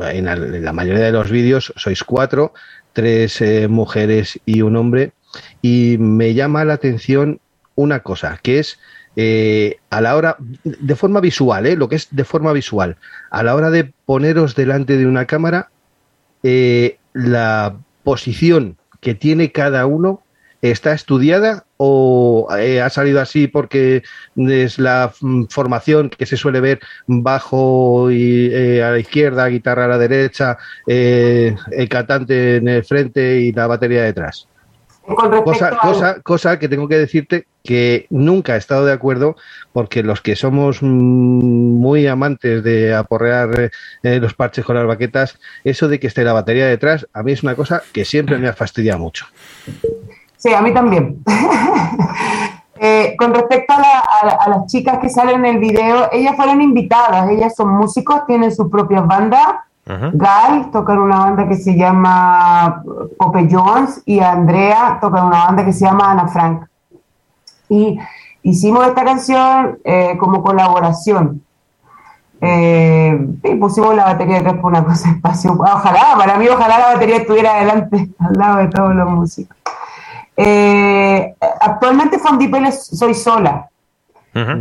en 0.00 0.24
la, 0.24 0.32
en 0.32 0.64
la 0.64 0.72
mayoría 0.72 1.04
de 1.04 1.12
los 1.12 1.30
vídeos, 1.30 1.74
sois 1.76 2.02
cuatro, 2.02 2.54
tres 2.94 3.42
mujeres 3.68 4.40
y 4.46 4.62
un 4.62 4.76
hombre, 4.76 5.12
y 5.60 5.96
me 5.98 6.32
llama 6.32 6.64
la 6.64 6.72
atención 6.72 7.40
una 7.74 8.00
cosa, 8.00 8.38
que 8.42 8.58
es 8.58 8.78
eh, 9.16 9.76
a 9.90 10.00
la 10.00 10.16
hora, 10.16 10.36
de 10.64 10.96
forma 10.96 11.20
visual, 11.20 11.66
¿eh? 11.66 11.76
lo 11.76 11.88
que 11.88 11.96
es 11.96 12.08
de 12.10 12.24
forma 12.24 12.52
visual, 12.52 12.96
a 13.30 13.42
la 13.42 13.54
hora 13.54 13.70
de 13.70 13.92
poneros 14.06 14.54
delante 14.54 14.96
de 14.96 15.06
una 15.06 15.26
cámara, 15.26 15.70
eh, 16.42 16.98
la 17.12 17.76
posición 18.04 18.76
que 19.00 19.14
tiene 19.14 19.52
cada 19.52 19.86
uno 19.86 20.22
está 20.62 20.92
estudiada 20.92 21.64
o 21.76 22.46
eh, 22.56 22.80
ha 22.80 22.88
salido 22.88 23.20
así 23.20 23.48
porque 23.48 24.04
es 24.36 24.78
la 24.78 25.12
mm, 25.20 25.46
formación 25.46 26.08
que 26.08 26.24
se 26.24 26.36
suele 26.36 26.60
ver 26.60 26.80
bajo 27.08 28.10
y 28.12 28.46
eh, 28.52 28.82
a 28.82 28.92
la 28.92 28.98
izquierda, 29.00 29.48
guitarra 29.48 29.86
a 29.86 29.88
la 29.88 29.98
derecha, 29.98 30.56
eh, 30.86 31.56
el 31.72 31.88
cantante 31.88 32.56
en 32.56 32.68
el 32.68 32.84
frente 32.84 33.40
y 33.40 33.52
la 33.52 33.66
batería 33.66 34.04
detrás. 34.04 34.46
Con 35.06 35.42
Cosa, 35.42 35.78
cosa, 35.80 36.20
cosa 36.22 36.58
que 36.58 36.68
tengo 36.68 36.86
que 36.88 36.96
decirte 36.96 37.46
que 37.64 38.06
nunca 38.10 38.54
he 38.54 38.58
estado 38.58 38.84
de 38.86 38.92
acuerdo 38.92 39.36
porque 39.72 40.02
los 40.02 40.20
que 40.20 40.36
somos 40.36 40.78
mm, 40.82 40.86
muy 40.86 42.06
amantes 42.06 42.62
de 42.62 42.94
aporrear 42.94 43.70
eh, 44.04 44.20
los 44.20 44.34
parches 44.34 44.64
con 44.64 44.76
las 44.76 44.86
baquetas, 44.86 45.38
eso 45.64 45.88
de 45.88 45.98
que 45.98 46.06
esté 46.06 46.22
la 46.24 46.32
batería 46.32 46.66
detrás, 46.66 47.06
a 47.12 47.22
mí 47.24 47.32
es 47.32 47.42
una 47.42 47.56
cosa 47.56 47.82
que 47.92 48.04
siempre 48.04 48.38
me 48.38 48.48
ha 48.48 48.52
fastidiado 48.52 49.00
mucho. 49.00 49.26
Sí, 50.36 50.52
a 50.54 50.60
mí 50.62 50.72
también. 50.72 51.18
Eh, 52.84 53.14
con 53.16 53.32
respecto 53.32 53.74
a, 53.74 53.78
la- 53.78 54.00
a 54.00 54.26
la- 54.26 54.38
a 54.44 54.48
las 54.48 54.66
chicas 54.66 54.98
que 54.98 55.08
salen 55.08 55.44
en 55.44 55.54
el 55.54 55.58
video, 55.60 56.08
ellas 56.10 56.34
fueron 56.34 56.60
invitadas, 56.60 57.30
ellas 57.30 57.54
son 57.54 57.68
músicos, 57.76 58.26
tienen 58.26 58.50
sus 58.52 58.68
propias 58.68 59.06
bandas. 59.06 59.46
Ajá. 59.86 60.10
Gal 60.12 60.70
toca 60.70 60.92
en 60.92 61.00
una 61.00 61.18
banda 61.18 61.48
que 61.48 61.56
se 61.56 61.76
llama 61.76 62.82
Pope 63.18 63.48
Jones 63.50 64.02
y 64.06 64.20
Andrea 64.20 64.98
toca 65.00 65.18
en 65.18 65.26
una 65.26 65.44
banda 65.46 65.64
que 65.64 65.72
se 65.72 65.84
llama 65.84 66.12
Ana 66.12 66.28
Frank. 66.28 66.64
Y 67.68 67.98
hicimos 68.42 68.86
esta 68.86 69.04
canción 69.04 69.78
eh, 69.84 70.16
como 70.18 70.42
colaboración. 70.42 71.42
Eh, 72.44 73.16
y 73.44 73.54
pusimos 73.54 73.94
la 73.94 74.04
batería 74.04 74.38
detrás 74.38 74.56
por 74.56 74.72
una 74.72 74.84
cosa 74.84 75.08
de 75.08 75.14
espacio. 75.16 75.52
Ojalá, 75.52 76.14
para 76.16 76.36
mí, 76.38 76.48
ojalá 76.48 76.78
la 76.78 76.94
batería 76.94 77.16
estuviera 77.18 77.54
adelante, 77.54 78.10
al 78.18 78.32
lado 78.32 78.58
de 78.58 78.68
todos 78.68 78.94
los 78.94 79.10
músicos. 79.10 79.56
Eh, 80.36 81.34
actualmente 81.60 82.18
Fondipel 82.18 82.72
soy 82.72 83.14
sola 83.14 83.68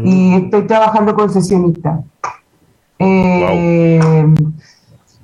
y 0.04 0.36
estoy 0.36 0.68
trabajando 0.68 1.16
con 1.16 1.30
sesionistas. 1.30 2.02
Eh, 3.00 4.28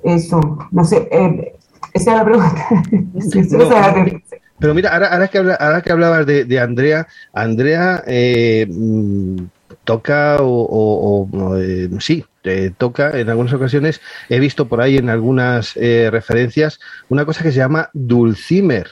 Eso, 0.02 0.58
no 0.70 0.84
sé, 0.84 1.08
eh, 1.10 1.54
esa 1.94 2.12
es 2.12 2.16
la 2.18 2.24
pregunta. 2.24 2.66
Esa 3.18 3.38
es 3.40 3.52
la 3.52 3.92
pregunta. 3.92 4.36
Pero 4.60 4.74
mira, 4.74 4.92
ahora, 4.92 5.06
ahora 5.08 5.28
que, 5.28 5.38
habla- 5.38 5.54
ahora 5.54 5.82
que 5.82 5.92
hablabas 5.92 6.26
de, 6.26 6.44
de 6.44 6.60
Andrea, 6.60 7.06
Andrea 7.32 8.02
eh, 8.06 8.66
mm, 8.68 9.36
toca 9.84 10.36
o, 10.40 10.46
o- 10.48 11.28
o, 11.30 11.56
eh, 11.58 11.88
sí, 12.00 12.24
eh, 12.44 12.72
toca 12.76 13.18
en 13.18 13.28
algunas 13.30 13.52
ocasiones, 13.52 14.00
he 14.28 14.40
visto 14.40 14.66
por 14.66 14.80
ahí 14.80 14.96
en 14.96 15.10
algunas 15.10 15.76
eh, 15.76 16.08
referencias 16.10 16.80
una 17.08 17.24
cosa 17.24 17.42
que 17.42 17.52
se 17.52 17.58
llama 17.58 17.88
dulcimer. 17.92 18.88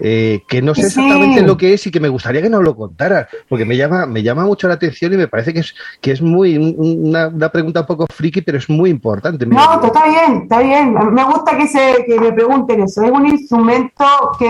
Eh, 0.00 0.42
que 0.48 0.60
no 0.62 0.74
sé 0.74 0.82
Sí. 0.82 0.86
exactamente 1.00 1.42
lo 1.42 1.56
que 1.56 1.72
es 1.74 1.86
y 1.86 1.90
que 1.90 2.00
me 2.00 2.08
gustaría 2.08 2.42
que 2.42 2.50
nos 2.50 2.62
lo 2.62 2.76
contaras, 2.76 3.28
porque 3.48 3.64
me 3.64 3.76
llama, 3.76 4.06
me 4.06 4.22
llama 4.22 4.44
mucho 4.44 4.68
la 4.68 4.74
atención 4.74 5.12
y 5.14 5.16
me 5.16 5.28
parece 5.28 5.52
que 5.54 5.60
es, 5.60 5.74
que 6.00 6.12
es 6.12 6.20
muy 6.20 6.56
un- 6.58 7.06
una, 7.08 7.28
una 7.28 7.48
pregunta 7.50 7.80
un 7.80 7.86
poco 7.86 8.06
friki, 8.14 8.42
pero 8.42 8.58
es 8.58 8.68
muy 8.68 8.90
importante. 8.90 9.46
No, 9.46 9.82
está 9.82 10.04
bien, 10.06 10.42
está 10.42 10.60
bien. 10.60 10.94
Me 11.12 11.24
gusta 11.24 11.56
que, 11.56 11.66
se, 11.68 12.04
que 12.06 12.20
me 12.20 12.32
pregunten 12.32 12.82
eso. 12.82 13.02
Es 13.02 13.10
un 13.10 13.26
instrumento 13.26 14.04
que 14.38 14.48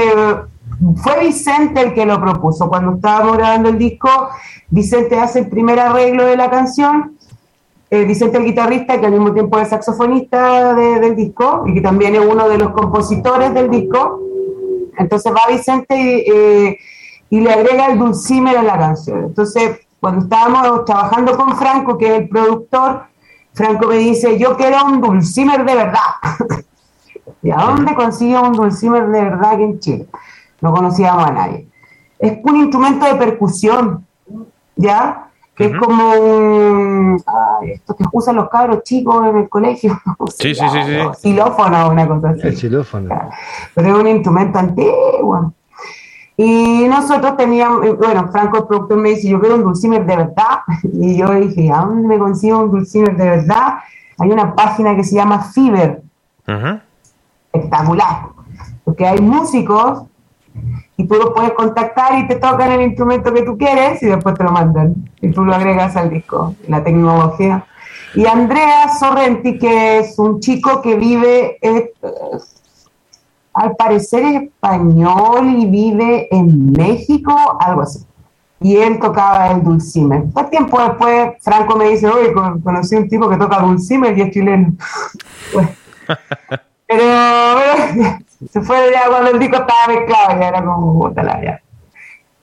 fue 0.97 1.21
Vicente 1.27 1.81
el 1.81 1.95
que 1.95 2.05
lo 2.05 2.21
propuso. 2.21 2.69
Cuando 2.69 2.97
estábamos 2.97 3.37
grabando 3.37 3.69
el 3.69 3.79
disco, 3.79 4.09
Vicente 4.69 5.19
hace 5.19 5.41
el 5.41 5.49
primer 5.49 5.79
arreglo 5.79 6.25
de 6.27 6.37
la 6.37 6.51
canción. 6.51 7.13
Eh, 7.89 8.05
Vicente 8.05 8.37
el 8.39 8.45
guitarrista, 8.45 8.99
que 8.99 9.07
al 9.07 9.13
mismo 9.13 9.33
tiempo 9.33 9.59
es 9.61 9.69
saxofonista 9.69 10.75
de- 10.75 10.99
del 10.99 11.15
disco 11.15 11.63
y 11.67 11.75
que 11.75 11.81
también 11.81 12.17
es 12.17 12.21
uno 12.21 12.49
de 12.49 12.59
los 12.59 12.71
compositores 12.71 13.55
del 13.55 13.71
disco. 13.71 14.21
Entonces 14.99 15.33
va 15.33 15.51
Vicente 15.51 15.97
y, 15.97 16.31
eh, 16.31 16.79
y 17.31 17.41
le 17.41 17.53
agrega 17.53 17.87
el 17.87 17.99
dulcimer 17.99 18.57
a 18.59 18.63
la 18.63 18.79
canción. 18.79 19.25
Entonces, 19.25 19.81
cuando 20.01 20.25
estábamos 20.25 20.85
trabajando 20.85 21.37
con 21.37 21.57
Franco, 21.57 21.99
que 21.99 22.07
es 22.07 22.21
el 22.23 22.29
productor, 22.29 23.07
Franco 23.55 23.89
me 23.89 23.97
dice, 23.97 24.39
yo 24.39 24.57
quiero 24.57 24.85
un 24.85 25.01
dulcimer 25.01 25.65
de 25.65 25.75
verdad. 25.75 26.01
¿Y 27.43 27.51
a 27.51 27.57
dónde 27.57 27.95
consigue 27.95 28.39
un 28.39 28.53
dulcimer 28.53 29.09
de 29.09 29.23
verdad 29.23 29.53
aquí 29.53 29.63
en 29.63 29.81
Chile? 29.81 30.07
No 30.61 30.73
conocíamos 30.73 31.25
a 31.25 31.33
nadie. 31.33 31.69
Es 32.19 32.39
un 32.43 32.57
instrumento 32.57 33.07
de 33.07 33.15
percusión, 33.15 34.07
¿ya? 34.77 35.26
Que 35.57 35.65
es 35.65 35.77
como 35.79 36.13
un, 36.13 37.23
ay, 37.27 37.71
esto 37.73 37.97
que 37.97 38.05
usan 38.13 38.37
los 38.37 38.49
cabros 38.51 38.83
chicos 38.83 39.27
en 39.27 39.37
el 39.39 39.49
colegio. 39.49 39.99
¿cómo 40.19 40.31
se 40.31 40.49
Sí, 40.49 40.55
sí, 40.55 40.65
sí, 40.69 40.79
sí. 40.85 40.99
Xilófono, 41.23 41.91
una 41.91 42.07
cosa 42.07 42.31
así 42.31 42.41
El 42.43 42.57
xilófono. 42.57 43.09
pero 43.75 43.89
es 43.89 43.95
un 43.95 44.07
instrumento 44.07 44.59
antiguo. 44.59 45.53
Y 46.37 46.87
nosotros 46.87 47.35
teníamos, 47.39 47.87
eh, 47.87 47.93
bueno, 47.95 48.29
Franco, 48.31 48.59
el 48.59 48.65
productor, 48.67 48.99
me 48.99 49.09
dice, 49.11 49.29
yo 49.29 49.41
quiero 49.41 49.55
un 49.57 49.63
dulcimer 49.63 50.05
de 50.05 50.17
verdad. 50.17 50.59
Y 50.93 51.17
yo 51.17 51.31
dije, 51.33 51.71
¿a 51.73 51.79
dónde 51.81 52.07
me 52.07 52.19
consigo 52.19 52.59
un 52.59 52.71
dulcimer 52.71 53.17
de 53.17 53.25
verdad? 53.31 53.79
Hay 54.19 54.31
una 54.31 54.55
página 54.55 54.95
que 54.95 55.05
se 55.05 55.15
llama 55.15 55.41
Fiverr, 55.43 56.03
Ujú. 56.47 56.81
espectacular, 57.53 58.27
porque 58.85 59.07
hay 59.07 59.21
músicos 59.21 60.03
y 60.97 61.07
tú 61.07 61.15
los 61.15 61.31
puedes 61.31 61.53
contactar 61.53 62.19
y 62.19 62.27
te 62.27 62.37
tocan 62.37 62.73
el 62.73 62.83
instrumento 62.83 63.33
que 63.33 63.43
tú 63.43 63.57
quieres 63.59 64.03
y 64.03 64.07
después 64.07 64.35
te 64.35 64.45
lo 64.45 64.51
mandan 64.53 64.95
y 65.21 65.31
tú 65.31 65.45
lo 65.45 65.55
agregas 65.55 65.97
al 65.97 66.11
disco, 66.11 66.55
la 66.69 66.83
tecnología. 66.83 67.65
Y 68.15 68.25
Andrea 68.27 68.89
Sorrenti, 68.99 69.59
que 69.59 69.99
es 69.99 70.19
un 70.19 70.41
chico 70.41 70.81
que 70.81 70.95
vive, 70.97 71.59
eh, 71.61 71.93
al 73.53 73.75
parecer 73.77 74.23
es 74.25 74.43
español 74.45 75.49
y 75.57 75.67
vive 75.67 76.29
en 76.31 76.73
México, 76.73 77.35
algo 77.61 77.83
así. 77.83 78.05
Y 78.61 78.77
él 78.77 78.99
tocaba 78.99 79.51
el 79.51 79.63
dulcimer. 79.63 80.25
Todo 80.33 80.47
tiempo 80.47 80.81
después, 80.81 81.33
Franco 81.43 81.77
me 81.77 81.89
dice, 81.91 82.09
oye, 82.09 82.33
con- 82.33 82.61
conocí 82.63 82.97
un 82.97 83.09
tipo 83.09 83.29
que 83.29 83.37
toca 83.37 83.59
dulcimer 83.61 84.17
y 84.17 84.23
es 84.23 84.31
chileno. 84.31 84.73
Bueno. 85.53 85.69
Pero, 86.89 87.03
pero 87.95 88.19
se 88.51 88.61
fue 88.61 88.91
ya 88.93 89.09
cuando 89.09 89.31
el 89.31 89.39
disco 89.39 89.57
estaba 89.57 89.87
mezclado, 89.89 90.41
ya 90.41 90.49
era 90.49 90.65
como 90.65 91.09
la 91.11 91.43
ya. 91.43 91.61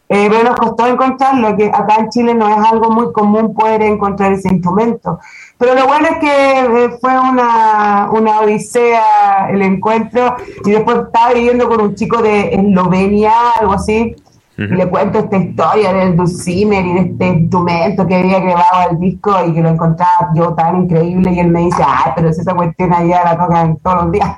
Eh, 0.10 0.28
pero 0.30 0.44
nos 0.44 0.56
costó 0.57 0.86
encontrarlo, 0.86 1.56
que 1.56 1.68
acá 1.74 1.95
en 1.98 2.10
Chile 2.10 2.36
no 2.36 2.48
es 2.48 2.57
algo 2.72 2.91
muy 2.91 3.11
común 3.11 3.53
poder 3.53 3.82
encontrar 3.82 4.34
ese 4.34 4.49
instrumento. 4.49 5.20
Pero 5.57 5.74
lo 5.76 5.88
bueno 5.88 6.07
es 6.07 6.18
que 6.18 6.60
eh, 6.60 6.98
fue 7.02 7.18
una, 7.20 8.10
una 8.11 8.41
odisea 8.41 9.49
el 9.49 9.61
encuentro 9.61 10.36
y 10.65 10.72
después 10.72 10.98
estaba 10.98 11.34
viviendo 11.34 11.68
con 11.68 11.82
un 11.82 11.95
chico 11.95 12.22
de 12.22 12.53
Eslovenia, 12.53 13.34
algo 13.60 13.74
así, 13.74 14.15
y 14.56 14.68
le 14.68 14.88
cuento 14.88 15.18
esta 15.18 15.38
historia 15.38 15.94
del 15.94 16.15
dulcimer 16.15 16.86
y 16.86 16.94
de 16.94 16.99
este 16.99 17.26
instrumento 17.26 18.06
que 18.06 18.15
había 18.15 18.40
grabado 18.40 18.91
el 18.91 18.99
disco 18.99 19.34
y 19.48 19.53
que 19.53 19.61
lo 19.61 19.70
encontraba 19.70 20.30
yo 20.36 20.53
tan 20.53 20.84
increíble 20.84 21.32
y 21.32 21.40
él 21.40 21.48
me 21.48 21.61
dice, 21.61 21.82
ay, 21.84 22.11
pero 22.15 22.30
esa 22.30 22.53
cuestión 22.53 22.94
allá 22.94 23.24
la 23.24 23.38
tocan 23.38 23.78
todos 23.78 24.03
los 24.03 24.11
días. 24.11 24.30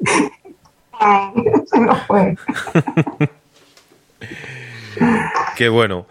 Ay, 1.02 1.32
se 1.66 1.80
nos 1.80 2.00
fue. 2.06 2.36
Qué 5.56 5.68
bueno. 5.68 6.06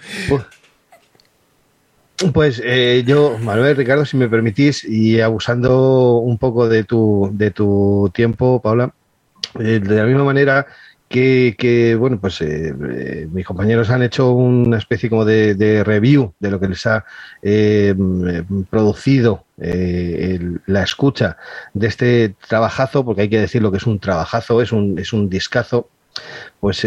Pues 2.34 2.62
eh, 2.64 3.04
yo, 3.06 3.38
Manuel, 3.40 3.76
Ricardo, 3.76 4.06
si 4.06 4.18
me 4.18 4.28
permitís, 4.28 4.84
y 4.84 5.22
abusando 5.22 6.18
un 6.18 6.38
poco 6.38 6.68
de 6.68 6.84
tu, 6.84 7.30
de 7.34 7.52
tu 7.52 8.12
tiempo, 8.14 8.62
Paula, 8.62 8.94
eh, 9.60 9.80
de 9.80 9.96
la 9.96 10.04
misma 10.04 10.24
manera 10.24 10.68
que, 11.12 11.56
que, 11.58 11.96
bueno, 11.96 12.20
pues 12.20 12.42
eh, 12.42 12.74
eh, 12.90 13.28
mis 13.32 13.46
compañeros 13.46 13.90
han 13.90 14.02
hecho 14.02 14.32
una 14.32 14.78
especie 14.78 15.10
como 15.10 15.26
de, 15.26 15.84
review 15.84 16.34
de 16.40 16.50
lo 16.50 16.60
que 16.60 16.70
les 16.70 16.86
ha 16.88 17.06
eh, 17.44 17.94
producido 18.70 19.44
el- 19.58 20.62
la 20.66 20.84
escucha 20.84 21.38
de 21.74 21.88
este 21.88 22.36
trabajazo, 22.48 23.04
porque 23.06 23.24
hay 23.24 23.30
que 23.30 23.40
decir 23.42 23.62
lo 23.62 23.72
que 23.72 23.78
es 23.78 23.86
un 23.86 24.00
trabajazo, 24.00 24.62
es 24.62 24.72
un, 24.72 24.98
es 24.98 25.14
un 25.14 25.30
discazo, 25.30 25.90
pues 26.60 26.86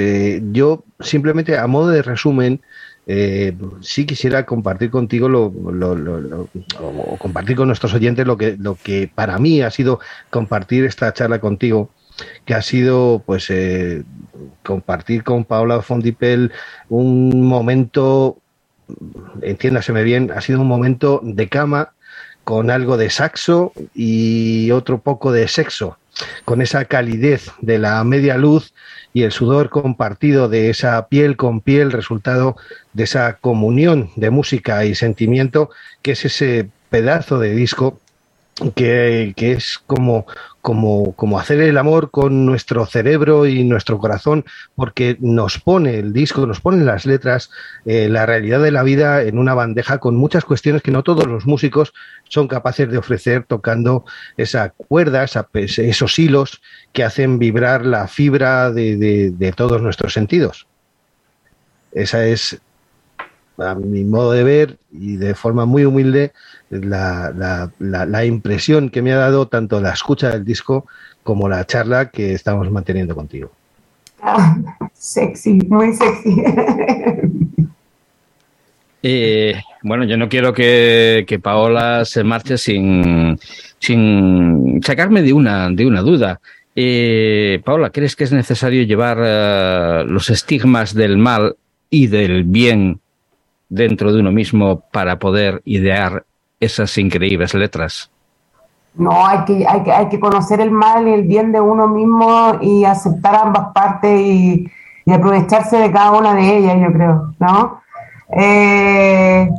yo 0.52 0.82
simplemente 1.00 1.56
a 1.58 1.66
modo 1.66 1.88
de 1.90 2.02
resumen, 2.02 2.60
eh, 3.06 3.52
sí 3.82 4.06
quisiera 4.06 4.46
compartir 4.46 4.90
contigo 4.90 5.28
lo- 5.28 5.52
lo- 5.70 5.94
lo- 5.94 6.48
o 6.80 7.16
compartir 7.18 7.54
con 7.56 7.68
nuestros 7.68 7.92
oyentes 7.92 8.26
lo 8.26 8.38
que, 8.38 8.56
lo 8.58 8.76
que 8.82 9.10
para 9.14 9.38
mí 9.38 9.60
ha 9.60 9.70
sido 9.70 10.00
compartir 10.30 10.84
esta 10.86 11.12
charla 11.12 11.38
contigo, 11.38 11.90
que 12.44 12.54
ha 12.54 12.62
sido 12.62 13.22
pues 13.24 13.50
eh, 13.50 14.04
compartir 14.62 15.24
con 15.24 15.44
Paula 15.44 15.82
Fondipel 15.82 16.52
un 16.88 17.42
momento, 17.46 18.38
entiéndaseme 19.42 20.02
bien, 20.02 20.30
ha 20.30 20.40
sido 20.40 20.60
un 20.60 20.68
momento 20.68 21.20
de 21.22 21.48
cama 21.48 21.92
con 22.44 22.70
algo 22.70 22.96
de 22.96 23.10
saxo 23.10 23.72
y 23.94 24.70
otro 24.70 24.98
poco 24.98 25.32
de 25.32 25.48
sexo, 25.48 25.98
con 26.44 26.60
esa 26.60 26.84
calidez 26.84 27.50
de 27.60 27.78
la 27.78 28.04
media 28.04 28.36
luz 28.36 28.74
y 29.14 29.22
el 29.22 29.32
sudor 29.32 29.70
compartido 29.70 30.48
de 30.48 30.70
esa 30.70 31.08
piel 31.08 31.36
con 31.36 31.60
piel, 31.60 31.90
resultado 31.90 32.56
de 32.92 33.04
esa 33.04 33.38
comunión 33.38 34.10
de 34.16 34.30
música 34.30 34.84
y 34.84 34.94
sentimiento, 34.94 35.70
que 36.02 36.12
es 36.12 36.24
ese 36.24 36.68
pedazo 36.90 37.38
de 37.38 37.54
disco 37.54 37.98
que, 38.74 39.34
es 39.36 39.80
como, 39.86 40.26
como, 40.60 41.12
como 41.14 41.38
hacer 41.38 41.60
el 41.60 41.76
amor 41.76 42.10
con 42.10 42.46
nuestro 42.46 42.86
cerebro 42.86 43.46
y 43.46 43.64
nuestro 43.64 43.98
corazón, 43.98 44.44
porque 44.76 45.16
nos 45.20 45.58
pone 45.58 45.98
el 45.98 46.12
disco, 46.12 46.46
nos 46.46 46.60
ponen 46.60 46.86
las 46.86 47.04
letras, 47.04 47.50
eh, 47.84 48.08
la 48.08 48.26
realidad 48.26 48.62
de 48.62 48.70
la 48.70 48.82
vida 48.82 49.22
en 49.22 49.38
una 49.38 49.54
bandeja 49.54 49.98
con 49.98 50.14
muchas 50.16 50.44
cuestiones 50.44 50.82
que 50.82 50.92
no 50.92 51.02
todos 51.02 51.26
los 51.26 51.46
músicos 51.46 51.92
son 52.28 52.46
capaces 52.46 52.88
de 52.90 52.98
ofrecer 52.98 53.44
tocando 53.44 54.04
esa 54.36 54.70
cuerda, 54.70 55.24
esa- 55.24 55.48
esos 55.52 56.18
hilos 56.18 56.62
que 56.92 57.04
hacen 57.04 57.38
vibrar 57.38 57.84
la 57.84 58.06
fibra 58.08 58.70
de- 58.70 59.30
de 59.32 59.52
todos 59.52 59.82
nuestros 59.82 60.12
sentidos. 60.12 60.66
Esa 61.92 62.26
es, 62.26 62.60
a 63.58 63.74
mi 63.74 64.04
modo 64.04 64.32
de 64.32 64.42
ver 64.44 64.76
y 64.92 65.16
de 65.16 65.34
forma 65.34 65.64
muy 65.66 65.84
humilde, 65.84 66.32
la, 66.70 67.32
la- 67.36 67.70
la- 67.78 68.06
la 68.06 68.24
impresión 68.24 68.90
que 68.90 69.02
me 69.02 69.12
ha 69.12 69.16
dado 69.16 69.46
tanto 69.48 69.80
la 69.80 69.92
escucha 69.92 70.30
del 70.30 70.44
disco 70.44 70.86
como 71.22 71.48
la 71.48 71.64
charla 71.64 72.10
que 72.10 72.32
estamos 72.32 72.70
manteniendo 72.70 73.14
contigo. 73.14 73.50
Ah, 74.22 74.56
sexy, 74.94 75.58
muy 75.68 75.92
sexy. 75.94 76.42
Eh, 79.06 79.60
bueno, 79.82 80.04
yo 80.04 80.16
no 80.16 80.30
quiero 80.30 80.54
que, 80.54 81.24
que 81.28 81.38
Paola 81.38 82.06
se 82.06 82.24
marche 82.24 82.56
sin, 82.56 83.38
sin 83.78 84.80
sacarme 84.82 85.20
de 85.20 85.34
una, 85.34 85.68
de 85.68 85.84
una 85.86 86.00
duda. 86.00 86.40
Eh, 86.74 87.60
Paola, 87.64 87.90
¿crees 87.90 88.16
que 88.16 88.24
es 88.24 88.32
necesario 88.32 88.82
llevar 88.84 89.18
eh, 89.22 90.04
los 90.06 90.30
estigmas 90.30 90.94
del 90.94 91.18
mal 91.18 91.54
y 91.90 92.06
del 92.06 92.44
bien 92.44 92.98
dentro 93.74 94.12
de 94.12 94.20
uno 94.20 94.30
mismo 94.30 94.80
para 94.92 95.18
poder 95.18 95.60
idear 95.64 96.24
esas 96.60 96.96
increíbles 96.98 97.52
letras? 97.54 98.10
No, 98.94 99.26
hay 99.26 99.44
que, 99.44 99.66
hay 99.68 99.82
que, 99.82 99.92
hay 99.92 100.08
que 100.08 100.20
conocer 100.20 100.60
el 100.60 100.70
mal 100.70 101.08
y 101.08 101.12
el 101.12 101.24
bien 101.24 101.50
de 101.50 101.60
uno 101.60 101.88
mismo 101.88 102.58
y 102.60 102.84
aceptar 102.84 103.34
ambas 103.34 103.72
partes 103.74 104.20
y, 104.20 104.70
y 105.04 105.12
aprovecharse 105.12 105.76
de 105.78 105.90
cada 105.90 106.12
una 106.12 106.32
de 106.34 106.56
ellas, 106.58 106.76
yo 106.80 106.92
creo, 106.92 107.34
¿no? 107.40 107.80
Eh, 108.36 109.50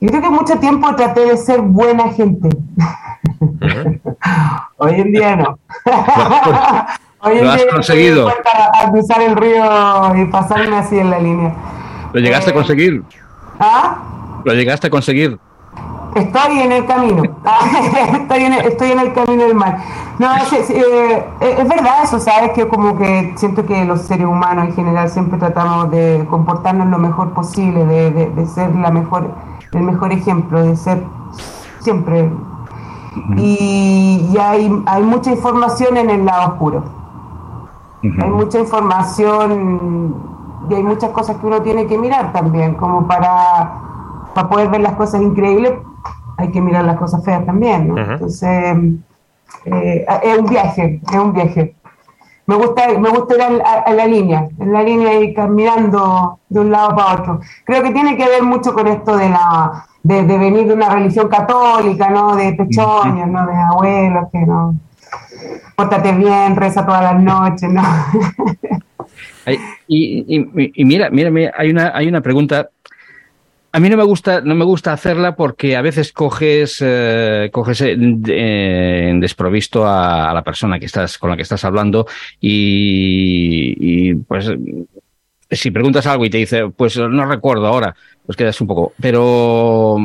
yo 0.00 0.08
creo 0.08 0.22
que 0.22 0.30
mucho 0.30 0.58
tiempo 0.58 0.94
traté 0.96 1.26
de 1.26 1.36
ser 1.36 1.60
buena 1.60 2.08
gente. 2.12 2.48
Hoy 4.78 4.94
en 5.00 5.12
día 5.12 5.36
no. 5.36 5.58
Hoy 7.24 7.38
en 7.38 7.44
Lo 7.44 7.50
has 7.52 7.56
día 7.58 7.70
conseguido. 7.70 8.28
estoy 8.28 8.42
dispuesta 8.42 8.70
a 8.86 8.90
cruzar 8.90 9.22
el 9.22 9.36
río 9.36 10.16
y 10.16 10.24
pasarme 10.26 10.76
así 10.76 10.98
en 10.98 11.10
la 11.10 11.18
línea. 11.20 11.54
¿Lo 12.12 12.20
llegaste 12.20 12.50
a 12.50 12.52
Eh, 12.52 12.54
conseguir? 12.54 13.02
¿Ah? 13.58 13.96
¿Lo 14.44 14.52
llegaste 14.54 14.86
a 14.88 14.90
conseguir? 14.90 15.38
Estoy 16.14 16.58
en 16.60 16.72
el 16.72 16.84
camino. 16.86 17.22
estoy, 18.12 18.42
en 18.44 18.52
el, 18.52 18.60
estoy 18.66 18.90
en 18.92 18.98
el 18.98 19.12
camino 19.14 19.44
del 19.44 19.54
mal. 19.54 19.78
No, 20.18 20.28
sí, 20.50 20.56
sí, 20.66 20.74
eh, 20.74 21.24
es 21.40 21.58
es 21.60 21.68
verdad 21.68 22.02
eso, 22.04 22.18
¿sabes? 22.20 22.50
Que 22.52 22.68
como 22.68 22.98
que 22.98 23.32
siento 23.36 23.64
que 23.64 23.84
los 23.86 24.02
seres 24.02 24.26
humanos 24.26 24.66
en 24.66 24.74
general 24.74 25.08
siempre 25.08 25.38
tratamos 25.38 25.90
de 25.90 26.26
comportarnos 26.28 26.88
lo 26.88 26.98
mejor 26.98 27.32
posible, 27.32 27.86
de, 27.86 28.10
de- 28.10 28.30
de 28.30 28.46
ser 28.46 28.74
la 28.76 28.90
mejor, 28.90 29.30
el 29.72 29.82
mejor 29.82 30.12
ejemplo, 30.12 30.62
de 30.62 30.76
ser 30.76 31.02
siempre. 31.80 32.30
Y, 33.36 34.28
y 34.32 34.38
hay, 34.38 34.82
hay 34.86 35.02
mucha 35.02 35.30
información 35.30 35.96
en 35.96 36.10
el 36.10 36.24
lado 36.26 36.52
oscuro. 36.52 36.82
Hay 38.02 38.30
mucha 38.30 38.58
información 38.58 40.14
y 40.68 40.74
hay 40.74 40.82
muchas 40.82 41.10
cosas 41.10 41.36
que 41.38 41.46
uno 41.46 41.60
tiene 41.62 41.86
que 41.86 41.98
mirar 41.98 42.32
también, 42.32 42.74
como 42.74 43.06
para, 43.06 43.72
para 44.34 44.48
poder 44.48 44.68
ver 44.68 44.80
las 44.80 44.92
cosas 44.94 45.20
increíbles, 45.22 45.72
hay 46.38 46.50
que 46.50 46.60
mirar 46.60 46.84
las 46.84 46.96
cosas 46.96 47.24
feas 47.24 47.44
también, 47.44 47.88
¿no? 47.88 47.94
Entonces, 48.14 48.76
eh, 49.64 50.06
es 50.22 50.38
un 50.38 50.46
viaje, 50.46 51.00
es 51.10 51.18
un 51.18 51.32
viaje. 51.32 51.74
Me 52.46 52.56
gusta, 52.56 52.82
me 52.98 53.08
gusta 53.10 53.34
ir 53.36 53.42
a, 53.42 53.46
a- 53.70 53.80
a 53.82 53.92
la 53.92 54.06
línea, 54.06 54.48
en 54.58 54.72
la 54.72 54.82
línea 54.82 55.20
y 55.20 55.32
caminando 55.32 56.40
de 56.48 56.60
un 56.60 56.70
lado 56.72 56.94
para 56.96 57.12
otro. 57.20 57.40
Creo 57.64 57.82
que 57.82 57.90
tiene 57.92 58.16
que 58.16 58.26
ver 58.26 58.42
mucho 58.42 58.74
con 58.74 58.86
esto 58.88 59.16
de 59.16 59.28
la 59.28 59.84
de, 60.02 60.24
de 60.24 60.38
venir 60.38 60.66
de 60.66 60.74
una 60.74 60.88
religión 60.88 61.28
católica, 61.28 62.10
¿no? 62.10 62.34
De 62.34 62.52
pechoños, 62.54 63.28
¿no? 63.28 63.46
De 63.46 63.54
abuelos 63.54 64.24
que 64.32 64.40
no. 64.40 64.74
Pórtate 65.76 66.12
bien, 66.12 66.56
reza 66.56 66.84
todas 66.84 67.02
las 67.02 67.22
noches, 67.22 67.70
¿no? 67.70 67.82
Y, 69.88 70.84
mira, 70.84 71.10
mira, 71.10 71.30
mira, 71.30 71.52
hay 71.56 71.70
una, 71.70 71.92
hay 71.94 72.08
una 72.08 72.20
pregunta 72.20 72.70
a 73.74 73.80
mí 73.80 73.88
no 73.88 73.96
me 73.96 74.04
gusta, 74.04 74.42
no 74.42 74.54
me 74.54 74.66
gusta 74.66 74.92
hacerla 74.92 75.34
porque 75.34 75.76
a 75.76 75.82
veces 75.82 76.12
coges, 76.12 76.76
eh, 76.80 77.48
coges 77.50 77.80
en, 77.80 78.22
en 78.28 79.18
desprovisto 79.18 79.86
a, 79.86 80.32
la 80.34 80.44
persona 80.44 80.78
que 80.78 80.84
estás, 80.84 81.16
con 81.16 81.30
la 81.30 81.36
que 81.36 81.42
estás 81.42 81.64
hablando 81.64 82.06
y, 82.38 84.14
pues 84.14 84.50
si 85.50 85.70
preguntas 85.70 86.06
algo 86.06 86.24
y 86.26 86.30
te 86.30 86.38
dice, 86.38 86.68
pues 86.68 86.98
no 86.98 87.26
recuerdo 87.26 87.66
ahora, 87.66 87.94
pues 88.26 88.36
quedas 88.36 88.60
un 88.60 88.66
poco. 88.66 88.92
Pero 89.00 89.96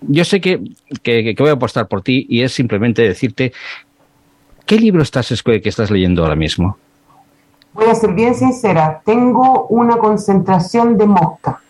yo 0.00 0.24
sé 0.24 0.40
que, 0.40 0.60
que, 1.02 1.34
que 1.34 1.42
voy 1.42 1.50
a 1.50 1.54
apostar 1.54 1.86
por 1.86 2.02
ti 2.02 2.26
y 2.28 2.42
es 2.42 2.52
simplemente 2.52 3.02
decirte 3.02 3.52
¿qué 4.66 4.78
libro 4.78 5.02
estás 5.02 5.42
que 5.42 5.68
estás 5.68 5.90
leyendo 5.90 6.22
ahora 6.22 6.36
mismo? 6.36 6.78
Voy 7.74 7.86
a 7.86 7.94
ser 7.94 8.12
bien 8.12 8.34
sincera, 8.34 9.00
tengo 9.04 9.66
una 9.68 9.96
concentración 9.96 10.98
de 10.98 11.06
mosca. 11.06 11.60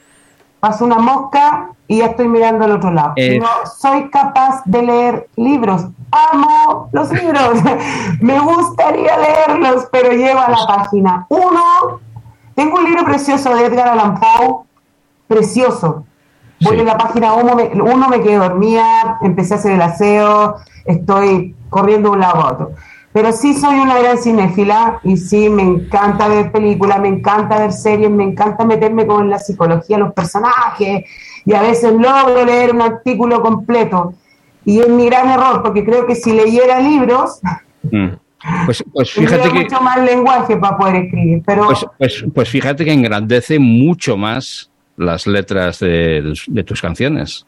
Paso 0.58 0.84
una 0.84 0.98
mosca 0.98 1.70
y 1.88 1.98
ya 1.98 2.06
estoy 2.06 2.28
mirando 2.28 2.64
al 2.64 2.72
otro 2.72 2.90
lado. 2.92 3.12
Eh. 3.16 3.38
No 3.40 3.48
soy 3.78 4.10
capaz 4.10 4.62
de 4.64 4.82
leer 4.82 5.28
libros. 5.36 5.86
Amo 6.32 6.88
los 6.92 7.10
libros. 7.10 7.60
Me 8.20 8.38
gustaría 8.38 9.16
leerlos, 9.16 9.88
pero 9.90 10.12
llego 10.12 10.38
a 10.40 10.50
la 10.50 10.66
página 10.66 11.26
uno. 11.28 12.00
Tengo 12.54 12.78
un 12.78 12.84
libro 12.84 13.04
precioso 13.04 13.54
de 13.54 13.66
Edgar 13.66 13.88
Allan 13.88 14.18
Poe, 14.20 14.64
precioso. 15.26 16.04
Voy 16.60 16.74
Sí. 16.76 16.80
en 16.80 16.86
la 16.86 16.96
página 16.98 17.32
uno 17.34 17.56
me, 17.56 17.64
uno, 17.80 18.08
me 18.08 18.20
quedé 18.20 18.36
dormida, 18.36 19.18
empecé 19.22 19.54
a 19.54 19.56
hacer 19.56 19.72
el 19.72 19.82
aseo, 19.82 20.56
estoy 20.84 21.56
corriendo 21.70 22.10
de 22.10 22.14
un 22.14 22.20
lado 22.20 22.40
a 22.40 22.52
otro. 22.52 22.70
Pero 23.12 23.32
sí 23.32 23.54
soy 23.54 23.78
una 23.78 23.98
gran 23.98 24.18
cinéfila 24.18 25.00
y 25.04 25.16
sí 25.16 25.48
me 25.48 25.62
encanta 25.62 26.28
ver 26.28 26.50
películas, 26.50 26.98
me 27.00 27.08
encanta 27.08 27.58
ver 27.58 27.72
series, 27.72 28.10
me 28.10 28.24
encanta 28.24 28.64
meterme 28.64 29.06
con 29.06 29.28
la 29.28 29.38
psicología 29.38 29.96
de 29.96 30.04
los 30.04 30.14
personajes 30.14 31.04
y 31.44 31.52
a 31.54 31.60
veces 31.60 31.92
logro 31.92 32.44
leer 32.44 32.74
un 32.74 32.80
artículo 32.80 33.42
completo. 33.42 34.14
Y 34.64 34.78
es 34.80 34.88
mi 34.88 35.06
gran 35.06 35.28
error, 35.28 35.62
porque 35.62 35.84
creo 35.84 36.06
que 36.06 36.14
si 36.14 36.32
leyera 36.32 36.80
libros, 36.80 37.40
Mm. 37.90 38.08
Pues, 38.66 38.84
pues 38.92 39.10
fíjate 39.12 39.50
que, 39.50 39.62
mucho 39.62 39.80
más 39.80 39.98
lenguaje 40.04 40.56
para 40.56 40.76
poder 40.76 40.96
escribir. 41.04 41.42
Pero 41.44 41.66
pues, 41.66 41.86
pues, 41.98 42.24
pues 42.34 42.48
fíjate 42.48 42.84
que 42.84 42.92
engrandece 42.92 43.58
mucho 43.58 44.16
más 44.16 44.70
las 44.96 45.26
letras 45.26 45.78
de, 45.80 46.34
de 46.46 46.64
tus 46.64 46.80
canciones. 46.80 47.46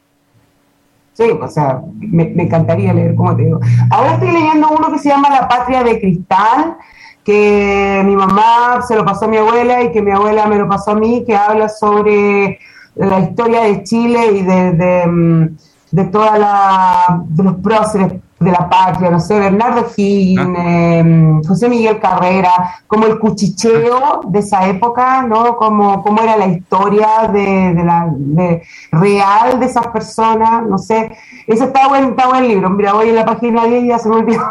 Sí, 1.15 1.23
o 1.41 1.47
sea, 1.47 1.81
me, 1.97 2.23
encantaría 2.43 2.93
leer, 2.93 3.15
como 3.15 3.33
te 3.37 3.45
digo. 3.45 3.59
Ahora 3.89 4.15
estoy 4.15 4.31
leyendo 4.31 4.67
uno 4.77 4.91
que 4.91 4.99
se 4.99 5.07
llama 5.07 5.29
La 5.29 5.47
Patria 5.47 5.81
de 5.81 6.01
Cristal, 6.01 6.75
que 7.23 8.01
mi 8.05 8.17
mamá 8.17 8.81
se 8.85 8.97
lo 8.97 9.05
pasó 9.05 9.23
a 9.23 9.27
mi 9.29 9.37
abuela 9.37 9.81
y 9.81 9.93
que 9.93 10.01
mi 10.01 10.11
abuela 10.11 10.45
me 10.45 10.57
lo 10.57 10.67
pasó 10.67 10.91
a 10.91 10.95
mí, 10.95 11.23
que 11.25 11.33
habla 11.33 11.69
sobre 11.69 12.59
la 12.95 13.19
historia 13.19 13.61
de 13.61 13.83
Chile 13.83 14.27
y 14.33 14.41
de, 14.41 14.71
de, 14.73 15.07
mm, 15.07 15.57
de 15.91 16.03
toda 16.03 16.37
la, 16.37 17.23
de 17.29 17.43
los 17.43 17.55
próceres 17.55 18.13
de 18.37 18.51
la 18.51 18.69
patria, 18.69 19.09
no 19.09 19.19
sé, 19.19 19.39
Bernardo 19.39 19.87
Higgins, 19.95 20.57
eh, 20.59 21.39
José 21.47 21.69
Miguel 21.69 21.99
Carrera, 21.99 22.51
como 22.85 23.05
el 23.07 23.17
cuchicheo 23.17 24.21
de 24.27 24.39
esa 24.39 24.67
época, 24.67 25.21
¿no? 25.23 25.55
Como, 25.55 26.03
cómo 26.03 26.21
era 26.21 26.35
la 26.35 26.47
historia 26.47 27.29
de, 27.31 27.73
de 27.73 27.83
la 27.83 28.07
de- 28.13 28.61
real 28.91 29.57
de 29.59 29.65
esas 29.65 29.87
personas, 29.87 30.63
no 30.67 30.77
sé. 30.77 31.11
Ese 31.47 31.63
está 31.65 31.87
buen, 31.87 32.09
está 32.09 32.27
buen 32.27 32.45
libro. 32.47 32.69
Mira, 32.69 32.91
voy 32.93 33.09
en 33.09 33.15
la 33.15 33.25
página 33.25 33.65
10 33.65 33.83
y 33.85 33.87
ya 33.87 33.99
se 33.99 34.09
me 34.09 34.15
olvidó. 34.17 34.43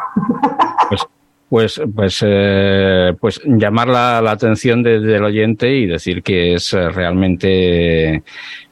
Pues, 0.88 1.06
pues, 1.50 1.82
pues, 1.94 2.24
eh, 2.26 3.14
pues 3.20 3.40
llamar 3.44 3.88
la, 3.88 4.20
la 4.22 4.30
atención 4.32 4.82
de- 4.82 4.98
del 5.00 5.24
oyente 5.24 5.70
y 5.70 5.86
decir 5.86 6.22
que 6.22 6.54
es 6.54 6.72
eh, 6.72 6.88
realmente 6.88 8.22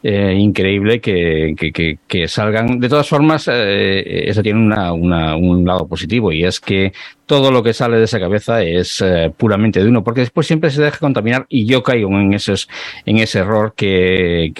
eh, 0.03 0.35
increíble 0.39 1.01
que, 1.01 1.55
que, 1.57 1.73
que- 1.73 1.99
que 2.07 2.29
salgan. 2.29 2.81
De 2.81 2.89
todas 2.89 3.09
formas, 3.09 3.49
eh, 3.53 4.25
eso 4.29 4.43
tiene 4.43 4.61
una, 4.61 4.93
una- 4.93 5.37
un 5.37 5.65
lado 5.65 5.87
positivo 5.87 6.33
y 6.33 6.45
es 6.45 6.61
que 6.61 6.93
todo 7.27 7.51
lo 7.51 7.63
que 7.63 7.73
sale 7.73 7.97
de 7.99 8.05
esa 8.05 8.21
cabeza 8.21 8.63
es 8.63 9.01
eh, 9.01 9.33
puramente 9.37 9.81
de 9.83 9.89
uno, 9.89 10.05
porque 10.05 10.21
después 10.21 10.47
siempre 10.47 10.71
se 10.71 10.83
deja 10.83 10.99
contaminar 10.99 11.47
y 11.49 11.65
yo 11.67 11.83
caigo 11.83 12.11
en, 12.19 12.35
esos, 12.35 12.69
en 13.07 13.19
ese 13.19 13.39
error 13.39 13.73
que, 13.77 14.53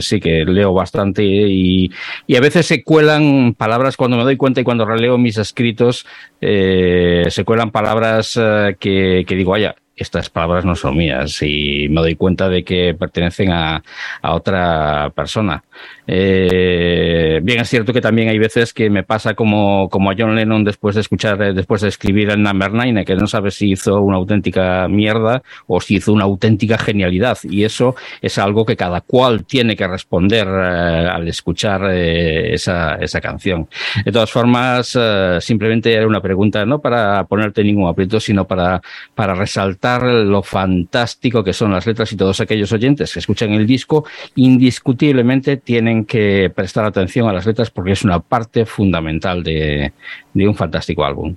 sí 0.00 0.20
que 0.20 0.44
leo 0.44 0.72
bastante 0.72 1.24
y, 1.24 1.90
y 2.26 2.36
a 2.36 2.40
veces 2.40 2.66
se 2.66 2.82
cuelan 2.82 3.54
palabras 3.54 3.96
cuando 3.96 4.16
me 4.16 4.22
doy 4.24 4.36
cuenta 4.36 4.60
y 4.60 4.64
cuando 4.64 4.86
releo 4.86 5.18
mis 5.18 5.36
escritos, 5.38 6.06
eh, 6.40 7.24
se 7.28 7.44
cuelan 7.44 7.70
palabras 7.70 8.38
que, 8.78 9.24
que 9.26 9.34
digo, 9.34 9.50
vaya, 9.50 9.74
estas 9.98 10.30
palabras 10.30 10.64
no 10.64 10.74
son 10.74 10.96
mías 10.96 11.42
y 11.42 11.88
me 11.90 12.00
doy 12.00 12.14
cuenta 12.14 12.48
de 12.48 12.64
que 12.64 12.94
pertenecen 12.94 13.52
a, 13.52 13.82
a 14.22 14.34
otra 14.34 15.10
persona. 15.14 15.64
Eh, 16.10 17.40
bien, 17.42 17.60
es 17.60 17.68
cierto 17.68 17.92
que 17.92 18.00
también 18.00 18.30
hay 18.30 18.38
veces 18.38 18.72
que 18.72 18.88
me 18.88 19.02
pasa 19.02 19.34
como, 19.34 19.90
como 19.90 20.10
a 20.10 20.14
John 20.16 20.34
Lennon 20.34 20.64
después 20.64 20.94
de 20.94 21.02
escuchar, 21.02 21.42
eh, 21.42 21.52
después 21.52 21.82
de 21.82 21.88
escribir 21.88 22.30
el 22.30 22.42
Number 22.42 22.72
Nine, 22.72 23.04
que 23.04 23.14
no 23.14 23.26
sabe 23.26 23.50
si 23.50 23.72
hizo 23.72 24.00
una 24.00 24.16
auténtica 24.16 24.88
mierda 24.88 25.42
o 25.66 25.82
si 25.82 25.96
hizo 25.96 26.14
una 26.14 26.24
auténtica 26.24 26.78
genialidad. 26.78 27.36
Y 27.42 27.64
eso 27.64 27.94
es 28.22 28.38
algo 28.38 28.64
que 28.64 28.74
cada 28.74 29.02
cual 29.02 29.44
tiene 29.44 29.76
que 29.76 29.86
responder 29.86 30.48
eh, 30.48 31.08
al 31.12 31.28
escuchar 31.28 31.82
eh, 31.90 32.54
esa, 32.54 32.94
esa 32.94 33.20
canción. 33.20 33.68
De 34.02 34.10
todas 34.10 34.30
formas, 34.30 34.98
simplemente 35.40 35.92
era 35.92 36.06
una 36.06 36.22
pregunta, 36.22 36.64
no 36.64 36.80
para 36.80 37.24
ponerte 37.24 37.62
ningún 37.62 37.86
aprieto, 37.86 38.18
sino 38.18 38.46
para, 38.46 38.80
para 39.14 39.34
resaltar 39.34 40.02
lo 40.04 40.42
fantástico 40.42 41.44
que 41.44 41.52
son 41.52 41.72
las 41.72 41.86
letras 41.86 42.10
y 42.12 42.16
todos 42.16 42.40
aquellos 42.40 42.72
oyentes 42.72 43.12
que 43.12 43.18
escuchan 43.18 43.52
el 43.52 43.66
disco, 43.66 44.06
indiscutiblemente 44.36 45.58
tienen 45.58 45.97
que 46.04 46.52
prestar 46.54 46.84
atención 46.84 47.28
a 47.28 47.32
las 47.32 47.46
letras 47.46 47.70
porque 47.70 47.92
es 47.92 48.04
una 48.04 48.20
parte 48.20 48.66
fundamental 48.66 49.42
de, 49.42 49.92
de 50.34 50.48
un 50.48 50.54
fantástico 50.54 51.04
álbum. 51.04 51.36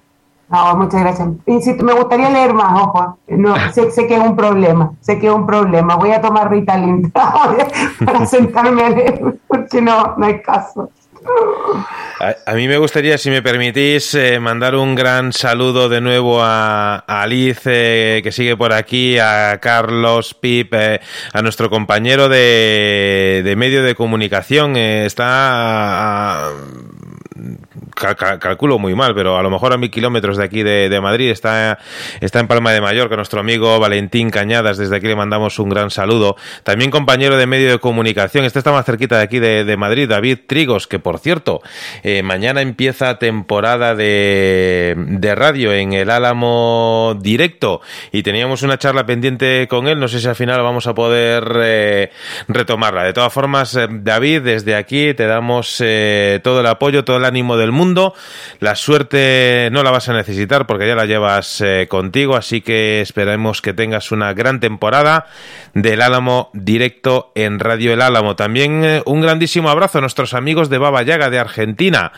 No, 0.51 0.75
muchas 0.75 1.01
gracias. 1.01 1.29
Me 1.81 1.93
gustaría 1.93 2.29
leer 2.29 2.53
más, 2.53 2.81
ojo. 2.81 3.17
No, 3.27 3.55
sé, 3.73 3.89
sé 3.91 4.05
que 4.05 4.15
es 4.15 4.21
un 4.21 4.35
problema, 4.35 4.91
sé 4.99 5.17
que 5.17 5.27
es 5.27 5.33
un 5.33 5.45
problema. 5.45 5.95
Voy 5.95 6.11
a 6.11 6.21
tomar 6.21 6.51
Ritalin 6.51 7.09
para 8.05 8.25
sentarme 8.25 8.83
a 8.83 8.89
leer, 8.89 9.39
porque 9.47 9.81
no, 9.81 10.15
no 10.17 10.25
hay 10.25 10.41
caso. 10.41 10.89
A, 12.45 12.53
mí 12.53 12.67
me 12.67 12.77
gustaría, 12.77 13.17
si 13.17 13.29
me 13.31 13.41
permitís, 13.41 14.13
eh, 14.13 14.39
mandar 14.39 14.75
un 14.75 14.93
gran 14.93 15.33
saludo 15.33 15.89
de 15.89 16.01
nuevo 16.01 16.39
a, 16.41 16.97
Alice, 17.07 17.61
eh, 17.65 18.21
que 18.21 18.31
sigue 18.31 18.55
por 18.55 18.73
aquí, 18.73 19.17
a 19.17 19.57
Carlos, 19.59 20.33
Pip, 20.35 20.73
eh, 20.75 20.99
a 21.33 21.41
nuestro 21.41 21.69
compañero 21.69 22.29
de, 22.29 23.41
de 23.43 23.55
medio 23.55 23.81
de 23.83 23.95
comunicación. 23.95 24.75
está 24.77 26.47
a- 26.47 26.51
cal- 27.95 28.15
cal- 28.15 28.39
calculo 28.39 28.77
muy 28.79 28.95
mal, 28.95 29.13
pero 29.15 29.37
a 29.37 29.43
lo 29.43 29.49
mejor 29.49 29.73
a 29.73 29.77
mil 29.77 29.89
kilómetros 29.89 30.37
de 30.37 30.43
aquí 30.43 30.63
de, 30.63 30.99
Madrid, 31.01 31.29
está, 31.29 31.79
está 32.19 32.39
en 32.39 32.47
Palma 32.47 32.71
de 32.71 32.81
Mallorca, 32.81 33.15
nuestro 33.15 33.39
amigo 33.39 33.79
Valentín 33.79 34.29
Cañadas, 34.29 34.77
desde 34.77 34.95
aquí 34.95 35.07
le 35.07 35.15
mandamos 35.15 35.57
un 35.59 35.69
gran 35.69 35.89
saludo. 35.89 36.35
También 36.63 36.91
compañero 36.91 37.37
de 37.37 37.47
medio 37.47 37.71
de 37.71 37.79
comunicación, 37.79 38.45
este 38.45 38.59
está 38.59 38.71
más 38.71 38.85
cerquita 38.85 39.17
de 39.17 39.23
aquí 39.23 39.39
de, 39.39 39.77
Madrid, 39.77 40.09
David 40.09 40.39
Trigos, 40.47 40.87
que 40.87 40.99
por 40.99 41.19
cierto, 41.19 41.61
eh, 42.03 42.21
mañana 42.23 42.61
empieza 42.61 43.17
temporada 43.17 43.95
de, 43.95 44.95
de 44.97 45.35
radio 45.35 45.73
en 45.73 45.93
el 45.93 46.09
Álamo 46.09 47.17
Directo 47.19 47.81
y 48.11 48.23
teníamos 48.23 48.61
una 48.63 48.77
charla 48.77 49.05
pendiente 49.05 49.67
con 49.69 49.87
él, 49.87 49.99
no 49.99 50.07
sé 50.07 50.19
si 50.19 50.27
al 50.27 50.35
final 50.35 50.61
vamos 50.61 50.87
a 50.87 50.93
poder 50.93 51.51
eh, 51.63 52.11
retomarla. 52.47 53.03
De 53.03 53.13
todas 53.13 53.31
formas, 53.31 53.75
eh, 53.75 53.87
David, 53.89 54.41
desde 54.41 54.75
aquí 54.75 55.13
te 55.13 55.25
damos 55.25 55.77
todo 56.43 56.59
el 56.59 56.67
apoyo, 56.67 57.03
todo 57.03 57.20
el 57.21 57.25
ánimo 57.25 57.57
del 57.57 57.71
mundo. 57.71 58.13
La 58.59 58.75
suerte 58.75 59.69
no 59.71 59.83
la 59.83 59.91
vas 59.91 60.09
a 60.09 60.13
necesitar 60.13 60.67
porque 60.67 60.87
ya 60.87 60.95
la 60.95 61.05
llevas 61.05 61.61
eh, 61.61 61.87
contigo, 61.89 62.35
así 62.35 62.61
que 62.61 63.01
esperemos 63.01 63.61
que 63.61 63.73
tengas 63.73 64.11
una 64.11 64.33
gran 64.33 64.59
temporada 64.59 65.27
del 65.73 66.01
Álamo 66.01 66.49
directo 66.53 67.31
en 67.35 67.59
Radio 67.59 67.93
El 67.93 68.01
Álamo. 68.01 68.35
También 68.35 68.83
eh, 68.83 69.01
un 69.05 69.21
grandísimo 69.21 69.69
abrazo 69.69 69.99
a 69.99 70.01
nuestros 70.01 70.33
amigos 70.33 70.69
de 70.69 70.77
Baba 70.77 71.03
Yaga 71.03 71.29
de 71.29 71.39
Argentina, 71.39 72.11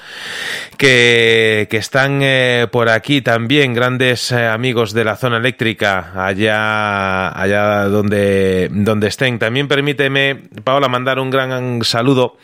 que, 0.77 1.67
que 1.69 1.77
están 1.77 2.19
eh, 2.23 2.67
por 2.71 2.89
aquí 2.89 3.21
también, 3.21 3.73
grandes 3.73 4.31
amigos 4.31 4.93
de 4.93 5.03
la 5.03 5.15
zona 5.15 5.37
eléctrica, 5.37 6.11
allá, 6.15 7.29
allá 7.29 7.85
donde, 7.85 8.69
donde 8.71 9.07
estén. 9.07 9.39
También 9.39 9.67
permíteme, 9.67 10.35
Paola, 10.63 10.87
mandar 10.87 11.19
un 11.19 11.29
gran 11.29 11.83
saludo 11.83 12.37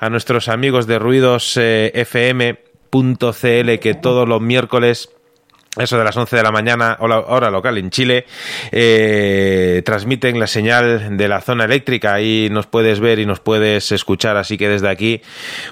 a 0.00 0.10
nuestros 0.10 0.48
amigos 0.48 0.86
de 0.86 0.98
Ruidos 0.98 1.56
eh, 1.56 1.90
FM.cl 2.06 3.78
que 3.80 3.94
todos 3.94 4.28
los 4.28 4.40
miércoles 4.40 5.10
eso 5.78 5.98
de 5.98 6.04
las 6.04 6.16
11 6.16 6.36
de 6.36 6.42
la 6.42 6.52
mañana, 6.52 6.96
hora, 7.00 7.50
local 7.50 7.76
en 7.76 7.90
Chile, 7.90 8.24
eh, 8.72 9.82
transmiten 9.84 10.40
la 10.40 10.46
señal 10.46 11.18
de 11.18 11.28
la 11.28 11.42
zona 11.42 11.64
eléctrica. 11.64 12.14
Ahí 12.14 12.48
nos 12.50 12.66
puedes 12.66 12.98
ver 12.98 13.18
y 13.18 13.26
nos 13.26 13.40
puedes 13.40 13.92
escuchar. 13.92 14.38
Así 14.38 14.56
que 14.56 14.68
desde 14.68 14.88
aquí, 14.88 15.20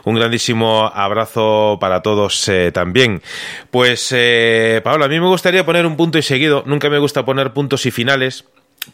un 0.04 0.16
grandísimo 0.16 0.90
abrazo 0.94 1.78
para 1.80 2.02
todos 2.02 2.46
eh, 2.48 2.70
también. 2.70 3.22
Pues, 3.70 4.12
eh, 4.14 4.82
Paola, 4.84 5.06
a 5.06 5.08
mí 5.08 5.18
me 5.18 5.26
gustaría 5.26 5.64
poner 5.64 5.86
un 5.86 5.96
punto 5.96 6.18
y 6.18 6.22
seguido. 6.22 6.64
Nunca 6.66 6.90
me 6.90 6.98
gusta 6.98 7.24
poner 7.24 7.54
puntos 7.54 7.86
y 7.86 7.90
finales. 7.90 8.44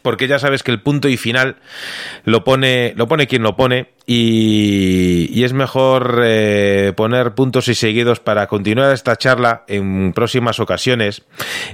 Porque 0.01 0.27
ya 0.27 0.39
sabes 0.39 0.63
que 0.63 0.71
el 0.71 0.81
punto 0.81 1.07
y 1.07 1.17
final 1.17 1.57
lo 2.23 2.43
pone, 2.43 2.93
lo 2.95 3.07
pone 3.07 3.27
quien 3.27 3.43
lo 3.43 3.55
pone 3.55 3.89
y, 4.05 5.29
y 5.31 5.43
es 5.43 5.53
mejor 5.53 6.21
eh, 6.23 6.93
poner 6.95 7.33
puntos 7.33 7.67
y 7.67 7.75
seguidos 7.75 8.19
para 8.19 8.47
continuar 8.47 8.91
esta 8.93 9.15
charla 9.15 9.63
en 9.67 10.13
próximas 10.13 10.59
ocasiones. 10.59 11.23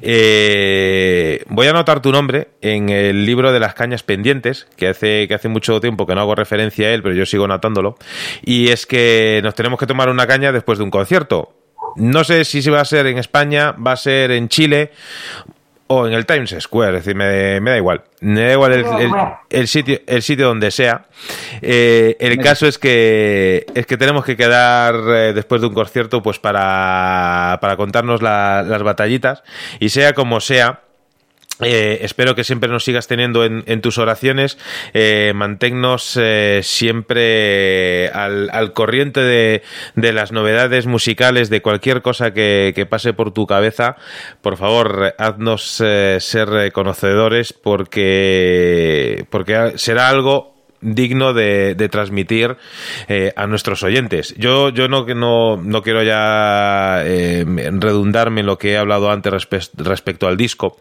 Eh, 0.01 1.43
voy 1.47 1.67
a 1.67 1.71
anotar 1.71 2.01
tu 2.01 2.11
nombre 2.11 2.49
en 2.61 2.89
el 2.89 3.25
libro 3.25 3.51
de 3.51 3.59
las 3.59 3.73
cañas 3.73 4.03
pendientes, 4.03 4.67
que 4.75 4.87
hace, 4.87 5.27
que 5.27 5.33
hace 5.33 5.49
mucho 5.49 5.79
tiempo 5.79 6.05
que 6.05 6.15
no 6.15 6.21
hago 6.21 6.35
referencia 6.35 6.87
a 6.87 6.91
él, 6.91 7.01
pero 7.01 7.15
yo 7.15 7.25
sigo 7.25 7.47
notándolo, 7.47 7.97
y 8.43 8.69
es 8.69 8.85
que 8.85 9.41
nos 9.43 9.55
tenemos 9.55 9.79
que 9.79 9.87
tomar 9.87 10.09
una 10.09 10.27
caña 10.27 10.51
después 10.51 10.77
de 10.77 10.83
un 10.83 10.91
concierto. 10.91 11.53
No 11.95 12.23
sé 12.23 12.45
si 12.45 12.61
va 12.69 12.81
a 12.81 12.85
ser 12.85 13.07
en 13.07 13.17
España, 13.17 13.71
va 13.71 13.93
a 13.93 13.97
ser 13.97 14.29
en 14.31 14.49
Chile 14.49 14.91
o 15.87 16.05
en 16.07 16.13
el 16.13 16.25
Times 16.25 16.55
Square, 16.59 16.97
es 16.97 17.05
decir, 17.05 17.15
me, 17.15 17.59
me 17.61 17.71
da 17.71 17.77
igual. 17.77 18.01
Me 18.19 18.41
da 18.41 18.53
igual 18.53 18.73
el, 18.73 18.85
el- 18.99 19.11
el 19.49 19.67
sitio, 19.67 19.99
el 20.05 20.21
sitio 20.21 20.47
donde 20.47 20.71
sea. 20.71 21.05
Eh, 21.61 22.15
el 22.19 22.37
caso 22.39 22.67
es 22.67 22.77
que 22.77 23.65
es 23.73 23.85
que 23.85 23.97
tenemos 23.97 24.25
que 24.25 24.35
quedar 24.35 24.95
eh, 24.95 25.33
después 25.33 25.61
de 25.61 25.67
un 25.67 25.73
concierto 25.73 26.21
pues 26.21 26.39
para, 26.39 27.57
para 27.61 27.77
contarnos 27.77 28.21
la- 28.21 28.63
las 28.67 28.83
batallitas 28.83 29.43
y 29.79 29.89
sea 29.89 30.13
como 30.13 30.39
sea. 30.39 30.81
Eh, 31.61 31.99
espero 32.01 32.35
que 32.35 32.43
siempre 32.43 32.69
nos 32.69 32.83
sigas 32.83 33.07
teniendo 33.07 33.43
en, 33.43 33.63
en 33.65 33.81
tus 33.81 33.97
oraciones. 33.97 34.57
Eh, 34.93 35.33
manténnos 35.35 36.17
eh, 36.21 36.59
siempre 36.63 38.09
al, 38.09 38.49
al 38.51 38.73
corriente 38.73 39.21
de, 39.21 39.63
de 39.95 40.13
las 40.13 40.31
novedades 40.31 40.85
musicales, 40.85 41.49
de 41.49 41.61
cualquier 41.61 42.01
cosa 42.01 42.31
que, 42.31 42.73
que 42.75 42.85
pase 42.85 43.13
por 43.13 43.33
tu 43.33 43.47
cabeza. 43.47 43.95
Por 44.41 44.57
favor, 44.57 45.15
haznos 45.17 45.81
eh, 45.83 46.17
ser 46.19 46.71
conocedores 46.73 47.53
porque, 47.53 49.25
porque 49.31 49.73
será 49.75 50.09
algo 50.09 50.56
digno 50.81 51.33
de, 51.33 51.75
de 51.75 51.89
transmitir 51.89 52.57
eh, 53.07 53.33
a 53.35 53.47
nuestros 53.47 53.83
oyentes. 53.83 54.35
Yo, 54.37 54.69
yo 54.69 54.87
no, 54.87 55.05
no, 55.05 55.57
no 55.57 55.81
quiero 55.81 56.03
ya 56.03 57.01
eh, 57.05 57.45
redundarme 57.79 58.41
en 58.41 58.45
lo 58.47 58.57
que 58.57 58.71
he 58.73 58.77
hablado 58.77 59.09
antes 59.11 59.31
respe- 59.33 59.69
respecto 59.75 60.27
al 60.27 60.37
disco, 60.37 60.77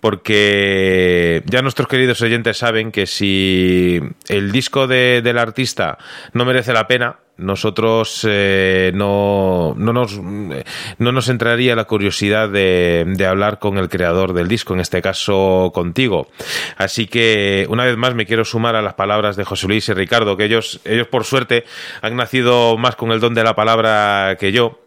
porque 0.00 1.42
ya 1.46 1.62
nuestros 1.62 1.88
queridos 1.88 2.20
oyentes 2.22 2.56
saben 2.58 2.90
que 2.92 3.06
si 3.06 4.00
el 4.28 4.52
disco 4.52 4.86
de- 4.86 5.22
del 5.22 5.38
artista 5.38 5.98
no 6.32 6.44
merece 6.44 6.72
la 6.72 6.86
pena, 6.86 7.16
nosotros 7.38 8.26
eh, 8.28 8.92
no, 8.94 9.74
no, 9.76 9.92
nos, 9.92 10.18
no 10.18 11.12
nos 11.12 11.28
entraría 11.28 11.76
la 11.76 11.84
curiosidad 11.84 12.48
de, 12.48 13.04
de 13.06 13.26
hablar 13.26 13.58
con 13.58 13.76
el 13.78 13.88
creador 13.88 14.32
del 14.32 14.48
disco, 14.48 14.74
en 14.74 14.80
este 14.80 15.02
caso 15.02 15.70
contigo. 15.74 16.28
Así 16.76 17.06
que 17.06 17.66
una 17.68 17.84
vez 17.84 17.96
más 17.96 18.14
me 18.14 18.26
quiero 18.26 18.44
sumar 18.44 18.74
a 18.74 18.82
las 18.82 18.94
palabras 18.94 19.36
de 19.36 19.44
José 19.44 19.68
Luis 19.68 19.88
y 19.88 19.92
Ricardo, 19.92 20.36
que 20.36 20.44
ellos, 20.44 20.80
ellos 20.84 21.08
por 21.08 21.24
suerte 21.24 21.64
han 22.00 22.16
nacido 22.16 22.78
más 22.78 22.96
con 22.96 23.12
el 23.12 23.20
don 23.20 23.34
de 23.34 23.44
la 23.44 23.54
palabra 23.54 24.36
que 24.38 24.52
yo. 24.52 24.80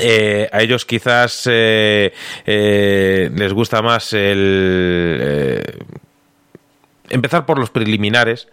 Eh, 0.00 0.48
a 0.52 0.62
ellos 0.62 0.84
quizás 0.84 1.48
eh, 1.50 2.12
les 2.44 3.52
gusta 3.52 3.82
más 3.82 4.12
el 4.12 5.64
empezar 7.10 7.46
por 7.46 7.58
los 7.58 7.70
preliminares 7.70 8.48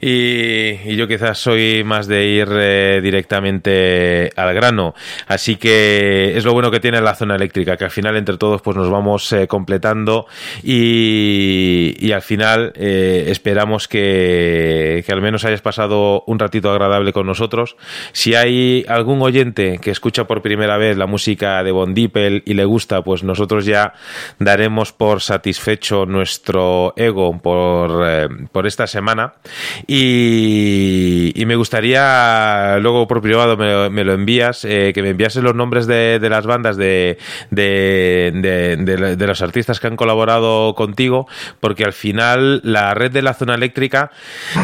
y, 0.00 0.90
y 0.90 0.96
yo 0.96 1.06
quizás 1.08 1.38
soy 1.38 1.84
más 1.84 2.06
de 2.06 2.26
ir 2.26 2.48
eh, 2.50 3.00
directamente 3.02 4.30
al 4.36 4.54
grano. 4.54 4.94
Así 5.26 5.56
que 5.56 6.36
es 6.36 6.44
lo 6.44 6.52
bueno 6.52 6.70
que 6.70 6.80
tiene 6.80 7.00
la 7.00 7.14
zona 7.14 7.36
eléctrica 7.36 7.76
que 7.76 7.84
al 7.84 7.90
final 7.90 8.16
entre 8.16 8.36
todos 8.36 8.62
pues 8.62 8.76
nos 8.76 8.90
vamos 8.90 9.32
eh, 9.32 9.46
completando 9.46 10.26
y, 10.62 11.94
y 11.98 12.12
al 12.12 12.22
final 12.22 12.72
eh, 12.76 13.26
esperamos 13.28 13.88
que, 13.88 15.02
que 15.06 15.12
al 15.12 15.22
menos 15.22 15.44
hayas 15.44 15.60
pasado 15.60 16.22
un 16.26 16.38
ratito 16.38 16.70
agradable 16.70 17.12
con 17.12 17.26
nosotros. 17.26 17.76
Si 18.12 18.34
hay 18.34 18.84
algún 18.88 19.22
oyente 19.22 19.78
que 19.80 19.90
escucha 19.90 20.24
por 20.24 20.42
primera 20.42 20.76
vez 20.76 20.96
la 20.96 21.06
música 21.06 21.62
de 21.62 21.72
Von 21.72 21.94
Dieppel 21.94 22.42
y 22.44 22.54
le 22.54 22.64
gusta 22.64 23.02
pues 23.02 23.22
nosotros 23.22 23.64
ya 23.64 23.94
daremos 24.38 24.92
por 24.92 25.20
satisfecho 25.20 26.06
nuestro 26.06 26.92
ego 26.96 27.38
por, 27.38 27.77
eh, 28.06 28.28
por 28.52 28.66
esta 28.66 28.86
semana. 28.86 29.34
Y, 29.86 31.32
me 31.48 31.56
gustaría 31.56 32.76
luego 32.78 33.06
por 33.08 33.22
privado 33.22 33.56
me, 33.56 34.04
lo- 34.04 34.12
envías 34.12 34.64
eh, 34.66 34.92
que 34.94 35.02
me 35.02 35.10
enviases 35.10 35.42
los 35.42 35.54
nombres 35.54 35.86
de, 35.86 36.18
las 36.28 36.44
bandas 36.44 36.76
de, 36.76 37.16
de, 37.50 39.26
los 39.26 39.40
artistas 39.42 39.80
que 39.80 39.86
han 39.86 39.96
colaborado 39.96 40.74
contigo 40.74 41.26
porque 41.60 41.84
al 41.84 41.92
final 41.94 42.60
la 42.64 42.92
red 42.94 43.10
de 43.10 43.22
la 43.22 43.32
zona 43.34 43.54
eléctrica 43.54 44.10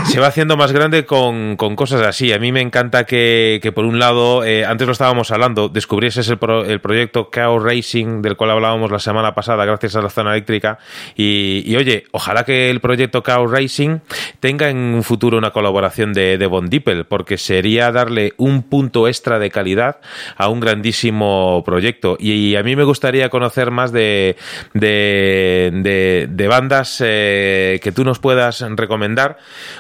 se 0.05 0.21
va 0.21 0.27
haciendo 0.27 0.57
más 0.57 0.73
grande 0.73 1.05
con, 1.07 1.57
con 1.57 1.77
cosas 1.77 2.03
así. 2.03 2.33
A 2.33 2.39
mí 2.39 2.53
me 2.53 2.61
encanta 2.61 3.05
que, 3.05 3.61
que 3.63 3.73
por 3.73 3.85
un 3.85 3.99
lado 3.99 4.45
eh, 4.45 4.65
antes 4.67 4.87
lo 4.87 4.93
estábamos 4.93 5.31
hablando 5.31 5.69
descubrieses 5.69 6.29
el, 6.29 6.39
pro- 6.39 6.65
el 6.65 6.81
proyecto 6.81 7.31
Chaos 7.33 7.63
Racing 7.63 8.21
del 8.23 8.37
cual 8.37 8.51
hablábamos 8.51 8.91
la 8.91 8.99
semana 8.99 9.35
pasada 9.35 9.65
gracias 9.65 9.97
a 9.97 10.03
la 10.03 10.11
zona 10.11 10.33
eléctrica 10.33 10.79
y, 11.17 11.75
oye 11.77 12.05
ojalá 12.13 12.45
que 12.45 12.71
el 12.71 12.81
proyecto 12.81 13.04
Chaos 13.09 13.51
Racing 13.51 13.99
tenga 14.41 14.69
en 14.69 14.77
un 14.77 15.03
futuro 15.03 15.39
una 15.39 15.51
colaboración 15.51 16.13
de, 16.13 16.39
de 16.39 16.47
Von 16.47 16.69
Dieppel 16.69 17.05
porque 17.05 17.39
sería 17.39 17.91
darle 17.93 18.35
un 18.37 18.63
punto 18.63 19.09
extra 19.09 19.39
de 19.39 19.51
calidad 19.51 20.01
a 20.37 20.49
un 20.49 20.61
grandísimo 20.61 21.63
proyecto. 21.65 22.17
Y, 22.19 22.57
a 22.57 22.63
mí 22.63 22.77
me 22.77 22.85
gustaría 22.85 23.29
conocer 23.29 23.71
más 23.71 23.93
de, 23.93 24.37
de, 24.73 26.47
bandas 26.49 27.03
eh, 27.05 27.81
que 27.83 27.93
tú 27.93 28.05
nos 28.05 28.19
puedas 28.19 28.61
recomendar 28.77 29.39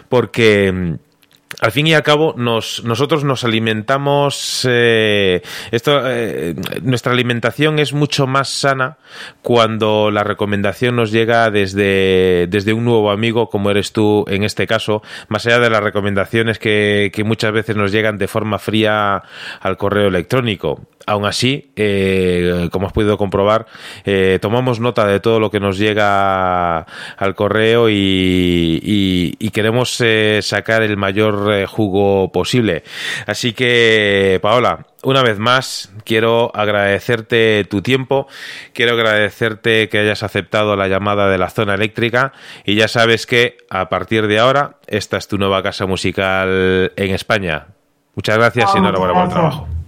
porque 0.08 0.98
al 1.60 1.72
fin 1.72 1.86
y 1.86 1.94
al 1.94 2.02
cabo, 2.02 2.34
nos, 2.36 2.82
nosotros 2.84 3.24
nos 3.24 3.44
alimentamos. 3.44 4.66
eh, 4.68 5.42
eh, 5.72 6.54
nuestra 6.82 7.12
alimentación 7.12 7.78
es 7.78 7.92
mucho 7.92 8.26
más 8.26 8.48
sana 8.48 8.98
cuando 9.42 10.10
la 10.10 10.24
recomendación 10.24 10.96
nos 10.96 11.10
llega 11.10 11.50
desde, 11.50 12.46
desde 12.48 12.72
un 12.72 12.84
nuevo 12.84 13.10
amigo, 13.10 13.48
como 13.48 13.70
eres 13.70 13.92
tú 13.92 14.24
en 14.28 14.42
este 14.42 14.66
caso, 14.66 15.02
más 15.28 15.46
allá 15.46 15.58
de 15.58 15.70
las 15.70 15.82
recomendaciones 15.82 16.58
que, 16.58 17.10
que 17.14 17.24
muchas 17.24 17.52
veces 17.52 17.76
nos 17.76 17.92
llegan 17.92 18.18
de 18.18 18.28
forma 18.28 18.58
fría 18.58 19.22
al 19.60 19.76
correo 19.76 20.08
electrónico. 20.08 20.80
Aún 21.06 21.26
así, 21.26 21.70
eh, 21.76 22.68
como 22.72 22.86
has 22.86 22.92
podido 22.94 23.18
comprobar, 23.18 23.66
eh, 24.06 24.38
tomamos 24.40 24.80
nota 24.80 25.06
de 25.06 25.20
todo 25.20 25.38
lo 25.38 25.50
que 25.50 25.60
nos 25.60 25.76
llega 25.76 26.78
al 26.78 27.34
correo 27.34 27.90
y, 27.90 28.80
y- 28.82 29.34
y 29.38 29.50
queremos 29.50 30.00
eh, 30.00 30.40
sacar 30.42 30.82
el 30.82 30.96
mayor 30.96 31.52
eh, 31.52 31.66
jugo 31.66 32.32
posible. 32.32 32.84
Así 33.26 33.52
que, 33.52 34.38
Paola, 34.40 34.86
una 35.02 35.22
vez 35.22 35.38
más, 35.38 35.92
quiero 36.04 36.50
agradecerte 36.54 37.64
tu 37.68 37.82
tiempo, 37.82 38.26
quiero 38.72 38.92
agradecerte 38.94 39.90
que 39.90 39.98
hayas 39.98 40.22
aceptado 40.22 40.74
la 40.76 40.88
llamada 40.88 41.28
de 41.28 41.36
la 41.36 41.50
zona 41.50 41.74
eléctrica 41.74 42.32
y 42.64 42.76
ya 42.76 42.88
sabes 42.88 43.26
que 43.26 43.58
a 43.68 43.90
partir 43.90 44.26
de 44.26 44.38
ahora 44.38 44.76
esta 44.86 45.18
es 45.18 45.28
tu 45.28 45.36
nueva 45.36 45.62
casa 45.62 45.84
musical 45.86 46.92
en 46.96 47.10
España. 47.14 47.66
Muchas 48.14 48.38
gracias 48.38 48.70
y 48.74 48.76
Oh, 48.76 48.78
enhorabuena 48.78 49.12
por 49.14 49.22
el 49.24 49.83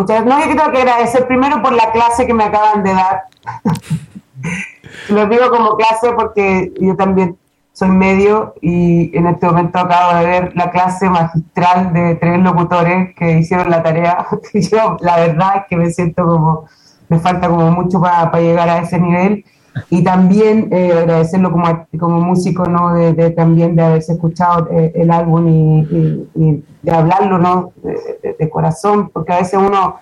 muchas 0.00 0.24
gracias. 0.24 0.46
no, 0.46 0.52
yo 0.52 0.56
tengo 0.56 0.72
que 0.72 0.82
agradecer 0.82 1.26
primero 1.26 1.62
por 1.62 1.72
la 1.72 1.90
clase 1.92 2.26
que 2.26 2.34
me 2.34 2.44
acaban 2.44 2.82
de 2.82 2.92
dar. 2.92 3.22
Lo 5.08 5.26
digo 5.26 5.50
como 5.50 5.76
clase 5.76 6.12
porque 6.12 6.72
yo 6.80 6.96
también 6.96 7.36
soy 7.72 7.88
medio 7.88 8.54
y 8.60 9.16
en 9.16 9.26
este 9.26 9.46
momento 9.46 9.78
acabo 9.78 10.18
de 10.18 10.26
ver 10.26 10.52
la 10.56 10.70
clase 10.70 11.08
magistral 11.08 11.92
de 11.92 12.16
tres 12.16 12.38
locutores 12.40 13.14
que 13.14 13.38
hicieron 13.38 13.70
la 13.70 13.82
tarea. 13.82 14.26
Yo, 14.54 14.96
la 15.00 15.16
verdad 15.16 15.56
es 15.56 15.62
que 15.68 15.76
me 15.76 15.90
siento 15.90 16.26
como, 16.26 16.66
me 17.08 17.18
falta 17.18 17.48
como 17.48 17.70
mucho 17.70 18.00
para 18.00 18.38
llegar 18.40 18.68
a 18.68 18.78
ese 18.78 18.98
nivel. 18.98 19.44
Y 19.88 20.02
también 20.02 20.68
eh, 20.72 20.92
agradecerlo 20.92 21.52
como, 21.52 21.86
como 21.98 22.20
músico, 22.20 22.64
¿no? 22.64 22.94
De, 22.94 23.12
de 23.12 23.30
también 23.30 23.76
de 23.76 23.82
haberse 23.82 24.12
escuchado 24.12 24.68
eh, 24.70 24.92
el 24.94 25.10
álbum 25.10 25.48
y, 25.48 26.62
de 26.82 26.90
hablarlo, 26.90 27.38
¿no? 27.38 27.72
De, 27.82 28.50
corazón, 28.50 29.10
porque 29.12 29.32
a 29.32 29.38
veces 29.38 29.60
uno 29.60 29.96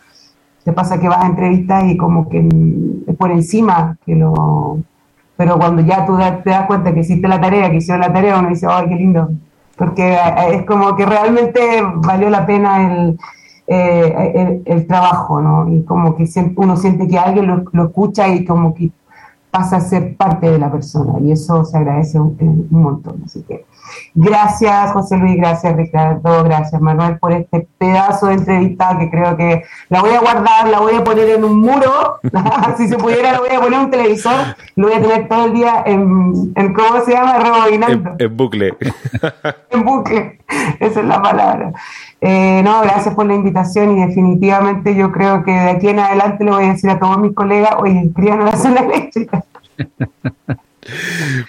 te 0.65 0.73
pasa 0.73 0.99
que 0.99 1.09
vas 1.09 1.23
a 1.23 1.27
entrevistas 1.27 1.85
y 1.85 1.97
como 1.97 2.29
que 2.29 2.41
mm, 2.41 3.15
por 3.17 3.31
encima 3.31 3.97
que 4.07 4.15
lo 4.15 4.79
pero 5.39 5.57
cuando 5.57 5.83
ya 5.83 6.05
tú 6.05 6.17
te 6.43 6.51
das 6.51 6.67
cuenta 6.67 6.93
que 6.93 7.01
hiciste 7.01 7.29
la 7.29 7.41
tarea, 7.41 7.71
que 7.71 7.77
hicieron 7.77 8.01
la 8.01 8.13
tarea, 8.13 8.41
uno 8.41 8.49
dice, 8.49 8.67
ay, 8.69 8.89
qué 8.89 8.97
lindo, 8.97 9.31
porque 9.77 10.15
eh, 10.15 10.55
es 10.55 10.65
como 10.65 10.97
que 10.97 11.07
realmente 11.07 11.81
valió 11.95 12.29
la 12.29 12.45
pena 12.45 12.93
el, 12.93 13.19
eh, 13.69 14.33
el, 14.35 14.63
el 14.65 14.87
trabajo, 14.89 15.41
¿no? 15.41 15.73
Y 15.73 15.85
como 15.85 16.17
que 16.17 16.25
uno 16.57 16.77
siente 16.77 17.07
que 17.07 17.19
alguien 17.19 17.47
lo, 17.47 17.63
lo 17.71 17.85
escucha 17.85 18.27
y 18.27 18.45
como 18.45 18.75
que 18.75 18.91
pasa 19.51 19.77
a 19.77 19.81
ser 19.81 20.17
parte 20.17 20.51
de 20.51 20.59
la 20.59 20.71
persona 20.71 21.19
y 21.21 21.33
eso 21.33 21.65
se 21.65 21.77
agradece 21.77 22.19
un, 22.19 22.37
un 22.71 22.83
montón. 22.83 23.23
Así 23.25 23.43
que 23.43 23.65
gracias 24.15 24.93
José 24.93 25.17
Luis, 25.17 25.37
gracias 25.37 25.77
Ricardo, 25.77 26.45
gracias 26.45 26.81
Manuel 26.81 27.19
por 27.19 27.33
este 27.33 27.67
pedazo 27.79 28.27
de 28.27 28.35
entrevista 28.35 28.97
que 28.99 29.11
creo 29.11 29.37
que 29.37 29.63
la 29.89 30.01
voy 30.01 30.11
a 30.11 30.21
guardar, 30.21 30.69
la 30.69 30.81
voy 30.81 30.95
a 30.95 31.05
poner 31.05 31.31
en 31.31 31.45
un 31.45 31.61
muro, 31.61 32.21
si 32.77 32.89
se 32.89 32.97
pudiera 32.97 33.33
la 33.33 33.41
voy 33.41 33.51
a 33.51 33.61
poner 33.61 33.75
en 33.75 33.85
un 33.87 33.91
televisor, 33.91 34.57
lo 34.77 34.89
voy 34.89 34.97
a 34.97 35.03
tener 35.03 35.29
todo 35.29 35.47
el 35.47 35.53
día 35.55 35.83
en, 35.87 36.53
en 36.55 36.75
¿cómo 36.75 37.01
se 37.05 37.13
llama? 37.13 37.39
Rebobinando. 37.39 38.11
En, 38.19 38.27
en 38.27 38.37
bucle. 38.37 38.75
en 39.71 39.85
bucle, 39.85 40.39
esa 40.81 41.01
es 41.01 41.07
la 41.07 41.23
palabra. 41.23 41.73
Eh, 42.21 42.63
no, 42.65 42.81
gracias 42.83 43.15
por 43.15 43.27
la 43.27 43.35
invitación 43.35 43.97
y 43.97 44.07
definitivamente 44.07 44.95
yo 44.95 45.13
creo 45.13 45.45
que 45.45 45.53
de 45.53 45.71
aquí 45.71 45.89
en 45.89 46.01
adelante 46.01 46.45
le 46.45 46.51
voy 46.51 46.65
a 46.65 46.73
decir 46.73 46.91
a 46.91 46.99
todos 46.99 47.19
mis 47.19 47.35
colegas, 47.35 47.77
oye, 47.79 47.93
inscríbanos 47.93 48.49
a 48.49 48.51
la 48.51 48.57
zona 48.57 48.81
eléctrica. 48.93 49.45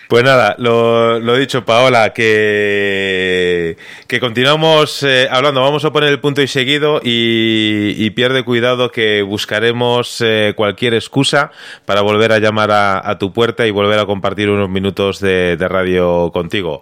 Pues 0.07 0.23
nada, 0.23 0.55
lo, 0.57 1.19
lo 1.19 1.35
dicho, 1.37 1.63
Paola, 1.63 2.11
que, 2.13 3.77
que 4.07 4.19
continuamos 4.19 5.03
eh, 5.03 5.27
hablando. 5.31 5.61
Vamos 5.61 5.85
a 5.85 5.91
poner 5.91 6.09
el 6.09 6.19
punto 6.19 6.41
y 6.41 6.47
seguido 6.47 6.99
y, 7.03 8.09
pierde 8.11 8.43
cuidado 8.43 8.91
que 8.91 9.21
buscaremos 9.21 10.19
eh, 10.19 10.53
cualquier 10.55 10.93
excusa 10.93 11.51
para 11.85 12.01
volver 12.01 12.33
a 12.33 12.39
llamar 12.39 12.71
a, 12.71 13.07
a, 13.07 13.17
tu 13.17 13.31
puerta 13.31 13.65
y 13.65 13.71
volver 13.71 13.99
a 13.99 14.05
compartir 14.05 14.49
unos 14.49 14.69
minutos 14.69 15.19
de, 15.19 15.55
de 15.55 15.67
radio 15.67 16.31
contigo. 16.33 16.81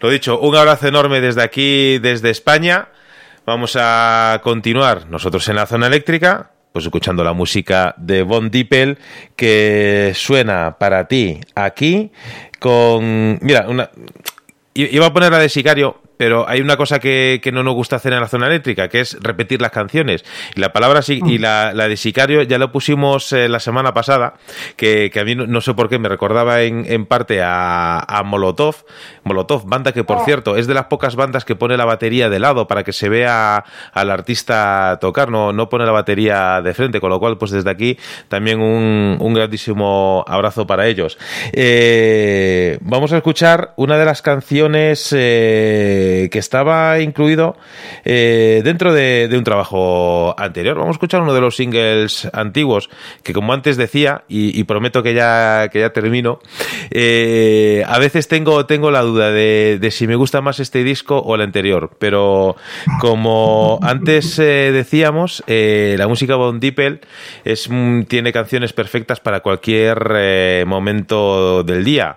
Lo 0.00 0.10
dicho, 0.10 0.38
un 0.38 0.54
abrazo 0.54 0.86
enorme 0.86 1.20
desde 1.20 1.42
aquí, 1.42 1.98
desde 1.98 2.30
España. 2.30 2.88
Vamos 3.46 3.76
a 3.80 4.40
continuar 4.44 5.06
nosotros 5.08 5.48
en 5.48 5.56
la 5.56 5.66
zona 5.66 5.86
eléctrica 5.86 6.50
pues 6.76 6.84
escuchando 6.84 7.24
la 7.24 7.32
música 7.32 7.94
de 7.96 8.22
Von 8.22 8.50
Dippel 8.50 8.98
que 9.34 10.12
suena 10.14 10.76
para 10.78 11.08
ti 11.08 11.40
aquí 11.54 12.10
con 12.58 13.38
mira 13.40 13.64
una 13.66 13.88
iba 14.74 15.06
a 15.06 15.10
poner 15.10 15.32
la 15.32 15.38
de 15.38 15.48
Sicario 15.48 16.02
pero 16.16 16.48
hay 16.48 16.60
una 16.60 16.76
cosa 16.76 16.98
que, 16.98 17.40
que, 17.42 17.52
no 17.52 17.62
nos 17.62 17.74
gusta 17.74 17.96
hacer 17.96 18.12
en 18.12 18.20
la 18.20 18.28
zona 18.28 18.46
eléctrica, 18.46 18.88
que 18.88 19.00
es 19.00 19.16
repetir 19.20 19.60
las 19.60 19.70
canciones. 19.70 20.24
Y 20.54 20.60
la 20.60 20.72
palabra 20.72 21.00
y 21.06 21.38
la, 21.38 21.72
la 21.74 21.88
de 21.88 21.96
sicario 21.96 22.42
ya 22.42 22.58
lo 22.58 22.72
pusimos 22.72 23.32
eh, 23.32 23.48
la 23.48 23.60
semana 23.60 23.92
pasada, 23.92 24.34
que, 24.76 25.10
que 25.10 25.20
a 25.20 25.24
mí 25.24 25.34
no, 25.34 25.46
no, 25.46 25.60
sé 25.60 25.74
por 25.74 25.88
qué 25.88 25.98
me 25.98 26.08
recordaba 26.08 26.62
en, 26.62 26.84
en 26.86 27.06
parte 27.06 27.42
a, 27.42 27.98
a, 28.00 28.22
Molotov. 28.22 28.84
Molotov, 29.24 29.66
banda 29.66 29.92
que 29.92 30.04
por 30.04 30.24
cierto 30.24 30.56
es 30.56 30.66
de 30.66 30.74
las 30.74 30.86
pocas 30.86 31.16
bandas 31.16 31.44
que 31.44 31.56
pone 31.56 31.76
la 31.76 31.84
batería 31.84 32.28
de 32.28 32.38
lado 32.38 32.66
para 32.66 32.84
que 32.84 32.92
se 32.92 33.08
vea 33.08 33.64
al 33.92 34.10
artista 34.10 34.98
tocar, 35.00 35.30
no, 35.30 35.52
no 35.52 35.68
pone 35.68 35.84
la 35.84 35.92
batería 35.92 36.60
de 36.62 36.74
frente, 36.74 37.00
con 37.00 37.10
lo 37.10 37.18
cual 37.18 37.38
pues 37.38 37.50
desde 37.50 37.70
aquí 37.70 37.98
también 38.28 38.60
un, 38.60 39.16
un 39.20 39.34
grandísimo 39.34 40.24
abrazo 40.26 40.66
para 40.66 40.86
ellos. 40.86 41.18
Eh, 41.52 42.78
vamos 42.80 43.12
a 43.12 43.16
escuchar 43.16 43.74
una 43.76 43.98
de 43.98 44.04
las 44.04 44.22
canciones... 44.22 45.14
Eh, 45.16 46.05
que 46.30 46.38
estaba 46.38 47.00
incluido 47.00 47.56
eh, 48.04 48.60
dentro 48.64 48.92
de, 48.92 49.28
un 49.32 49.44
trabajo 49.44 50.34
anterior. 50.38 50.76
Vamos 50.76 50.94
a 50.94 50.96
escuchar 50.96 51.22
uno 51.22 51.34
de 51.34 51.40
los 51.40 51.56
singles 51.56 52.28
antiguos 52.32 52.88
que, 53.22 53.32
como 53.32 53.52
antes 53.52 53.76
decía, 53.76 54.24
y, 54.28 54.64
prometo 54.64 55.02
que 55.02 55.14
ya, 55.14 55.68
que 55.72 55.80
ya 55.80 55.90
termino, 55.90 56.40
eh, 56.90 57.84
a 57.86 57.98
veces 57.98 58.28
tengo, 58.28 58.66
tengo 58.66 58.90
la 58.90 59.02
duda 59.02 59.30
de, 59.30 59.88
si 59.90 60.06
me 60.06 60.16
gusta 60.16 60.40
más 60.40 60.60
este 60.60 60.84
disco 60.84 61.18
o 61.18 61.34
el 61.34 61.40
anterior, 61.40 61.90
pero 61.98 62.56
como 63.00 63.78
antes 63.82 64.38
eh, 64.38 64.72
decíamos, 64.72 65.42
eh, 65.46 65.94
la 65.98 66.08
música 66.08 66.36
Von 66.36 66.60
Dippel 66.60 67.00
es, 67.44 67.68
tiene 68.08 68.32
canciones 68.32 68.72
perfectas 68.72 69.20
para 69.20 69.40
cualquier 69.40 70.10
eh, 70.14 70.64
momento 70.66 71.62
del 71.62 71.84
día 71.84 72.16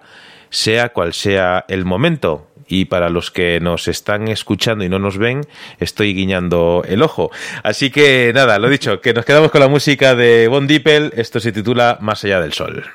sea 0.50 0.90
cual 0.90 1.14
sea 1.14 1.66
el 1.68 1.86
momento 1.86 2.49
y 2.70 2.86
para 2.86 3.10
los 3.10 3.32
que 3.32 3.60
nos 3.60 3.88
están 3.88 4.28
escuchando 4.28 4.84
y 4.86 4.90
no 4.90 5.00
nos 5.00 5.18
ven, 5.18 5.42
estoy 5.80 6.14
guiñando 6.14 6.84
el 6.88 7.02
ojo. 7.02 7.32
Así 7.64 7.90
que 7.90 8.32
nada, 8.34 8.60
lo 8.60 8.70
dicho, 8.70 9.02
que 9.02 9.14
nos 9.14 9.26
quedamos 9.26 9.52
con 9.52 9.62
la 9.62 9.68
música 9.68 10.16
de 10.16 10.48
Von 10.48 10.68
Dippel, 10.68 11.12
esto 11.16 11.40
se 11.40 11.52
titula 11.52 11.98
Más 12.00 12.24
allá 12.24 12.40
del 12.40 12.54
sol. 12.54 12.86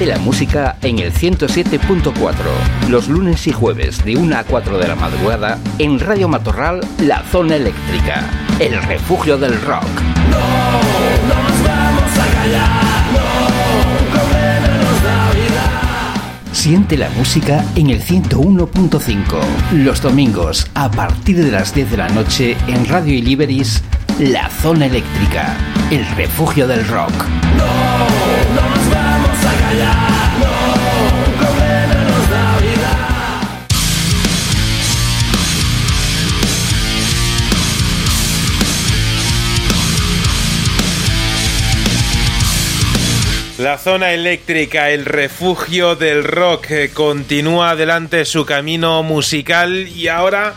Siente 0.00 0.18
la 0.18 0.24
música 0.24 0.76
en 0.80 0.98
el 0.98 1.12
107.4, 1.12 2.34
los 2.88 3.08
lunes 3.08 3.46
y 3.46 3.52
jueves 3.52 4.02
de 4.02 4.16
1 4.16 4.34
a 4.34 4.44
4 4.44 4.78
de 4.78 4.88
la 4.88 4.94
madrugada 4.94 5.58
en 5.78 6.00
Radio 6.00 6.26
Matorral, 6.26 6.80
La 7.00 7.22
Zona 7.24 7.56
Eléctrica, 7.56 8.24
el 8.58 8.82
refugio 8.84 9.36
del 9.36 9.60
rock. 9.60 9.84
Siente 16.52 16.96
la 16.96 17.10
música 17.10 17.62
en 17.76 17.90
el 17.90 18.02
101.5, 18.02 19.20
los 19.84 20.00
domingos 20.00 20.66
a 20.72 20.90
partir 20.90 21.44
de 21.44 21.50
las 21.50 21.74
10 21.74 21.90
de 21.90 21.96
la 21.98 22.08
noche 22.08 22.56
en 22.68 22.86
Radio 22.86 23.12
Iliberis, 23.12 23.82
La 24.18 24.48
Zona 24.48 24.86
Eléctrica, 24.86 25.58
el 25.90 26.06
refugio 26.16 26.66
del 26.66 26.88
rock. 26.88 27.12
La 43.60 43.76
zona 43.76 44.12
eléctrica, 44.12 44.88
el 44.88 45.04
refugio 45.04 45.94
del 45.94 46.24
rock, 46.24 46.70
eh, 46.70 46.90
continúa 46.94 47.72
adelante 47.72 48.24
su 48.24 48.46
camino 48.46 49.02
musical 49.02 49.86
y 49.86 50.08
ahora 50.08 50.54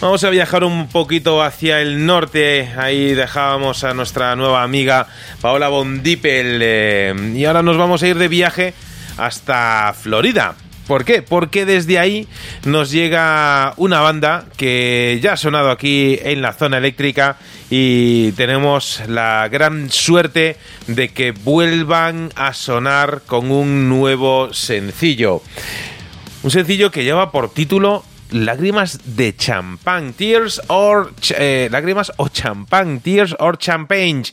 vamos 0.00 0.24
a 0.24 0.30
viajar 0.30 0.64
un 0.64 0.88
poquito 0.88 1.42
hacia 1.42 1.82
el 1.82 2.06
norte. 2.06 2.70
Ahí 2.78 3.12
dejábamos 3.12 3.84
a 3.84 3.92
nuestra 3.92 4.34
nueva 4.36 4.62
amiga 4.62 5.06
Paola 5.42 5.68
Bondipel 5.68 6.60
eh, 6.62 7.14
y 7.34 7.44
ahora 7.44 7.62
nos 7.62 7.76
vamos 7.76 8.02
a 8.02 8.08
ir 8.08 8.16
de 8.16 8.28
viaje 8.28 8.72
hasta 9.18 9.92
Florida. 9.92 10.54
¿Por 10.86 11.04
qué? 11.04 11.20
Porque 11.20 11.66
desde 11.66 11.98
ahí 11.98 12.26
nos 12.64 12.90
llega 12.90 13.74
una 13.76 14.00
banda 14.00 14.46
que 14.56 15.18
ya 15.20 15.34
ha 15.34 15.36
sonado 15.36 15.70
aquí 15.70 16.18
en 16.22 16.40
la 16.40 16.54
zona 16.54 16.78
eléctrica 16.78 17.36
y 17.70 18.32
tenemos 18.32 19.02
la 19.08 19.48
gran 19.48 19.90
suerte 19.90 20.56
de 20.86 21.08
que 21.08 21.32
vuelvan 21.32 22.30
a 22.36 22.52
sonar 22.52 23.22
con 23.26 23.50
un 23.50 23.88
nuevo 23.88 24.52
sencillo. 24.52 25.42
Un 26.42 26.50
sencillo 26.50 26.90
que 26.90 27.04
lleva 27.04 27.32
por 27.32 27.52
título 27.52 28.04
Lágrimas 28.30 29.16
de 29.16 29.36
champán, 29.36 30.12
Tears 30.12 30.60
or 30.68 31.12
eh, 31.38 31.68
Lágrimas 31.70 32.12
o 32.16 32.28
champán, 32.28 33.00
Tears 33.00 33.36
or 33.38 33.56
Champagne. 33.58 34.24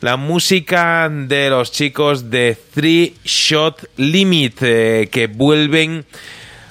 La 0.00 0.16
música 0.16 1.08
de 1.10 1.50
los 1.50 1.72
chicos 1.72 2.30
de 2.30 2.56
Three 2.74 3.16
Shot 3.24 3.90
Limit 3.96 4.58
eh, 4.62 5.08
que 5.10 5.26
vuelven 5.26 6.04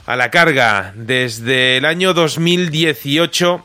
a 0.06 0.16
la 0.16 0.32
carga 0.32 0.94
desde 0.96 1.78
el 1.78 1.86
año 1.86 2.14
2018 2.14 3.64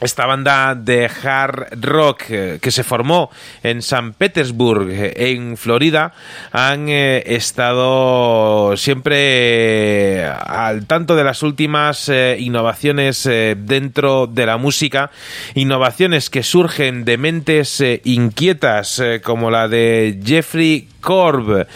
esta 0.00 0.26
banda 0.26 0.74
de 0.74 1.08
hard 1.08 1.80
rock 1.80 2.22
eh, 2.30 2.58
que 2.60 2.70
se 2.70 2.84
formó 2.84 3.30
en 3.62 3.82
San 3.82 4.14
Petersburg, 4.14 4.88
eh, 4.90 5.12
en 5.32 5.56
Florida, 5.56 6.14
han 6.52 6.88
eh, 6.88 7.22
estado 7.26 8.76
siempre 8.76 10.24
al 10.24 10.86
tanto 10.86 11.16
de 11.16 11.24
las 11.24 11.42
últimas 11.42 12.10
innovaciones 12.38 13.24
dentro 13.24 14.26
de 14.26 14.46
la 14.46 14.56
música, 14.56 15.10
innovaciones 15.54 16.30
que 16.30 16.42
surgen 16.42 17.04
de 17.04 17.18
mentes 17.18 17.82
inquietas 18.04 19.02
como 19.22 19.50
la 19.50 19.68
de 19.68 20.20
Jeffrey 20.24 20.88
Korb 21.00 21.66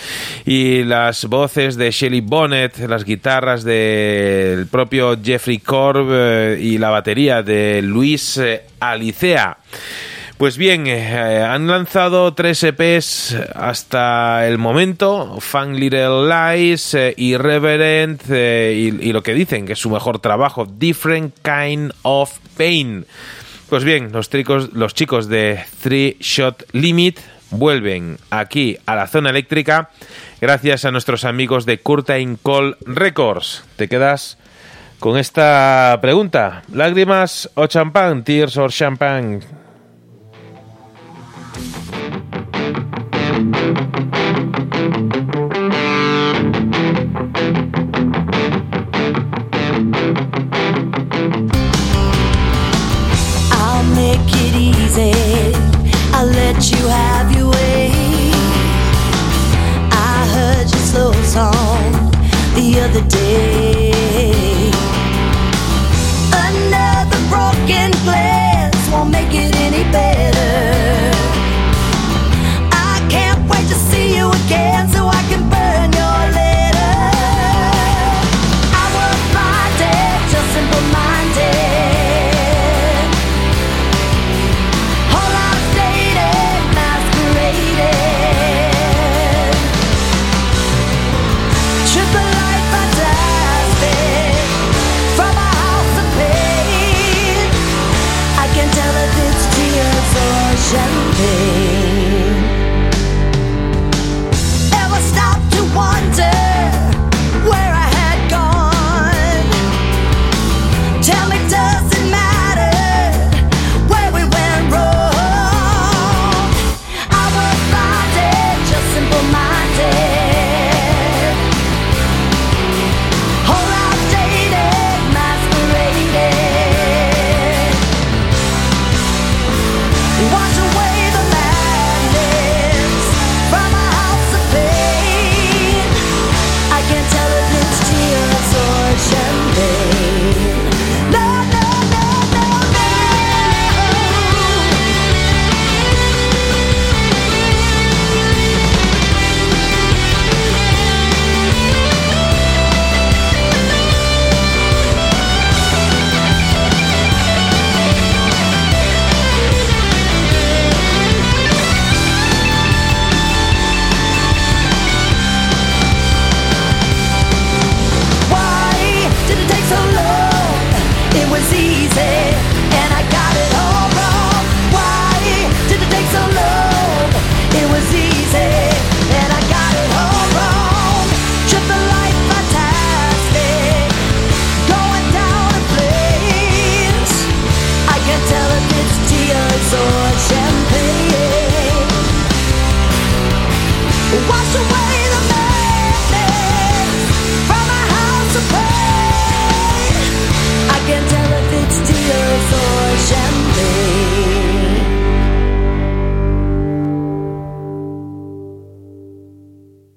y 0.45 0.85
las 0.85 1.25
voces 1.27 1.77
de 1.77 1.91
Shelly 1.91 2.21
Bonnet, 2.21 2.79
las 2.89 3.05
guitarras 3.05 3.65
del 3.65 4.67
propio 4.67 5.19
Jeffrey 5.23 5.59
Korb 5.59 6.09
eh, 6.11 6.59
y 6.61 6.79
la 6.79 6.91
batería 6.91 7.43
de 7.43 7.83
Luis 7.83 8.37
eh, 8.39 8.63
Alicea. 8.81 9.59
Pues 10.37 10.59
bien, 10.59 10.87
eh, 10.87 11.43
han 11.43 11.69
lanzado 11.69 12.35
tres 12.35 12.63
EPs 12.65 13.37
hasta 13.55 14.47
el 14.49 14.59
momento, 14.59 15.39
Fun 15.41 15.79
Little 15.79 16.29
Lies, 16.29 16.97
Irreverent 17.17 18.23
y, 18.29 19.13
lo 19.13 19.23
que 19.23 19.33
dicen 19.33 19.65
que 19.65 19.75
es 19.75 19.79
su 19.79 19.91
mejor 19.91 20.19
trabajo, 20.19 20.67
Different 20.67 21.35
Kind 21.43 21.93
of 22.03 22.37
Pain. 22.57 23.07
Pues 23.69 23.85
bien, 23.85 24.11
los, 24.13 24.29
los 24.73 24.95
chicos 24.95 25.29
de 25.29 25.65
Three 25.83 26.17
Shot 26.21 26.65
Limit 26.73 27.19
vuelven 27.59 28.19
aquí 28.31 28.77
a 28.87 28.95
la 28.95 29.07
zona 29.07 29.31
eléctrica 29.31 29.91
gracias 30.41 30.85
a 30.85 30.91
nuestros 30.91 31.25
amigos 31.25 31.67
de 31.67 31.79
Curtain 31.79 32.37
Call 32.37 32.77
Records. 32.85 33.65
Te 33.77 33.89
quedas 33.89 34.39
con 34.99 35.19
esta 35.19 35.99
pregunta. 36.01 36.63
¿Lágrimas 36.73 37.51
o 37.55 37.67
champán? 37.67 38.25
Tears 38.25 38.57
or 38.57 38.71
champagne? 38.71 39.41
The 62.95 63.01
day. 63.09 63.64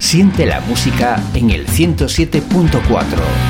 Siente 0.08 0.46
la 0.46 0.62
música 0.62 1.22
en 1.34 1.50
el 1.50 1.68
107.4. 1.68 2.80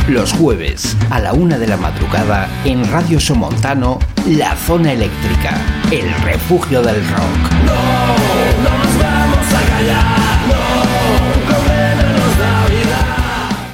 Los 0.09 0.33
jueves 0.33 0.97
a 1.11 1.19
la 1.19 1.33
una 1.33 1.59
de 1.59 1.67
la 1.67 1.77
madrugada 1.77 2.49
en 2.65 2.83
Radio 2.91 3.19
Somontano, 3.19 3.99
La 4.25 4.55
Zona 4.55 4.93
Eléctrica, 4.93 5.55
el 5.91 6.11
refugio 6.23 6.81
del 6.81 6.95
rock. 7.09 7.21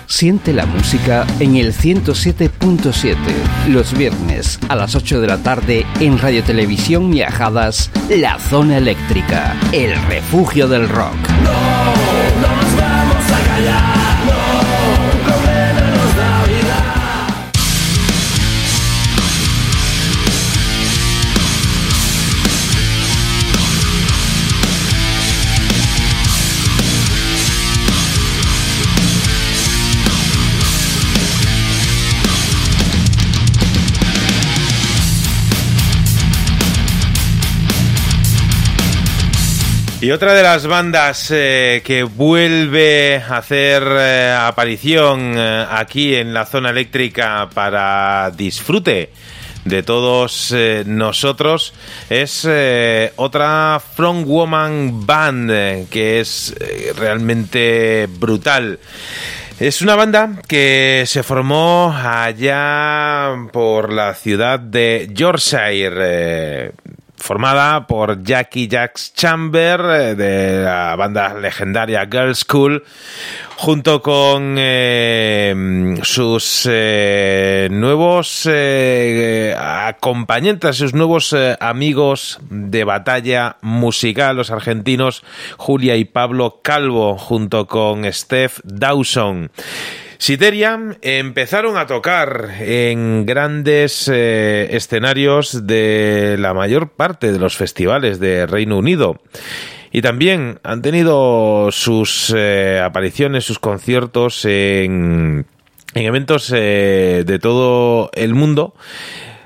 Siente 0.07 0.51
la 0.51 0.65
música 0.65 1.25
en 1.39 1.55
el 1.55 1.73
107.7 1.73 3.15
los 3.69 3.97
viernes 3.97 4.59
a 4.67 4.75
las 4.75 4.93
8 4.95 5.21
de 5.21 5.27
la 5.27 5.37
tarde 5.37 5.85
en 6.01 6.19
Radio 6.19 6.43
Televisión 6.43 7.11
Viajadas 7.11 7.89
La 8.09 8.37
Zona 8.39 8.77
Eléctrica, 8.77 9.55
el 9.71 9.95
refugio 10.07 10.67
del 10.67 10.89
rock. 10.89 11.15
Y 40.03 40.11
otra 40.11 40.33
de 40.33 40.43
las 40.43 40.67
bandas 40.67 41.31
eh, 41.31 41.81
que 41.85 42.03
vuelve 42.03 43.23
a 43.25 43.37
hacer 43.37 43.81
eh, 43.87 44.35
aparición 44.37 45.31
eh, 45.37 45.65
aquí 45.71 46.13
en 46.13 46.33
la 46.33 46.45
zona 46.45 46.71
eléctrica 46.71 47.47
para 47.53 48.29
disfrute 48.35 49.13
de 49.63 49.81
todos 49.81 50.53
nosotros 50.87 51.73
es 52.09 52.45
otra 53.15 53.81
Front 53.95 54.27
Woman 54.27 55.05
Band 55.05 55.87
que 55.87 56.19
es 56.19 56.53
realmente 56.97 58.09
brutal. 58.09 58.79
Es 59.57 59.81
una 59.81 59.95
banda 59.95 60.41
que 60.49 61.05
se 61.07 61.23
formó 61.23 61.95
allá 61.97 63.33
por 63.53 63.93
la 63.93 64.13
ciudad 64.15 64.59
de 64.59 65.09
Yorkshire, 65.13 66.73
formada 67.23 67.87
por 67.87 68.21
Jackie 68.21 68.67
Jacks 68.67 69.13
Chamber 69.13 69.79
eh, 69.79 70.15
de 70.15 70.63
la 70.65 70.93
banda 70.97 71.33
legendaria 71.33 72.05
Girls 72.11 72.39
School, 72.39 72.83
junto 73.55 74.01
con 74.01 74.55
eh, 74.57 75.95
sus 76.03 76.67
eh, 76.69 77.69
nuevos 77.71 78.45
eh, 78.51 79.55
acompañantes, 79.57 80.75
sus 80.75 80.93
nuevos 80.93 81.33
amigos 81.61 82.39
de 82.49 82.83
batalla 82.83 83.55
musical, 83.61 84.35
los 84.35 84.51
argentinos 84.51 85.23
Julia 85.55 85.95
y 85.95 86.03
Pablo 86.03 86.59
Calvo, 86.61 87.17
junto 87.17 87.67
con 87.67 88.03
Steph 88.11 88.59
Dawson. 88.65 89.49
Siteria 90.23 90.79
empezaron 91.01 91.75
a 91.75 91.85
tocar 91.85 92.51
en 92.61 93.25
grandes 93.25 94.07
eh, 94.07 94.69
escenarios 94.71 95.67
de 95.67 96.37
la 96.39 96.53
mayor 96.53 96.91
parte 96.91 97.33
de 97.33 97.39
los 97.39 97.57
festivales 97.57 98.21
de 98.21 98.45
Reino 98.45 98.77
Unido. 98.77 99.19
Y 99.91 100.01
también 100.01 100.61
han 100.63 100.81
tenido 100.81 101.73
sus 101.73 102.33
eh, 102.33 102.79
apariciones, 102.81 103.43
sus 103.43 103.59
conciertos 103.59 104.45
en, 104.45 105.45
en 105.93 106.05
eventos 106.05 106.53
eh, 106.55 107.25
de 107.27 107.39
todo 107.39 108.09
el 108.13 108.33
mundo 108.33 108.75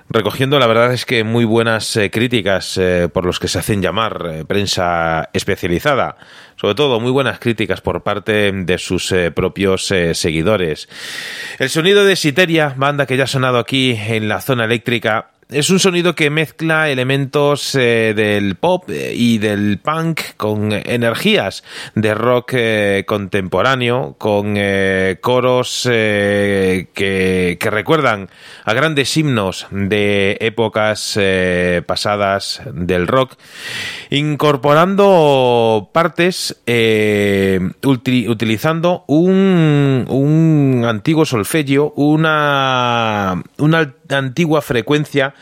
recogiendo 0.09 0.57
la 0.57 0.67
verdad 0.67 0.93
es 0.93 1.05
que 1.05 1.25
muy 1.25 1.43
buenas 1.43 1.99
críticas 2.13 2.79
por 3.11 3.25
los 3.25 3.39
que 3.39 3.49
se 3.49 3.59
hacen 3.59 3.81
llamar 3.81 4.45
prensa 4.47 5.27
especializada. 5.33 6.15
Sobre 6.59 6.73
todo 6.73 6.99
muy 6.99 7.11
buenas 7.11 7.39
críticas 7.39 7.81
por 7.81 8.01
parte 8.01 8.51
de 8.51 8.77
sus 8.79 9.11
eh, 9.11 9.29
propios 9.29 9.91
eh, 9.91 10.15
seguidores. 10.15 10.89
El 11.59 11.69
sonido 11.69 12.03
de 12.03 12.15
Siteria, 12.15 12.73
banda 12.75 13.05
que 13.05 13.15
ya 13.15 13.25
ha 13.25 13.27
sonado 13.27 13.59
aquí 13.59 13.91
en 13.91 14.27
la 14.27 14.41
zona 14.41 14.65
eléctrica, 14.65 15.29
es 15.49 15.69
un 15.69 15.79
sonido 15.79 16.13
que 16.13 16.29
mezcla 16.29 16.89
elementos 16.89 17.73
eh, 17.75 18.13
del 18.13 18.55
pop 18.55 18.89
eh, 18.89 19.13
y 19.15 19.37
del 19.37 19.79
punk 19.79 20.19
con 20.35 20.73
energías 20.73 21.63
de 21.95 22.13
rock 22.13 22.51
eh, 22.53 23.05
contemporáneo, 23.07 24.15
con 24.17 24.57
coros 25.21 25.83
que, 25.83 26.87
que 26.93 27.69
recuerdan 27.69 28.29
a 28.65 28.73
grandes 28.73 29.15
himnos 29.15 29.67
de 29.71 30.37
épocas 30.41 31.17
pasadas 31.85 32.61
del 32.73 33.07
rock, 33.07 33.37
incorporando 34.09 35.89
partes 35.93 36.61
utilizando 37.83 39.05
un, 39.07 40.83
antiguo 40.85 41.25
solfegio, 41.25 41.93
una, 41.95 43.41
una 43.57 43.93
antigua 44.09 44.61
frecuencia 44.61 45.33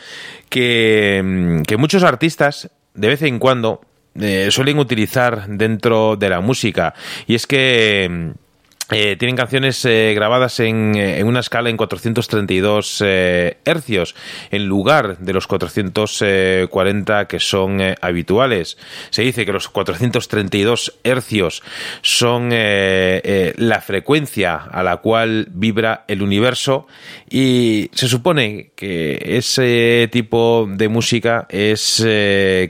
que, 0.48 1.22
mm, 1.24 1.62
que 1.62 1.76
muchos 1.76 2.02
artistas 2.02 2.70
de 2.94 3.08
vez 3.08 3.22
en 3.22 3.38
cuando 3.38 3.80
eh, 4.18 4.48
suelen 4.50 4.78
utilizar 4.78 5.46
dentro 5.48 6.16
de 6.16 6.30
la 6.30 6.40
música. 6.40 6.94
Y 7.26 7.34
es 7.34 7.46
que 7.46 8.08
mm, 8.10 8.45
eh, 8.92 9.16
tienen 9.18 9.34
canciones 9.34 9.84
eh, 9.84 10.12
grabadas 10.14 10.60
en, 10.60 10.94
eh, 10.94 11.18
en 11.18 11.26
una 11.26 11.40
escala 11.40 11.70
en 11.70 11.76
432 11.76 13.02
eh, 13.04 13.56
hercios 13.64 14.14
en 14.52 14.66
lugar 14.66 15.18
de 15.18 15.32
los 15.32 15.48
440 15.48 17.26
que 17.26 17.40
son 17.40 17.80
habituales. 18.00 18.78
Se 19.10 19.22
dice 19.22 19.44
que 19.44 19.52
los 19.52 19.68
432 19.68 21.00
hercios 21.02 21.64
son 22.00 22.50
la 22.50 23.80
frecuencia 23.80 24.56
a 24.56 24.82
la 24.82 24.98
cual 24.98 25.48
vibra 25.50 26.04
el 26.06 26.22
universo 26.22 26.86
y 27.28 27.90
se 27.92 28.08
supone 28.08 28.70
que 28.76 29.20
ese 29.36 30.08
tipo 30.12 30.68
de 30.70 30.88
música 30.88 31.46
es 31.48 32.06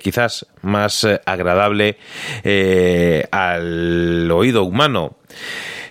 quizás 0.01 0.47
más 0.63 1.07
agradable 1.27 1.99
al 3.31 4.31
oído 4.31 4.65
humano. 4.65 5.17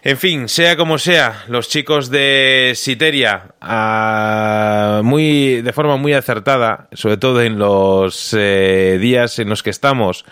En 0.07 0.17
fin, 0.17 0.47
sea 0.49 0.77
como 0.77 0.99
sea, 0.99 1.45
los 1.47 1.67
chicos 1.67 2.11
de 2.11 2.73
Siteria, 2.75 3.55
ah, 3.59 5.01
muy, 5.03 5.63
de 5.63 5.73
forma 5.73 5.97
muy 5.97 6.13
acertada, 6.13 6.89
sobre 6.93 7.17
todo 7.17 7.41
en 7.41 7.57
los 7.57 8.31
eh, 8.37 8.99
días 9.01 9.39
en 9.39 9.49
los 9.49 9.63
que 9.63 9.71
estamos 9.71 10.23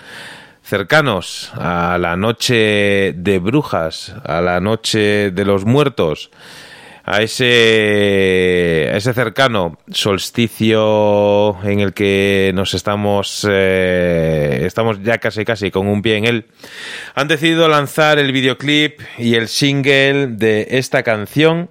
cercanos 0.62 1.52
a 1.56 1.98
la 1.98 2.16
noche 2.16 3.16
de 3.18 3.40
brujas, 3.40 4.14
a 4.24 4.42
la 4.42 4.60
noche 4.60 5.32
de 5.32 5.44
los 5.44 5.66
muertos, 5.66 6.30
a 7.06 7.22
ese, 7.22 8.90
a 8.94 8.98
ese 8.98 9.14
cercano 9.14 9.78
solsticio 9.92 11.58
en 11.64 11.80
el 11.82 11.94
que 11.94 12.52
nos 12.54 12.74
estamos, 12.74 13.46
eh, 13.50 14.64
estamos 14.66 15.02
ya 15.04 15.18
casi 15.18 15.44
casi 15.44 15.70
con 15.70 15.88
un 15.88 16.02
pie 16.02 16.18
en 16.18 16.26
él, 16.26 16.46
han 17.16 17.28
decidido 17.28 17.68
lanzar 17.68 18.20
el 18.20 18.32
videoclip 18.32 19.02
y 19.18 19.36
el 19.36 19.48
single 19.48 20.28
de 20.28 20.68
esta 20.72 21.04
canción 21.04 21.70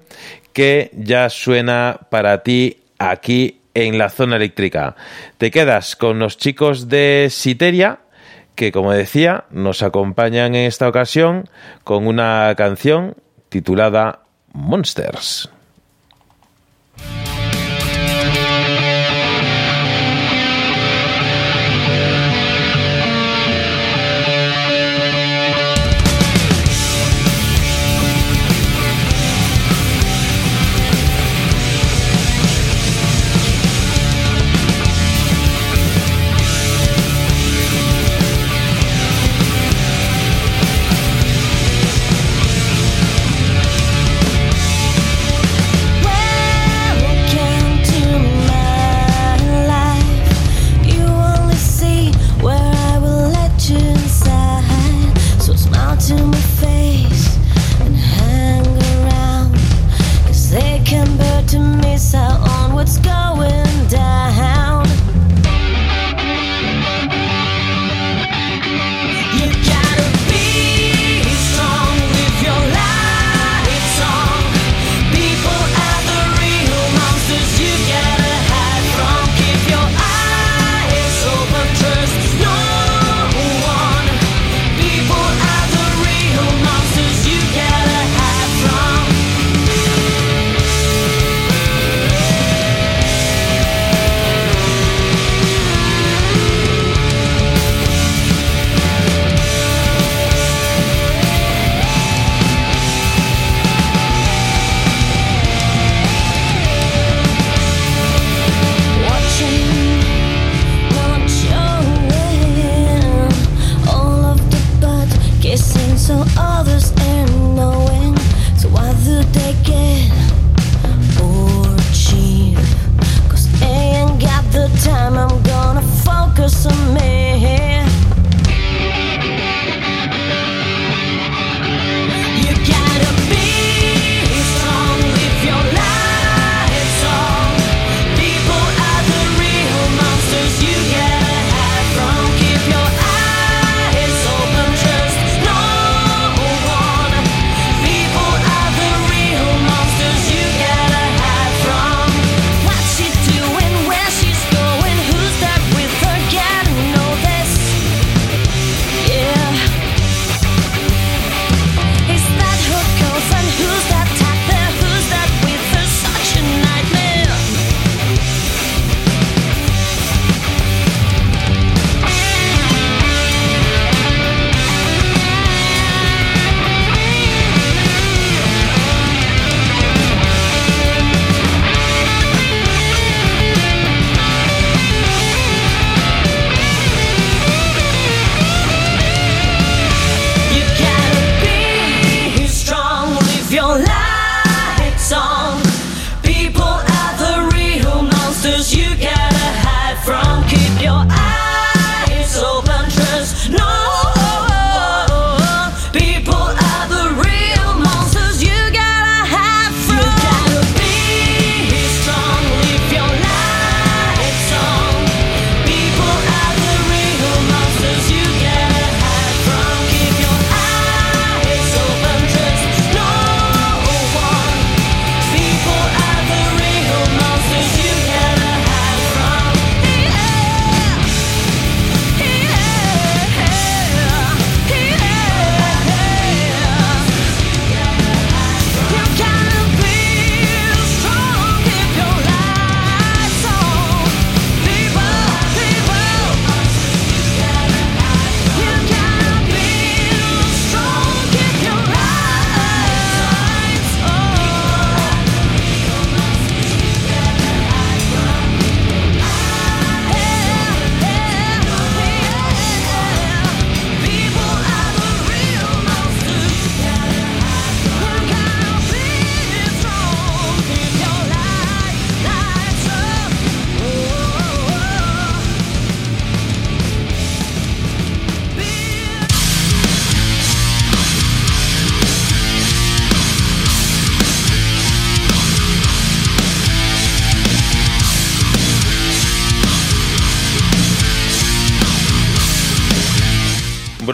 que 0.52 0.90
ya 0.92 1.30
suena 1.30 2.00
para 2.10 2.42
ti 2.42 2.78
aquí 2.98 3.60
en 3.74 3.96
la 3.96 4.10
zona 4.10 4.36
eléctrica. 4.36 4.96
Te 5.38 5.50
quedas 5.50 5.96
con 5.96 6.18
los 6.18 6.36
chicos 6.36 6.88
de 6.88 7.28
Siteria 7.30 8.00
que 8.54 8.70
como 8.70 8.92
decía 8.92 9.44
nos 9.50 9.82
acompañan 9.82 10.54
en 10.54 10.66
esta 10.66 10.88
ocasión 10.88 11.48
con 11.84 12.06
una 12.06 12.54
canción 12.56 13.16
titulada. 13.48 14.21
Monsters 14.54 15.48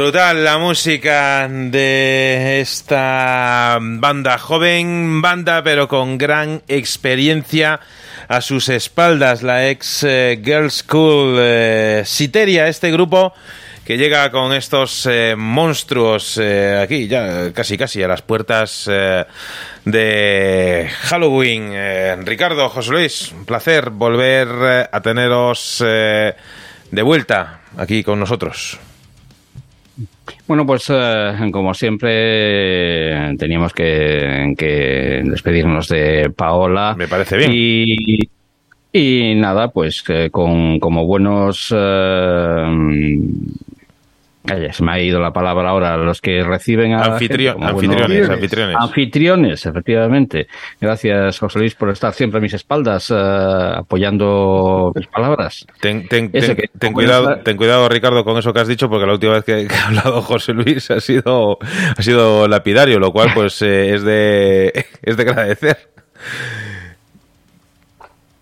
Brutal 0.08 0.42
la 0.42 0.56
música 0.56 1.46
de 1.50 2.62
esta 2.62 3.76
banda 3.78 4.38
joven, 4.38 5.20
banda 5.20 5.62
pero 5.62 5.86
con 5.86 6.16
gran 6.16 6.62
experiencia 6.66 7.78
a 8.26 8.40
sus 8.40 8.70
espaldas, 8.70 9.42
la 9.42 9.68
ex 9.68 10.04
eh, 10.04 10.40
Girls 10.42 10.76
School 10.76 11.36
eh, 11.38 12.04
Siteria, 12.06 12.68
este 12.68 12.90
grupo 12.90 13.34
que 13.84 13.98
llega 13.98 14.30
con 14.30 14.54
estos 14.54 15.04
eh, 15.04 15.34
monstruos 15.36 16.38
eh, 16.40 16.80
aquí, 16.82 17.06
ya 17.06 17.52
casi 17.52 17.76
casi 17.76 18.02
a 18.02 18.08
las 18.08 18.22
puertas 18.22 18.88
eh, 18.90 19.26
de 19.84 20.88
Halloween. 21.02 22.24
Ricardo, 22.24 22.70
José 22.70 22.92
Luis, 22.92 23.32
un 23.32 23.44
placer 23.44 23.90
volver 23.90 24.88
a 24.90 25.02
teneros 25.02 25.84
de 25.84 27.02
vuelta 27.02 27.60
aquí 27.76 28.02
con 28.02 28.18
nosotros. 28.18 28.78
Bueno, 30.46 30.64
pues 30.66 30.90
eh, 30.90 31.32
como 31.52 31.74
siempre 31.74 33.36
teníamos 33.36 33.72
que, 33.72 34.54
que 34.56 35.22
despedirnos 35.24 35.88
de 35.88 36.30
Paola. 36.34 36.94
Me 36.96 37.08
parece 37.08 37.36
bien. 37.36 37.50
Y, 37.54 38.18
y 38.92 39.34
nada, 39.34 39.68
pues 39.68 40.02
que 40.02 40.30
con 40.30 40.78
como 40.78 41.04
buenos... 41.06 41.74
eh, 41.76 43.18
se 44.72 44.82
me 44.84 44.92
ha 44.92 45.00
ido 45.00 45.20
la 45.20 45.32
palabra 45.32 45.70
ahora, 45.70 45.96
los 45.96 46.20
que 46.20 46.42
reciben 46.42 46.94
a... 46.94 47.18
gente, 47.18 47.36
buenos- 47.54 47.70
anfitriones, 47.74 48.30
anfitriones. 48.30 48.76
Anfitriones, 48.78 49.66
efectivamente. 49.66 50.46
Gracias, 50.80 51.38
José 51.38 51.58
Luis, 51.58 51.74
por 51.74 51.90
estar 51.90 52.12
siempre 52.14 52.38
a 52.38 52.40
mis 52.40 52.54
espaldas 52.54 53.10
eh, 53.10 53.14
apoyando 53.76 54.92
mis 54.94 55.06
palabras. 55.06 55.66
Ten, 55.80 56.06
ten- 56.08 56.30
Eso 56.32 56.48
ten- 56.48 56.56
que- 56.56 56.68
ten 56.68 56.92
como 56.92 56.94
cuidado, 56.94 57.36
ten 57.40 57.56
cuidado, 57.56 57.88
Ricardo, 57.88 58.24
con 58.24 58.38
eso 58.38 58.52
que 58.52 58.60
has 58.60 58.68
dicho, 58.68 58.88
porque 58.88 59.06
la 59.06 59.12
última 59.12 59.34
vez 59.34 59.44
que, 59.44 59.66
que 59.66 59.74
ha 59.74 59.86
hablado 59.88 60.22
José 60.22 60.52
Luis 60.52 60.90
ha 60.90 61.00
sido, 61.00 61.58
ha 61.96 62.02
sido 62.02 62.48
lapidario, 62.48 62.98
lo 62.98 63.12
cual 63.12 63.30
pues 63.34 63.60
eh, 63.62 63.94
es 63.94 64.02
de 64.02 64.86
es 65.02 65.16
de 65.16 65.22
agradecer. 65.22 65.76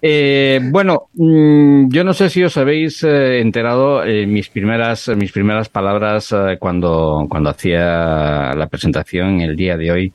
Eh, 0.08 0.60
bueno, 0.62 1.08
mm, 1.14 1.88
yo 1.88 2.04
no 2.04 2.14
sé 2.14 2.30
si 2.30 2.44
os 2.44 2.56
habéis 2.56 3.02
eh, 3.02 3.40
enterado 3.40 4.04
eh, 4.04 4.24
mis 4.24 4.48
primeras 4.48 5.08
mis 5.16 5.32
primeras 5.32 5.68
palabras 5.68 6.30
eh, 6.30 6.58
cuando 6.60 7.26
cuando 7.28 7.50
hacía 7.50 8.54
la 8.54 8.68
presentación 8.70 9.40
el 9.40 9.56
día 9.56 9.76
de 9.76 9.90
hoy. 9.90 10.12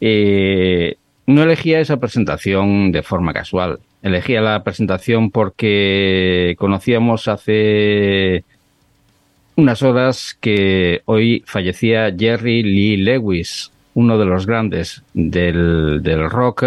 Eh, 0.00 0.96
no 1.26 1.42
elegía 1.42 1.80
esa 1.80 1.98
presentación 1.98 2.92
de 2.92 3.02
forma 3.02 3.34
casual. 3.34 3.80
Elegía 4.02 4.40
la 4.40 4.64
presentación 4.64 5.30
porque 5.30 6.54
conocíamos 6.58 7.28
hace 7.28 8.42
unas 9.56 9.82
horas 9.82 10.34
que 10.40 11.02
hoy 11.04 11.42
fallecía 11.46 12.10
Jerry 12.16 12.62
Lee 12.62 12.96
Lewis, 12.96 13.70
uno 13.92 14.16
de 14.16 14.24
los 14.24 14.46
grandes 14.46 15.02
del, 15.12 16.00
del 16.02 16.30
rock, 16.30 16.64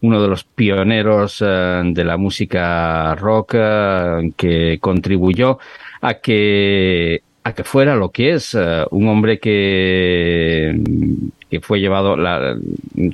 uno 0.00 0.22
de 0.22 0.28
los 0.28 0.44
pioneros 0.44 1.42
eh, 1.46 1.82
de 1.84 2.04
la 2.04 2.16
música 2.16 3.14
rock 3.16 3.54
eh, 3.56 4.32
que 4.36 4.78
contribuyó 4.80 5.58
a 6.00 6.14
que 6.14 7.22
a 7.44 7.52
que 7.54 7.64
fuera 7.64 7.96
lo 7.96 8.10
que 8.10 8.32
es 8.34 8.54
eh, 8.54 8.84
un 8.90 9.08
hombre 9.08 9.38
que 9.38 10.78
que 11.50 11.60
fue 11.60 11.80
llevado 11.80 12.14
la, 12.14 12.56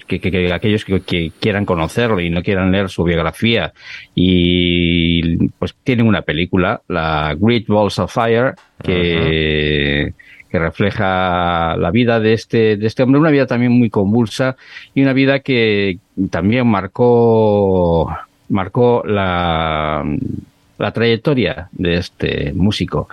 que, 0.09 0.19
que- 0.19 0.31
que 0.32 0.52
aquellos 0.52 0.85
que, 0.85 1.01
que 1.02 1.31
quieran 1.39 1.65
conocerlo 1.65 2.19
y 2.20 2.31
no 2.31 2.43
quieran 2.43 2.73
leer 2.73 2.89
su 2.89 3.05
biografía. 3.05 3.73
Y 4.15 5.48
pues 5.59 5.74
tienen 5.85 6.09
una 6.09 6.23
película 6.23 6.82
la 6.89 7.36
Great 7.39 7.66
Balls 7.69 7.98
of 8.01 8.12
Fire 8.12 8.55
que 8.82 10.12
que 10.55 10.60
refleja 10.60 11.76
la 11.76 11.90
vida 11.90 12.20
de 12.20 12.32
este, 12.32 12.76
de 12.76 12.86
este 12.86 13.02
hombre, 13.02 13.20
una 13.20 13.32
vida 13.32 13.44
también 13.44 13.72
muy 13.72 13.90
convulsa 13.90 14.55
y 14.94 15.02
una 15.02 15.12
vida 15.12 15.40
que 15.40 15.98
también 16.31 16.68
marcó, 16.68 18.09
marcó 18.51 19.02
la, 19.05 20.05
la 20.78 20.93
trayectoria 20.93 21.70
de 21.72 21.94
este 21.97 22.52
músico. 22.52 23.09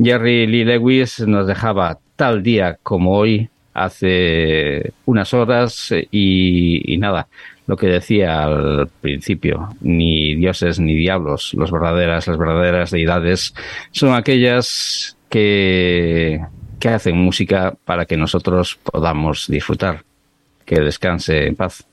Jerry 0.00 0.46
Lee 0.46 0.64
Lewis 0.64 1.18
nos 1.26 1.48
dejaba 1.48 1.98
tal 2.14 2.44
día 2.44 2.78
como 2.80 3.16
hoy, 3.18 3.48
hace 3.72 4.92
unas 5.04 5.34
horas, 5.34 5.92
y, 6.12 6.94
y 6.94 6.96
nada, 6.98 7.26
lo 7.66 7.76
que 7.76 7.88
decía 7.88 8.44
al 8.44 8.88
principio, 9.00 9.70
ni 9.80 10.36
dioses 10.36 10.78
ni 10.78 10.94
diablos, 10.94 11.54
los 11.54 11.72
verdaderas, 11.72 12.28
las 12.28 12.38
verdaderas 12.38 12.92
deidades 12.92 13.52
son 13.90 14.14
aquellas 14.14 15.16
que, 15.28 16.40
que 16.78 16.88
hacen 16.88 17.16
música 17.16 17.74
para 17.84 18.06
que 18.06 18.16
nosotros 18.16 18.78
podamos 18.82 19.46
disfrutar. 19.48 20.02
Que 20.64 20.80
descanse 20.80 21.46
en 21.46 21.56
paz. 21.56 21.84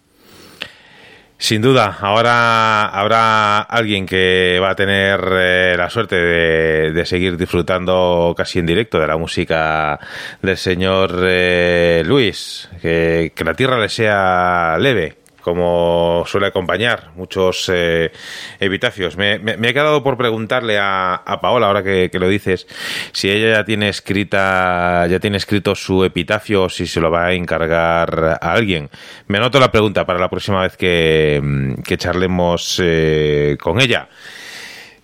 Sin 1.41 1.59
duda, 1.59 1.97
ahora 1.99 2.85
habrá 2.85 3.61
alguien 3.61 4.05
que 4.05 4.59
va 4.61 4.69
a 4.69 4.75
tener 4.75 5.19
eh, 5.31 5.73
la 5.75 5.89
suerte 5.89 6.15
de, 6.15 7.05
seguir 7.07 7.35
disfrutando 7.35 8.35
casi 8.37 8.59
en 8.59 8.67
directo 8.67 8.99
de 8.99 9.07
la 9.07 9.17
música 9.17 9.99
del 10.39 10.55
señor 10.55 11.19
eh, 11.23 12.03
Luis. 12.05 12.69
Que, 12.79 13.33
que 13.35 13.43
la 13.43 13.55
tierra 13.55 13.79
le 13.79 13.89
sea 13.89 14.77
leve, 14.79 15.17
como 15.41 16.23
suele 16.27 16.47
acompañar 16.47 17.11
muchos 17.15 17.69
eh, 17.73 18.11
epitafios. 18.59 19.17
Me, 19.17 19.35
he 19.35 19.73
quedado 19.73 20.03
por 20.03 20.17
preguntarle 20.17 20.77
a, 20.79 21.15
a 21.15 21.41
Paola, 21.41 21.67
ahora 21.67 21.83
que, 21.83 22.09
lo 22.13 22.27
dices, 22.27 22.67
si 23.11 23.29
ella 23.29 23.57
ya 23.57 23.65
tiene 23.65 23.89
escrita, 23.89 25.07
ya 25.07 25.19
tiene 25.19 25.37
escrito 25.37 25.75
su 25.75 26.03
epitafio 26.03 26.63
o 26.63 26.69
si 26.69 26.87
se 26.87 27.01
lo 27.01 27.11
va 27.11 27.27
a 27.27 27.33
encargar 27.33 28.39
a 28.41 28.53
alguien. 28.53 28.89
Me 29.27 29.37
anoto 29.37 29.59
la 29.59 29.71
pregunta 29.71 30.05
para 30.05 30.19
la 30.19 30.29
próxima 30.29 30.61
vez 30.61 30.77
que, 30.77 31.39
mm, 31.41 31.81
que 31.81 31.97
charlemos 31.97 32.79
eh, 32.83 33.57
con 33.59 33.81
ella. 33.81 34.07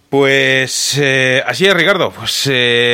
Pues 0.09 0.97
eh, 1.01 1.43
así 1.45 1.65
es, 1.65 1.73
Ricardo. 1.73 2.11
Pues 2.11 2.49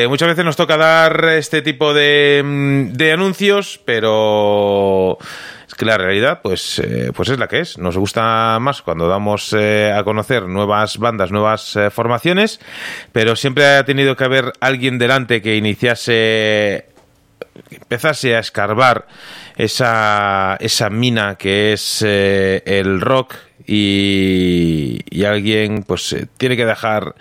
muchas 0.10 0.30
veces 0.30 0.44
nos 0.44 0.56
toca 0.56 0.78
dar 0.78 1.26
este 1.38 1.62
tipo 1.62 1.94
de, 1.94 2.42
mm, 2.44 2.94
de 2.94 3.12
anuncios, 3.12 3.80
pero 3.86 5.20
la 5.84 5.98
realidad, 5.98 6.42
pues, 6.42 6.80
eh, 6.80 7.12
pues 7.16 7.30
es 7.30 7.40
la 7.40 7.48
que 7.48 7.60
es. 7.60 7.78
Nos 7.78 7.98
gusta 7.98 8.58
más 8.60 8.82
cuando 8.82 9.08
damos 9.08 9.54
eh, 9.54 9.92
a 9.92 10.04
conocer 10.04 10.48
nuevas 10.48 10.98
bandas, 10.98 11.32
nuevas 11.32 11.76
eh, 11.76 11.90
formaciones, 11.90 12.60
pero 13.12 13.36
siempre 13.36 13.66
ha 13.66 13.86
tenido 13.86 14.16
que 14.16 14.24
haber 14.24 14.54
alguien 14.60 14.98
delante 14.98 15.42
que 15.42 15.56
iniciase 15.56 16.88
que 17.70 17.76
empezase 17.76 18.36
a 18.36 18.40
escarbar 18.40 19.06
esa, 19.58 20.58
esa 20.60 20.90
mina 20.90 21.36
que 21.36 21.74
es 21.74 22.02
el 22.02 23.00
rock 23.00 23.36
y, 23.66 25.00
y 25.10 25.24
alguien 25.26 25.84
pues 25.84 26.14
eh, 26.14 26.28
tiene 26.38 26.58
que 26.58 26.66
dejar 26.66 27.16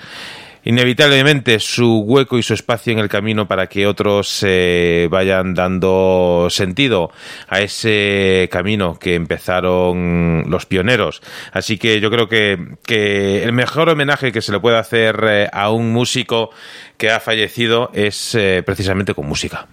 inevitablemente 0.65 1.59
su 1.61 2.01
hueco 2.01 2.39
y 2.39 2.43
su 2.43 2.55
espacio 2.55 2.93
en 2.93 2.99
el 2.99 3.09
camino 3.09 3.49
para 3.49 3.67
que 3.67 3.87
otros 3.87 4.43
eh, 4.47 5.09
vayan 5.11 5.55
dando 5.55 6.49
sentido 6.51 7.11
a 7.49 7.61
ese 7.61 8.49
camino 8.51 8.99
que 8.99 9.15
empezaron 9.15 10.45
los 10.49 10.67
pioneros. 10.67 11.23
Así 11.53 11.79
que 11.79 12.01
yo 12.01 12.11
creo 12.11 12.29
que, 12.29 12.77
que 12.85 13.43
el 13.43 13.53
mejor 13.53 13.89
homenaje 13.89 14.33
que 14.33 14.43
se 14.43 14.53
le 14.53 14.61
puede 14.61 14.79
hacer 14.79 15.21
eh, 15.29 15.49
a 15.53 15.71
un 15.71 15.93
músico 15.93 16.51
que 16.97 17.11
ha 17.11 17.21
fallecido 17.21 17.91
es 17.93 18.35
eh, 18.35 18.63
precisamente 18.65 19.15
con 19.15 19.27
música. 19.27 19.67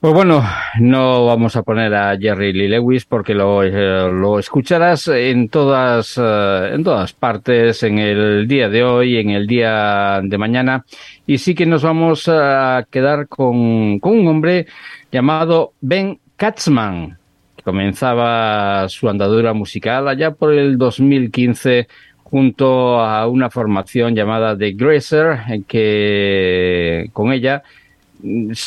Pues 0.00 0.14
bueno, 0.14 0.44
no 0.78 1.26
vamos 1.26 1.56
a 1.56 1.64
poner 1.64 1.92
a 1.92 2.16
Jerry 2.16 2.52
Lee 2.52 2.68
Lewis 2.68 3.04
porque 3.04 3.34
lo, 3.34 3.64
eh, 3.64 3.72
lo 4.12 4.38
escucharás 4.38 5.08
en 5.08 5.48
todas, 5.48 6.16
eh, 6.16 6.70
en 6.72 6.84
todas 6.84 7.12
partes, 7.12 7.82
en 7.82 7.98
el 7.98 8.46
día 8.46 8.68
de 8.68 8.84
hoy, 8.84 9.16
en 9.16 9.30
el 9.30 9.48
día 9.48 10.20
de 10.22 10.38
mañana. 10.38 10.84
Y 11.26 11.38
sí 11.38 11.52
que 11.52 11.66
nos 11.66 11.82
vamos 11.82 12.28
a 12.28 12.86
quedar 12.88 13.26
con, 13.26 13.98
con 13.98 14.20
un 14.20 14.28
hombre 14.28 14.66
llamado 15.10 15.72
Ben 15.80 16.20
Katzman, 16.36 17.18
que 17.56 17.64
comenzaba 17.64 18.88
su 18.88 19.08
andadura 19.08 19.52
musical 19.52 20.06
allá 20.06 20.30
por 20.30 20.52
el 20.52 20.78
2015 20.78 21.88
junto 22.22 23.00
a 23.00 23.26
una 23.26 23.50
formación 23.50 24.14
llamada 24.14 24.56
The 24.56 24.72
Gracer, 24.74 25.40
en 25.48 25.64
que 25.64 27.10
con 27.12 27.32
ella 27.32 27.64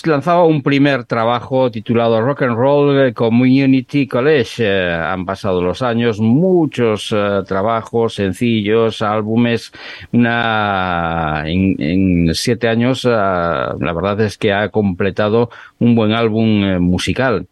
lanzaba 0.06 0.45
un 0.45 0.61
primer 0.61 1.03
trabajo 1.03 1.69
titulado 1.69 2.22
Rock 2.22 2.44
and 2.44 2.56
Roll 2.56 3.14
Community 3.14 4.07
College. 4.07 4.56
Eh, 4.60 4.94
han 4.94 5.26
pasado 5.26 5.61
los 5.61 5.82
años, 5.82 6.19
muchos 6.19 7.11
eh, 7.11 7.41
trabajos 7.48 8.15
sencillos, 8.15 9.02
álbumes. 9.02 9.72
Una 10.11 11.44
en, 11.45 12.34
siete 12.34 12.68
años, 12.68 13.06
eh, 13.06 13.10
la 13.10 13.94
verdad 13.94 14.22
es 14.22 14.38
que 14.38 14.53
ha 14.53 14.69
completado 14.69 15.49
un 15.82 15.95
buen 15.95 16.14
álbum 16.14 16.64
eh, 16.64 16.80
musical. 16.80 17.48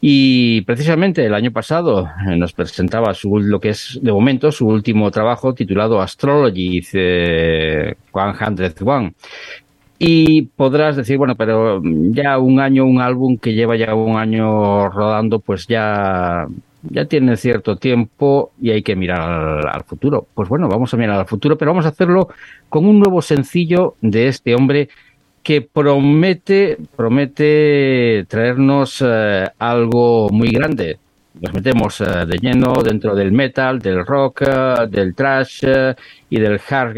Y 0.00 0.62
precisamente 0.62 1.24
el 1.24 1.34
año 1.34 1.52
pasado 1.52 2.08
eh, 2.26 2.36
nos 2.36 2.52
presentaba 2.54 3.12
su, 3.14 3.38
lo 3.38 3.60
que 3.60 3.70
es 3.70 3.98
de 4.02 4.10
momento 4.10 4.50
su 4.50 4.66
último 4.66 5.10
trabajo 5.10 5.54
titulado 5.54 6.00
Astrology 6.00 6.82
eh, 6.94 7.94
101 8.12 9.14
Y 9.98 10.42
podrás 10.42 10.96
decir, 10.96 11.18
bueno, 11.18 11.36
pero 11.36 11.80
ya 11.82 12.38
un 12.38 12.60
año, 12.60 12.84
un 12.84 13.00
álbum 13.00 13.38
que 13.38 13.54
lleva 13.54 13.76
ya 13.76 13.94
un 13.94 14.16
año 14.16 14.88
rodando, 14.88 15.38
pues 15.38 15.66
ya, 15.66 16.46
ya 16.82 17.04
tiene 17.06 17.36
cierto 17.36 17.76
tiempo 17.76 18.52
y 18.60 18.70
hay 18.70 18.82
que 18.82 18.96
mirar 18.96 19.20
al, 19.20 19.68
al 19.68 19.84
futuro. 19.84 20.26
Pues 20.34 20.48
bueno, 20.48 20.68
vamos 20.68 20.92
a 20.92 20.96
mirar 20.96 21.20
al 21.20 21.26
futuro, 21.26 21.56
pero 21.56 21.70
vamos 21.70 21.86
a 21.86 21.90
hacerlo 21.90 22.28
con 22.68 22.86
un 22.86 22.98
nuevo 22.98 23.22
sencillo 23.22 23.94
de 24.00 24.28
este 24.28 24.54
hombre 24.54 24.88
que 25.44 25.60
promete, 25.60 26.78
promete 26.96 28.24
traernos 28.28 29.04
eh, 29.06 29.46
algo 29.58 30.28
muy 30.30 30.48
grande. 30.48 30.98
Nos 31.40 31.52
metemos 31.52 32.00
eh, 32.00 32.26
de 32.26 32.38
lleno 32.38 32.74
dentro 32.82 33.14
del 33.14 33.32
metal, 33.32 33.80
del 33.80 34.06
rock, 34.06 34.42
eh, 34.42 34.86
del 34.88 35.14
trash 35.14 35.64
eh, 35.64 35.94
y 36.30 36.38
del, 36.38 36.60
hard, 36.68 36.94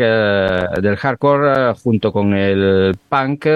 del 0.83 0.97
hardcore 0.97 1.75
junto 1.83 2.13
con 2.13 2.35
el 2.35 2.97
punk 3.09 3.47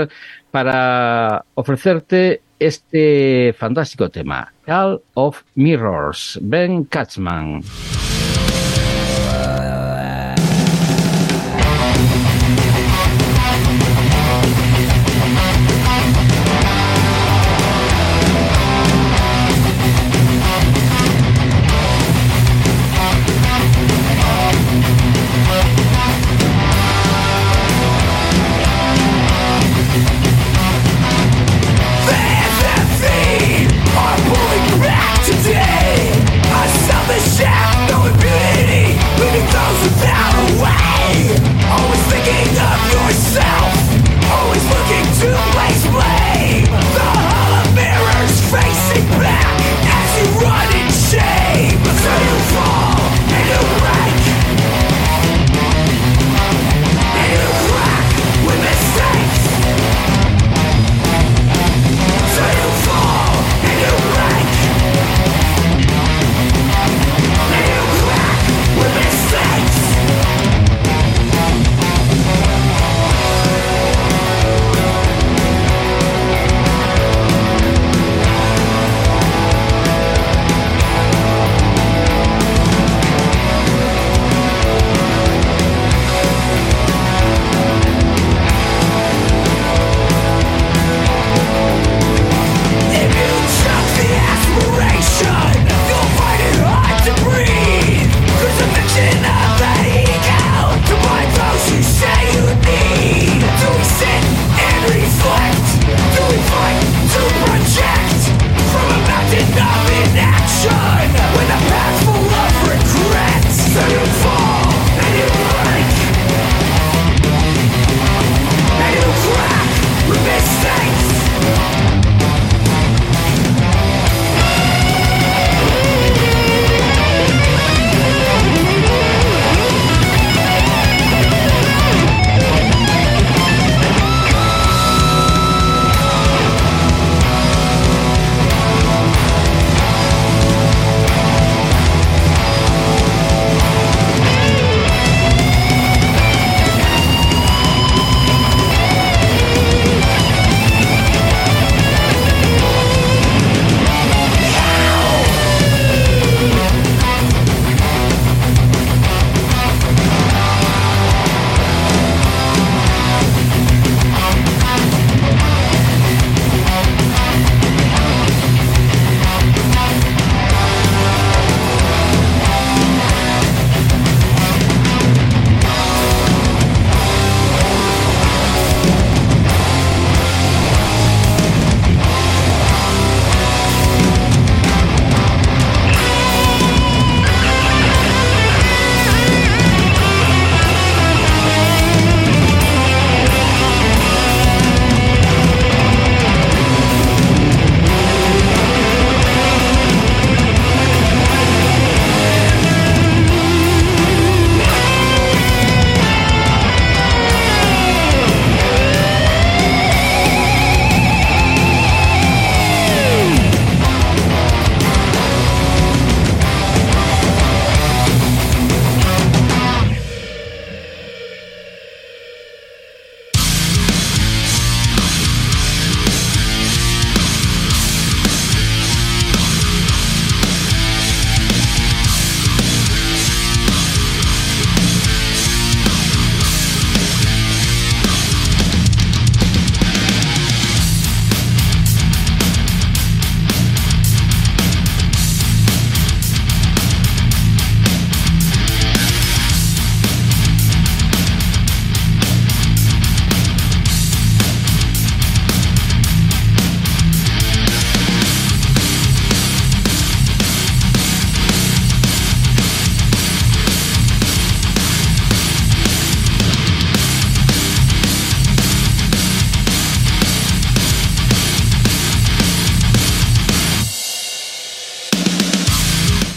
para 0.51 1.45
ofrecerte 1.55 2.41
este 2.59 3.55
fantástico 3.59 4.09
tema, 4.09 4.53
Call 4.65 5.01
of 5.15 5.43
Mirrors, 5.55 6.39
Ben 6.43 6.85
Katzman. 6.85 7.63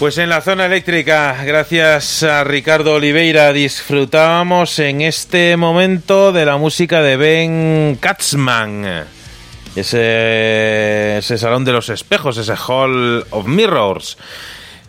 Pues 0.03 0.17
en 0.17 0.27
la 0.27 0.41
zona 0.41 0.65
eléctrica, 0.65 1.45
gracias 1.45 2.23
a 2.23 2.43
Ricardo 2.43 2.95
Oliveira, 2.95 3.53
disfrutábamos 3.53 4.77
en 4.79 4.99
este 4.99 5.55
momento 5.55 6.33
de 6.33 6.45
la 6.45 6.57
música 6.57 7.01
de 7.01 7.15
Ben 7.15 7.97
Katzman. 8.01 9.05
Ese, 9.77 11.21
salón 11.21 11.63
de 11.63 11.71
los 11.71 11.87
espejos, 11.87 12.37
ese 12.37 12.53
Hall 12.67 13.25
of 13.29 13.47
Mirrors. 13.47 14.17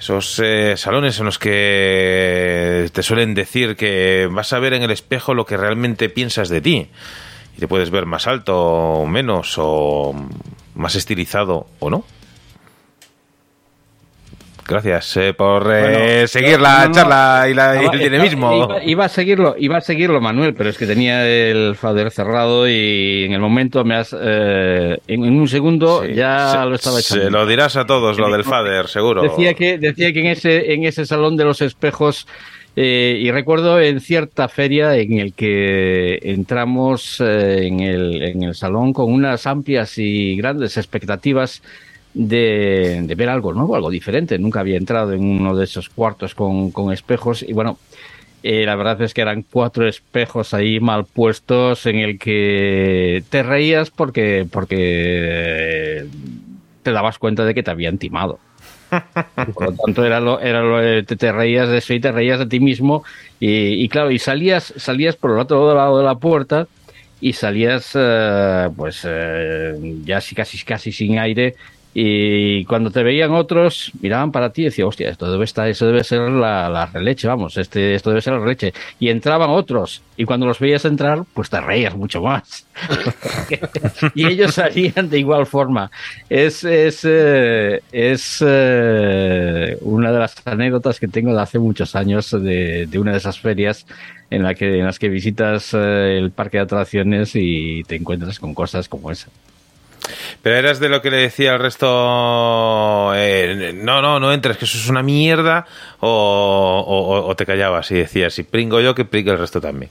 Esos 0.00 0.40
eh, 0.42 0.74
salones 0.76 1.16
en 1.20 1.26
los 1.26 1.38
que 1.38 2.90
te 2.92 3.04
suelen 3.04 3.34
decir 3.34 3.76
que 3.76 4.28
vas 4.28 4.52
a 4.52 4.58
ver 4.58 4.72
en 4.72 4.82
el 4.82 4.90
espejo 4.90 5.32
lo 5.32 5.46
que 5.46 5.56
realmente 5.56 6.08
piensas 6.08 6.48
de 6.48 6.60
ti. 6.60 6.88
Y 7.56 7.60
te 7.60 7.68
puedes 7.68 7.90
ver 7.90 8.04
más 8.04 8.26
alto 8.26 8.60
o 8.60 9.06
menos, 9.06 9.54
o 9.58 10.12
más 10.74 10.96
estilizado 10.96 11.68
o 11.78 11.88
no. 11.88 12.04
Gracias 14.66 15.16
eh, 15.18 15.34
por 15.34 15.70
eh, 15.70 15.80
Bueno, 16.16 16.26
seguir 16.26 16.58
la 16.60 16.82
no, 16.82 16.88
no. 16.88 16.94
charla 16.94 17.46
y, 17.50 17.54
la, 17.54 17.82
y 17.82 17.86
el 17.86 17.98
dinamismo. 18.10 18.64
Iba, 18.64 18.84
iba 18.84 19.04
a 19.04 19.08
seguirlo, 19.10 19.54
iba 19.58 19.76
a 19.76 19.80
seguirlo, 19.82 20.20
Manuel, 20.22 20.54
pero 20.54 20.70
es 20.70 20.78
que 20.78 20.86
tenía 20.86 21.26
el 21.28 21.76
fader 21.76 22.10
cerrado 22.10 22.66
y 22.66 23.24
en 23.24 23.32
el 23.32 23.40
momento 23.40 23.84
me 23.84 23.96
has, 23.96 24.16
eh, 24.18 24.96
en, 25.06 25.22
un 25.22 25.48
segundo 25.48 26.02
Sí, 26.06 26.14
ya 26.14 26.52
se- 26.52 26.58
lo 26.70 26.74
estaba 26.76 26.98
echando. 26.98 27.24
Se 27.24 27.30
lo 27.30 27.46
dirás 27.46 27.76
a 27.76 27.84
todos, 27.84 28.18
lo 28.18 28.30
del 28.30 28.42
Fader, 28.44 28.88
seguro. 28.88 29.20
Decía 29.22 29.52
que, 29.52 29.76
decía 29.76 30.12
que 30.14 30.20
en 30.20 30.26
ese, 30.26 30.72
en 30.72 30.84
ese 30.84 31.04
salón 31.04 31.36
de 31.36 31.44
los 31.44 31.60
espejos, 31.60 32.26
eh, 32.74 33.18
y 33.20 33.30
recuerdo 33.30 33.78
en 33.80 34.00
cierta 34.00 34.48
feria 34.48 34.96
en 34.96 35.18
el 35.18 35.34
que 35.34 36.18
entramos 36.22 37.20
eh, 37.20 37.66
en, 37.66 37.80
el, 37.80 38.22
en 38.22 38.42
el 38.44 38.54
salón 38.54 38.92
con 38.94 39.12
unas 39.12 39.46
amplias 39.46 39.98
y 39.98 40.36
grandes 40.36 40.76
expectativas 40.78 41.62
de, 42.14 43.12
ver 43.16 43.28
algo 43.28 43.52
nuevo, 43.52 43.76
algo 43.76 43.90
diferente. 43.90 44.38
Nunca 44.38 44.60
había 44.60 44.76
entrado 44.76 45.12
en 45.12 45.24
uno 45.24 45.54
de 45.56 45.64
esos 45.64 45.88
cuartos 45.88 46.34
con, 46.34 46.70
con 46.70 46.92
espejos 46.92 47.42
y 47.42 47.52
bueno, 47.52 47.78
eh, 48.42 48.64
la 48.64 48.76
verdad 48.76 49.00
es 49.02 49.14
que 49.14 49.22
eran 49.22 49.42
cuatro 49.42 49.88
espejos 49.88 50.54
ahí 50.54 50.78
mal 50.78 51.04
puestos 51.06 51.86
en 51.86 51.96
el 51.96 52.18
que 52.18 53.24
te 53.30 53.42
reías 53.42 53.90
porque, 53.90 54.46
porque 54.50 56.06
te 56.82 56.92
dabas 56.92 57.18
cuenta 57.18 57.44
de 57.44 57.54
que 57.54 57.62
te 57.62 57.70
habían 57.70 57.98
timado. 57.98 58.38
Por 59.54 59.64
lo 59.64 59.72
tanto, 59.72 60.04
era 60.04 60.20
lo, 60.20 60.40
era 60.40 60.60
lo, 60.60 60.82
eh, 60.82 61.02
te, 61.02 61.16
te 61.16 61.32
reías 61.32 61.68
de 61.68 61.78
eso 61.78 61.94
y 61.94 62.00
te 62.00 62.12
reías 62.12 62.38
de 62.38 62.46
ti 62.46 62.60
mismo. 62.60 63.02
Y, 63.40 63.88
claro, 63.88 64.10
y 64.10 64.18
salías, 64.18 64.72
salías 64.76 65.16
por 65.16 65.32
el 65.32 65.38
otro 65.38 65.74
lado 65.74 65.98
de 65.98 66.04
la 66.04 66.14
puerta 66.14 66.66
y 67.20 67.32
salías, 67.32 67.92
eh, 67.94 68.68
pues, 68.76 69.02
eh, 69.04 69.74
ya 70.04 70.20
sí, 70.20 70.34
casi, 70.34 70.62
casi 70.64 70.92
sin 70.92 71.18
aire. 71.18 71.54
Y 71.96 72.64
cuando 72.64 72.90
te 72.90 73.04
veían 73.04 73.30
otros, 73.30 73.92
miraban 74.00 74.32
para 74.32 74.50
ti 74.50 74.62
y 74.62 74.64
decían, 74.64 74.88
hostia, 74.88 75.10
esto 75.10 75.30
debe 75.30 75.44
estar, 75.44 75.68
eso 75.68 75.86
debe 75.86 76.02
ser 76.02 76.22
la, 76.22 76.68
la 76.68 76.86
releche, 76.86 77.28
vamos, 77.28 77.56
este, 77.56 77.94
esto 77.94 78.10
debe 78.10 78.20
ser 78.20 78.32
la 78.32 78.40
releche. 78.40 78.74
Y 78.98 79.10
entraban 79.10 79.50
otros, 79.50 80.02
y 80.16 80.24
cuando 80.24 80.44
los 80.44 80.58
veías 80.58 80.84
entrar, 80.84 81.24
pues 81.32 81.50
te 81.50 81.60
reías 81.60 81.94
mucho 81.94 82.20
más. 82.20 82.66
y 84.14 84.26
ellos 84.26 84.54
salían 84.54 85.08
de 85.08 85.20
igual 85.20 85.46
forma. 85.46 85.90
Es, 86.28 86.64
es, 86.64 87.02
eh, 87.04 87.80
es 87.92 88.38
eh, 88.44 89.78
una 89.82 90.10
de 90.10 90.18
las 90.18 90.34
anécdotas 90.46 90.98
que 90.98 91.06
tengo 91.06 91.32
de 91.32 91.40
hace 91.40 91.60
muchos 91.60 91.94
años 91.94 92.30
de, 92.30 92.86
de 92.86 92.98
una 92.98 93.12
de 93.12 93.18
esas 93.18 93.38
ferias 93.38 93.86
en, 94.30 94.42
la 94.42 94.54
que, 94.54 94.78
en 94.78 94.84
las 94.84 94.98
que 94.98 95.08
visitas 95.08 95.74
eh, 95.74 96.18
el 96.18 96.32
parque 96.32 96.58
de 96.58 96.64
atracciones 96.64 97.32
y 97.34 97.82
te 97.84 97.96
encuentras 97.96 98.38
con 98.40 98.54
cosas 98.54 98.88
como 98.88 99.10
esa. 99.10 99.28
Pero 100.42 100.56
eras 100.56 100.80
de 100.80 100.88
lo 100.88 101.00
que 101.00 101.10
le 101.10 101.16
decía 101.18 101.54
al 101.54 101.60
resto, 101.60 103.12
eh, 103.14 103.72
no, 103.74 104.02
no, 104.02 104.20
no 104.20 104.32
entres, 104.32 104.56
que 104.56 104.64
eso 104.66 104.78
es 104.78 104.88
una 104.88 105.02
mierda, 105.02 105.66
o, 106.00 107.32
te 107.36 107.46
callabas 107.46 107.90
y 107.90 107.94
decías, 107.94 108.34
si 108.34 108.42
pringo 108.42 108.80
yo, 108.80 108.94
que 108.94 109.04
pringue 109.04 109.32
el 109.32 109.38
resto 109.38 109.60
también. 109.60 109.90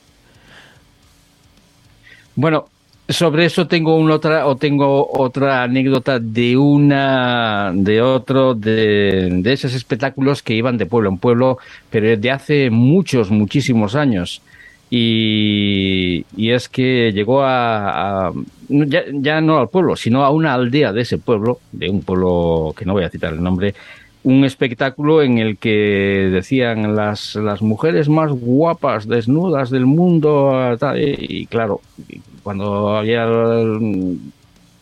Bueno, 2.36 2.68
sobre 3.10 3.46
eso 3.46 3.68
tengo 3.68 3.96
otra 3.96 4.48
o 4.48 4.56
tengo 4.56 5.08
otra 5.12 5.64
anécdota 5.64 6.20
de 6.20 6.58
una 6.58 7.72
de 7.74 8.02
otro 8.02 8.56
de, 8.56 9.42
esos 9.46 9.74
espectáculos 9.74 10.42
que 10.42 10.54
iban 10.54 10.78
de 10.78 10.86
pueblo 10.86 11.10
en 11.10 11.18
pueblo, 11.18 11.58
pero 11.90 12.16
de 12.16 12.32
hace 12.32 12.70
muchos 12.70 13.30
muchísimos 13.30 13.96
años. 13.96 14.42
Y, 14.90 16.26
es 16.38 16.70
que 16.70 17.12
llegó 17.12 17.44
a- 17.44 18.32
ya, 18.70 19.04
ya 19.12 19.42
no 19.42 19.60
al 19.60 19.70
pueblo, 19.70 19.96
sino 19.96 20.24
a 20.24 20.30
una 20.30 20.54
aldea 20.54 20.94
de 20.94 21.02
ese 21.02 21.18
pueblo, 21.18 21.60
de 21.72 21.90
un 21.90 22.02
pueblo 22.02 22.74
que 22.78 22.86
no 22.86 22.94
voy 22.94 23.04
a 23.04 23.10
citar 23.10 23.34
el 23.34 23.44
nombre, 23.44 23.74
un 24.24 24.46
espectáculo 24.46 25.22
en 25.22 25.38
el 25.38 25.58
que 25.58 26.30
decían 26.32 26.96
las, 26.96 27.36
las 27.36 27.62
mujeres 27.62 28.08
más 28.08 28.32
guapas, 28.32 29.08
desnudas 29.08 29.70
del 29.70 29.86
mundo, 29.86 30.78
y, 30.96 31.42
y 31.42 31.46
claro, 31.48 31.82
cuando 32.42 32.96
había 32.96 33.28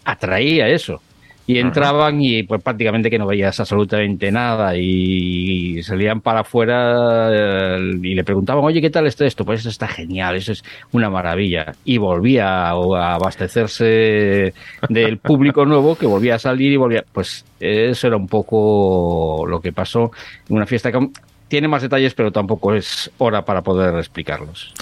atraía 0.03 0.69
eso. 0.69 1.01
Y 1.47 1.57
entraban 1.57 2.21
y 2.21 2.43
pues 2.43 2.61
prácticamente 2.61 3.09
que 3.09 3.17
no 3.17 3.25
veías 3.27 3.59
absolutamente 3.59 4.31
nada 4.31 4.77
y 4.77 5.81
salían 5.83 6.21
para 6.21 6.41
afuera 6.41 7.29
eh, 7.31 7.99
y 8.01 8.13
le 8.13 8.23
preguntaban, 8.23 8.63
oye, 8.63 8.79
¿qué 8.79 8.89
tal 8.89 9.07
está 9.07 9.25
esto? 9.25 9.43
Pues 9.43 9.61
eso 9.61 9.69
está 9.69 9.87
genial, 9.87 10.35
eso 10.35 10.51
es 10.51 10.63
una 10.91 11.09
maravilla. 11.09 11.73
Y 11.83 11.97
volvía 11.97 12.69
a, 12.69 12.71
a 12.71 13.15
abastecerse 13.15 14.53
del 14.87 15.17
público 15.17 15.65
nuevo 15.65 15.95
que 15.95 16.05
volvía 16.05 16.35
a 16.35 16.39
salir 16.39 16.71
y 16.71 16.77
volvía. 16.77 17.03
Pues 17.11 17.43
eso 17.59 18.07
era 18.07 18.15
un 18.15 18.27
poco 18.27 19.45
lo 19.47 19.59
que 19.59 19.73
pasó 19.73 20.11
en 20.47 20.55
una 20.55 20.65
fiesta 20.65 20.91
que 20.91 21.09
tiene 21.47 21.67
más 21.67 21.81
detalles, 21.81 22.13
pero 22.13 22.31
tampoco 22.31 22.73
es 22.73 23.11
hora 23.17 23.43
para 23.43 23.61
poder 23.61 23.95
explicarlos. 23.97 24.73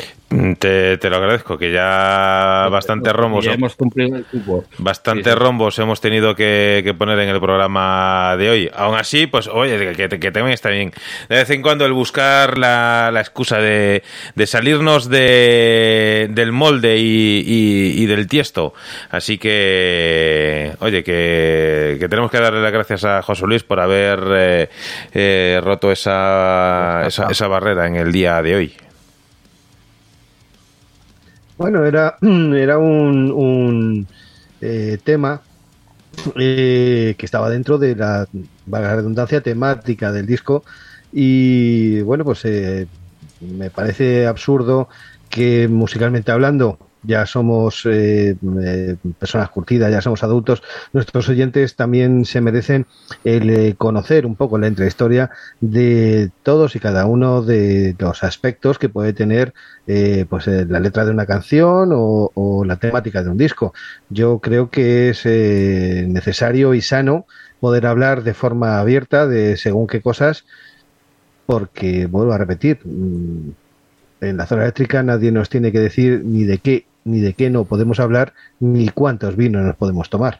Te, 0.60 0.98
te 1.00 1.10
lo 1.10 1.16
agradezco, 1.16 1.58
que 1.58 1.72
ya 1.72 2.68
bastante 2.70 3.12
rombos, 3.12 3.44
Ya 3.46 3.54
hemos 3.54 3.76
cumplido 3.76 4.16
el 4.16 4.26
cupo. 4.26 4.64
bastante 4.78 5.24
Sí, 5.24 5.30
sí. 5.32 5.36
rombos 5.36 5.80
hemos 5.80 6.02
tenido 6.02 6.36
que, 6.36 6.82
que 6.84 6.94
poner 6.94 7.18
en 7.18 7.30
el 7.30 7.40
programa 7.40 8.36
de 8.38 8.50
hoy. 8.52 8.72
Aún 8.76 8.94
así, 8.96 9.26
pues, 9.26 9.48
oye, 9.48 9.96
que, 9.96 10.08
que 10.20 10.32
también 10.32 10.54
está 10.54 10.70
bien. 10.70 10.92
De 11.30 11.36
vez 11.38 11.50
en 11.50 11.64
cuando 11.64 11.84
el 11.88 11.94
buscar 11.94 12.60
la, 12.60 13.10
la 13.12 13.22
excusa 13.22 13.58
de, 13.58 14.04
de 14.36 14.46
salirnos 14.46 15.10
de, 15.10 16.28
del 16.30 16.52
molde 16.52 16.98
y, 16.98 17.44
y- 17.46 18.04
y 18.04 18.06
del 18.06 18.28
tiesto. 18.28 18.76
Así 19.10 19.40
que, 19.40 20.74
oye, 20.80 21.04
que, 21.04 21.98
que 22.00 22.08
tenemos 22.08 22.30
que 22.30 22.40
darle 22.40 22.62
las 22.62 22.72
gracias 22.72 23.04
a 23.04 23.24
José 23.24 23.48
Luis 23.48 23.64
por 23.64 23.80
haber 23.80 24.20
eh, 24.32 24.70
eh, 25.12 25.60
roto 25.64 25.92
esa, 25.92 27.04
esa, 27.08 27.28
esa 27.32 27.48
barrera 27.48 27.88
en 27.88 27.96
el 27.96 28.12
día 28.12 28.44
de 28.44 28.56
hoy. 28.56 28.74
Bueno, 31.60 31.86
era, 31.86 32.18
era 32.22 32.78
un, 32.78 33.32
un, 33.34 34.08
eh, 34.62 34.98
tema 35.04 35.42
eh, 36.38 37.16
que 37.18 37.26
estaba 37.26 37.50
dentro 37.50 37.78
de 37.78 37.98
la, 37.98 38.28
la 38.66 38.96
redundancia, 38.96 39.42
temática 39.42 40.14
del 40.14 40.26
disco. 40.26 40.64
Y 41.12 42.00
bueno, 42.02 42.24
pues 42.24 42.46
eh, 42.46 42.88
me 43.42 43.70
parece 43.70 44.26
absurdo 44.26 44.88
que 45.30 45.68
musicalmente 45.68 46.32
hablando 46.32 46.80
ya 47.04 47.26
somos 47.26 47.86
eh, 47.86 48.36
eh, 48.62 48.96
personas 49.18 49.50
curtidas, 49.50 49.92
ya 49.92 50.02
somos 50.02 50.24
adultos, 50.24 50.62
nuestros 50.94 51.30
oyentes 51.30 51.76
también 51.76 52.26
se 52.26 52.42
merecen 52.42 52.86
el 53.24 53.50
eh, 53.50 53.76
conocer 53.78 54.26
un 54.26 54.36
poco 54.36 54.58
la 54.58 54.68
intrahistoria 54.68 55.30
de 55.62 56.32
todos 56.44 56.76
y 56.76 56.80
cada 56.80 57.06
uno 57.06 57.42
de 57.42 57.96
los 58.00 58.24
aspectos 58.24 58.78
que 58.80 58.90
puede 58.90 59.14
tener 59.14 59.54
eh, 59.88 60.26
pues 60.30 60.48
la 60.48 60.80
letra 60.80 61.06
de 61.06 61.12
una 61.12 61.26
canción 61.26 61.92
o, 61.94 62.32
o 62.34 62.66
la 62.66 62.76
temática 62.76 63.24
de 63.24 63.30
un 63.30 63.38
disco. 63.38 63.74
Yo 64.10 64.40
creo 64.40 64.70
que 64.70 65.10
es 65.10 65.26
necesario 65.26 66.74
y 66.74 66.82
sano 66.82 67.26
poder 67.60 67.86
hablar 67.86 68.24
de 68.24 68.34
forma 68.34 68.80
abierta 68.80 69.28
de 69.28 69.58
según 69.58 69.88
qué 69.88 70.02
cosas, 70.02 70.46
porque 71.46 72.06
vuelvo 72.06 72.34
a 72.34 72.38
repetir, 72.38 72.80
mm, 72.86 73.52
en 74.22 74.38
la 74.38 74.46
zona 74.46 74.64
eléctrica 74.64 75.02
nadie 75.04 75.32
nos 75.32 75.50
tiene 75.50 75.72
que 75.72 75.80
decir 75.80 76.22
ni 76.24 76.44
de 76.44 76.58
qué 76.60 76.86
ni 77.10 77.20
de 77.20 77.34
qué 77.34 77.50
no 77.50 77.66
podemos 77.66 78.00
hablar 78.00 78.34
ni 78.60 78.90
cuántos 78.90 79.36
vinos 79.36 79.64
nos 79.64 79.76
podemos 79.76 80.10
tomar. 80.10 80.40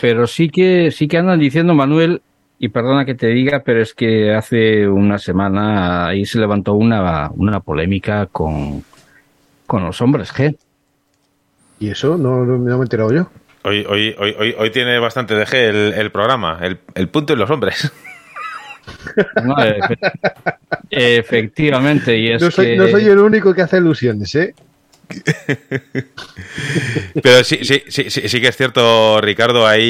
Pero 0.00 0.26
sí 0.26 0.48
que 0.48 0.90
sí 0.90 1.08
que 1.08 1.18
andan 1.18 1.40
diciendo 1.40 1.74
Manuel 1.74 2.22
y 2.58 2.68
perdona 2.68 3.04
que 3.04 3.14
te 3.14 3.26
diga, 3.28 3.62
pero 3.64 3.82
es 3.82 3.94
que 3.94 4.34
hace 4.34 4.86
una 4.88 5.18
semana 5.18 6.06
ahí 6.08 6.24
se 6.26 6.38
levantó 6.38 6.74
una, 6.74 7.30
una 7.34 7.60
polémica 7.60 8.26
con, 8.26 8.84
con 9.66 9.84
los 9.84 10.00
hombres 10.00 10.32
G. 10.32 10.56
Y 11.80 11.88
eso 11.88 12.16
no, 12.18 12.44
no 12.44 12.58
me 12.58 12.70
he 12.70 12.74
enterado 12.74 13.12
yo. 13.12 13.30
Hoy, 13.64 13.84
hoy, 13.88 14.14
hoy, 14.18 14.34
hoy, 14.38 14.54
hoy 14.58 14.70
tiene 14.70 14.98
bastante 14.98 15.34
de 15.34 15.44
G 15.46 15.54
el, 15.54 15.92
el 15.94 16.10
programa, 16.12 16.58
el, 16.62 16.78
el 16.94 17.08
punto 17.08 17.32
y 17.32 17.36
los 17.36 17.50
hombres. 17.50 17.90
No, 19.42 19.54
efe- 19.56 19.98
efectivamente, 20.90 22.16
y 22.18 22.28
es 22.32 22.42
No 22.42 22.50
soy, 22.50 22.66
que 22.66 22.76
no 22.76 22.88
soy 22.88 23.04
el 23.06 23.18
único 23.18 23.54
que 23.54 23.62
hace 23.62 23.78
ilusiones, 23.78 24.34
¿eh? 24.34 24.54
Pero 27.22 27.44
sí, 27.44 27.58
sí, 27.62 27.82
sí, 27.88 28.10
sí, 28.10 28.28
sí 28.28 28.40
que 28.40 28.48
es 28.48 28.56
cierto, 28.56 29.20
Ricardo, 29.20 29.66
ahí, 29.66 29.82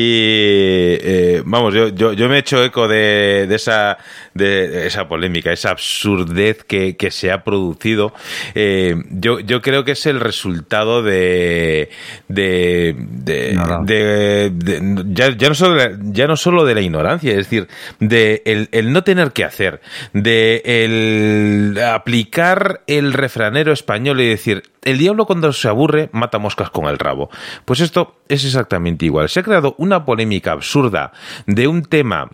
eh, 1.02 1.42
vamos, 1.44 1.74
yo, 1.74 1.88
yo, 1.88 2.12
yo 2.12 2.28
me 2.28 2.36
he 2.36 2.38
hecho 2.40 2.62
eco 2.64 2.88
de, 2.88 3.46
de 3.48 3.54
esa, 3.56 3.98
de 4.34 4.86
esa 4.86 5.08
polémica, 5.08 5.52
esa 5.52 5.70
absurdez 5.70 6.64
que, 6.64 6.96
que 6.96 7.10
se 7.10 7.30
ha 7.30 7.44
producido. 7.44 8.14
Eh, 8.54 8.96
yo, 9.10 9.40
yo 9.40 9.60
creo 9.60 9.84
que 9.84 9.92
es 9.92 10.06
el 10.06 10.20
resultado 10.20 11.02
de, 11.02 11.90
de, 12.28 12.94
de, 12.98 13.58
de- 13.84 14.50
de- 14.50 15.04
ya, 15.12 15.36
ya 15.36 15.48
no 15.48 15.54
solo, 15.54 15.74
de 15.74 15.90
la- 15.90 15.98
ya 16.12 16.26
no 16.26 16.36
solo 16.36 16.64
de 16.64 16.74
la 16.74 16.80
ignorancia, 16.80 17.30
es 17.32 17.36
decir, 17.38 17.68
de 17.98 18.42
el, 18.46 18.68
el 18.72 18.92
no 18.92 19.04
tener 19.04 19.32
que 19.32 19.44
hacer, 19.44 19.80
de 20.12 20.62
el 20.64 21.78
aplicar 21.82 22.80
el 22.86 23.12
refranero 23.12 23.72
español 23.72 24.20
y 24.20 24.28
decir, 24.28 24.62
el 24.84 24.98
diablo 25.10 25.26
cuando 25.26 25.52
se 25.52 25.68
aburre 25.68 26.08
mata 26.12 26.38
moscas 26.38 26.70
con 26.70 26.86
el 26.86 26.98
rabo. 26.98 27.30
Pues 27.64 27.80
esto 27.80 28.16
es 28.28 28.44
exactamente 28.44 29.06
igual. 29.06 29.28
Se 29.28 29.40
ha 29.40 29.42
creado 29.42 29.74
una 29.78 30.04
polémica 30.04 30.52
absurda 30.52 31.12
de 31.46 31.66
un 31.66 31.82
tema 31.82 32.30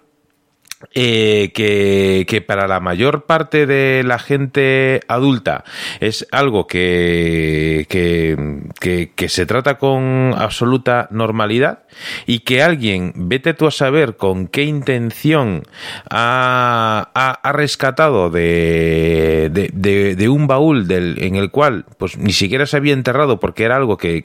eh, 0.95 1.53
que, 1.55 2.27
que 2.29 2.41
para 2.43 2.67
la 2.69 2.81
mayor 2.81 3.25
parte 3.25 3.67
de 3.67 4.03
la 4.05 4.19
gente 4.19 5.01
adulta 5.09 5.65
es 6.01 6.27
algo 6.33 6.67
que, 6.67 7.87
que, 7.89 9.11
que- 9.15 9.29
se 9.29 9.47
trata 9.47 9.79
con 9.79 10.35
absoluta 10.37 11.09
normalidad 11.11 11.81
y 12.27 12.41
que 12.41 12.63
alguien, 12.63 13.13
vete 13.17 13.55
tú 13.55 13.67
a 13.67 13.71
saber 13.71 14.17
con 14.17 14.47
qué 14.49 14.65
intención 14.65 15.63
ha, 16.11 17.11
ha- 17.15 17.53
rescatado 17.53 18.31
de, 18.31 19.51
de, 19.53 20.15
de- 20.15 20.29
un 20.29 20.47
baúl 20.47 20.87
del, 20.87 21.17
en 21.23 21.37
el 21.37 21.51
cual 21.51 21.87
pues 21.99 22.19
ni 22.19 22.33
siquiera 22.33 22.67
se 22.67 22.77
había 22.77 22.93
enterrado 22.93 23.41
porque 23.41 23.65
era 23.65 23.77
algo 23.77 23.97
que, 23.97 24.23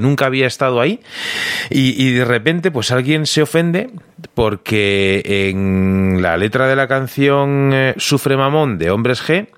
nunca 0.00 0.26
había 0.26 0.46
estado 0.46 0.80
ahí 0.80 1.00
y 1.70 2.12
de 2.12 2.24
repente 2.24 2.70
pues 2.70 2.90
alguien 2.92 3.26
se 3.26 3.42
ofende 3.42 3.90
porque 4.34 5.22
en 5.32 6.18
la 6.20 6.36
letra 6.36 6.66
de 6.66 6.76
la 6.76 6.86
canción 6.88 7.70
eh, 7.72 7.94
Sufre 7.96 8.36
Mamón 8.36 8.78
de 8.78 8.90
Hombres 8.90 9.22
G 9.26 9.48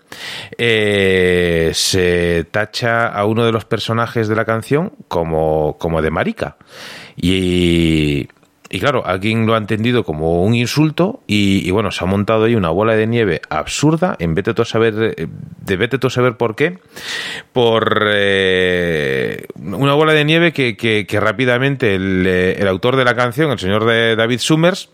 eh, 0.58 1.70
se 1.74 2.44
tacha 2.50 3.06
a 3.08 3.24
uno 3.26 3.44
de 3.44 3.52
los 3.52 3.64
personajes 3.64 4.28
de 4.28 4.36
la 4.36 4.44
canción 4.44 4.92
como, 5.08 5.76
como 5.78 6.02
de 6.02 6.10
marica. 6.10 6.56
Y, 7.16 8.28
y 8.70 8.80
claro, 8.80 9.06
alguien 9.06 9.46
lo 9.46 9.54
ha 9.54 9.58
entendido 9.58 10.04
como 10.04 10.42
un 10.42 10.54
insulto 10.54 11.20
y, 11.26 11.70
bueno, 11.70 11.90
se 11.92 12.02
ha 12.02 12.06
montado 12.06 12.44
ahí 12.44 12.54
una 12.56 12.70
bola 12.70 12.94
de 12.96 13.06
nieve 13.06 13.40
absurda, 13.48 14.16
en 14.18 14.34
vete 14.34 14.52
tú 14.54 14.62
a 14.62 14.64
saber, 14.64 15.14
eh, 15.16 15.26
de 15.64 15.76
vete 15.76 15.98
a 16.04 16.10
saber 16.10 16.36
por 16.36 16.56
qué, 16.56 16.78
por 17.52 18.04
una 19.56 19.94
bola 19.94 20.12
de 20.12 20.24
nieve 20.24 20.52
que, 20.52 20.76
que- 20.76 21.06
rápidamente 21.20 21.94
el, 21.94 22.26
el 22.26 22.66
autor 22.68 22.96
de 22.96 23.04
la 23.04 23.14
canción, 23.14 23.50
el 23.52 23.58
señor 23.58 23.84
de 23.84 24.16
David 24.16 24.38
Summers, 24.40 24.90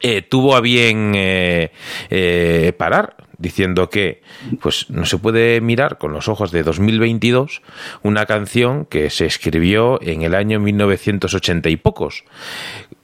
eh, 0.00 0.22
tuvo 0.22 0.56
a 0.56 0.60
bien 0.60 1.12
eh, 1.14 1.70
eh, 2.10 2.72
parar 2.76 3.16
diciendo 3.38 3.90
que 3.90 4.22
pues 4.60 4.88
no 4.90 5.04
se 5.04 5.18
puede 5.18 5.60
mirar 5.60 5.98
con 5.98 6.12
los 6.12 6.28
ojos 6.28 6.52
de 6.52 6.62
2022 6.62 7.62
una 8.02 8.24
canción 8.26 8.86
que 8.86 9.10
se 9.10 9.26
escribió 9.26 10.00
en 10.00 10.22
el 10.22 10.34
año 10.34 10.60
1980 10.60 11.68
y 11.68 11.76
pocos. 11.76 12.24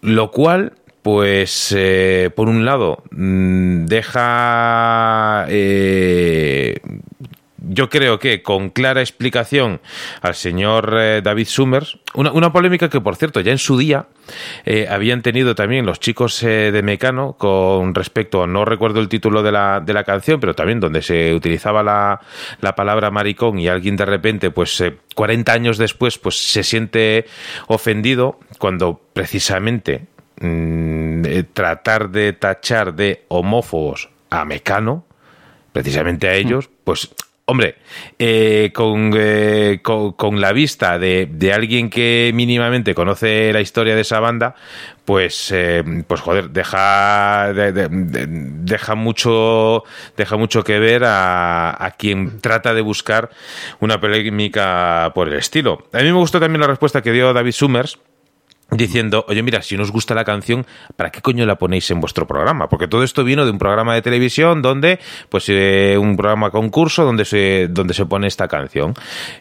Lo 0.00 0.30
cual 0.30 0.74
pues 1.02 1.76
por 2.36 2.48
un 2.48 2.64
lado 2.64 3.02
mm, 3.10 3.86
deja 3.86 5.46
yo 7.68 7.88
creo 7.88 8.18
que 8.18 8.42
con 8.42 8.70
clara 8.70 9.00
explicación 9.00 9.80
al 10.20 10.34
señor 10.34 10.94
eh, 10.98 11.20
David 11.22 11.46
Summers, 11.46 11.98
una, 12.14 12.32
una 12.32 12.52
polémica 12.52 12.88
que, 12.88 13.00
por 13.00 13.16
cierto, 13.16 13.40
ya 13.40 13.52
en 13.52 13.58
su 13.58 13.78
día 13.78 14.06
eh, 14.64 14.86
habían 14.88 15.22
tenido 15.22 15.54
también 15.54 15.86
los 15.86 16.00
chicos 16.00 16.42
eh, 16.42 16.70
de 16.72 16.82
Mecano 16.82 17.34
con 17.34 17.94
respecto, 17.94 18.46
no 18.46 18.64
recuerdo 18.64 19.00
el 19.00 19.08
título 19.08 19.42
de 19.42 19.52
la, 19.52 19.80
de 19.80 19.92
la 19.92 20.04
canción, 20.04 20.40
pero 20.40 20.54
también 20.54 20.80
donde 20.80 21.02
se 21.02 21.34
utilizaba 21.34 21.82
la, 21.82 22.20
la 22.60 22.74
palabra 22.74 23.10
maricón 23.10 23.58
y 23.58 23.68
alguien 23.68 23.96
de 23.96 24.04
repente, 24.06 24.50
pues 24.50 24.80
eh, 24.80 24.96
40 25.14 25.52
años 25.52 25.78
después, 25.78 26.18
pues 26.18 26.50
se 26.50 26.62
siente 26.62 27.26
ofendido 27.66 28.38
cuando 28.58 29.00
precisamente 29.12 30.06
mm, 30.40 31.22
tratar 31.52 32.10
de 32.10 32.32
tachar 32.32 32.94
de 32.94 33.24
homófobos 33.28 34.10
a 34.30 34.44
Mecano, 34.44 35.04
precisamente 35.72 36.28
a 36.28 36.34
ellos, 36.34 36.70
pues 36.84 37.10
hombre, 37.50 37.76
eh, 38.18 38.70
con, 38.74 39.10
eh, 39.16 39.80
con, 39.82 40.12
con 40.12 40.38
la 40.38 40.52
vista 40.52 40.98
de, 40.98 41.26
de 41.30 41.52
alguien 41.54 41.88
que 41.88 42.30
mínimamente 42.34 42.94
conoce 42.94 43.50
la 43.54 43.62
historia 43.62 43.94
de 43.94 44.02
esa 44.02 44.20
banda, 44.20 44.54
pues, 45.06 45.50
eh, 45.54 45.82
pues 46.06 46.20
joder, 46.20 46.50
deja, 46.50 47.54
de- 47.54 47.72
de- 47.72 47.88
de- 47.88 48.26
deja 48.28 48.94
mucho, 48.94 49.82
deja 50.14 50.36
mucho 50.36 50.62
que 50.62 50.78
ver 50.78 51.04
a, 51.04 51.82
a 51.82 51.90
quien 51.92 52.40
trata 52.42 52.74
de 52.74 52.82
buscar 52.82 53.30
una 53.80 53.98
polémica 53.98 55.10
por 55.14 55.28
el 55.28 55.34
estilo. 55.38 55.86
A 55.94 55.98
mí 55.98 56.04
me 56.04 56.12
gustó 56.18 56.38
también 56.40 56.60
la 56.60 56.66
respuesta 56.66 57.00
que 57.00 57.12
dio 57.12 57.32
David 57.32 57.52
Summers, 57.52 57.98
diciendo, 58.70 59.24
oye, 59.28 59.42
mira, 59.42 59.62
si 59.62 59.76
no 59.76 59.82
os 59.82 59.90
gusta 59.90 60.14
la 60.14 60.24
canción, 60.24 60.66
¿para 60.96 61.10
qué 61.10 61.22
coño 61.22 61.46
la 61.46 61.56
ponéis 61.56 61.90
en 61.90 62.00
vuestro 62.00 62.26
programa? 62.26 62.68
Porque 62.68 62.86
todo 62.86 63.02
esto 63.02 63.24
vino 63.24 63.46
de 63.46 63.50
un 63.50 63.58
programa 63.58 63.94
de 63.94 64.02
televisión 64.02 64.60
donde, 64.60 64.98
pues, 65.30 65.48
eh, 65.48 65.96
un 65.98 66.16
programa 66.16 66.50
concurso 66.50 67.04
donde 67.04 67.24
se, 67.24 67.68
donde 67.70 67.94
se 67.94 68.04
pone 68.04 68.26
esta 68.26 68.46
canción. 68.46 68.92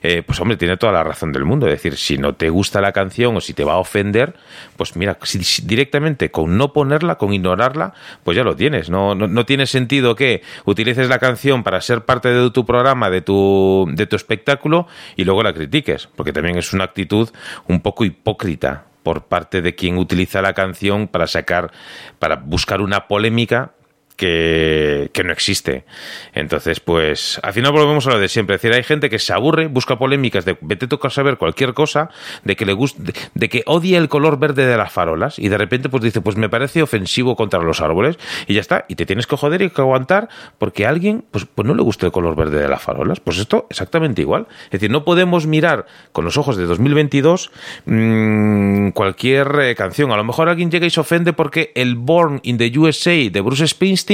Eh, 0.02 0.24
pues, 0.26 0.40
hombre, 0.40 0.56
tiene 0.56 0.78
toda 0.78 0.94
la 0.94 1.04
razón 1.04 1.34
del 1.34 1.44
mundo. 1.44 1.68
Es 1.68 1.74
decir, 1.74 1.98
si 1.98 2.18
no 2.18 2.36
te 2.36 2.50
gusta 2.50 2.80
la 2.80 2.94
canción 2.94 3.36
o 3.36 3.42
si 3.42 3.54
te 3.54 3.66
va 3.66 3.74
a 3.74 3.78
ofender, 3.78 4.34
pues 4.78 4.96
mira, 4.96 5.18
si, 5.24 5.66
directamente 5.66 6.32
con 6.32 6.58
no 6.58 6.72
ponerla, 6.72 7.16
con 7.16 7.34
ignorarla, 7.34 7.94
pues 8.24 8.38
ya 8.38 8.44
lo 8.44 8.56
tienes. 8.56 8.90
No, 8.90 9.14
no, 9.14 9.28
no 9.28 9.46
tiene 9.46 9.66
sentido 9.66 10.16
que 10.16 10.42
utilices 10.64 11.10
la 11.10 11.20
canción 11.20 11.64
para 11.64 11.82
ser 11.82 12.06
parte 12.06 12.30
de 12.30 12.50
tu 12.52 12.66
programa, 12.66 13.10
de 13.10 13.22
tu, 13.22 13.90
de 13.92 14.08
tu 14.08 14.16
espectáculo, 14.16 14.88
y 15.18 15.26
luego 15.26 15.44
la 15.44 15.54
critiques. 15.54 16.08
Porque 16.16 16.32
también 16.32 16.58
es 16.58 16.72
una 16.72 16.86
actitud 16.86 17.30
un 17.68 17.82
poco 17.82 18.06
hipócrita 18.06 18.86
por 19.08 19.24
parte 19.24 19.62
de 19.62 19.74
quien 19.74 19.98
utiliza 19.98 20.42
la 20.42 20.52
canción 20.52 21.08
para 21.08 21.28
sacar, 21.28 21.72
para 22.20 22.36
buscar 22.36 22.82
una 22.82 23.08
polémica 23.08 23.72
que, 24.18 25.10
no 25.24 25.32
existe. 25.32 25.86
Entonces, 26.34 26.80
pues, 26.80 27.40
al 27.44 27.54
final 27.54 27.72
volvemos 27.72 28.08
a 28.08 28.12
lo 28.12 28.20
de 28.20 28.28
siempre. 28.28 28.56
Es 28.56 28.62
decir, 28.62 28.76
hay 28.76 28.84
gente 28.84 29.10
que 29.10 29.20
se 29.20 29.34
aburre, 29.34 29.68
busca 29.68 29.98
polémicas 29.98 30.44
de 30.44 30.58
vete 30.62 30.88
toca 30.88 31.10
saber 31.10 31.38
cualquier 31.38 31.74
cosa, 31.74 32.10
de 32.44 32.56
que 32.56 32.66
le 32.66 32.74
gusta, 32.74 33.02
de, 33.02 33.14
de 33.34 33.50
que 33.50 33.64
odia 33.66 33.98
el 33.98 34.10
color 34.10 34.40
verde 34.40 34.66
de 34.66 34.76
las 34.76 34.92
farolas, 34.92 35.40
y 35.40 35.50
de 35.50 35.58
repente 35.58 35.90
pues 35.90 36.04
dice, 36.04 36.22
pues 36.22 36.36
me 36.36 36.50
parece 36.50 36.82
ofensivo 36.82 37.36
contra 37.36 37.62
los 37.62 37.80
árboles, 37.82 38.18
y 38.48 38.56
ya 38.56 38.62
está, 38.62 38.86
y 38.88 38.96
te 38.96 39.06
tienes 39.06 39.28
que 39.28 39.38
joder 39.38 39.62
y 39.62 39.70
que 39.70 39.82
aguantar 39.82 40.30
porque 40.58 40.86
a 40.86 40.90
alguien, 40.90 41.24
pues, 41.30 41.46
pues 41.46 41.68
no 41.68 41.76
le 41.76 41.84
gusta 41.84 42.08
el 42.08 42.12
color 42.12 42.36
verde 42.36 42.60
de 42.60 42.68
las 42.68 42.82
farolas. 42.82 43.20
Pues 43.20 43.38
esto 43.38 43.68
exactamente 43.70 44.22
igual. 44.22 44.48
Es 44.66 44.72
decir, 44.72 44.90
no 44.90 45.04
podemos 45.06 45.46
mirar 45.46 45.86
con 46.12 46.26
los 46.26 46.38
ojos 46.38 46.58
de 46.58 46.66
2022 46.66 47.52
mm, 47.86 48.90
cualquier 48.90 49.48
eh, 49.62 49.76
canción. 49.76 50.12
A 50.12 50.18
lo 50.18 50.24
mejor 50.24 50.50
alguien 50.50 50.72
llega 50.72 50.88
y 50.88 50.90
se 50.90 51.00
ofende 51.00 51.34
porque 51.34 51.72
el 51.76 51.96
Born 51.96 52.40
in 52.44 52.58
the 52.58 52.72
USA 52.78 53.12
de 53.12 53.42
Bruce 53.42 53.68
Springsteen 53.68 54.07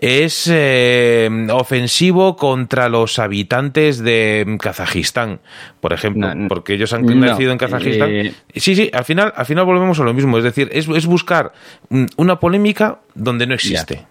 es 0.00 0.48
eh, 0.52 1.28
ofensivo 1.52 2.36
contra 2.36 2.88
los 2.88 3.18
habitantes 3.18 3.98
de 3.98 4.56
Kazajistán, 4.60 5.40
por 5.80 5.92
ejemplo, 5.92 6.34
No, 6.34 6.48
porque 6.48 6.74
ellos 6.74 6.92
han 6.92 7.04
No, 7.06 7.14
nacido 7.14 7.52
en 7.52 7.58
Kazajistán. 7.58 8.10
eh, 8.10 8.34
Sí, 8.54 8.74
sí, 8.74 8.90
al 8.92 9.04
final, 9.04 9.32
al 9.36 9.46
final 9.46 9.64
volvemos 9.64 9.98
a 10.00 10.04
lo 10.04 10.12
mismo. 10.14 10.38
Es 10.38 10.44
decir, 10.44 10.68
es, 10.72 10.88
es 10.88 11.06
buscar 11.06 11.52
mm, 11.88 12.04
una 12.16 12.38
polémica 12.40 12.98
donde 13.14 13.46
no 13.46 13.54
existe. 13.54 14.04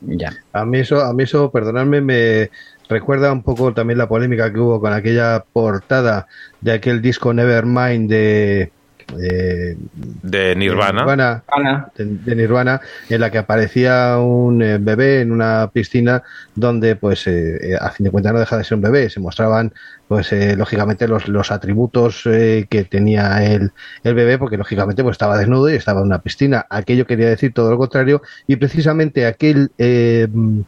Ya. 0.00 0.32
A 0.52 0.64
mí 0.64 0.78
eso, 0.78 1.00
a 1.00 1.12
mí 1.12 1.22
eso, 1.24 1.50
perdonadme, 1.50 2.00
me 2.00 2.50
recuerda 2.88 3.30
un 3.32 3.42
poco 3.42 3.72
también 3.72 3.98
la 3.98 4.08
polémica 4.08 4.52
que 4.52 4.58
hubo 4.58 4.80
con 4.80 4.92
aquella 4.92 5.44
portada 5.52 6.26
de 6.60 6.72
aquel 6.72 7.00
disco 7.00 7.32
Nevermind 7.32 8.10
de, 8.10 8.72
de 9.16 9.76
De 10.22 10.56
Nirvana. 10.56 11.00
Nirvana, 11.00 11.44
Ana. 11.48 11.88
de, 11.96 12.04
de 12.04 12.36
Nirvana, 12.36 12.80
en 13.08 13.20
la 13.20 13.30
que 13.30 13.38
aparecía 13.38 14.18
un 14.18 14.62
eh, 14.62 14.78
bebé 14.78 15.20
en 15.20 15.32
una 15.32 15.70
piscina 15.72 16.22
donde, 16.54 16.96
pues, 16.96 17.26
eh, 17.26 17.72
eh, 17.72 17.76
a 17.80 17.90
fin 17.90 18.04
de 18.04 18.10
cuentas 18.10 18.32
no 18.32 18.40
deja 18.40 18.56
de 18.56 18.64
ser 18.64 18.76
un 18.76 18.82
bebé. 18.82 19.10
Se 19.10 19.20
mostraban, 19.20 19.72
pues, 20.08 20.32
eh, 20.32 20.56
lógicamente 20.56 21.08
los, 21.08 21.28
los 21.28 21.50
atributos 21.50 22.22
eh, 22.26 22.66
que 22.68 22.84
tenía 22.84 23.44
el, 23.44 23.72
el 24.04 24.14
bebé, 24.14 24.38
porque 24.38 24.56
lógicamente 24.56 25.02
pues 25.02 25.14
estaba 25.14 25.38
desnudo 25.38 25.70
y 25.70 25.74
estaba 25.74 26.00
en 26.00 26.06
una 26.06 26.20
piscina. 26.22 26.66
Aquello 26.68 27.06
quería 27.06 27.28
decir 27.28 27.52
todo 27.52 27.70
lo 27.70 27.78
contrario 27.78 28.22
y 28.46 28.56
precisamente 28.56 29.26
aquel 29.26 29.70
eh, 29.78 30.26
mm, 30.30 30.60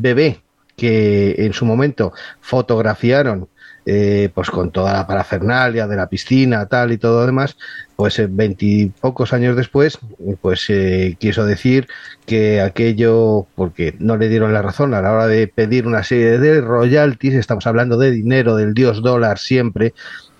bebé 0.00 0.40
que 0.76 1.34
en 1.38 1.52
su 1.52 1.64
momento 1.64 2.12
fotografiaron 2.40 3.48
eh, 3.86 4.30
pues 4.34 4.50
con 4.50 4.70
toda 4.70 4.92
la 4.92 5.06
parafernalia 5.06 5.86
de 5.86 5.96
la 5.96 6.08
piscina, 6.08 6.66
tal 6.66 6.92
y 6.92 6.98
todo 6.98 7.20
lo 7.20 7.26
demás, 7.26 7.56
pues 7.96 8.18
eh, 8.18 8.28
veintipocos 8.30 9.32
años 9.32 9.56
después, 9.56 9.98
pues 10.40 10.64
eh, 10.68 11.16
quiso 11.18 11.44
decir 11.44 11.86
que 12.24 12.60
aquello, 12.60 13.46
porque 13.54 13.94
no 13.98 14.16
le 14.16 14.28
dieron 14.28 14.54
la 14.54 14.62
razón 14.62 14.94
a 14.94 15.02
la 15.02 15.12
hora 15.12 15.26
de 15.26 15.48
pedir 15.48 15.86
una 15.86 16.02
serie 16.02 16.38
de 16.38 16.60
royalties, 16.60 17.34
estamos 17.34 17.66
hablando 17.66 17.98
de 17.98 18.10
dinero, 18.10 18.56
del 18.56 18.72
dios 18.72 19.02
dólar 19.02 19.38
siempre, 19.38 19.92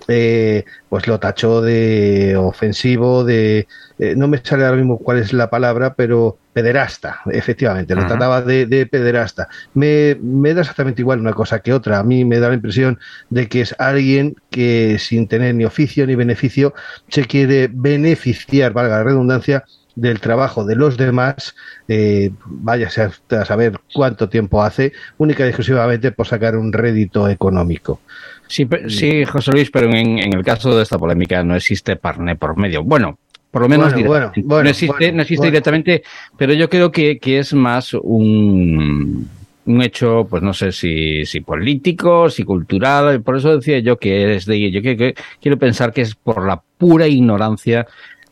eh, 0.09 0.65
pues 0.89 1.07
lo 1.07 1.19
tachó 1.19 1.61
de 1.61 2.37
ofensivo, 2.37 3.25
de 3.25 3.67
eh, 3.99 4.15
no 4.17 4.29
me 4.29 4.39
sale 4.43 4.65
ahora 4.65 4.77
mismo 4.77 4.99
cuál 4.99 5.19
es 5.19 5.33
la 5.33 5.51
palabra, 5.51 5.95
pero 5.95 6.39
pederasta, 6.53 7.21
efectivamente, 7.27 7.95
lo 7.95 8.07
trataba 8.07 8.43
de, 8.43 8.67
de 8.67 8.87
pederasta. 8.87 9.49
Me, 9.75 10.17
me 10.21 10.55
da 10.55 10.61
exactamente 10.61 11.03
igual 11.03 11.21
una 11.21 11.33
cosa 11.33 11.61
que 11.61 11.73
otra. 11.73 11.99
A 11.99 12.05
mí 12.05 12.25
me 12.25 12.39
da 12.39 12.49
la 12.49 12.55
impresión 12.55 12.99
de 13.31 13.49
que 13.49 13.61
es 13.63 13.75
alguien 13.79 14.37
que 14.51 14.99
sin 14.99 15.27
tener 15.27 15.55
ni 15.55 15.65
oficio 15.65 16.07
ni 16.07 16.15
beneficio 16.15 16.75
se 17.09 17.25
quiere 17.25 17.69
beneficiar, 17.73 18.73
valga 18.73 18.99
la 18.99 19.05
redundancia, 19.05 19.65
del 19.97 20.21
trabajo 20.21 20.65
de 20.65 20.77
los 20.77 20.97
demás, 20.97 21.55
eh, 21.89 22.31
váyase 22.45 23.03
hasta 23.03 23.43
a 23.43 23.45
saber 23.45 23.79
cuánto 23.93 24.29
tiempo 24.29 24.63
hace, 24.63 24.93
única 25.19 25.45
y 25.45 25.49
exclusivamente 25.49 26.13
por 26.13 26.27
sacar 26.27 26.57
un 26.57 26.73
rédito 26.73 27.29
económico. 27.29 28.01
Sí, 28.49 28.67
pe- 28.67 28.89
sí, 28.91 29.25
José 29.25 29.53
Luis, 29.53 29.71
pero 29.71 29.89
en, 29.91 30.19
en 30.19 30.33
el 30.35 30.45
caso 30.45 30.77
de 30.77 30.83
esta 30.83 30.99
polémica 30.99 31.43
no 31.43 31.57
existe 31.57 31.97
parné 31.97 32.37
por 32.37 32.57
medio. 32.57 32.83
Bueno, 32.85 33.19
por 33.51 33.63
lo 33.63 33.69
menos 33.69 33.93
Bueno, 33.93 33.97
directamente. 33.97 34.41
bueno, 34.43 34.49
bueno, 34.49 34.65
no 34.65 34.71
existe, 34.71 35.13
no 35.13 35.23
existe 35.23 35.47
directamente, 35.47 36.03
pero 36.37 36.53
yo 36.53 36.69
creo 36.69 36.91
que, 36.93 37.19
que 37.19 37.39
es 37.39 37.55
más 37.55 37.95
un, 37.95 39.29
un 39.67 39.83
hecho, 39.83 40.27
pues 40.29 40.43
no 40.43 40.53
sé 40.53 40.73
si, 40.73 41.25
si 41.25 41.41
político, 41.41 42.29
si 42.29 42.45
cultural, 42.45 43.23
por 43.23 43.37
eso 43.37 43.57
decía 43.57 43.79
yo 43.79 43.97
que 43.97 44.35
es 44.37 44.45
de, 44.47 44.71
yo 44.71 44.83
que, 44.83 44.97
que- 44.97 45.15
quiero 45.41 45.59
pensar 45.59 45.93
que 45.93 46.03
es 46.03 46.15
por 46.15 46.47
la 46.47 46.61
pura 46.79 47.07
ignorancia 47.09 47.87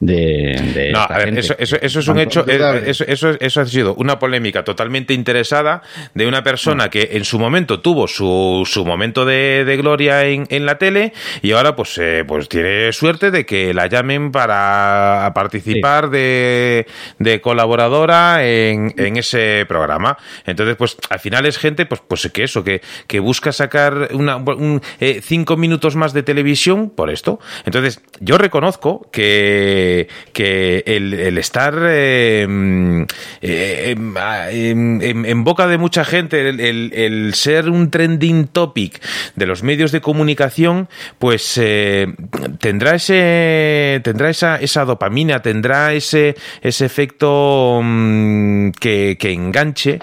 de, 0.04 0.60
de 0.74 0.90
No, 0.90 1.00
esta 1.02 1.14
a 1.14 1.18
ver, 1.18 1.26
gente. 1.26 1.40
eso, 1.40 1.54
eso, 1.58 1.76
eso 1.80 2.00
es 2.00 2.08
un 2.08 2.18
hecho, 2.18 2.44
eh, 2.48 2.82
eso, 2.86 3.04
eso, 3.06 3.30
eso 3.38 3.60
ha 3.60 3.66
sido 3.66 3.94
una 3.94 4.18
polémica 4.18 4.64
totalmente 4.64 5.14
interesada 5.14 5.82
de 6.12 6.26
una 6.26 6.42
persona 6.42 6.88
que 6.90 7.10
en 7.12 7.24
su 7.24 7.38
momento 7.38 7.80
tuvo 7.80 8.08
su, 8.08 8.64
su 8.66 8.84
momento 8.84 9.24
de, 9.24 9.64
de 9.64 9.76
gloria 9.76 10.24
en, 10.24 10.46
en 10.50 10.66
la 10.66 10.76
tele 10.78 11.12
y 11.40 11.52
ahora 11.52 11.76
pues, 11.76 11.96
eh, 11.98 12.24
pues 12.26 12.48
tiene 12.48 12.92
suerte 12.92 13.30
de 13.30 13.46
que 13.46 13.72
la 13.72 13.86
llamen 13.86 14.32
para 14.32 15.30
participar 15.36 16.10
de, 16.10 16.86
de 17.20 17.40
colaboradora 17.40 18.44
en, 18.44 18.92
en 18.96 19.16
ese 19.16 19.64
programa. 19.68 20.18
Entonces, 20.46 20.74
pues 20.76 20.96
al 21.10 21.20
final 21.20 21.46
es 21.46 21.58
gente 21.58 21.86
pues, 21.86 22.00
pues 22.08 22.28
que 22.32 22.42
eso, 22.42 22.64
que, 22.64 22.80
que 23.06 23.20
busca 23.20 23.52
sacar 23.52 24.08
una, 24.14 24.36
un, 24.36 24.80
eh, 24.98 25.20
cinco 25.22 25.56
minutos 25.56 25.94
más 25.94 26.12
de 26.12 26.24
televisión 26.24 26.90
por 26.90 27.08
esto. 27.08 27.38
Entonces, 27.66 28.00
yo 28.20 28.36
reconozco 28.36 29.08
que, 29.12 29.91
que 30.32 30.82
el, 30.86 31.38
estar 31.38 31.74
eh, 31.82 32.46
mm, 32.48 33.02
eh, 33.40 33.90
em, 33.90 34.14
ah, 34.16 34.50
em, 34.50 35.00
en, 35.02 35.26
en 35.26 35.44
boca 35.44 35.66
de 35.66 35.78
mucha 35.78 36.04
gente, 36.04 36.48
el, 36.48 37.34
ser 37.34 37.68
un 37.68 37.90
trending 37.90 38.48
topic 38.48 39.02
de 39.36 39.46
los 39.46 39.62
medios 39.62 39.92
de 39.92 40.00
comunicación, 40.00 40.88
pues 41.18 41.58
eh, 41.60 42.12
tendrá 42.58 42.94
ese 42.94 44.00
tendrá 44.04 44.30
esa, 44.30 44.56
esa 44.56 44.84
dopamina, 44.84 45.40
tendrá 45.40 45.92
ese, 45.92 46.34
ese 46.60 46.84
efecto 46.84 47.80
mm, 47.82 48.70
que, 48.72 49.16
que 49.18 49.32
enganche, 49.32 49.98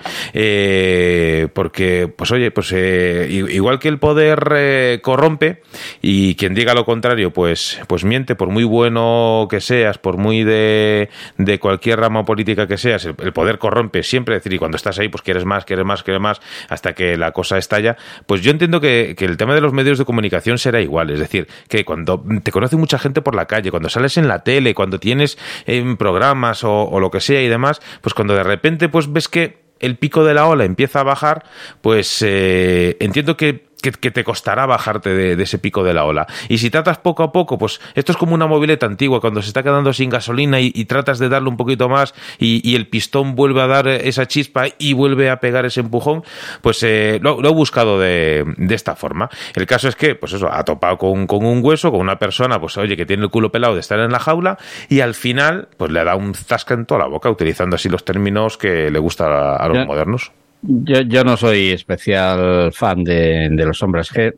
porque, 1.54 2.12
pues 2.16 2.32
oye, 2.32 2.52
pues 2.52 2.72
igual 2.72 3.80
que 3.80 3.88
el 3.88 4.00
poder 4.00 5.00
corrompe, 5.02 5.62
y 6.02 6.36
quien 6.36 6.54
diga 6.54 6.74
lo 6.74 6.86
contrario, 6.86 7.32
pues, 7.32 7.80
pues 7.88 8.04
miente, 8.04 8.36
por 8.36 8.50
muy 8.50 8.64
bueno 8.64 9.48
que 9.50 9.62
por 9.98 10.18
muy 10.18 10.44
de, 10.44 11.10
de 11.38 11.60
cualquier 11.60 12.00
rama 12.00 12.26
política 12.26 12.68
que 12.68 12.78
seas, 12.78 13.06
el, 13.06 13.34
poder 13.34 13.58
corrompe 13.60 14.04
siempre, 14.04 14.36
es 14.36 14.44
decir, 14.44 14.54
y 14.54 14.58
cuando 14.58 14.78
estás 14.78 15.00
ahí, 15.00 15.10
pues 15.10 15.22
quieres 15.22 15.46
más, 15.46 15.66
quieres 15.66 15.86
más, 15.86 16.04
quieres 16.04 16.22
más, 16.22 16.42
hasta 16.70 16.94
que 16.94 17.18
la 17.18 17.32
cosa 17.32 17.58
estalla, 17.58 17.98
pues 18.26 18.42
yo 18.42 18.52
entiendo 18.52 18.82
que, 18.82 19.16
que 19.18 19.26
el 19.26 19.38
tema 19.38 19.56
de 19.56 19.62
los 19.62 19.74
medios 19.74 19.98
de 19.98 20.06
comunicación 20.06 20.58
será 20.58 20.82
igual, 20.82 21.10
es 21.10 21.20
decir, 21.20 21.48
que 21.68 21.86
cuando 21.86 22.24
te 22.44 22.52
conoce 22.52 22.76
mucha 22.76 23.00
gente 23.00 23.22
por 23.22 23.36
la 23.36 23.46
calle, 23.46 23.72
cuando 23.72 23.90
sales 23.90 24.18
en 24.18 24.28
la 24.28 24.44
tele, 24.44 24.74
cuando 24.74 25.00
tienes 25.00 25.38
en 25.66 25.98
programas 25.98 26.64
o, 26.64 26.84
o 26.84 27.00
lo 27.00 27.12
que 27.12 27.20
sea 27.20 27.42
y 27.42 27.48
demás, 27.48 27.82
pues 28.02 28.14
cuando 28.14 28.36
de 28.36 28.44
repente 28.44 28.90
pues 28.90 29.12
ves 29.12 29.28
que 29.28 29.70
el 29.80 29.98
pico 29.98 30.24
de 30.24 30.34
la 30.34 30.46
ola 30.48 30.66
empieza 30.66 31.00
a 31.00 31.04
bajar, 31.04 31.46
pues 31.82 32.22
eh, 32.22 32.98
entiendo 33.00 33.38
que, 33.38 33.69
que, 33.82 33.92
que 33.92 34.12
te 34.12 34.24
costará 34.24 34.66
bajarte 34.66 35.10
de, 35.14 35.36
de 35.36 35.44
ese 35.44 35.60
pico 35.60 35.84
de 35.84 35.94
la 35.94 36.06
ola. 36.06 36.28
Y 36.48 36.58
si 36.60 36.70
tratas 36.70 36.98
poco 36.98 37.24
a 37.24 37.32
poco, 37.32 37.58
pues 37.58 37.80
esto 37.96 38.12
es 38.12 38.18
como 38.18 38.34
una 38.36 38.48
mobileta 38.48 38.86
antigua, 38.86 39.22
cuando 39.22 39.42
se 39.42 39.48
está 39.50 39.64
quedando 39.64 39.94
sin 39.94 40.10
gasolina 40.10 40.60
y, 40.60 40.72
y 40.74 40.86
tratas 40.86 41.20
de 41.20 41.30
darle 41.30 41.50
un 41.50 41.58
poquito 41.58 41.90
más 41.90 42.14
y, 42.38 42.62
y 42.70 42.76
el 42.76 42.88
pistón 42.88 43.36
vuelve 43.36 43.62
a 43.62 43.68
dar 43.68 43.88
esa 43.88 44.28
chispa 44.28 44.66
y 44.78 44.94
vuelve 44.94 45.30
a 45.30 45.40
pegar 45.40 45.66
ese 45.66 45.80
empujón, 45.82 46.24
pues 46.62 46.82
eh, 46.84 47.20
lo, 47.22 47.42
lo 47.42 47.50
he 47.50 47.54
buscado 47.54 48.00
de, 48.00 48.46
de 48.58 48.76
esta 48.76 48.96
forma. 48.96 49.30
El 49.56 49.66
caso 49.66 49.88
es 49.88 49.96
que, 49.96 50.16
pues 50.16 50.34
eso, 50.34 50.50
ha 50.52 50.64
topado 50.64 50.98
con, 50.98 51.28
con 51.28 51.46
un 51.46 51.60
hueso, 51.64 51.92
con 51.92 52.02
una 52.02 52.20
persona, 52.20 52.60
pues 52.60 52.78
oye, 52.78 52.96
que 52.98 53.06
tiene 53.06 53.24
el 53.24 53.30
culo 53.30 53.52
pelado 53.52 53.74
de 53.74 53.80
estar 53.80 54.00
en 54.00 54.12
la 54.12 54.20
jaula 54.20 54.58
y 54.90 55.02
al 55.02 55.14
final, 55.14 55.68
pues 55.78 55.92
le 55.92 56.04
da 56.04 56.16
un 56.16 56.34
zasca 56.34 56.74
en 56.74 56.86
toda 56.86 57.02
la 57.02 57.08
boca, 57.08 57.30
utilizando 57.30 57.76
así 57.76 57.90
los 57.90 58.04
términos 58.06 58.58
que 58.58 58.90
le 58.92 59.00
gusta 59.00 59.26
a, 59.26 59.56
a 59.56 59.68
los 59.68 59.78
Ya. 59.78 59.86
modernos. 59.86 60.32
Yo, 60.62 61.24
no 61.24 61.38
soy 61.38 61.70
especial 61.70 62.74
fan 62.74 63.04
de, 63.04 63.50
los 63.50 63.82
hombres 63.82 64.12
G. 64.12 64.36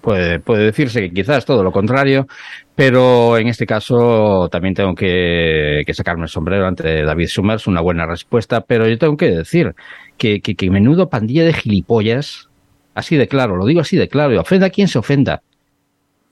Puede, 0.00 0.38
decirse 0.64 1.00
que 1.00 1.12
quizás 1.12 1.46
todo 1.46 1.64
lo 1.64 1.72
contrario, 1.72 2.28
pero 2.74 3.38
en 3.38 3.48
este 3.48 3.66
caso 3.66 4.48
también 4.50 4.74
tengo 4.74 4.94
que, 4.94 5.84
sacarme 5.94 6.24
el 6.24 6.28
sombrero 6.28 6.66
ante 6.66 7.02
David 7.02 7.28
Summers, 7.28 7.66
una 7.66 7.80
buena 7.80 8.06
respuesta, 8.06 8.60
pero 8.60 8.86
yo 8.86 8.98
tengo 8.98 9.16
que 9.16 9.30
decir 9.30 9.74
que 10.16 10.70
menudo 10.70 11.08
pandilla 11.08 11.44
de 11.44 11.54
gilipollas, 11.54 12.48
así 12.94 13.16
de 13.16 13.28
claro, 13.28 13.56
lo 13.56 13.66
digo 13.66 13.80
así 13.80 13.96
de 13.96 14.08
claro, 14.08 14.34
y 14.34 14.36
ofenda 14.36 14.66
a 14.66 14.70
quien 14.70 14.88
se 14.88 14.98
ofenda. 14.98 15.42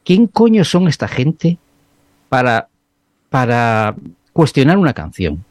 ¿Quién 0.05 0.27
coño 0.27 0.65
son 0.65 0.89
esta 0.89 1.09
gente 1.09 1.59
para, 2.29 2.69
para 3.29 3.95
cuestionar 4.33 4.79
una 4.79 4.95
canción? 4.95 5.45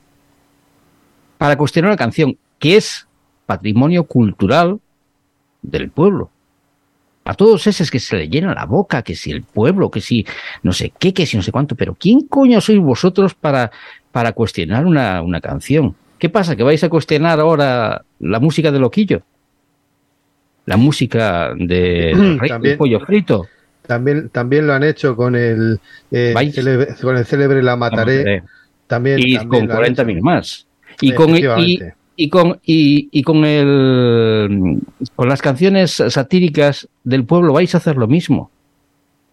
Para 1.37 1.55
cuestionar 1.57 1.89
una 1.89 1.97
canción 1.97 2.37
que 2.57 2.77
es 2.77 3.07
patrimonio 3.49 4.03
cultural 4.03 4.79
del 5.63 5.89
pueblo. 5.89 6.29
A 7.25 7.33
todos 7.33 7.65
esos 7.65 7.89
que 7.89 7.99
se 7.99 8.15
le 8.15 8.29
llena 8.29 8.53
la 8.53 8.65
boca, 8.65 9.01
que 9.01 9.15
si 9.15 9.31
el 9.31 9.41
pueblo, 9.41 9.89
que 9.89 10.01
si 10.01 10.23
no 10.61 10.71
sé 10.71 10.93
qué, 10.99 11.15
que 11.15 11.25
si 11.25 11.35
no 11.35 11.41
sé 11.41 11.51
cuánto, 11.51 11.73
pero 11.75 11.95
¿quién 11.95 12.27
coño 12.27 12.61
sois 12.61 12.77
vosotros 12.77 13.33
para, 13.33 13.71
para 14.11 14.33
cuestionar 14.33 14.85
una, 14.85 15.23
una 15.23 15.41
canción? 15.41 15.95
¿Qué 16.19 16.29
pasa? 16.29 16.55
¿Que 16.55 16.61
vais 16.61 16.83
a 16.83 16.89
cuestionar 16.89 17.39
ahora 17.39 18.03
la 18.19 18.39
música 18.39 18.71
de 18.71 18.77
Loquillo? 18.77 19.23
¿La 20.67 20.77
música 20.77 21.51
de 21.57 22.13
Rey 22.13 22.37
del 22.37 22.49
También. 22.49 22.77
Pollo 22.77 22.99
Frito? 22.99 23.47
También, 23.87 24.29
también 24.29 24.67
lo 24.67 24.73
han 24.73 24.83
hecho 24.83 25.15
con 25.15 25.35
el, 25.35 25.79
eh, 26.11 26.35
célebre, 26.53 26.93
con 27.01 27.17
el 27.17 27.25
célebre 27.25 27.63
La 27.63 27.75
Mataré. 27.75 28.43
También, 28.85 29.17
y 29.19 29.37
también 29.37 29.49
con 29.49 29.67
lo 29.67 29.73
han 29.73 29.77
40 29.79 30.01
hecho. 30.03 30.07
mil 30.07 30.21
más. 30.21 30.67
Y 31.01 31.13
con, 31.13 31.35
y. 31.35 31.79
y 32.21 32.27
con 32.27 32.59
y, 32.65 33.07
y 33.13 33.23
con 33.23 33.45
el 33.45 34.81
con 35.15 35.29
las 35.29 35.41
canciones 35.41 36.03
satírica 36.09 36.73
del 37.05 37.23
pueblo 37.23 37.53
vais 37.53 37.73
a 37.73 37.77
hacer 37.77 37.95
lo 37.95 38.07
mismo. 38.07 38.51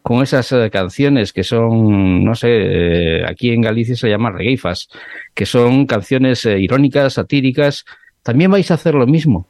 Con 0.03 0.23
esas 0.23 0.53
eh, 0.53 0.71
canciones 0.71 1.33
que 1.33 1.43
son 1.43 2.25
no 2.25 2.37
sé 2.37 2.49
eh, 2.51 3.25
aquí 3.27 3.51
en 3.51 3.63
Galicia 3.63 3.97
se 3.97 4.09
llama 4.09 4.31
regueifas 4.31 4.89
que 5.35 5.47
son 5.47 5.87
canciones 5.87 6.47
eh, 6.47 6.61
irónicas 6.61 7.15
satíricas. 7.15 7.85
También 8.23 8.53
vais 8.53 8.71
a 8.71 8.75
hacer 8.75 8.95
lo 8.95 9.09
mismo. 9.09 9.49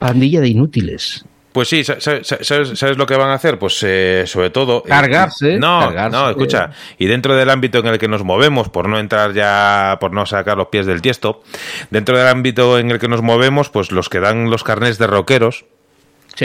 Pandilla 0.00 0.40
de 0.40 0.48
inútiles 0.48 1.24
Pues 1.52 1.68
sí, 1.68 1.82
sa- 1.82 2.00
sa- 2.00 2.22
sa- 2.22 2.38
¿sabes, 2.42 2.78
sabes 2.78 2.96
lo 2.96 3.06
que 3.06 3.16
van 3.16 3.30
a 3.30 3.34
hacer? 3.34 3.58
Pues 3.58 3.82
eh, 3.82 4.22
sobre 4.26 4.50
todo... 4.50 4.84
eh, 4.86 4.88
Cargarse, 4.88 5.58
No, 5.58 5.80
cargarse. 5.80 6.16
no, 6.16 6.30
escucha. 6.30 6.70
Y 6.98 7.06
dentro 7.06 7.34
del 7.34 7.50
ámbito 7.50 7.78
en 7.78 7.86
el 7.88 7.98
que 7.98 8.06
nos 8.06 8.22
movemos, 8.22 8.68
por 8.68 8.88
no 8.88 8.98
entrar 8.98 9.32
ya, 9.32 9.98
por 10.00 10.12
no 10.12 10.26
sacar 10.26 10.56
los 10.56 10.68
pies 10.68 10.86
del 10.86 11.02
tiesto, 11.02 11.42
dentro 11.90 12.16
del 12.16 12.28
ámbito 12.28 12.78
en 12.78 12.92
el 12.92 12.98
que 13.00 13.08
nos 13.08 13.22
movemos, 13.22 13.68
pues 13.68 13.90
los 13.90 14.08
que 14.08 14.20
dan 14.20 14.48
los 14.48 14.62
carnés 14.62 14.98
de 14.98 15.08
rockeros, 15.08 15.64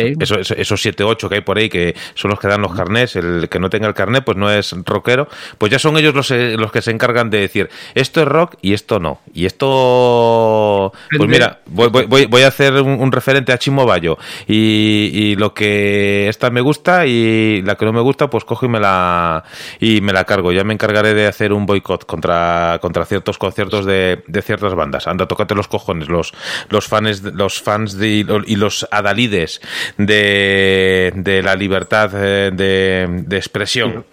sí 0.01 0.13
eso, 0.19 0.39
eso- 0.39 0.55
esos 0.55 0.81
7, 0.81 1.03
8 1.03 1.29
que 1.29 1.35
hay 1.35 1.41
por 1.41 1.57
ahí, 1.57 1.69
que 1.69 1.95
son 2.13 2.31
los 2.31 2.39
que 2.39 2.47
dan 2.47 2.61
los 2.61 2.73
carnés, 2.73 3.15
el 3.15 3.47
que 3.49 3.59
no 3.59 3.69
tenga 3.69 3.87
el 3.87 3.93
carnet, 3.93 4.23
pues 4.23 4.37
no 4.37 4.51
es 4.51 4.73
rockero, 4.85 5.27
pues 5.57 5.71
ya 5.71 5.79
son 5.79 5.97
ellos 5.97 6.13
los, 6.15 6.29
eh, 6.31 6.55
los 6.57 6.71
que 6.71 6.81
se 6.81 6.91
encargan 6.91 7.29
de 7.29 7.39
decir, 7.39 7.69
esto 7.93 8.21
es 8.21 8.27
rock 8.27 8.55
y 8.61 8.73
esto 8.73 8.99
no. 8.99 9.21
Y 9.33 9.45
esto, 9.45 10.91
pues 11.17 11.29
mira, 11.29 11.59
voy, 11.67 11.89
voy- 11.89 12.05
voy- 12.05 12.25
voy 12.25 12.41
a 12.43 12.47
hacer 12.47 12.73
un, 12.81 12.99
un 13.01 13.11
referente 13.11 13.51
a 13.53 13.57
Chimo 13.57 13.85
Bayo, 13.85 14.17
y, 14.47 15.09
y 15.13 15.35
lo 15.35 15.53
que 15.53 16.27
esta 16.29 16.49
me 16.49 16.61
gusta 16.61 17.05
y 17.05 17.61
la 17.63 17.75
que 17.75 17.85
no 17.85 17.93
me 17.93 18.01
gusta, 18.01 18.29
pues 18.29 18.43
cojo 18.45 18.65
y 18.65 18.69
me 18.69 18.79
la, 18.79 19.43
y 19.79 20.01
me 20.01 20.13
la 20.13 20.23
cargo. 20.25 20.51
Ya 20.51 20.63
me 20.63 20.73
encargaré 20.73 21.13
de 21.13 21.27
hacer 21.27 21.53
un 21.53 21.65
boicot 21.65 22.05
contra, 22.05 22.79
contra 22.81 23.05
ciertos 23.05 23.37
conciertos 23.37 23.85
de, 23.85 24.23
de 24.27 24.41
ciertas 24.41 24.73
bandas. 24.75 25.07
Anda, 25.07 25.27
tócate 25.27 25.55
los 25.55 25.67
cojones, 25.67 26.07
los, 26.09 26.33
los 26.69 26.87
fans, 26.87 27.21
los 27.23 27.61
fans 27.61 27.97
de, 27.97 28.25
y 28.45 28.55
los 28.55 28.87
adalides 28.91 29.61
de, 29.97 31.11
de 31.15 31.43
la 31.43 31.55
libertad 31.55 32.11
eh, 32.15 32.51
de, 32.53 33.07
de 33.25 33.37
expresión. 33.37 34.05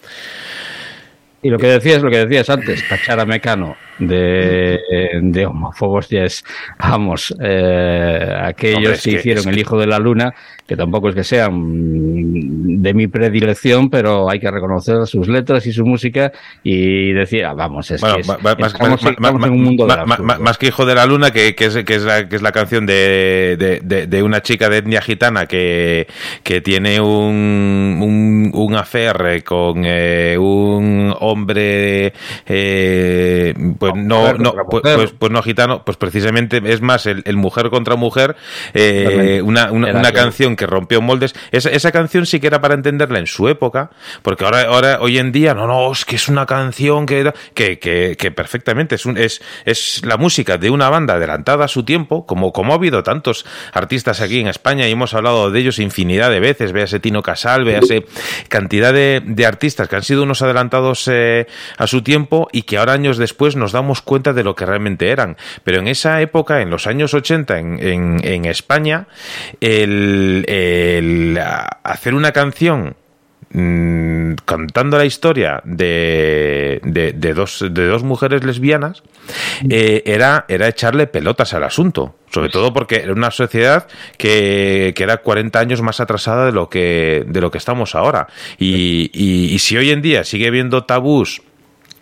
Y 1.43 1.51
lo 1.51 1.59
que 1.59 1.67
decías, 1.67 2.03
lo 2.03 2.11
que 2.11 2.25
decías 2.25 2.49
antes, 2.51 2.87
tachar 2.89 3.27
Mecano 3.27 3.77
de, 4.09 4.81
de 5.23 5.47
homófobos 5.47 6.09
ya 6.09 6.25
es, 6.25 6.45
vamos, 6.79 7.35
eh, 7.41 8.35
aquellos 8.43 8.77
Hombre, 8.79 8.93
es 8.95 9.03
que, 9.03 9.11
que- 9.11 9.17
hicieron 9.19 9.41
es 9.43 9.47
El 9.49 9.59
Hijo 9.59 9.79
de 9.79 9.87
la 9.87 9.99
Luna, 9.99 10.35
que 10.67 10.77
tampoco 10.77 11.09
es 11.09 11.15
que 11.15 11.25
sean 11.25 12.83
de 12.83 12.95
mi 12.95 13.07
predilección, 13.07 13.91
pero 13.91 14.31
hay 14.31 14.41
que 14.41 14.51
reconocer 14.51 15.07
sus 15.07 15.29
letras 15.29 15.67
y 15.67 15.73
su 15.73 15.85
música 15.85 16.33
y 16.63 17.13
decir, 17.13 17.45
ah, 17.45 17.53
vamos, 17.55 17.91
es 17.91 18.01
Bueno, 18.01 18.17
que 18.17 18.21
es- 18.23 18.29
más, 18.29 18.39
estamos, 18.73 19.05
estamos 19.05 19.47
en 19.47 19.53
un 19.53 19.63
mundo 19.63 19.87
que 20.59 20.67
hijo 20.67 20.87
de 20.87 20.95
la 20.95 21.07
luna, 21.07 21.31
que, 21.31 21.55
que 21.55 21.67
es, 21.67 21.77
que 21.85 21.95
es 21.97 22.05
la, 22.05 22.29
que 22.29 22.37
es 22.37 22.43
la 22.43 22.53
canción 22.53 22.87
de, 22.87 23.57
de, 23.59 23.81
de- 23.83 24.07
de 24.07 24.23
una 24.23 24.41
chica 24.43 24.69
de 24.69 24.79
etnia 24.79 25.01
gitana 25.03 25.47
que, 25.47 26.07
que 26.43 26.61
tiene 26.61 27.01
un, 27.01 27.99
un, 28.01 28.51
un 28.55 28.75
affair 28.75 29.17
eh, 29.27 29.43
con 29.43 29.83
eh, 29.85 30.37
un 30.39 31.15
hombre, 31.21 32.13
eh, 32.47 33.55
pues 33.79 33.92
no, 33.95 34.21
mujer 34.21 34.41
no 34.41 34.51
contra 34.53 34.65
pues, 34.65 34.83
pues, 34.97 35.15
pues 35.19 35.33
no 35.33 35.43
gitano, 35.43 35.85
pues 35.85 35.97
precisamente 35.97 36.61
es 36.65 36.81
más 36.81 37.07
el, 37.07 37.23
el 37.25 37.37
mujer 37.37 37.71
contra 37.71 37.97
mujer, 37.97 38.37
eh, 38.75 39.41
una, 39.45 39.71
una, 39.73 40.13
canción 40.13 40.57
que 40.57 40.67
rompió 40.67 41.01
moldes. 41.01 41.35
Esa, 41.51 41.71
esa 41.71 41.93
canción 41.93 42.27
sí 42.27 42.41
que 42.41 42.47
era 42.47 42.61
para 42.61 42.75
entenderla 42.75 43.19
en 43.19 43.27
su 43.27 43.49
época, 43.49 43.91
porque 44.23 44.45
ahora, 44.45 44.63
ahora 44.63 44.99
hoy 45.01 45.19
en 45.19 45.33
día, 45.33 45.55
no, 45.55 45.67
no, 45.67 45.91
es 45.93 46.05
que 46.05 46.17
es 46.17 46.29
una 46.29 46.47
canción 46.47 47.07
que, 47.07 47.33
que, 47.55 47.79
que, 47.79 48.17
que 48.19 48.31
perfectamente 48.31 48.97
es, 48.97 49.07
un, 49.07 49.17
es, 49.17 49.43
es 49.65 50.05
la 50.05 50.17
música 50.17 50.59
de 50.59 50.71
una 50.71 50.89
banda 50.91 51.15
adelantada 51.15 51.65
a 51.65 51.69
su 51.69 51.85
tiempo, 51.85 52.27
como, 52.27 52.53
como 52.53 52.73
ha 52.73 52.77
habido 52.77 53.03
tantos 53.03 53.47
artistas 53.73 54.21
aquí 54.21 54.41
en 54.41 54.49
España 54.49 54.89
y 54.89 54.93
hemos 54.93 55.15
hablado 55.15 55.51
de 55.51 55.61
ellos 55.61 55.79
infinidad 55.79 56.31
de 56.31 56.41
veces, 56.41 56.73
véase 56.73 57.01
Tino 57.01 57.23
Casal, 57.23 57.65
véase 57.65 58.07
cantidad 58.49 58.93
de, 58.93 59.23
de 59.25 59.47
artistas 59.47 59.89
que 59.89 59.97
han 59.97 60.03
sido 60.03 60.23
unos 60.23 60.43
adelantados 60.43 61.09
eh, 61.09 61.47
a 61.79 61.87
su 61.87 62.03
tiempo 62.03 62.49
y 62.53 62.63
que 62.63 62.79
ahora 62.79 62.93
años 62.93 63.19
después 63.19 63.57
nos 63.57 63.73
damos 63.83 64.01
cuenta 64.01 64.33
de 64.33 64.45
lo 64.45 64.55
que 64.55 64.65
realmente 64.65 65.11
eran. 65.11 65.37
Pero 65.65 65.81
en 65.81 65.89
esa 65.89 66.21
época, 66.21 66.63
en 66.63 66.71
los 66.71 66.87
años 66.87 67.13
80 67.15 67.59
en, 67.59 68.19
en, 68.23 68.45
España, 68.45 69.07
el, 69.61 71.39
hacer 71.83 72.15
una 72.15 72.33
canción 72.33 72.95
mm, 73.53 74.35
contando 74.45 74.99
la 74.99 75.05
historia 75.05 75.61
de, 75.65 76.81
de, 76.85 77.35
dos, 77.35 77.65
de 77.69 77.87
dos 77.87 78.03
mujeres 78.05 78.45
lesbianas 78.45 79.03
eh, 79.69 80.03
era, 80.07 80.45
era 80.49 80.69
echarle 80.69 81.07
pelotas 81.07 81.53
al 81.55 81.65
asunto. 81.65 82.15
Sobre 82.33 82.49
todo 82.49 82.73
porque 82.73 82.97
era 82.97 83.13
una 83.13 83.31
sociedad 83.31 83.89
que, 84.17 84.95
era 84.97 85.19
40 85.19 85.59
años 85.59 85.83
más 85.83 86.01
atrasada 86.01 86.47
de 86.47 86.53
lo 86.53 86.71
que, 86.71 87.25
de 87.27 87.41
lo 87.41 87.51
que 87.51 87.59
estamos 87.59 87.95
ahora. 87.95 88.29
Y- 88.59 89.11
y 89.13 89.59
si 89.59 89.77
hoy 89.77 89.91
en 89.91 90.01
día 90.01 90.25
sigue 90.25 90.47
habiendo 90.47 90.85
tabús 90.85 91.43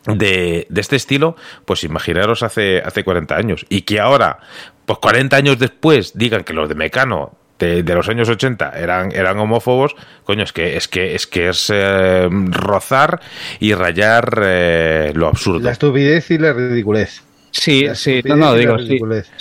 de, 0.07 0.67
de 0.69 0.81
este 0.81 0.97
estilo, 0.97 1.37
pues 1.65 1.85
imaginaros 1.85 2.43
hace, 2.43 2.81
hace 2.85 3.05
40 3.05 3.37
años. 3.37 3.67
Y 3.69 3.83
que 3.83 4.01
ahora, 4.01 4.39
pues 4.87 4.99
40 4.99 5.37
años 5.37 5.59
después, 5.59 6.13
digan 6.17 6.45
que 6.45 6.53
los 6.53 6.69
de 6.69 6.75
Mecano 6.75 7.37
de, 7.61 7.83
de 7.83 7.95
los 7.95 8.09
años 8.09 8.29
80 8.29 8.73
eran, 8.77 9.13
eran 9.13 9.39
homófobos, 9.39 9.95
coño, 10.25 10.43
es 10.45 10.53
que 10.53 10.77
es 10.77 10.89
que 10.89 11.15
es 11.15 11.27
que 11.27 11.51
es 11.51 11.71
eh, 11.73 12.29
rozar 12.31 13.21
y 13.61 13.75
rayar 13.75 14.41
eh, 14.43 15.13
lo 15.15 15.29
absurdo. 15.29 15.61
La 15.61 15.73
estupidez 15.73 16.31
y 16.31 16.39
la 16.39 16.53
ridiculez. 16.53 17.23
Sí, 17.53 17.85
La 17.85 17.95
sí, 17.97 18.23
no, 18.25 18.37
no, 18.37 18.55
digo, 18.55 18.79
sí. 18.79 18.99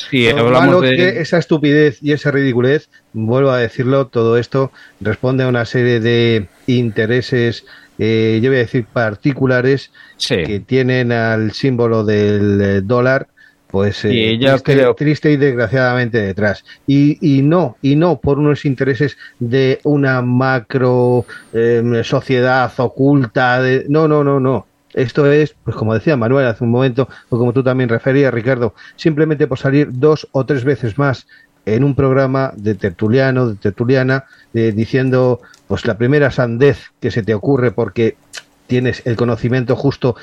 Sí, 0.09 0.29
Lo 0.31 0.39
hablamos 0.39 0.67
malo 0.67 0.81
de... 0.81 0.95
que 0.95 1.21
esa 1.21 1.37
estupidez 1.37 1.99
y 2.01 2.11
esa 2.11 2.31
ridiculez, 2.31 2.89
vuelvo 3.13 3.51
a 3.51 3.59
decirlo, 3.59 4.07
todo 4.07 4.37
esto 4.37 4.71
responde 4.99 5.43
a 5.43 5.47
una 5.47 5.65
serie 5.65 5.99
de 5.99 6.47
intereses, 6.65 7.65
eh, 7.99 8.39
yo 8.41 8.49
voy 8.49 8.57
a 8.57 8.61
decir 8.61 8.85
particulares, 8.91 9.91
Sí. 10.17 10.37
que 10.43 10.59
tienen 10.61 11.11
al 11.11 11.51
símbolo 11.51 12.03
del 12.03 12.59
eh, 12.61 12.81
dólar, 12.81 13.27
pues 13.67 14.03
eh, 14.05 14.11
Y 14.13 14.39
triste, 14.39 14.73
creo- 14.73 14.95
triste 14.95 15.31
y 15.31 15.37
desgraciadamente 15.37 16.19
detrás. 16.19 16.63
Y, 16.87 17.17
y 17.21 17.43
no, 17.43 17.77
y 17.83 17.95
no 17.95 18.19
por 18.19 18.39
unos 18.39 18.65
intereses 18.65 19.15
de 19.37 19.79
una 19.83 20.21
macro 20.23 21.25
eh, 21.53 22.01
sociedad 22.03 22.71
oculta, 22.77 23.61
de, 23.61 23.85
no, 23.87 24.07
no, 24.07 24.23
no, 24.23 24.39
no. 24.39 24.65
Esto 24.93 25.31
es, 25.31 25.53
pues 25.63 25.75
como 25.75 25.93
decía 25.93 26.17
Manuel 26.17 26.47
hace 26.47 26.63
un 26.63 26.71
momento, 26.71 27.07
o 27.29 27.37
como 27.37 27.53
tú 27.53 27.61
también 27.63 27.89
referías, 27.89 28.33
Ricardo, 28.33 28.73
simplemente 28.95 29.45
por 29.45 29.59
salir 29.59 29.89
dos 29.91 30.27
o 30.31 30.45
tres 30.47 30.63
veces 30.63 30.97
más 30.97 31.27
en 31.65 31.83
un 31.83 31.93
programa 31.93 32.51
de 32.55 32.73
tertuliano, 32.73 33.49
de 33.49 33.55
tertuliana, 33.55 34.23
eh, 34.55 34.71
diciendo 34.75 35.41
pues 35.69 35.85
la 35.85 35.99
primera 35.99 36.31
sandez 36.31 36.91
que 36.99 37.11
se 37.11 37.21
te 37.21 37.35
ocurre 37.35 37.69
porque 37.69 38.17
tienes 38.65 39.03
el 39.05 39.15
conocimiento 39.15 39.75
justo 39.75 40.15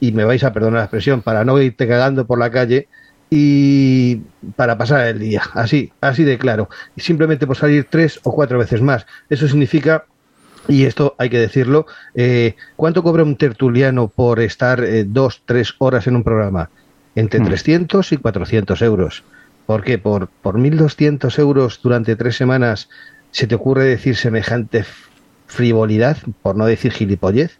y 0.00 0.12
me 0.12 0.24
vais 0.24 0.42
a 0.42 0.54
perdonar 0.54 0.78
la 0.78 0.84
expresión 0.84 1.20
para 1.20 1.44
no 1.44 1.60
irte 1.60 1.86
cagando 1.86 2.26
por 2.26 2.38
la 2.38 2.50
calle 2.50 2.88
y 3.28 4.22
para 4.56 4.78
pasar 4.78 5.06
el 5.08 5.18
día, 5.18 5.42
así, 5.52 5.92
así 6.00 6.24
de 6.24 6.38
claro, 6.38 6.70
y 6.96 7.02
simplemente 7.02 7.46
por 7.46 7.58
salir 7.58 7.86
tres 7.90 8.20
o 8.22 8.32
cuatro 8.32 8.58
veces 8.58 8.80
más. 8.80 9.06
Eso 9.28 9.46
significa 9.46 10.06
y 10.66 10.84
esto 10.86 11.14
hay 11.18 11.28
que 11.28 11.40
decirlo, 11.40 11.84
eh, 12.14 12.56
¿cuánto 12.76 13.02
cobra 13.02 13.22
un 13.22 13.36
tertuliano 13.36 14.08
por 14.08 14.40
estar 14.40 14.82
eh, 14.82 15.04
dos, 15.06 15.42
tres 15.44 15.74
horas 15.76 16.06
en 16.06 16.16
un 16.16 16.24
programa? 16.24 16.70
Entre 17.14 17.40
300 17.40 18.12
y 18.12 18.16
400 18.16 18.80
euros. 18.80 19.24
¿Por 19.66 19.84
qué? 19.84 19.98
Por, 19.98 20.28
por 20.28 20.58
1.200 20.58 21.38
euros 21.38 21.80
durante 21.82 22.16
tres 22.16 22.36
semanas 22.36 22.88
se 23.36 23.46
te 23.46 23.54
ocurre 23.54 23.84
decir 23.84 24.16
semejante 24.16 24.86
frivolidad, 25.46 26.16
por 26.40 26.56
no 26.56 26.64
decir 26.64 26.90
gilipollez. 26.90 27.58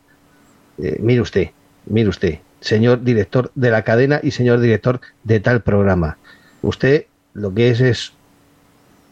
Eh, 0.82 0.96
mire 1.00 1.20
usted, 1.20 1.50
mire 1.84 2.08
usted, 2.08 2.38
señor 2.60 3.02
director 3.02 3.52
de 3.54 3.70
la 3.70 3.82
cadena 3.82 4.18
y 4.22 4.30
señor 4.30 4.60
director 4.60 5.02
de 5.24 5.38
tal 5.38 5.60
programa. 5.60 6.16
Usted 6.62 7.04
lo 7.34 7.52
que 7.52 7.68
es 7.68 7.82
es... 7.82 8.12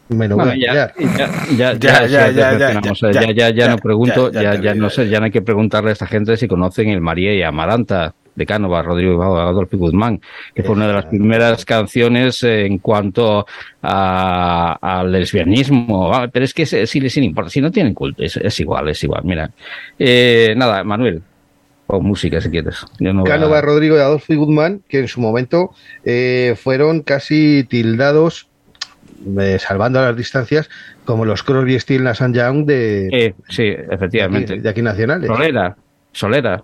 Me 0.09 0.27
lo 0.27 0.37
voy 0.37 0.45
Bueno, 0.45 0.71
a 0.71 0.73
ya, 0.73 0.93
ya, 0.97 1.29
ya, 1.55 1.73
Ya, 1.73 2.07
ya, 2.07 2.31
ya, 2.31 3.49
ya, 3.51 3.65
eh, 3.65 3.69
no 3.69 3.77
pregunto, 3.77 4.31
ya, 4.31 4.59
ya, 4.59 4.73
no 4.73 4.89
sé, 4.89 5.07
ya 5.07 5.19
no 5.19 5.25
hay 5.25 5.31
que 5.31 5.43
preguntarle 5.43 5.91
a 5.91 5.93
esta 5.93 6.07
gente 6.07 6.35
si 6.35 6.47
conocen 6.47 6.89
el 6.89 6.99
María 6.99 7.31
y 7.35 7.43
Amaranta 7.43 8.15
de 8.35 8.45
Cánova, 8.45 8.81
Rodrigo 8.81 9.21
Adolfo 9.23 9.77
Guzmán, 9.77 10.19
que 10.53 10.61
fue 10.63 10.75
una 10.75 10.87
de 10.87 10.93
las 10.93 11.05
primeras 11.05 11.63
canciones 11.65 12.43
eh, 12.43 12.65
en 12.65 12.79
cuanto 12.79 13.45
a- 13.81 14.77
al 14.81 15.11
lesbianismo. 15.11 16.13
Ah, 16.13 16.27
Pero 16.31 16.45
es 16.45 16.53
que 16.53 16.65
si, 16.65 16.99
les 16.99 17.15
importa, 17.17 17.49
si 17.49 17.61
no 17.61 17.71
tienen 17.71 17.93
culto, 17.93 18.23
es, 18.23 18.37
es 18.37 18.59
igual, 18.59 18.89
es 18.89 19.03
igual. 19.03 19.21
Mira, 19.23 19.49
Eh, 19.97 20.53
nada, 20.57 20.83
Manuel, 20.83 21.21
o 21.87 22.01
música 22.01 22.41
si 22.41 22.49
quieres. 22.49 22.85
No 22.99 23.21
a- 23.21 23.23
Cánova, 23.23 23.61
Rodrigo 23.61 23.95
y 23.95 23.99
Adolfo 23.99 24.33
y 24.33 24.35
Guzmán, 24.35 24.81
que 24.89 24.99
en 24.99 25.07
su 25.07 25.21
momento 25.21 25.71
eh, 26.03 26.55
fueron 26.61 27.01
casi 27.03 27.63
tildados, 27.69 28.47
eh, 29.39 29.57
salvando 29.59 30.01
las 30.01 30.15
distancias, 30.17 30.69
como 31.05 31.23
los 31.23 31.43
Crosby, 31.43 31.79
Steel, 31.79 32.05
and 32.07 32.35
Young 32.35 32.65
de, 32.65 33.07
Eh, 33.11 33.33
sí, 33.47 33.63
de, 33.63 33.71
aquí, 33.83 33.93
efectivamente. 33.95 34.57
de 34.59 34.69
aquí 34.69 34.81
nacionales. 34.81 35.27
Solera, 35.27 35.75
Solera. 36.11 36.63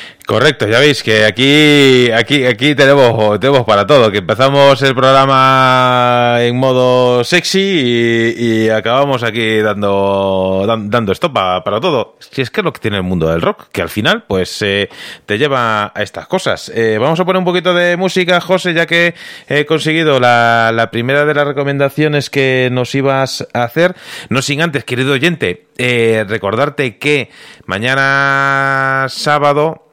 Correcto, 0.31 0.65
ya 0.65 0.79
veis 0.79 1.03
que 1.03 1.25
aquí, 1.25 2.09
aquí, 2.09 2.45
aquí 2.45 2.73
tenemos, 2.73 3.37
tenemos 3.37 3.65
para 3.65 3.85
todo, 3.85 4.09
que 4.09 4.19
empezamos 4.19 4.81
el 4.81 4.95
programa 4.95 6.37
en 6.39 6.55
modo 6.55 7.21
sexy 7.25 8.33
y, 8.37 8.69
acabamos 8.69 9.23
aquí 9.23 9.57
dando, 9.57 10.63
dan- 10.65 10.89
dando 10.89 11.11
esto 11.11 11.33
pa- 11.33 11.61
para 11.65 11.81
todo. 11.81 12.15
Si 12.21 12.41
es 12.41 12.49
que 12.49 12.61
es 12.61 12.63
lo 12.63 12.71
que 12.71 12.79
tiene 12.79 12.95
el 12.95 13.03
mundo 13.03 13.27
del 13.27 13.41
rock, 13.41 13.65
que 13.73 13.81
al 13.81 13.89
final, 13.89 14.23
pues, 14.25 14.61
eh, 14.61 14.87
te 15.25 15.37
lleva 15.37 15.91
a 15.93 16.01
estas 16.01 16.27
cosas. 16.27 16.71
Eh, 16.73 16.97
vamos 16.97 17.19
a 17.19 17.25
poner 17.25 17.39
un 17.39 17.45
poquito 17.45 17.73
de 17.73 17.97
música, 17.97 18.39
José, 18.39 18.73
ya 18.73 18.85
que 18.85 19.13
he 19.49 19.65
conseguido 19.65 20.21
la, 20.21 20.71
la 20.73 20.91
primera 20.91 21.25
de 21.25 21.33
las 21.33 21.45
recomendaciones 21.45 22.29
que 22.29 22.69
nos 22.71 22.95
ibas 22.95 23.45
a 23.53 23.63
hacer. 23.63 23.95
No 24.29 24.41
sin 24.41 24.61
antes, 24.61 24.85
querido 24.85 25.11
oyente, 25.11 25.65
eh, 25.77 26.23
recordarte 26.25 26.97
que 26.99 27.29
mañana 27.65 29.07
sábado, 29.09 29.89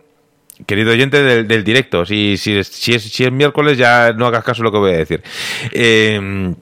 Querido 0.66 0.90
oyente 0.90 1.22
del, 1.22 1.46
del 1.46 1.62
directo, 1.64 2.04
si, 2.04 2.36
si, 2.36 2.58
es, 2.58 2.66
si, 2.66 2.94
es, 2.94 3.02
si 3.02 3.24
es 3.24 3.32
miércoles 3.32 3.78
ya 3.78 4.12
no 4.12 4.26
hagas 4.26 4.44
caso 4.44 4.62
de 4.62 4.64
lo 4.64 4.72
que 4.72 4.78
voy 4.78 4.92
a 4.92 4.96
decir. 4.96 5.22
Eh, 5.72 6.54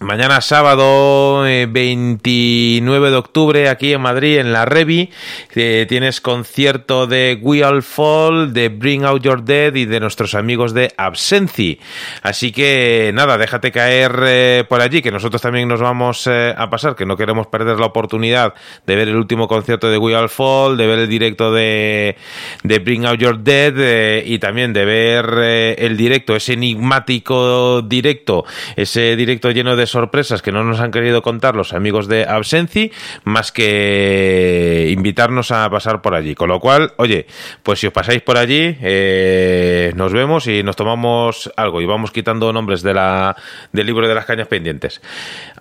Mañana 0.00 0.40
sábado 0.40 1.44
eh, 1.44 1.66
29 1.68 3.10
de 3.10 3.16
octubre 3.16 3.68
aquí 3.68 3.92
en 3.92 4.00
Madrid 4.00 4.38
en 4.38 4.52
la 4.52 4.64
Revi 4.64 5.10
eh, 5.56 5.86
tienes 5.88 6.20
concierto 6.20 7.08
de 7.08 7.36
We 7.42 7.64
All 7.64 7.82
Fall, 7.82 8.52
de 8.52 8.68
Bring 8.68 9.04
Out 9.04 9.22
Your 9.22 9.42
Dead 9.42 9.74
y 9.74 9.86
de 9.86 9.98
nuestros 9.98 10.36
amigos 10.36 10.72
de 10.72 10.92
Absenci. 10.96 11.80
Así 12.22 12.52
que 12.52 13.10
nada, 13.12 13.38
déjate 13.38 13.72
caer 13.72 14.20
eh, 14.24 14.64
por 14.68 14.82
allí 14.82 15.02
que 15.02 15.10
nosotros 15.10 15.42
también 15.42 15.66
nos 15.66 15.80
vamos 15.80 16.28
eh, 16.28 16.54
a 16.56 16.70
pasar, 16.70 16.94
que 16.94 17.04
no 17.04 17.16
queremos 17.16 17.48
perder 17.48 17.80
la 17.80 17.86
oportunidad 17.86 18.54
de 18.86 18.94
ver 18.94 19.08
el 19.08 19.16
último 19.16 19.48
concierto 19.48 19.90
de 19.90 19.98
We 19.98 20.14
All 20.14 20.28
Fall, 20.28 20.76
de 20.76 20.86
ver 20.86 21.00
el 21.00 21.08
directo 21.08 21.52
de, 21.52 22.16
de 22.62 22.78
Bring 22.78 23.04
Out 23.04 23.18
Your 23.18 23.38
Dead 23.40 24.22
y 24.24 24.38
también 24.38 24.72
de 24.72 24.84
ver 24.84 25.76
el 25.76 25.96
directo, 25.96 26.36
ese 26.36 26.52
enigmático 26.52 27.82
directo, 27.82 28.44
ese 28.76 29.16
directo 29.16 29.50
lleno 29.50 29.74
de 29.74 29.87
sorpresas 29.90 30.42
que 30.42 30.52
no 30.52 30.64
nos 30.64 30.80
han 30.80 30.90
querido 30.90 31.22
contar 31.22 31.56
los 31.56 31.72
amigos 31.72 32.08
de 32.08 32.24
Absenci, 32.24 32.92
más 33.24 33.52
que 33.52 34.88
invitarnos 34.90 35.50
a 35.50 35.68
pasar 35.70 36.02
por 36.02 36.14
allí. 36.14 36.34
Con 36.34 36.48
lo 36.48 36.60
cual, 36.60 36.92
oye, 36.96 37.26
pues 37.62 37.80
si 37.80 37.86
os 37.86 37.92
pasáis 37.92 38.22
por 38.22 38.36
allí, 38.36 38.76
eh, 38.80 39.92
nos 39.96 40.12
vemos 40.12 40.46
y 40.46 40.62
nos 40.62 40.76
tomamos 40.76 41.50
algo 41.56 41.80
y 41.80 41.86
vamos 41.86 42.10
quitando 42.10 42.52
nombres 42.52 42.82
de 42.82 42.94
la, 42.94 43.36
del 43.72 43.86
libro 43.86 44.08
de 44.08 44.14
las 44.14 44.26
cañas 44.26 44.48
pendientes. 44.48 45.00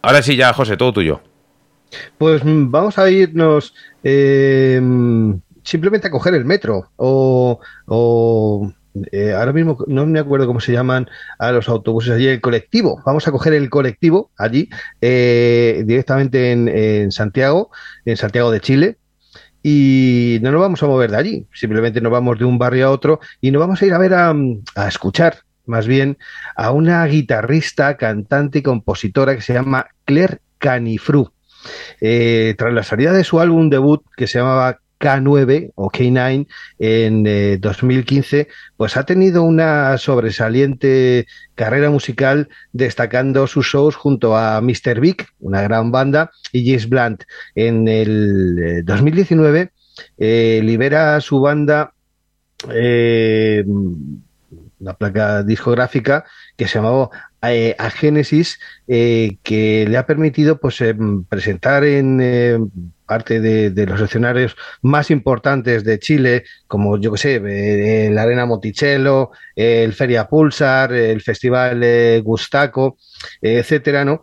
Ahora 0.02 0.22
sí, 0.22 0.36
ya, 0.36 0.54
José, 0.54 0.78
todo 0.78 0.94
tuyo. 0.94 1.22
Pues 2.18 2.44
mm, 2.44 2.70
vamos 2.70 2.98
a 2.98 3.10
irnos 3.10 3.74
eh, 4.04 4.82
simplemente 5.64 6.08
a 6.08 6.12
coger 6.12 6.34
el 6.34 6.46
metro 6.46 6.92
o, 6.96 7.60
o, 7.86 8.72
eh, 9.12 9.34
ahora 9.34 9.54
mismo 9.54 9.78
no 9.88 10.06
me 10.06 10.20
acuerdo 10.20 10.48
cómo 10.48 10.60
se 10.60 10.72
llaman 10.72 11.10
a 11.40 11.52
los 11.52 11.70
autobuses 11.70 12.14
allí, 12.14 12.28
el 12.28 12.42
colectivo. 12.42 13.02
Vamos 13.06 13.28
a 13.28 13.32
coger 13.32 13.54
el 13.54 13.70
colectivo 13.70 14.32
allí 14.38 14.70
eh, 15.02 15.84
directamente 15.86 16.52
en, 16.52 17.12
Santiago, 17.12 17.72
en 18.06 18.18
Santiago 18.18 18.52
de 18.52 18.62
Chile. 18.62 18.98
Y 19.64 20.40
no 20.42 20.52
nos 20.52 20.62
vamos 20.62 20.82
a 20.84 20.88
mover 20.88 21.12
de 21.12 21.18
allí, 21.18 21.48
simplemente 21.52 22.00
nos 22.00 22.12
vamos 22.12 22.40
de 22.40 22.46
un 22.46 22.58
barrio 22.58 22.88
a 22.88 22.92
otro 22.92 23.20
y 23.42 23.52
nos 23.52 23.60
vamos 23.60 23.82
a 23.82 23.86
ir 23.86 23.94
a 23.94 23.98
ver 23.98 24.14
a, 24.14 24.34
a 24.76 24.88
escuchar 24.88 25.40
más 25.68 25.86
bien 25.88 26.18
a 26.56 26.72
una 26.72 27.06
guitarrista, 27.06 27.98
cantante 27.98 28.60
y 28.60 28.62
compositora 28.62 29.36
que 29.36 29.42
se 29.42 29.54
llama 29.54 29.88
Claire 30.06 30.40
Canifru. 30.58 31.32
Eh, 32.00 32.56
tras 32.58 32.74
la 32.74 32.84
salida 32.84 33.12
de 33.14 33.24
su 33.24 33.40
álbum 33.40 33.70
debut 33.70 34.04
que 34.16 34.28
se 34.28 34.40
llamaba 34.40 34.80
K9 35.00 35.72
o 35.76 35.90
K9 35.90 36.48
en 36.80 37.26
eh, 37.28 37.58
2015, 37.60 38.48
pues 38.76 38.98
ha 38.98 39.06
tenido 39.06 39.44
una 39.44 39.98
sobresaliente 39.98 41.28
carrera 41.56 41.90
musical 41.90 42.50
destacando 42.74 43.48
sus 43.48 43.66
shows 43.68 43.96
junto 43.96 44.38
a 44.38 44.62
Mr. 44.62 45.00
Big, 45.00 45.26
una 45.40 45.62
gran 45.62 45.92
banda, 45.92 46.32
y 46.52 46.66
James 46.66 46.90
Blunt. 46.90 47.24
En 47.56 47.88
el 47.88 48.60
eh, 48.60 48.82
2019 48.84 49.72
eh, 50.18 50.62
libera 50.64 51.20
su 51.22 51.40
banda 51.40 51.94
eh, 52.72 53.64
una 54.80 54.94
placa 54.94 55.44
discográfica 55.44 56.26
que 56.56 56.68
se 56.68 56.76
llamaba 56.76 57.10
eh, 57.42 57.76
A 57.78 57.90
Genesis, 57.90 58.60
eh, 58.88 59.38
que 59.44 59.86
le 59.88 59.98
ha 59.98 60.06
permitido 60.06 60.60
pues, 60.60 60.82
eh, 60.82 60.96
presentar 61.30 61.84
en 61.84 62.20
eh, 62.22 62.58
parte 63.08 63.40
de, 63.40 63.86
los 63.88 64.02
escenarios 64.02 64.56
más 64.82 65.10
importantes 65.10 65.84
de 65.84 65.98
Chile, 65.98 66.44
como 66.68 66.98
yo 67.00 67.12
que 67.14 67.18
sé, 67.18 67.42
eh, 67.44 68.10
la 68.12 68.24
Arena 68.24 68.46
Monticello, 68.46 69.32
el 69.56 69.94
Feria 69.94 70.28
Pulsar, 70.28 70.94
el 70.94 71.22
Festival 71.22 71.82
eh, 71.84 72.22
Gustaco, 72.24 72.98
etcétera, 73.42 74.06
¿no? 74.06 74.22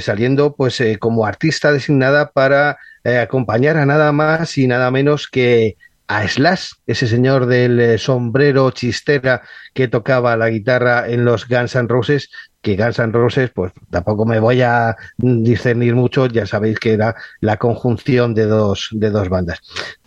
saliendo 0.00 0.56
pues 0.56 0.82
como 0.98 1.26
artista 1.26 1.72
designada 1.72 2.32
para 2.32 2.78
acompañar 3.22 3.76
a 3.76 3.86
nada 3.86 4.12
más 4.12 4.58
y 4.58 4.66
nada 4.66 4.90
menos 4.90 5.28
que 5.28 5.76
a 6.10 6.26
Slash, 6.26 6.72
ese 6.88 7.06
señor 7.06 7.46
del 7.46 7.78
eh, 7.78 7.96
sombrero 7.96 8.72
chistera 8.72 9.42
que 9.72 9.86
tocaba 9.86 10.36
la 10.36 10.50
guitarra 10.50 11.08
en 11.08 11.24
los 11.24 11.46
Guns 11.46 11.76
N' 11.76 11.86
Roses, 11.86 12.30
que 12.60 12.76
Guns 12.76 12.98
N' 12.98 13.12
Roses, 13.12 13.50
pues 13.54 13.72
tampoco 13.90 14.26
me 14.26 14.40
voy 14.40 14.60
a 14.60 14.96
discernir 15.18 15.94
mucho, 15.94 16.26
ya 16.26 16.46
sabéis 16.46 16.80
que 16.80 16.94
era 16.94 17.14
la 17.38 17.58
conjunción 17.58 18.34
de 18.34 18.46
dos, 18.46 18.88
de 18.90 19.10
dos 19.10 19.28
bandas. 19.28 19.60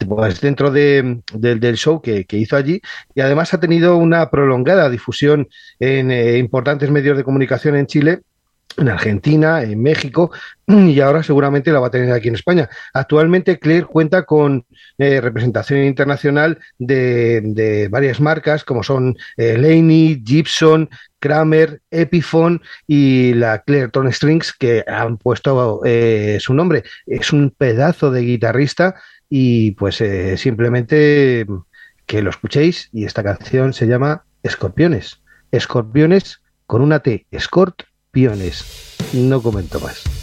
Pues 0.06 0.42
dentro 0.42 0.72
de, 0.72 1.22
de, 1.34 1.56
del 1.56 1.78
show 1.78 2.02
que, 2.02 2.26
que, 2.26 2.36
hizo 2.36 2.58
allí, 2.58 2.82
y 3.16 3.22
además 3.22 3.54
ha 3.54 3.62
tenido 3.62 3.96
una 3.96 4.30
prolongada 4.30 4.90
difusión 4.90 5.48
en 5.80 6.12
eh, 6.12 6.38
importantes 6.38 6.92
medios 6.92 7.16
de 7.16 7.24
comunicación 7.24 7.78
en 7.78 7.88
Chile, 7.88 8.24
en 8.78 8.90
Argentina, 8.90 9.62
en 9.64 9.82
México 9.82 10.32
y 10.68 11.00
ahora 11.00 11.24
seguramente 11.24 11.72
la 11.72 11.80
va 11.80 11.88
a 11.88 11.92
tener 11.92 12.12
aquí 12.12 12.28
en 12.28 12.36
España. 12.36 12.70
Actualmente 12.94 13.60
Claire 13.60 13.86
cuenta 13.86 14.24
con 14.24 14.66
eh, 14.98 15.22
representación 15.22 15.84
internacional 15.84 16.60
de, 16.78 17.88
varias 17.92 18.20
marcas 18.20 18.64
como 18.64 18.84
son 18.84 19.16
eh, 19.38 19.58
Laney, 19.58 20.22
Gibson, 20.26 20.90
Kramer, 21.20 21.82
Epiphone 21.90 22.62
y 22.86 23.34
la 23.34 23.60
Clairton 23.60 24.12
Strings 24.12 24.52
que 24.52 24.84
han 24.86 25.18
puesto 25.18 25.82
eh, 25.86 26.38
su 26.42 26.54
nombre. 26.54 26.84
Es 27.06 27.32
un 27.32 27.50
pedazo 27.50 28.12
de 28.12 28.22
guitarrista 28.22 28.96
y 29.30 29.72
pues 29.72 30.02
eh, 30.02 30.38
simplemente 30.38 31.48
que 32.06 32.22
lo 32.22 32.30
escuchéis 32.30 32.90
y 32.92 33.06
esta 33.06 33.24
canción 33.24 33.74
se 33.74 33.88
llama 33.88 34.26
Escorpiones. 34.44 35.22
Escorpiones 35.52 36.42
con 36.66 36.82
una 36.82 37.00
T, 37.00 37.26
Escort 37.32 37.84
Piones. 38.14 38.64
No 39.14 39.42
comento 39.42 39.80
más. 39.80 40.23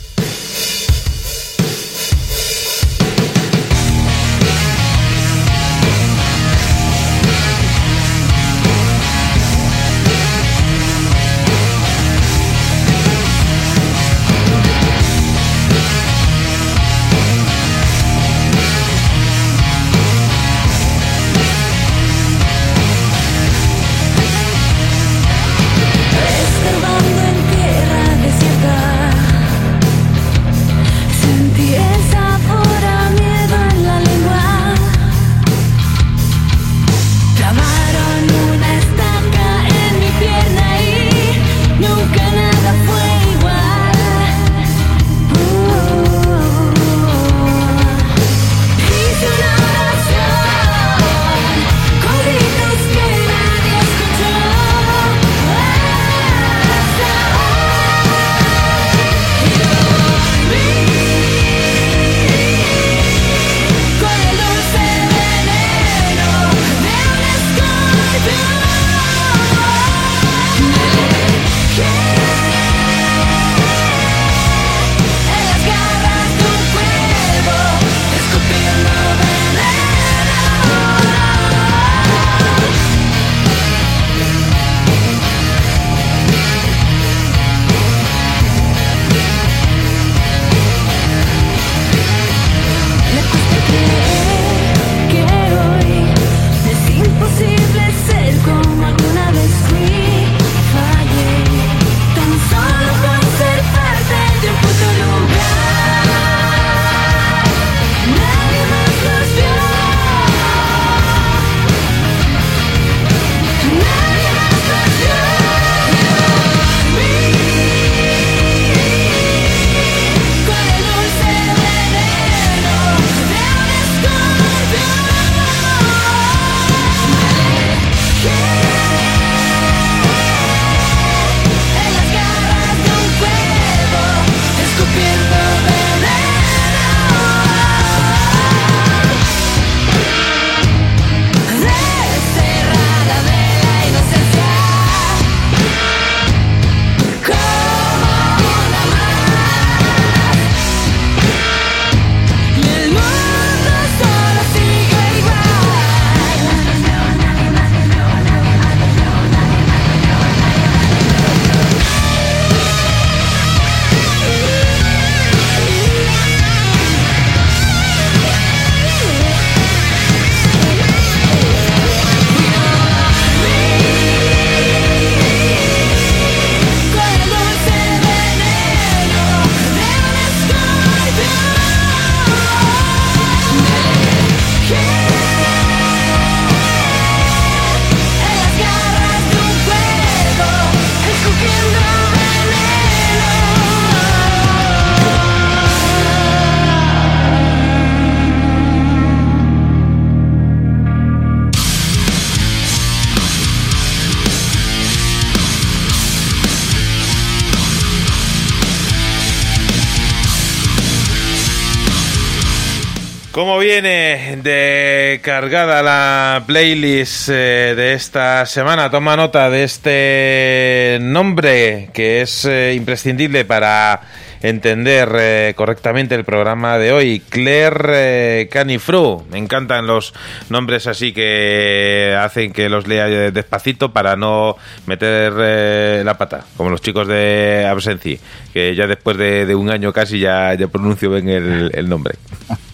Cargada 215.31 215.81
la 215.81 216.43
playlist 216.45 217.29
eh, 217.29 217.75
de 217.77 217.93
esta 217.95 218.45
semana? 218.47 218.91
Toma 218.91 219.15
nota 219.15 219.49
de 219.49 219.63
este 219.63 220.99
nombre 221.01 221.89
que 221.95 222.21
es 222.23 222.45
eh, 222.47 222.75
imprescindible 222.75 223.45
para 223.45 224.01
entender 224.43 225.09
eh, 225.15 225.55
correctamente 225.55 226.17
el 226.17 226.25
programa 226.25 226.79
de 226.79 226.91
hoy. 226.91 227.21
Claire 227.21 228.49
Canifru. 228.51 229.25
Me 229.31 229.39
encantan 229.39 229.87
los 229.87 230.15
nombres 230.49 230.89
así 230.89 231.13
que 231.13 232.19
hacen 232.21 232.53
que 232.53 232.69
los 232.69 232.89
lea 232.89 233.31
despacito 233.31 233.93
para 233.93 234.17
no 234.17 234.57
meter 234.87 236.05
la 236.05 236.19
pata, 236.19 236.45
como 236.57 236.71
los 236.71 236.81
chicos 236.81 237.07
de 237.07 237.69
Absenci, 237.71 238.19
que 238.53 238.75
ya 238.75 238.89
después 238.89 239.17
de, 239.17 239.55
un 239.55 239.71
año 239.71 239.93
casi 239.93 240.19
ya, 240.19 240.57
pronuncio 240.73 241.09
bien 241.11 241.29
el 241.73 241.89
nombre. 241.89 242.17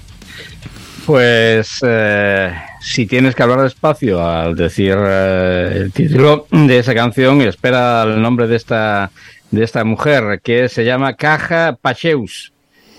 Pues 1.06 1.84
eh, 1.86 2.52
si 2.80 3.06
tienes 3.06 3.36
que 3.36 3.42
hablar 3.44 3.62
despacio 3.62 4.28
al 4.28 4.56
decir 4.56 4.96
eh, 4.98 5.72
el 5.76 5.92
título 5.92 6.48
de 6.50 6.80
esa 6.80 6.96
canción, 6.96 7.40
espera 7.42 8.02
el 8.02 8.20
nombre 8.20 8.48
de 8.48 8.56
esta, 8.56 9.12
de 9.52 9.62
esta 9.62 9.84
mujer, 9.84 10.40
que 10.42 10.68
se 10.68 10.84
llama 10.84 11.14
Caja 11.14 11.78
Pacheus. 11.80 12.52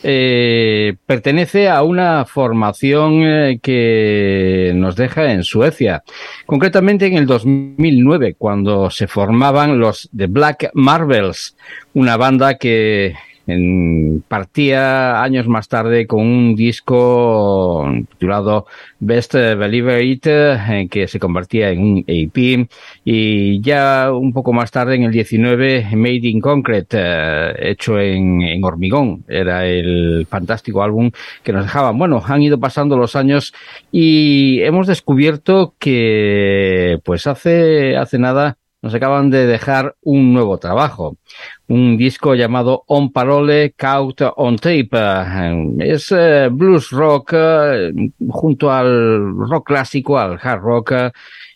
Eh, 0.03 0.95
pertenece 1.06 1.68
a 1.68 1.82
una 1.84 2.24
formación 2.24 3.24
eh, 3.24 3.60
que 3.61 4.72
nos 4.74 4.95
deja 4.95 5.34
en 5.34 5.44
Suecia, 5.44 6.03
concretamente 6.45 7.08
en 7.08 7.18
el 7.18 7.26
2009, 7.26 8.36
cuando 8.38 8.90
se 8.90 9.08
formaban 9.08 9.80
los 9.80 10.10
The 10.16 10.27
Black 10.27 10.69
Marvels, 10.74 11.58
una 11.94 12.16
banda 12.16 12.58
que 12.58 13.16
en, 13.48 14.24
partía 14.27 15.24
años 15.24 15.48
más 15.48 15.67
tarde 15.67 16.06
con 16.06 16.22
un 16.22 16.56
disco 16.56 17.90
titulado 18.09 18.67
Best 19.00 19.34
Believer 19.34 20.03
It, 20.03 20.27
en 20.27 20.90
que 20.90 21.08
se 21.08 21.19
convertía 21.19 21.69
en 21.72 21.80
un 21.82 22.03
EP, 22.08 22.69
y 23.03 23.61
ya 23.61 24.11
un 24.11 24.34
poco 24.34 24.53
más 24.53 24.72
tarde, 24.72 24.95
en 24.95 25.03
el 25.03 25.11
19, 25.11 25.88
Made 25.95 26.27
in 26.27 26.42
Concrete, 26.42 26.98
eh, 27.00 27.72
hecho 27.72 28.00
en, 28.00 28.42
en 28.42 28.64
hormigón. 28.64 29.24
Era 29.27 29.66
el 29.66 30.27
fantástico 30.30 30.84
álbum 30.84 31.11
que 31.43 31.53
nos 31.53 31.64
dejaban. 31.64 31.98
Bueno, 31.98 32.22
han 32.26 32.42
ido 32.42 32.59
pasando 32.59 32.98
los 32.98 33.16
años 33.16 33.53
y 33.92 34.61
hemos 34.61 34.88
descubierto 34.88 35.76
que, 35.80 37.00
pues 37.03 37.27
hace, 37.27 37.95
hace 37.98 38.19
nada, 38.19 38.58
nos 38.82 38.94
acaban 38.94 39.30
de 39.30 39.48
dejar 39.48 39.96
un 40.02 40.34
nuevo 40.34 40.58
trabajo, 40.60 41.18
un 41.68 41.98
disco 41.98 42.36
llamado 42.36 42.84
On 42.88 43.12
Parole 43.12 43.74
Count 43.76 44.22
on 44.36 44.58
Tape. 44.58 44.90
Es 45.80 46.12
eh, 46.12 46.50
blues 46.52 46.92
rock 46.92 47.34
eh, 47.34 47.92
junto 48.30 48.72
al 48.72 49.36
rock 49.36 49.68
clásico, 49.68 50.20
al 50.20 50.40
hard 50.42 50.62
rock, 50.62 50.94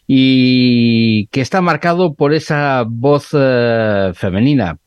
y 0.07 1.27
que 1.27 1.41
está 1.41 1.61
marcado 1.61 2.13
por 2.15 2.33
esa 2.33 2.83
voz 2.87 3.29
eh, 3.33 4.11
femenina. 4.15 4.77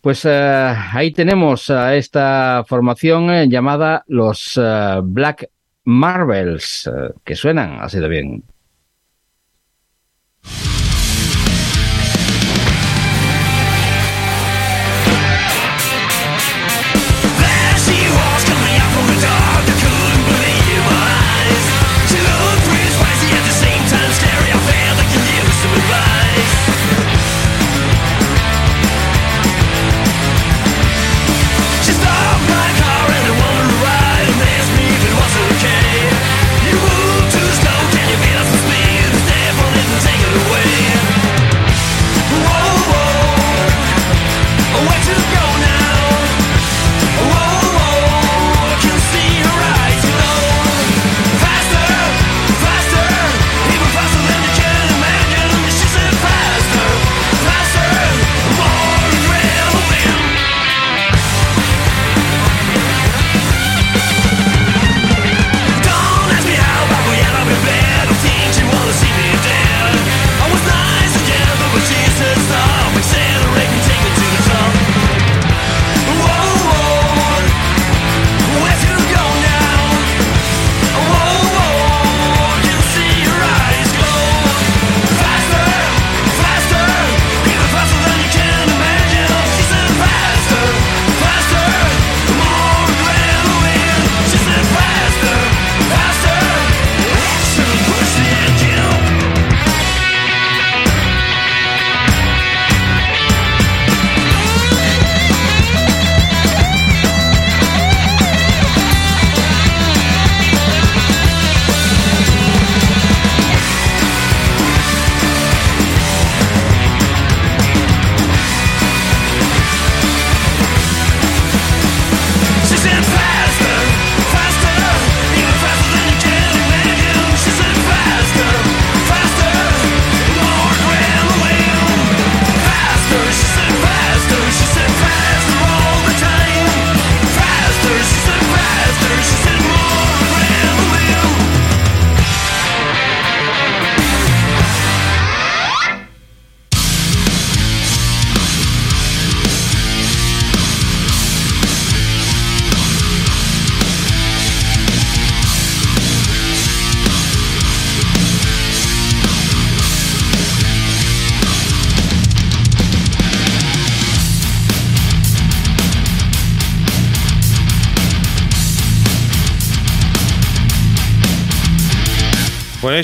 Pues 0.00 0.24
ahí 0.24 1.10
tenemos 1.10 1.68
a 1.68 1.96
esta 1.96 2.64
formación 2.68 3.50
llamada 3.50 4.04
los 4.06 4.58
Black 5.02 5.50
Marvels, 5.84 6.88
que 7.24 7.34
suenan 7.34 7.80
así 7.80 7.98
de 7.98 8.08
bien. 8.08 8.44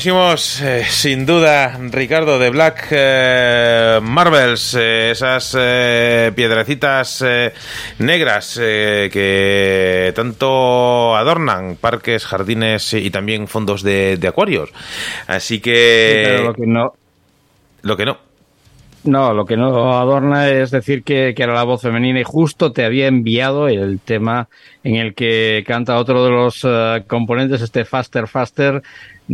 Buenísimos, 0.02 0.60
eh, 0.62 0.82
sin 0.88 1.26
duda, 1.26 1.78
Ricardo, 1.92 2.40
de 2.40 2.50
Black 2.50 2.88
eh, 2.90 4.00
Marvels, 4.02 4.74
eh, 4.74 5.12
esas 5.12 5.56
eh, 5.56 6.32
piedrecitas 6.34 7.24
negras 8.00 8.58
que 8.58 10.12
tanto 10.16 11.14
adornan 11.14 11.76
parques, 11.76 12.26
jardines 12.26 12.94
y 12.94 13.12
también 13.12 13.46
fondos 13.46 13.84
de, 13.84 14.16
de 14.16 14.26
acuarios. 14.26 14.72
Así 15.28 15.60
que... 15.60 16.24
Pero 16.24 16.44
lo 16.46 16.54
que 16.54 16.66
no, 16.66 16.92
Lo 17.82 17.96
que 17.96 18.04
no. 18.04 18.32
No, 19.04 19.34
lo 19.34 19.44
que 19.44 19.56
no 19.56 19.98
adorna 19.98 20.48
es 20.48 20.70
decir 20.70 21.02
que, 21.02 21.32
que, 21.34 21.42
era 21.42 21.54
la 21.54 21.64
voz 21.64 21.82
femenina 21.82 22.20
y 22.20 22.24
justo 22.24 22.72
te 22.72 22.84
había 22.84 23.08
enviado 23.08 23.66
el 23.66 23.98
tema 23.98 24.48
en 24.84 24.94
el 24.94 25.14
que 25.14 25.64
canta 25.66 25.98
otro 25.98 26.24
de 26.24 26.30
los 26.30 26.62
uh, 26.62 27.02
componentes, 27.08 27.62
este 27.62 27.84
Faster 27.84 28.28
Faster 28.28 28.80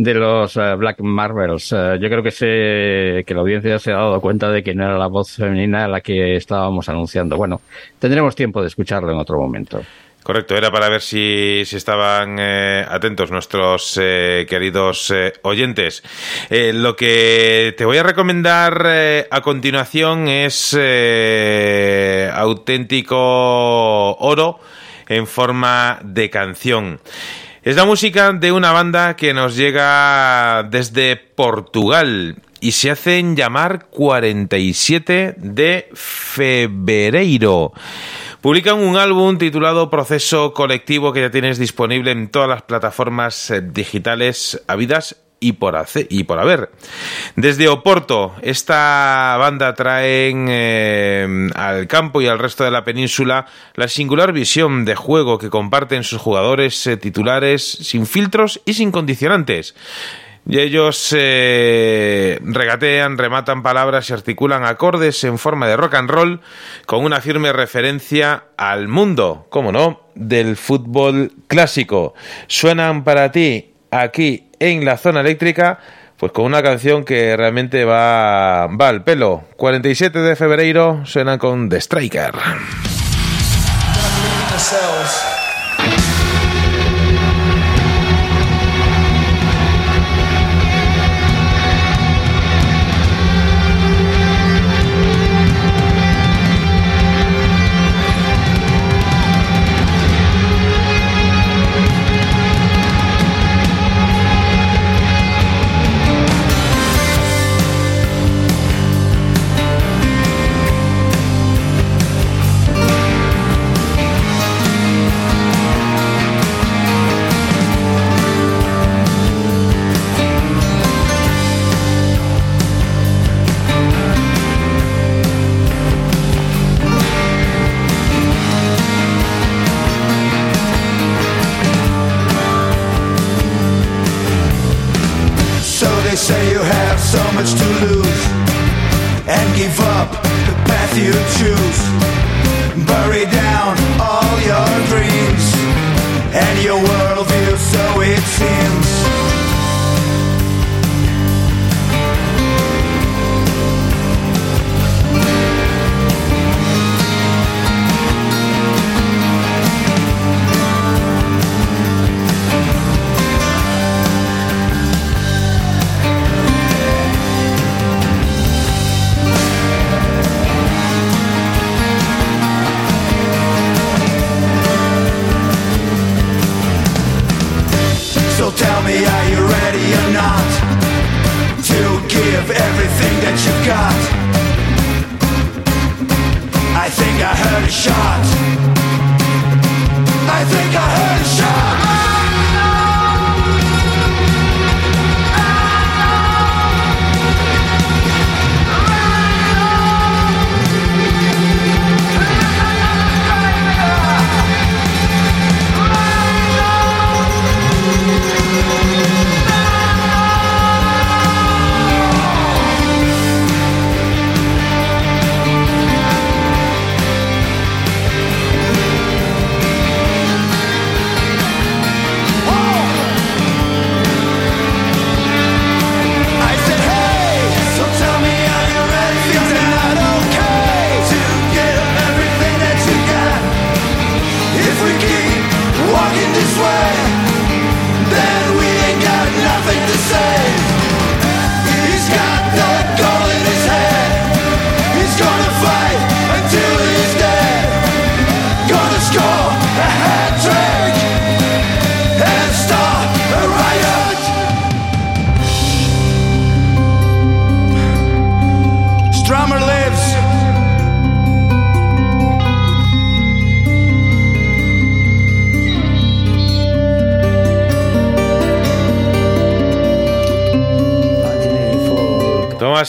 de 0.01 0.13
los 0.13 0.55
uh, 0.55 0.77
Black 0.77 1.01
Marvels. 1.01 1.73
Uh, 1.73 1.95
yo 1.99 2.07
creo 2.07 2.23
que, 2.23 2.31
se, 2.31 3.25
que 3.25 3.33
la 3.33 3.41
audiencia 3.41 3.77
se 3.79 3.91
ha 3.91 3.95
dado 3.97 4.21
cuenta 4.21 4.49
de 4.49 4.63
que 4.63 4.73
no 4.73 4.85
era 4.85 4.97
la 4.97 5.07
voz 5.07 5.35
femenina 5.35 5.89
la 5.89 5.99
que 5.99 6.37
estábamos 6.37 6.87
anunciando. 6.87 7.35
Bueno, 7.35 7.59
tendremos 7.99 8.33
tiempo 8.33 8.61
de 8.61 8.67
escucharlo 8.67 9.11
en 9.11 9.17
otro 9.17 9.37
momento. 9.37 9.81
Correcto, 10.23 10.55
era 10.55 10.71
para 10.71 10.87
ver 10.89 11.01
si, 11.01 11.63
si 11.65 11.75
estaban 11.75 12.37
eh, 12.39 12.85
atentos 12.87 13.29
nuestros 13.29 13.99
eh, 14.01 14.45
queridos 14.47 15.11
eh, 15.11 15.33
oyentes. 15.41 16.01
lo 16.49 16.95
que 16.95 17.73
te 17.77 17.83
voy 17.83 17.97
a 17.97 18.03
recomendar 18.03 18.87
a 19.29 19.41
continuación 19.41 20.29
es 20.29 20.77
auténtico 22.33 24.15
oro 24.17 24.59
en 25.09 25.27
forma 25.27 25.99
de 26.03 26.29
canción. 26.29 27.01
Es 27.61 27.75
la 27.75 27.83
música 27.83 28.31
de 28.31 28.53
una 28.53 28.71
banda 28.71 29.17
que 29.17 29.33
nos 29.33 29.57
llega 29.57 30.63
desde 30.63 31.17
Portugal 31.17 32.37
y 32.61 32.71
se 32.71 32.89
hacen 32.89 33.35
llamar 33.35 33.87
47 33.89 35.35
de 35.37 35.89
febrero. 35.93 37.73
Publican 38.39 38.79
un 38.79 38.95
álbum 38.95 39.37
titulado 39.37 39.89
Proceso 39.89 40.53
Colectivo 40.53 41.11
que 41.11 41.19
ya 41.19 41.31
tienes 41.31 41.57
disponible 41.57 42.11
en 42.11 42.29
todas 42.29 42.47
las 42.47 42.61
plataformas 42.61 43.51
eh, 43.51 43.59
digitales 43.61 44.63
habidas 44.67 45.17
y 45.39 45.53
por, 45.53 45.75
hacer, 45.75 46.07
y 46.09 46.23
por 46.23 46.39
haber. 46.39 46.71
Desde 47.35 47.67
Oporto, 47.67 48.35
esta 48.41 49.35
banda 49.39 49.73
trae 49.73 50.33
eh, 50.35 51.49
al 51.55 51.87
campo 51.87 52.21
y 52.21 52.27
al 52.27 52.39
resto 52.39 52.63
de 52.63 52.71
la 52.71 52.83
península 52.83 53.45
la 53.75 53.87
singular 53.87 54.33
visión 54.33 54.85
de 54.85 54.95
juego 54.95 55.37
que 55.37 55.49
comparten 55.49 56.03
sus 56.03 56.21
jugadores 56.21 56.85
eh, 56.87 56.97
titulares 56.97 57.63
sin 57.63 58.05
filtros 58.05 58.61
y 58.65 58.73
sin 58.73 58.91
condicionantes. 58.91 59.75
Y 60.47 60.57
ellos 60.59 61.13
eh, 61.15 62.39
regatean, 62.41 63.17
rematan 63.17 63.61
palabras 63.61 64.09
y 64.09 64.13
articulan 64.13 64.65
acordes 64.65 65.23
en 65.23 65.37
forma 65.37 65.67
de 65.67 65.77
rock 65.77 65.93
and 65.93 66.09
roll 66.09 66.41
con 66.87 67.03
una 67.03 67.21
firme 67.21 67.53
referencia 67.53 68.45
al 68.57 68.87
mundo, 68.87 69.45
como 69.49 69.71
no, 69.71 70.07
del 70.15 70.57
fútbol 70.57 71.33
clásico. 71.47 72.15
Suenan 72.47 73.03
para 73.03 73.31
ti 73.31 73.73
aquí 73.91 74.49
en 74.59 74.85
la 74.85 74.97
zona 74.97 75.21
eléctrica, 75.21 75.79
pues 76.17 76.31
con 76.31 76.45
una 76.45 76.61
canción 76.61 77.05
que 77.05 77.35
realmente 77.37 77.85
va, 77.85 78.67
va 78.67 78.89
al 78.89 79.03
pelo. 79.03 79.43
47 79.57 80.19
de 80.19 80.35
febrero 80.35 81.05
suenan 81.05 81.39
con 81.39 81.69
The 81.69 81.77
Striker. 81.77 82.33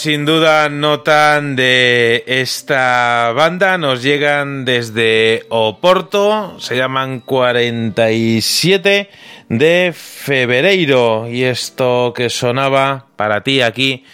Sin 0.01 0.25
duda 0.25 0.71
notan 0.71 1.57
de 1.57 2.25
esta 2.27 3.33
banda, 3.37 3.77
nos 3.77 4.03
llegan 4.03 4.65
desde 4.65 5.45
Oporto, 5.51 6.59
se 6.59 6.75
llaman 6.75 7.21
47 7.21 9.11
de 9.51 9.95
febrero. 9.95 11.29
Y 11.29 11.43
esto 11.45 12.15
que 12.17 12.31
sonaba 12.31 13.09
para 13.17 13.43
ti 13.43 13.61
aquí 13.61 14.07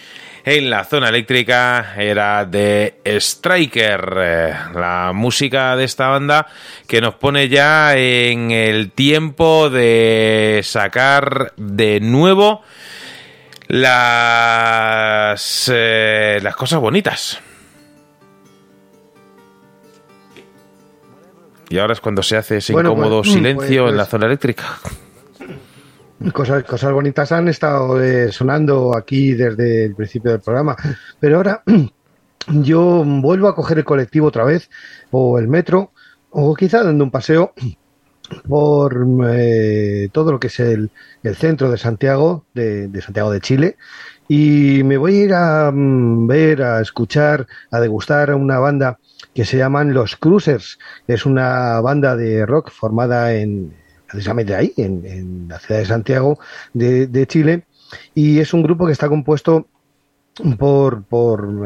en 0.43 0.69
la 0.69 0.83
zona 0.83 1.07
eléctrica 1.07 1.93
era 1.97 2.43
de 2.43 2.95
Striker, 3.05 4.13
la 4.75 5.13
música 5.15 5.77
de 5.77 5.85
esta 5.85 6.09
banda 6.09 6.47
que 6.85 6.99
nos 6.99 7.15
pone 7.15 7.47
ya 7.47 7.95
en 7.95 8.51
el 8.51 8.91
tiempo 8.91 9.69
de 9.69 10.59
sacar 10.65 11.53
de 11.55 12.01
nuevo 12.01 12.61
las, 13.67 15.71
eh, 15.73 16.39
las 16.41 16.55
cosas 16.55 16.79
bonitas. 16.79 17.39
Y 21.69 21.79
ahora 21.79 21.93
es 21.93 21.99
cuando 21.99 22.23
se 22.23 22.37
hace 22.37 22.57
ese 22.57 22.73
Bueno, 22.73 22.91
incómodo 22.91 23.21
pues, 23.21 23.33
silencio 23.33 23.83
pues, 23.83 23.91
en 23.91 23.97
la 23.97 24.03
pues. 24.03 24.09
zona 24.09 24.25
eléctrica. 24.27 24.63
Cosas, 26.33 26.63
cosas 26.63 26.93
bonitas 26.93 27.31
han 27.31 27.47
estado 27.47 28.01
eh, 28.01 28.31
sonando 28.31 28.97
aquí 28.97 29.33
desde 29.33 29.85
el 29.85 29.95
principio 29.95 30.31
del 30.31 30.39
programa, 30.39 30.75
pero 31.19 31.37
ahora 31.37 31.61
yo 32.47 33.03
vuelvo 33.05 33.47
a 33.47 33.55
coger 33.55 33.79
el 33.79 33.83
colectivo 33.83 34.27
otra 34.27 34.43
vez, 34.43 34.69
o 35.11 35.37
el 35.37 35.47
metro, 35.47 35.91
o 36.31 36.55
quizá 36.55 36.83
dando 36.83 37.03
un 37.03 37.11
paseo 37.11 37.53
por 38.47 39.07
eh, 39.29 40.09
todo 40.11 40.31
lo 40.31 40.39
que 40.39 40.47
es 40.47 40.59
el, 40.59 40.89
el 41.23 41.35
centro 41.35 41.71
de 41.71 41.77
Santiago, 41.77 42.45
de, 42.53 42.89
Santiago 43.01 43.31
de 43.31 43.41
Chile, 43.41 43.77
y 44.27 44.81
me 44.83 44.97
voy 44.97 45.15
a 45.15 45.23
ir 45.23 45.33
a 45.33 45.71
mm, 45.71 46.27
ver, 46.27 46.61
a 46.61 46.81
escuchar, 46.81 47.47
a 47.71 47.79
degustar 47.79 48.33
una 48.33 48.59
banda 48.59 48.99
que 49.33 49.45
se 49.45 49.57
llaman 49.57 49.93
Los 49.93 50.15
Cruisers. 50.15 50.79
Es 51.07 51.25
una 51.25 51.79
banda 51.81 52.15
de 52.15 52.45
rock 52.45 52.71
formada 52.71 53.33
en 53.33 53.73
precisamente 54.07 54.55
ahí, 54.55 54.73
en, 54.77 55.05
en 55.05 55.47
la 55.49 55.59
ciudad 55.59 55.81
de 55.81 55.85
Santiago 55.85 56.39
de, 56.73 57.07
de 57.07 57.27
Chile, 57.27 57.65
y 58.15 58.39
es 58.39 58.53
un 58.53 58.63
grupo 58.63 58.85
que 58.85 58.93
está 58.93 59.09
compuesto 59.09 59.67
por, 60.57 61.03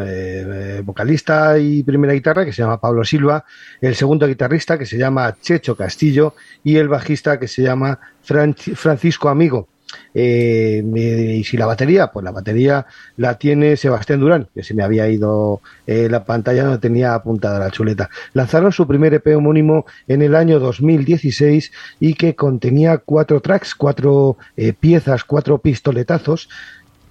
eh, 0.05 0.81
vocalista 0.83 1.57
y 1.59 1.83
primera 1.83 2.13
guitarra 2.13 2.45
que 2.45 2.53
se 2.53 2.61
llama 2.61 2.79
Pablo 2.79 3.03
Silva, 3.03 3.43
el 3.81 3.95
segundo 3.95 4.27
guitarrista 4.27 4.77
que 4.77 4.85
se 4.85 4.97
llama 4.97 5.35
Checho 5.41 5.75
Castillo 5.75 6.35
y 6.63 6.77
el 6.77 6.87
bajista 6.87 7.39
que 7.39 7.47
se 7.47 7.61
llama 7.63 7.99
Fran- 8.25 8.55
Francisco 8.75 9.29
Amigo. 9.29 9.67
Eh, 10.13 10.81
y 10.85 11.43
si 11.43 11.57
la 11.57 11.65
batería, 11.65 12.07
pues 12.07 12.23
la 12.23 12.31
batería 12.31 12.85
la 13.17 13.37
tiene 13.37 13.75
Sebastián 13.75 14.21
Durán, 14.21 14.47
que 14.55 14.63
se 14.63 14.73
me 14.73 14.83
había 14.83 15.09
ido 15.09 15.59
eh, 15.85 16.07
la 16.09 16.23
pantalla, 16.23 16.63
no 16.63 16.79
tenía 16.79 17.13
apuntada 17.13 17.59
la 17.59 17.71
chuleta. 17.71 18.09
Lanzaron 18.31 18.71
su 18.71 18.87
primer 18.87 19.13
EP 19.13 19.35
homónimo 19.35 19.85
en 20.07 20.21
el 20.21 20.35
año 20.35 20.59
2016 20.59 21.73
y 21.99 22.13
que 22.13 22.35
contenía 22.35 22.99
cuatro 22.99 23.41
tracks, 23.41 23.75
cuatro 23.75 24.37
piezas, 24.79 25.25
cuatro 25.25 25.57
pistoletazos. 25.57 26.47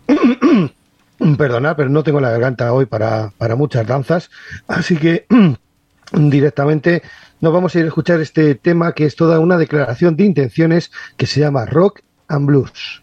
Perdonad, 1.37 1.77
pero 1.77 1.89
no 1.89 2.03
tengo 2.03 2.21
la 2.21 2.31
garganta 2.31 2.73
hoy 2.73 2.87
para, 2.87 3.33
para 3.37 3.57
muchas 3.57 3.87
danzas, 3.87 4.31
así 4.69 4.97
que 4.97 5.27
directamente 6.13 7.03
nos 7.41 7.53
vamos 7.53 7.75
a 7.75 7.79
ir 7.79 7.85
a 7.85 7.89
escuchar 7.89 8.21
este 8.21 8.55
tema 8.55 8.93
que 8.93 9.05
es 9.05 9.17
toda 9.17 9.39
una 9.39 9.57
declaración 9.57 10.17
de 10.17 10.25
intenciones 10.25 10.91
que 11.17 11.27
se 11.27 11.41
llama 11.41 11.67
Rock 11.67 12.01
and 12.29 12.47
Blues. 12.47 13.03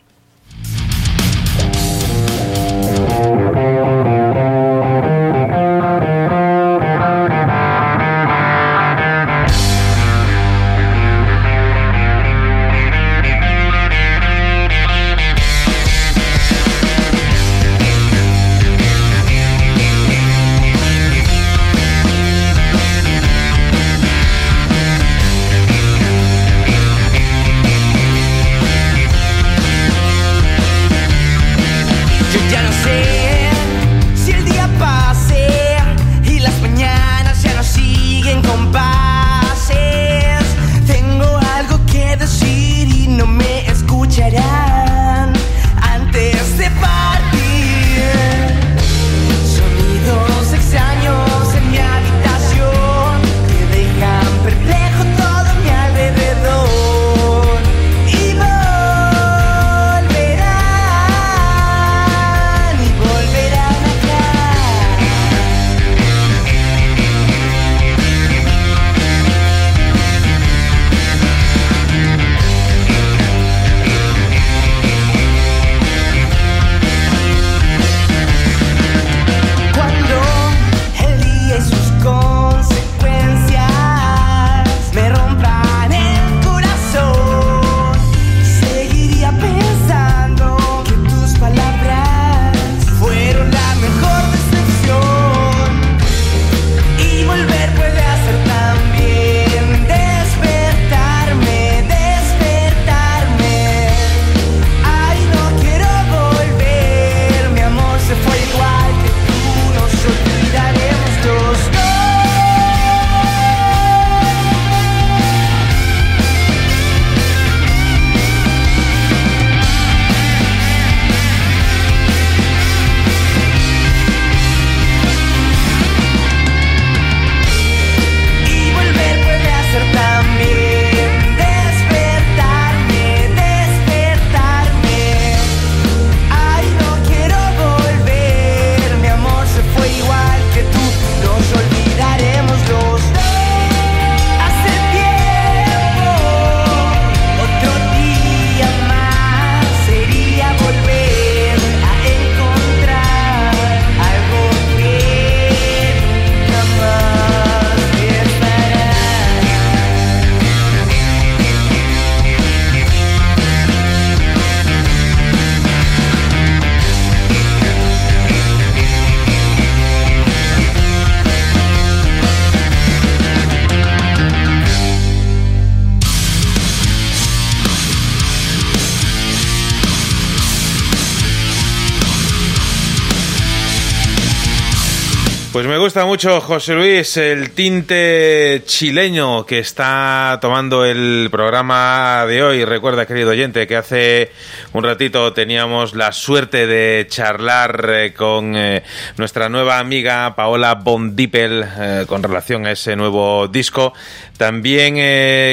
Pues 185.57 185.65
me 185.65 185.79
gusta 185.79 186.05
mucho, 186.05 186.39
José 186.39 186.75
Luis, 186.75 187.17
el 187.17 187.49
tinte 187.49 188.61
chileño 188.67 189.43
que 189.43 189.57
está 189.57 190.37
tomando 190.39 190.85
el 190.85 191.29
programa 191.31 192.27
de 192.27 192.43
hoy. 192.43 192.63
Recuerda, 192.63 193.07
querido 193.07 193.31
oyente, 193.31 193.65
que 193.65 193.75
hace 193.75 194.31
un 194.73 194.83
ratito 194.83 195.33
teníamos 195.33 195.95
la 195.95 196.11
suerte 196.11 196.67
de 196.67 197.07
charlar 197.09 197.89
eh, 197.89 198.13
con 198.13 198.55
eh, 198.55 198.83
nuestra 199.17 199.49
nueva 199.49 199.79
amiga 199.79 200.35
Paola 200.35 200.75
Bondipel 200.75 201.65
eh, 201.79 202.05
con 202.07 202.21
relación 202.21 202.67
a 202.67 202.73
ese 202.73 202.95
nuevo 202.95 203.47
disco. 203.47 203.93
También, 204.37 204.93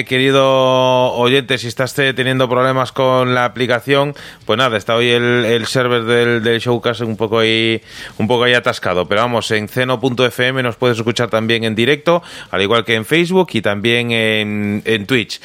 querido 0.05 1.15
oyente, 1.15 1.57
si 1.57 1.69
estás 1.69 1.95
teniendo 1.95 2.51
problemas 2.51 2.93
con 2.93 3.35
la 3.35 3.47
aplicación, 3.47 4.15
pues 4.45 4.59
nada, 4.59 4.77
está 4.77 4.95
hoy 4.95 5.09
el, 5.09 5.47
el 5.47 5.67
server 5.67 6.05
del, 6.05 6.43
del 6.43 6.61
Showcast 6.61 7.01
un 7.01 7.17
poco 7.17 7.39
ahí, 7.39 7.81
un 8.19 8.29
poco 8.29 8.45
ahí 8.45 8.53
atascado. 8.53 9.09
Pero 9.09 9.23
vamos, 9.23 9.51
en 9.53 9.69
ceno.fm 10.01 10.63
nos 10.63 10.77
puedes 10.77 10.99
escuchar 10.99 11.31
también 11.31 11.65
en 11.65 11.75
directo, 11.75 12.23
al 12.51 12.63
igual 12.63 12.85
que 12.85 12.95
en 12.95 13.05
Facebook 13.05 13.49
y 13.53 13.63
también 13.63 14.11
en, 14.11 14.83
en 14.85 15.07
Twitch. 15.07 15.41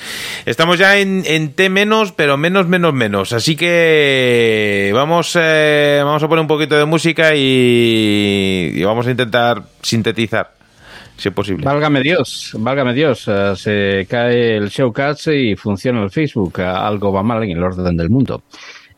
Estamos 0.45 0.77
ya 0.79 0.97
en, 0.97 1.23
en 1.25 1.53
T 1.53 1.69
menos, 1.69 2.11
pero 2.11 2.37
menos, 2.37 2.67
menos, 2.67 2.93
menos. 2.93 3.33
Así 3.33 3.55
que 3.55 4.91
vamos, 4.93 5.37
eh, 5.39 6.01
vamos 6.03 6.23
a 6.23 6.27
poner 6.27 6.41
un 6.41 6.47
poquito 6.47 6.77
de 6.77 6.85
música 6.85 7.31
y, 7.35 8.81
vamos 8.83 9.07
a 9.07 9.11
intentar 9.11 9.63
sintetizar, 9.81 10.51
si 11.17 11.29
es 11.29 11.35
posible. 11.35 11.65
Válgame 11.65 12.01
Dios, 12.01 12.51
válgame 12.57 12.93
Dios. 12.93 13.25
eh, 13.27 13.53
se 13.55 14.07
cae 14.09 14.57
el 14.57 14.69
showcast 14.69 15.27
y 15.27 15.55
funciona 15.55 16.03
el 16.03 16.09
Facebook. 16.09 16.61
algo 16.61 17.11
va 17.11 17.23
mal 17.23 17.43
en 17.43 17.51
el 17.51 17.63
orden 17.63 17.95
del 17.95 18.09
mundo. 18.09 18.43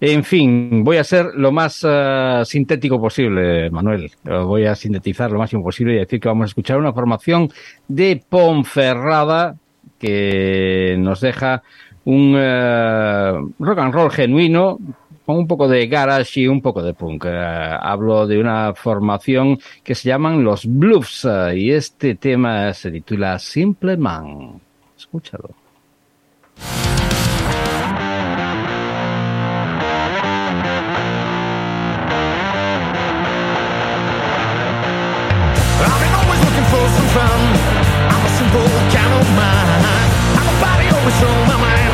En 0.04 0.24
fin, 0.24 0.84
voy 0.84 0.98
a 0.98 1.04
ser 1.04 1.28
lo 1.36 1.52
más 1.52 1.86
eh, 1.88 2.42
sintético 2.44 3.00
posible, 3.00 3.70
Manuel. 3.70 4.12
Voy 4.24 4.66
a 4.66 4.74
sintetizar 4.74 5.30
lo 5.30 5.38
máximo 5.38 5.64
posible 5.64 5.94
y 5.94 6.00
decir 6.00 6.20
que 6.20 6.28
vamos 6.28 6.46
a 6.46 6.48
escuchar 6.48 6.80
una 6.80 6.92
formación 6.92 7.52
de 7.88 8.20
Ponferrada 8.28 9.56
que 10.00 10.96
nos 10.98 11.22
deja 11.22 11.62
un 12.06 12.34
eh, 12.36 13.32
rock 13.60 13.78
and 13.78 13.94
roll 13.94 14.10
genuino 14.10 14.80
con 15.24 15.38
un 15.38 15.46
poco 15.46 15.68
de 15.68 15.86
garage 15.86 16.42
y 16.42 16.48
un 16.48 16.64
poco 16.64 16.82
de 16.82 16.96
punk. 16.96 17.26
Eh, 17.28 17.78
hablo 17.80 18.26
de 18.26 18.40
una 18.40 18.74
formación 18.74 19.60
que 19.84 19.94
se 19.94 20.10
llaman 20.10 20.44
los 20.44 20.66
Bluffs 20.66 21.28
y 21.54 21.70
este 21.70 22.16
tema 22.16 22.74
se 22.74 22.90
titula 22.90 23.38
Simple 23.38 23.98
Man. 23.98 24.60
Escúchalo. 24.98 25.52
Fun. 37.14 37.42
I'm 38.12 38.26
a 38.26 38.32
simple 38.40 38.68
kind 38.96 39.14
of 39.20 39.28
man. 39.36 39.82
I'm 40.40 40.48
a 40.48 40.56
body 40.64 40.88
always 40.96 41.24
on 41.24 41.48
my 41.48 41.58
mind. 41.58 41.91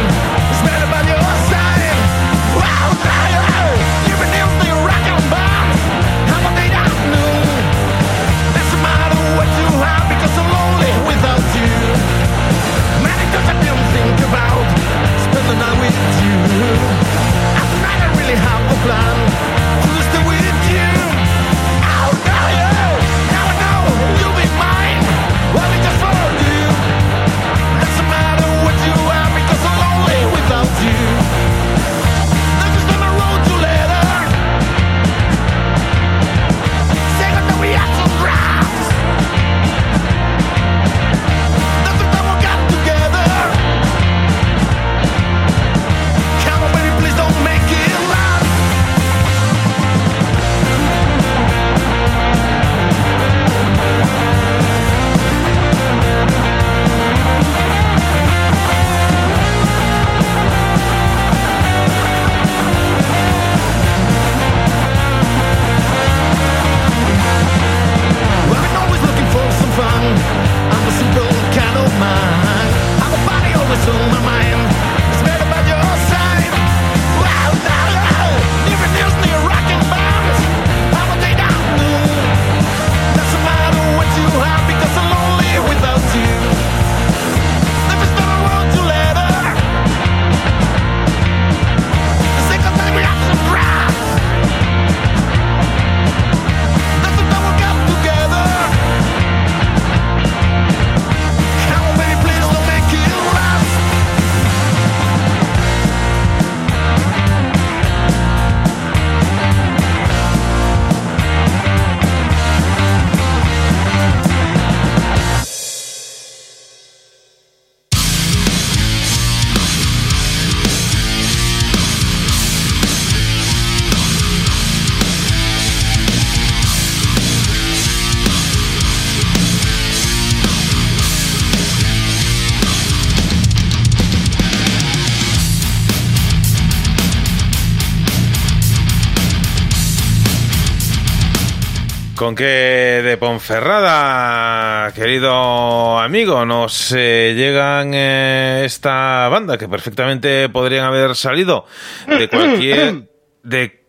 ¿Con 142.17 142.33
qué 142.33 143.01
de 143.03 143.15
Ponferrada, 143.17 144.91
querido 144.93 145.99
amigo, 145.99 146.45
nos 146.47 146.91
eh, 146.97 147.35
llegan 147.35 147.91
eh, 147.93 148.63
esta 148.65 149.29
banda 149.29 149.55
que 149.59 149.69
perfectamente 149.69 150.49
podrían 150.49 150.85
haber 150.85 151.15
salido 151.15 151.67
de 152.07 152.27
cualquier 152.27 153.07
de 153.43 153.83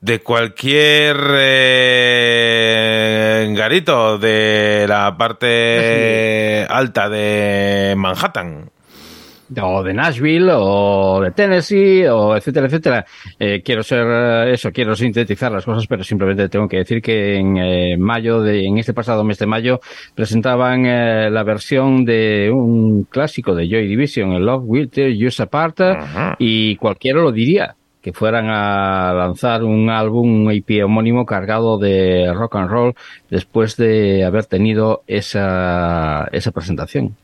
de 0.00 0.20
cualquier 0.20 1.16
eh, 1.38 2.34
garito 3.56 4.18
de 4.18 4.84
la 4.86 5.16
parte 5.16 6.66
alta 6.68 7.08
de 7.08 7.94
Manhattan? 7.96 8.70
O 9.60 9.82
de 9.82 9.94
Nashville 9.94 10.50
o 10.52 11.20
de 11.20 11.30
Tennessee 11.30 12.06
o 12.06 12.36
etcétera 12.36 12.66
etcétera 12.66 13.06
Eh, 13.38 13.62
quiero 13.64 13.82
ser 13.82 14.06
eh, 14.06 14.52
eso 14.54 14.70
quiero 14.72 14.94
sintetizar 14.94 15.52
las 15.52 15.64
cosas 15.64 15.86
pero 15.86 16.02
simplemente 16.02 16.48
tengo 16.48 16.68
que 16.68 16.78
decir 16.78 17.02
que 17.02 17.36
en 17.36 17.56
eh, 17.56 17.96
mayo 17.98 18.40
de 18.40 18.66
en 18.66 18.78
este 18.78 18.94
pasado 18.94 19.24
mes 19.24 19.38
de 19.38 19.46
mayo 19.46 19.80
presentaban 20.14 20.86
eh, 20.86 21.30
la 21.30 21.42
versión 21.42 22.04
de 22.04 22.50
un 22.52 23.04
clásico 23.04 23.54
de 23.54 23.68
Joy 23.68 23.86
Division 23.86 24.32
el 24.32 24.44
Love 24.46 24.64
Will 24.64 24.88
Tear 24.88 25.10
You 25.10 25.28
Apart 25.38 25.78
y 26.38 26.76
cualquiera 26.76 27.20
lo 27.20 27.32
diría 27.32 27.76
que 28.06 28.12
fueran 28.12 28.46
a 28.50 29.12
lanzar 29.12 29.64
un 29.64 29.90
álbum, 29.90 30.46
un 30.46 30.52
EP 30.52 30.84
homónimo 30.84 31.26
cargado 31.26 31.76
de 31.76 32.32
rock 32.32 32.54
and 32.54 32.70
roll 32.70 32.94
después 33.28 33.76
de 33.76 34.24
haber 34.24 34.44
tenido 34.44 35.02
esa, 35.08 36.28
esa 36.30 36.52
presentación. 36.52 37.16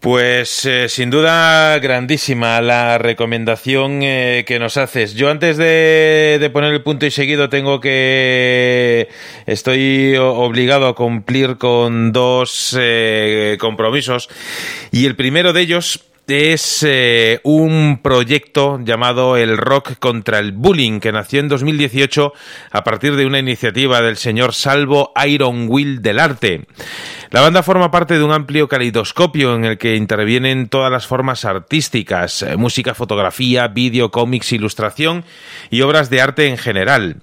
Pues 0.00 0.64
eh, 0.64 0.88
sin 0.88 1.10
duda 1.10 1.78
grandísima 1.78 2.62
la 2.62 2.96
recomendación 2.96 4.02
eh, 4.02 4.44
que 4.46 4.58
nos 4.58 4.78
haces. 4.78 5.12
Yo 5.12 5.28
antes 5.28 5.58
de, 5.58 6.50
poner 6.54 6.72
el 6.72 6.82
punto 6.82 7.04
y 7.04 7.10
seguido 7.10 7.50
tengo 7.50 7.80
que... 7.80 9.10
Estoy 9.44 10.16
obligado 10.16 10.88
a 10.88 10.94
cumplir 10.94 11.58
con 11.58 12.12
dos 12.12 12.74
eh, 12.80 13.58
compromisos 13.60 14.30
y 14.90 15.04
el 15.04 15.16
primero 15.16 15.52
de 15.52 15.60
ellos 15.60 16.09
es 16.30 16.84
eh, 16.86 17.40
un 17.44 18.00
proyecto 18.02 18.78
llamado 18.82 19.36
El 19.36 19.56
Rock 19.56 19.98
contra 19.98 20.38
el 20.38 20.52
Bullying, 20.52 21.00
que 21.00 21.12
nació 21.12 21.40
en 21.40 21.48
2018 21.48 22.32
a 22.70 22.84
partir 22.84 23.16
de 23.16 23.26
una 23.26 23.38
iniciativa 23.38 24.00
del 24.00 24.16
señor 24.16 24.54
Salvo 24.54 25.12
Iron 25.26 25.66
Will 25.68 26.02
del 26.02 26.18
Arte. 26.18 26.66
La 27.30 27.40
banda 27.40 27.62
forma 27.62 27.90
parte 27.90 28.18
de 28.18 28.24
un 28.24 28.32
amplio 28.32 28.68
caleidoscopio 28.68 29.54
en 29.54 29.64
el 29.64 29.78
que 29.78 29.96
intervienen 29.96 30.68
todas 30.68 30.90
las 30.90 31.06
formas 31.06 31.44
artísticas, 31.44 32.42
eh, 32.42 32.56
música, 32.56 32.94
fotografía, 32.94 33.68
vídeo, 33.68 34.10
cómics, 34.10 34.52
ilustración 34.52 35.24
y 35.70 35.82
obras 35.82 36.10
de 36.10 36.20
arte 36.20 36.46
en 36.46 36.58
general. 36.58 37.22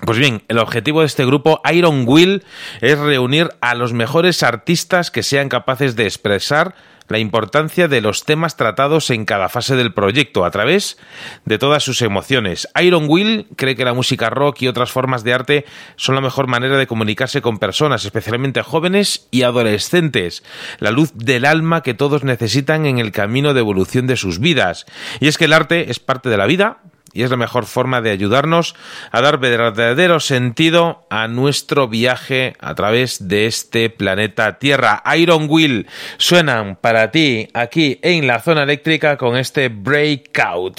Pues 0.00 0.18
bien, 0.18 0.42
el 0.48 0.58
objetivo 0.58 1.00
de 1.00 1.06
este 1.06 1.26
grupo 1.26 1.60
Iron 1.72 2.04
Will 2.06 2.44
es 2.80 2.98
reunir 2.98 3.50
a 3.60 3.74
los 3.74 3.92
mejores 3.92 4.42
artistas 4.44 5.10
que 5.10 5.24
sean 5.24 5.48
capaces 5.48 5.96
de 5.96 6.04
expresar 6.04 6.74
la 7.08 7.18
importancia 7.18 7.88
de 7.88 8.00
los 8.00 8.24
temas 8.24 8.56
tratados 8.56 9.10
en 9.10 9.24
cada 9.24 9.48
fase 9.48 9.76
del 9.76 9.92
proyecto 9.92 10.44
a 10.44 10.50
través 10.50 10.98
de 11.46 11.58
todas 11.58 11.82
sus 11.82 12.02
emociones. 12.02 12.68
Iron 12.80 13.06
Will 13.08 13.46
cree 13.56 13.74
que 13.74 13.84
la 13.84 13.94
música 13.94 14.30
rock 14.30 14.62
y 14.62 14.68
otras 14.68 14.92
formas 14.92 15.24
de 15.24 15.32
arte 15.32 15.64
son 15.96 16.14
la 16.14 16.20
mejor 16.20 16.46
manera 16.46 16.76
de 16.76 16.86
comunicarse 16.86 17.42
con 17.42 17.58
personas, 17.58 18.04
especialmente 18.04 18.62
jóvenes 18.62 19.26
y 19.30 19.42
adolescentes, 19.42 20.44
la 20.78 20.90
luz 20.90 21.12
del 21.14 21.44
alma 21.44 21.82
que 21.82 21.94
todos 21.94 22.24
necesitan 22.24 22.86
en 22.86 22.98
el 22.98 23.10
camino 23.10 23.54
de 23.54 23.60
evolución 23.60 24.06
de 24.06 24.16
sus 24.16 24.38
vidas. 24.38 24.86
Y 25.18 25.28
es 25.28 25.38
que 25.38 25.46
el 25.46 25.54
arte 25.54 25.90
es 25.90 25.98
parte 25.98 26.28
de 26.28 26.36
la 26.36 26.46
vida, 26.46 26.78
y 27.18 27.24
es 27.24 27.30
la 27.30 27.36
mejor 27.36 27.66
forma 27.66 28.00
de 28.00 28.12
ayudarnos 28.12 28.76
a 29.10 29.20
dar 29.20 29.38
verdadero 29.38 30.20
sentido 30.20 31.04
a 31.10 31.26
nuestro 31.26 31.88
viaje 31.88 32.54
a 32.60 32.76
través 32.76 33.26
de 33.26 33.46
este 33.46 33.90
planeta 33.90 34.60
Tierra. 34.60 35.02
Iron 35.16 35.48
Will 35.50 35.88
suenan 36.16 36.76
para 36.80 37.10
ti 37.10 37.48
aquí 37.54 37.98
en 38.02 38.28
la 38.28 38.38
zona 38.38 38.62
eléctrica 38.62 39.16
con 39.16 39.36
este 39.36 39.68
Breakout. 39.68 40.78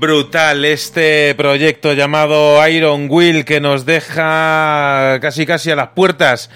Brutal 0.00 0.64
este 0.64 1.34
proyecto 1.34 1.92
llamado 1.92 2.66
Iron 2.66 3.08
Will 3.10 3.44
que 3.44 3.60
nos 3.60 3.84
deja 3.84 5.18
casi 5.20 5.44
casi 5.44 5.70
a 5.70 5.76
las 5.76 5.88
puertas 5.88 6.48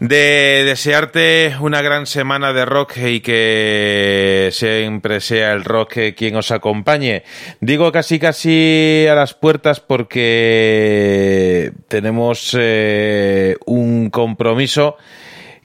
de 0.00 0.64
desearte 0.64 1.54
una 1.60 1.82
gran 1.82 2.06
semana 2.06 2.54
de 2.54 2.64
rock 2.64 2.96
y 2.96 3.20
que 3.20 4.48
siempre 4.52 5.20
sea 5.20 5.52
el 5.52 5.64
rock 5.64 5.98
quien 6.16 6.36
os 6.36 6.50
acompañe. 6.50 7.24
Digo 7.60 7.92
casi 7.92 8.18
casi 8.18 9.06
a 9.06 9.14
las 9.14 9.34
puertas 9.34 9.80
porque 9.80 11.72
tenemos 11.88 12.56
eh, 12.58 13.58
un 13.66 14.08
compromiso 14.08 14.96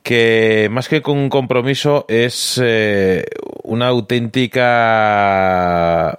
que 0.03 0.67
más 0.71 0.89
que 0.89 1.01
con 1.01 1.17
un 1.17 1.29
compromiso 1.29 2.05
es 2.09 2.59
eh, 2.61 3.23
una 3.69 3.87
auténtica 3.87 4.59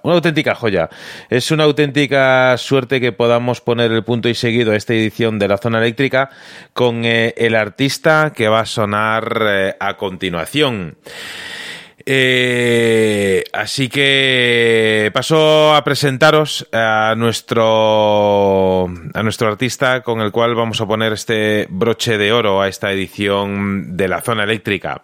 una 0.03 0.15
auténtica 0.15 0.55
joya. 0.55 0.89
Es 1.29 1.51
una 1.51 1.65
auténtica 1.65 2.57
suerte 2.57 2.99
que 2.99 3.11
podamos 3.11 3.61
poner 3.61 3.91
el 3.91 4.03
punto 4.03 4.29
y 4.29 4.35
seguido 4.35 4.71
a 4.71 4.75
esta 4.75 4.93
edición 4.93 5.37
de 5.37 5.47
la 5.47 5.57
zona 5.57 5.79
eléctrica 5.79 6.29
con 6.73 7.05
eh, 7.05 7.33
el 7.37 7.55
artista 7.55 8.33
que 8.35 8.47
va 8.47 8.61
a 8.61 8.65
sonar 8.65 9.43
eh, 9.47 9.75
a 9.79 9.97
continuación. 9.97 10.97
Eh, 12.05 13.43
así 13.53 13.87
que 13.89 15.11
paso 15.13 15.75
a 15.75 15.83
presentaros 15.83 16.67
a 16.71 17.13
nuestro 17.15 18.85
a 19.13 19.23
nuestro 19.23 19.47
artista 19.47 20.01
con 20.01 20.21
el 20.21 20.31
cual 20.31 20.55
vamos 20.55 20.81
a 20.81 20.87
poner 20.87 21.13
este 21.13 21.67
broche 21.69 22.17
de 22.17 22.31
oro 22.31 22.59
a 22.61 22.67
esta 22.67 22.91
edición 22.91 23.95
de 23.95 24.07
la 24.07 24.21
zona 24.21 24.45
eléctrica. 24.45 25.03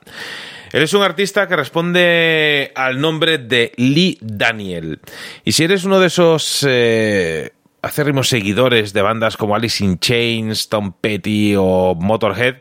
Él 0.72 0.84
es 0.84 0.94
un 0.94 1.04
artista 1.04 1.48
que 1.48 1.56
responde 1.56 2.72
al 2.76 3.00
nombre 3.00 3.38
de 3.38 3.72
Lee 3.78 4.18
Daniel. 4.22 5.00
Y 5.44 5.54
si 5.54 5.64
eres 5.64 5.84
uno 5.84 6.00
de 6.00 6.08
esos 6.08 6.66
eh, 6.68 7.52
acérrimos 7.82 8.30
seguidores 8.30 8.94
de 8.94 9.02
bandas 9.02 9.38
como 9.38 9.56
Alice 9.56 9.84
in 9.84 10.00
Chains, 10.00 10.70
Tom 10.70 10.94
Petty 11.00 11.56
o 11.58 11.96
Motorhead, 11.96 12.58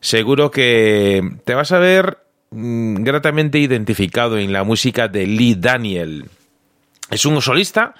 seguro 0.00 0.50
que 0.50 1.22
te 1.44 1.54
vas 1.54 1.72
a 1.72 1.78
ver 1.78 2.18
mm, 2.50 3.02
gratamente 3.02 3.58
identificado 3.58 4.38
en 4.38 4.52
la 4.52 4.64
música 4.64 5.08
de 5.08 5.26
Lee 5.26 5.56
Daniel. 5.58 6.26
Es 7.10 7.26
un 7.26 7.40
solista 7.42 7.94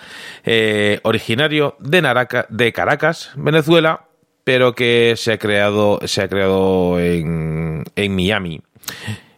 eh, 0.44 1.00
originario 1.02 1.76
de, 1.78 2.46
de 2.48 2.72
Caracas, 2.72 3.32
Venezuela, 3.36 4.06
pero 4.44 4.74
que 4.74 5.14
se 5.16 5.32
ha 5.32 5.38
creado, 5.38 6.00
se 6.04 6.22
ha 6.22 6.28
creado 6.28 6.98
en, 7.00 7.84
en 7.96 8.14
Miami, 8.14 8.60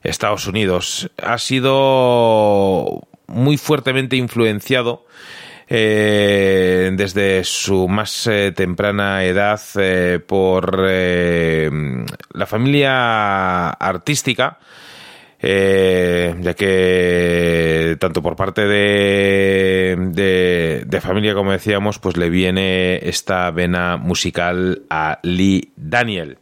Estados 0.09 0.47
Unidos. 0.47 1.10
Ha 1.23 1.39
sido 1.39 3.07
muy 3.26 3.57
fuertemente 3.57 4.17
influenciado 4.17 5.05
eh, 5.68 6.93
desde 6.94 7.43
su 7.43 7.89
más 7.89 8.28
eh, 8.28 8.52
temprana 8.52 9.25
edad 9.25 9.60
eh, 9.76 10.20
por 10.25 10.81
la 10.81 12.47
familia 12.47 13.70
artística, 13.70 14.60
ya 15.41 16.55
que 16.55 17.97
tanto 17.99 18.23
por 18.23 18.36
parte 18.36 18.67
de, 18.67 20.85
de 20.86 21.01
familia, 21.01 21.35
como 21.35 21.51
decíamos, 21.51 21.99
pues 21.99 22.17
le 22.17 22.31
viene 22.31 23.01
esta 23.09 23.51
vena 23.51 23.97
musical 23.97 24.83
a 24.89 25.18
Lee 25.23 25.73
Daniel. 25.76 26.39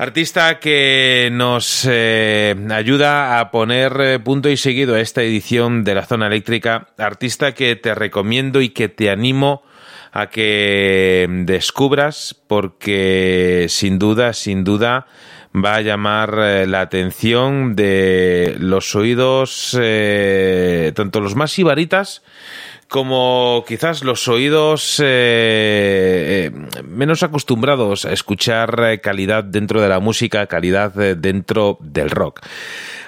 Artista 0.00 0.60
que 0.60 1.28
nos 1.30 1.86
eh, 1.86 2.56
ayuda 2.70 3.38
a 3.38 3.50
poner 3.50 4.00
eh, 4.00 4.18
punto 4.18 4.48
y 4.48 4.56
seguido 4.56 4.94
a 4.94 5.00
esta 5.00 5.20
edición 5.20 5.84
de 5.84 5.94
la 5.94 6.06
zona 6.06 6.28
eléctrica. 6.28 6.86
Artista 6.96 7.52
que 7.52 7.76
te 7.76 7.94
recomiendo 7.94 8.62
y 8.62 8.70
que 8.70 8.88
te 8.88 9.10
animo 9.10 9.62
a 10.10 10.30
que 10.30 11.26
descubras 11.44 12.34
porque 12.46 13.66
sin 13.68 13.98
duda, 13.98 14.32
sin 14.32 14.64
duda 14.64 15.06
va 15.54 15.76
a 15.76 15.80
llamar 15.80 16.34
eh, 16.38 16.66
la 16.66 16.80
atención 16.80 17.74
de 17.74 18.56
los 18.58 18.94
oídos, 18.94 19.76
eh, 19.80 20.92
tanto 20.94 21.20
los 21.20 21.34
más 21.34 21.58
ibaritas 21.58 22.22
como 22.90 23.64
quizás 23.68 24.02
los 24.02 24.26
oídos 24.26 24.98
eh, 24.98 26.50
eh, 26.52 26.82
menos 26.82 27.22
acostumbrados 27.22 28.04
a 28.04 28.12
escuchar 28.12 28.82
eh, 28.84 29.00
calidad 29.00 29.44
dentro 29.44 29.80
de 29.80 29.88
la 29.88 30.00
música, 30.00 30.44
calidad 30.48 31.00
eh, 31.00 31.14
dentro 31.14 31.78
del 31.80 32.10
rock. 32.10 32.40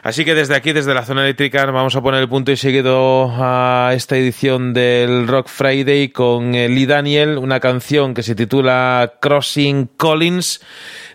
Así 0.02 0.24
que 0.24 0.34
desde 0.34 0.56
aquí, 0.56 0.72
desde 0.72 0.94
la 0.94 1.04
zona 1.04 1.22
eléctrica, 1.22 1.64
vamos 1.66 1.94
a 1.94 2.02
poner 2.02 2.22
el 2.22 2.28
punto 2.28 2.50
y 2.50 2.56
seguido 2.56 3.30
a 3.38 3.92
esta 3.94 4.16
edición 4.16 4.74
del 4.74 5.28
Rock 5.28 5.46
Friday 5.46 6.08
con 6.08 6.56
eh, 6.56 6.68
Lee 6.68 6.86
Daniel, 6.86 7.38
una 7.38 7.60
canción 7.60 8.12
que 8.12 8.24
se 8.24 8.34
titula 8.34 9.14
Crossing 9.20 9.90
Collins. 9.96 10.60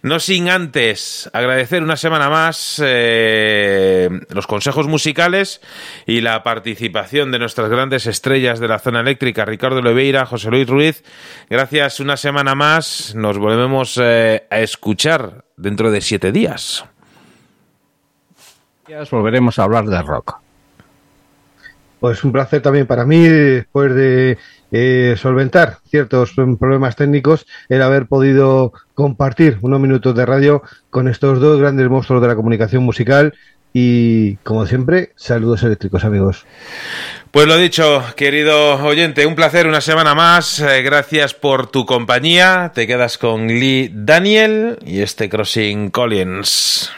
No 0.04 0.22
sin 0.22 0.48
antes 0.48 1.30
agradecer 1.34 1.84
una 1.84 1.98
semana 1.98 2.30
más 2.30 2.82
eh, 2.82 4.10
los 4.30 4.48
consejos 4.48 4.88
musicales 4.88 5.60
y 6.06 6.22
la 6.22 6.42
participación 6.44 7.34
de 7.34 7.40
nuestras 7.40 7.70
grandes 7.70 8.08
estrellas 8.08 8.62
de 8.62 8.70
la 8.70 8.80
zona 8.80 9.02
eléctrica, 9.02 9.44
Ricardo 9.44 9.82
Leveira, 9.82 10.26
José 10.26 10.50
Luis 10.50 10.68
Ruiz. 10.68 11.04
Gracias 11.50 12.00
una 12.00 12.16
semana 12.16 12.56
más. 12.56 13.14
Nos 13.16 13.38
volvemos 13.38 14.00
eh, 14.02 14.48
a 14.50 14.60
escuchar 14.62 15.44
dentro 15.58 15.92
de 15.92 16.00
siete 16.00 16.32
días. 16.32 16.86
Volveremos 19.12 19.60
a 19.60 19.64
hablar 19.64 19.86
de 19.86 20.02
rock. 20.02 20.40
Pues 22.00 22.24
un 22.24 22.32
placer 22.32 22.62
también 22.62 22.86
para 22.86 23.06
mí, 23.06 23.28
después 23.28 23.94
de 23.96 24.38
eh, 24.72 25.16
solventar 25.18 25.80
ciertos 25.90 26.34
problemas 26.60 26.96
técnicos, 26.96 27.48
el 27.70 27.82
haber 27.82 28.06
podido 28.06 28.72
compartir 28.94 29.58
unos 29.62 29.80
minutos 29.80 30.14
de 30.16 30.26
radio 30.26 30.62
con 30.90 31.08
estos 31.08 31.40
dos 31.40 31.60
grandes 31.60 31.90
monstruos 31.90 32.22
de 32.22 32.28
la 32.28 32.36
comunicación 32.36 32.84
musical. 32.84 33.34
Y 33.74 34.36
como 34.38 34.66
siempre, 34.66 35.12
saludos 35.16 35.64
eléctricos, 35.64 36.04
amigos. 36.04 36.46
Pues 37.32 37.48
lo 37.48 37.58
dicho, 37.58 38.04
querido 38.16 38.76
oyente, 38.84 39.26
un 39.26 39.36
placer 39.36 39.68
una 39.68 39.82
semana 39.82 40.16
más. 40.16 40.60
Eh, 40.60 40.82
gracias 40.82 41.34
por 41.34 41.68
tu 41.68 41.86
compañía. 41.86 42.72
Te 42.74 42.88
quedas 42.88 43.18
con 43.18 43.48
Lee 43.48 43.92
Daniel 43.94 44.80
y 44.86 45.02
este 45.02 45.30
Crossing 45.30 45.92
Collins. 45.92 46.92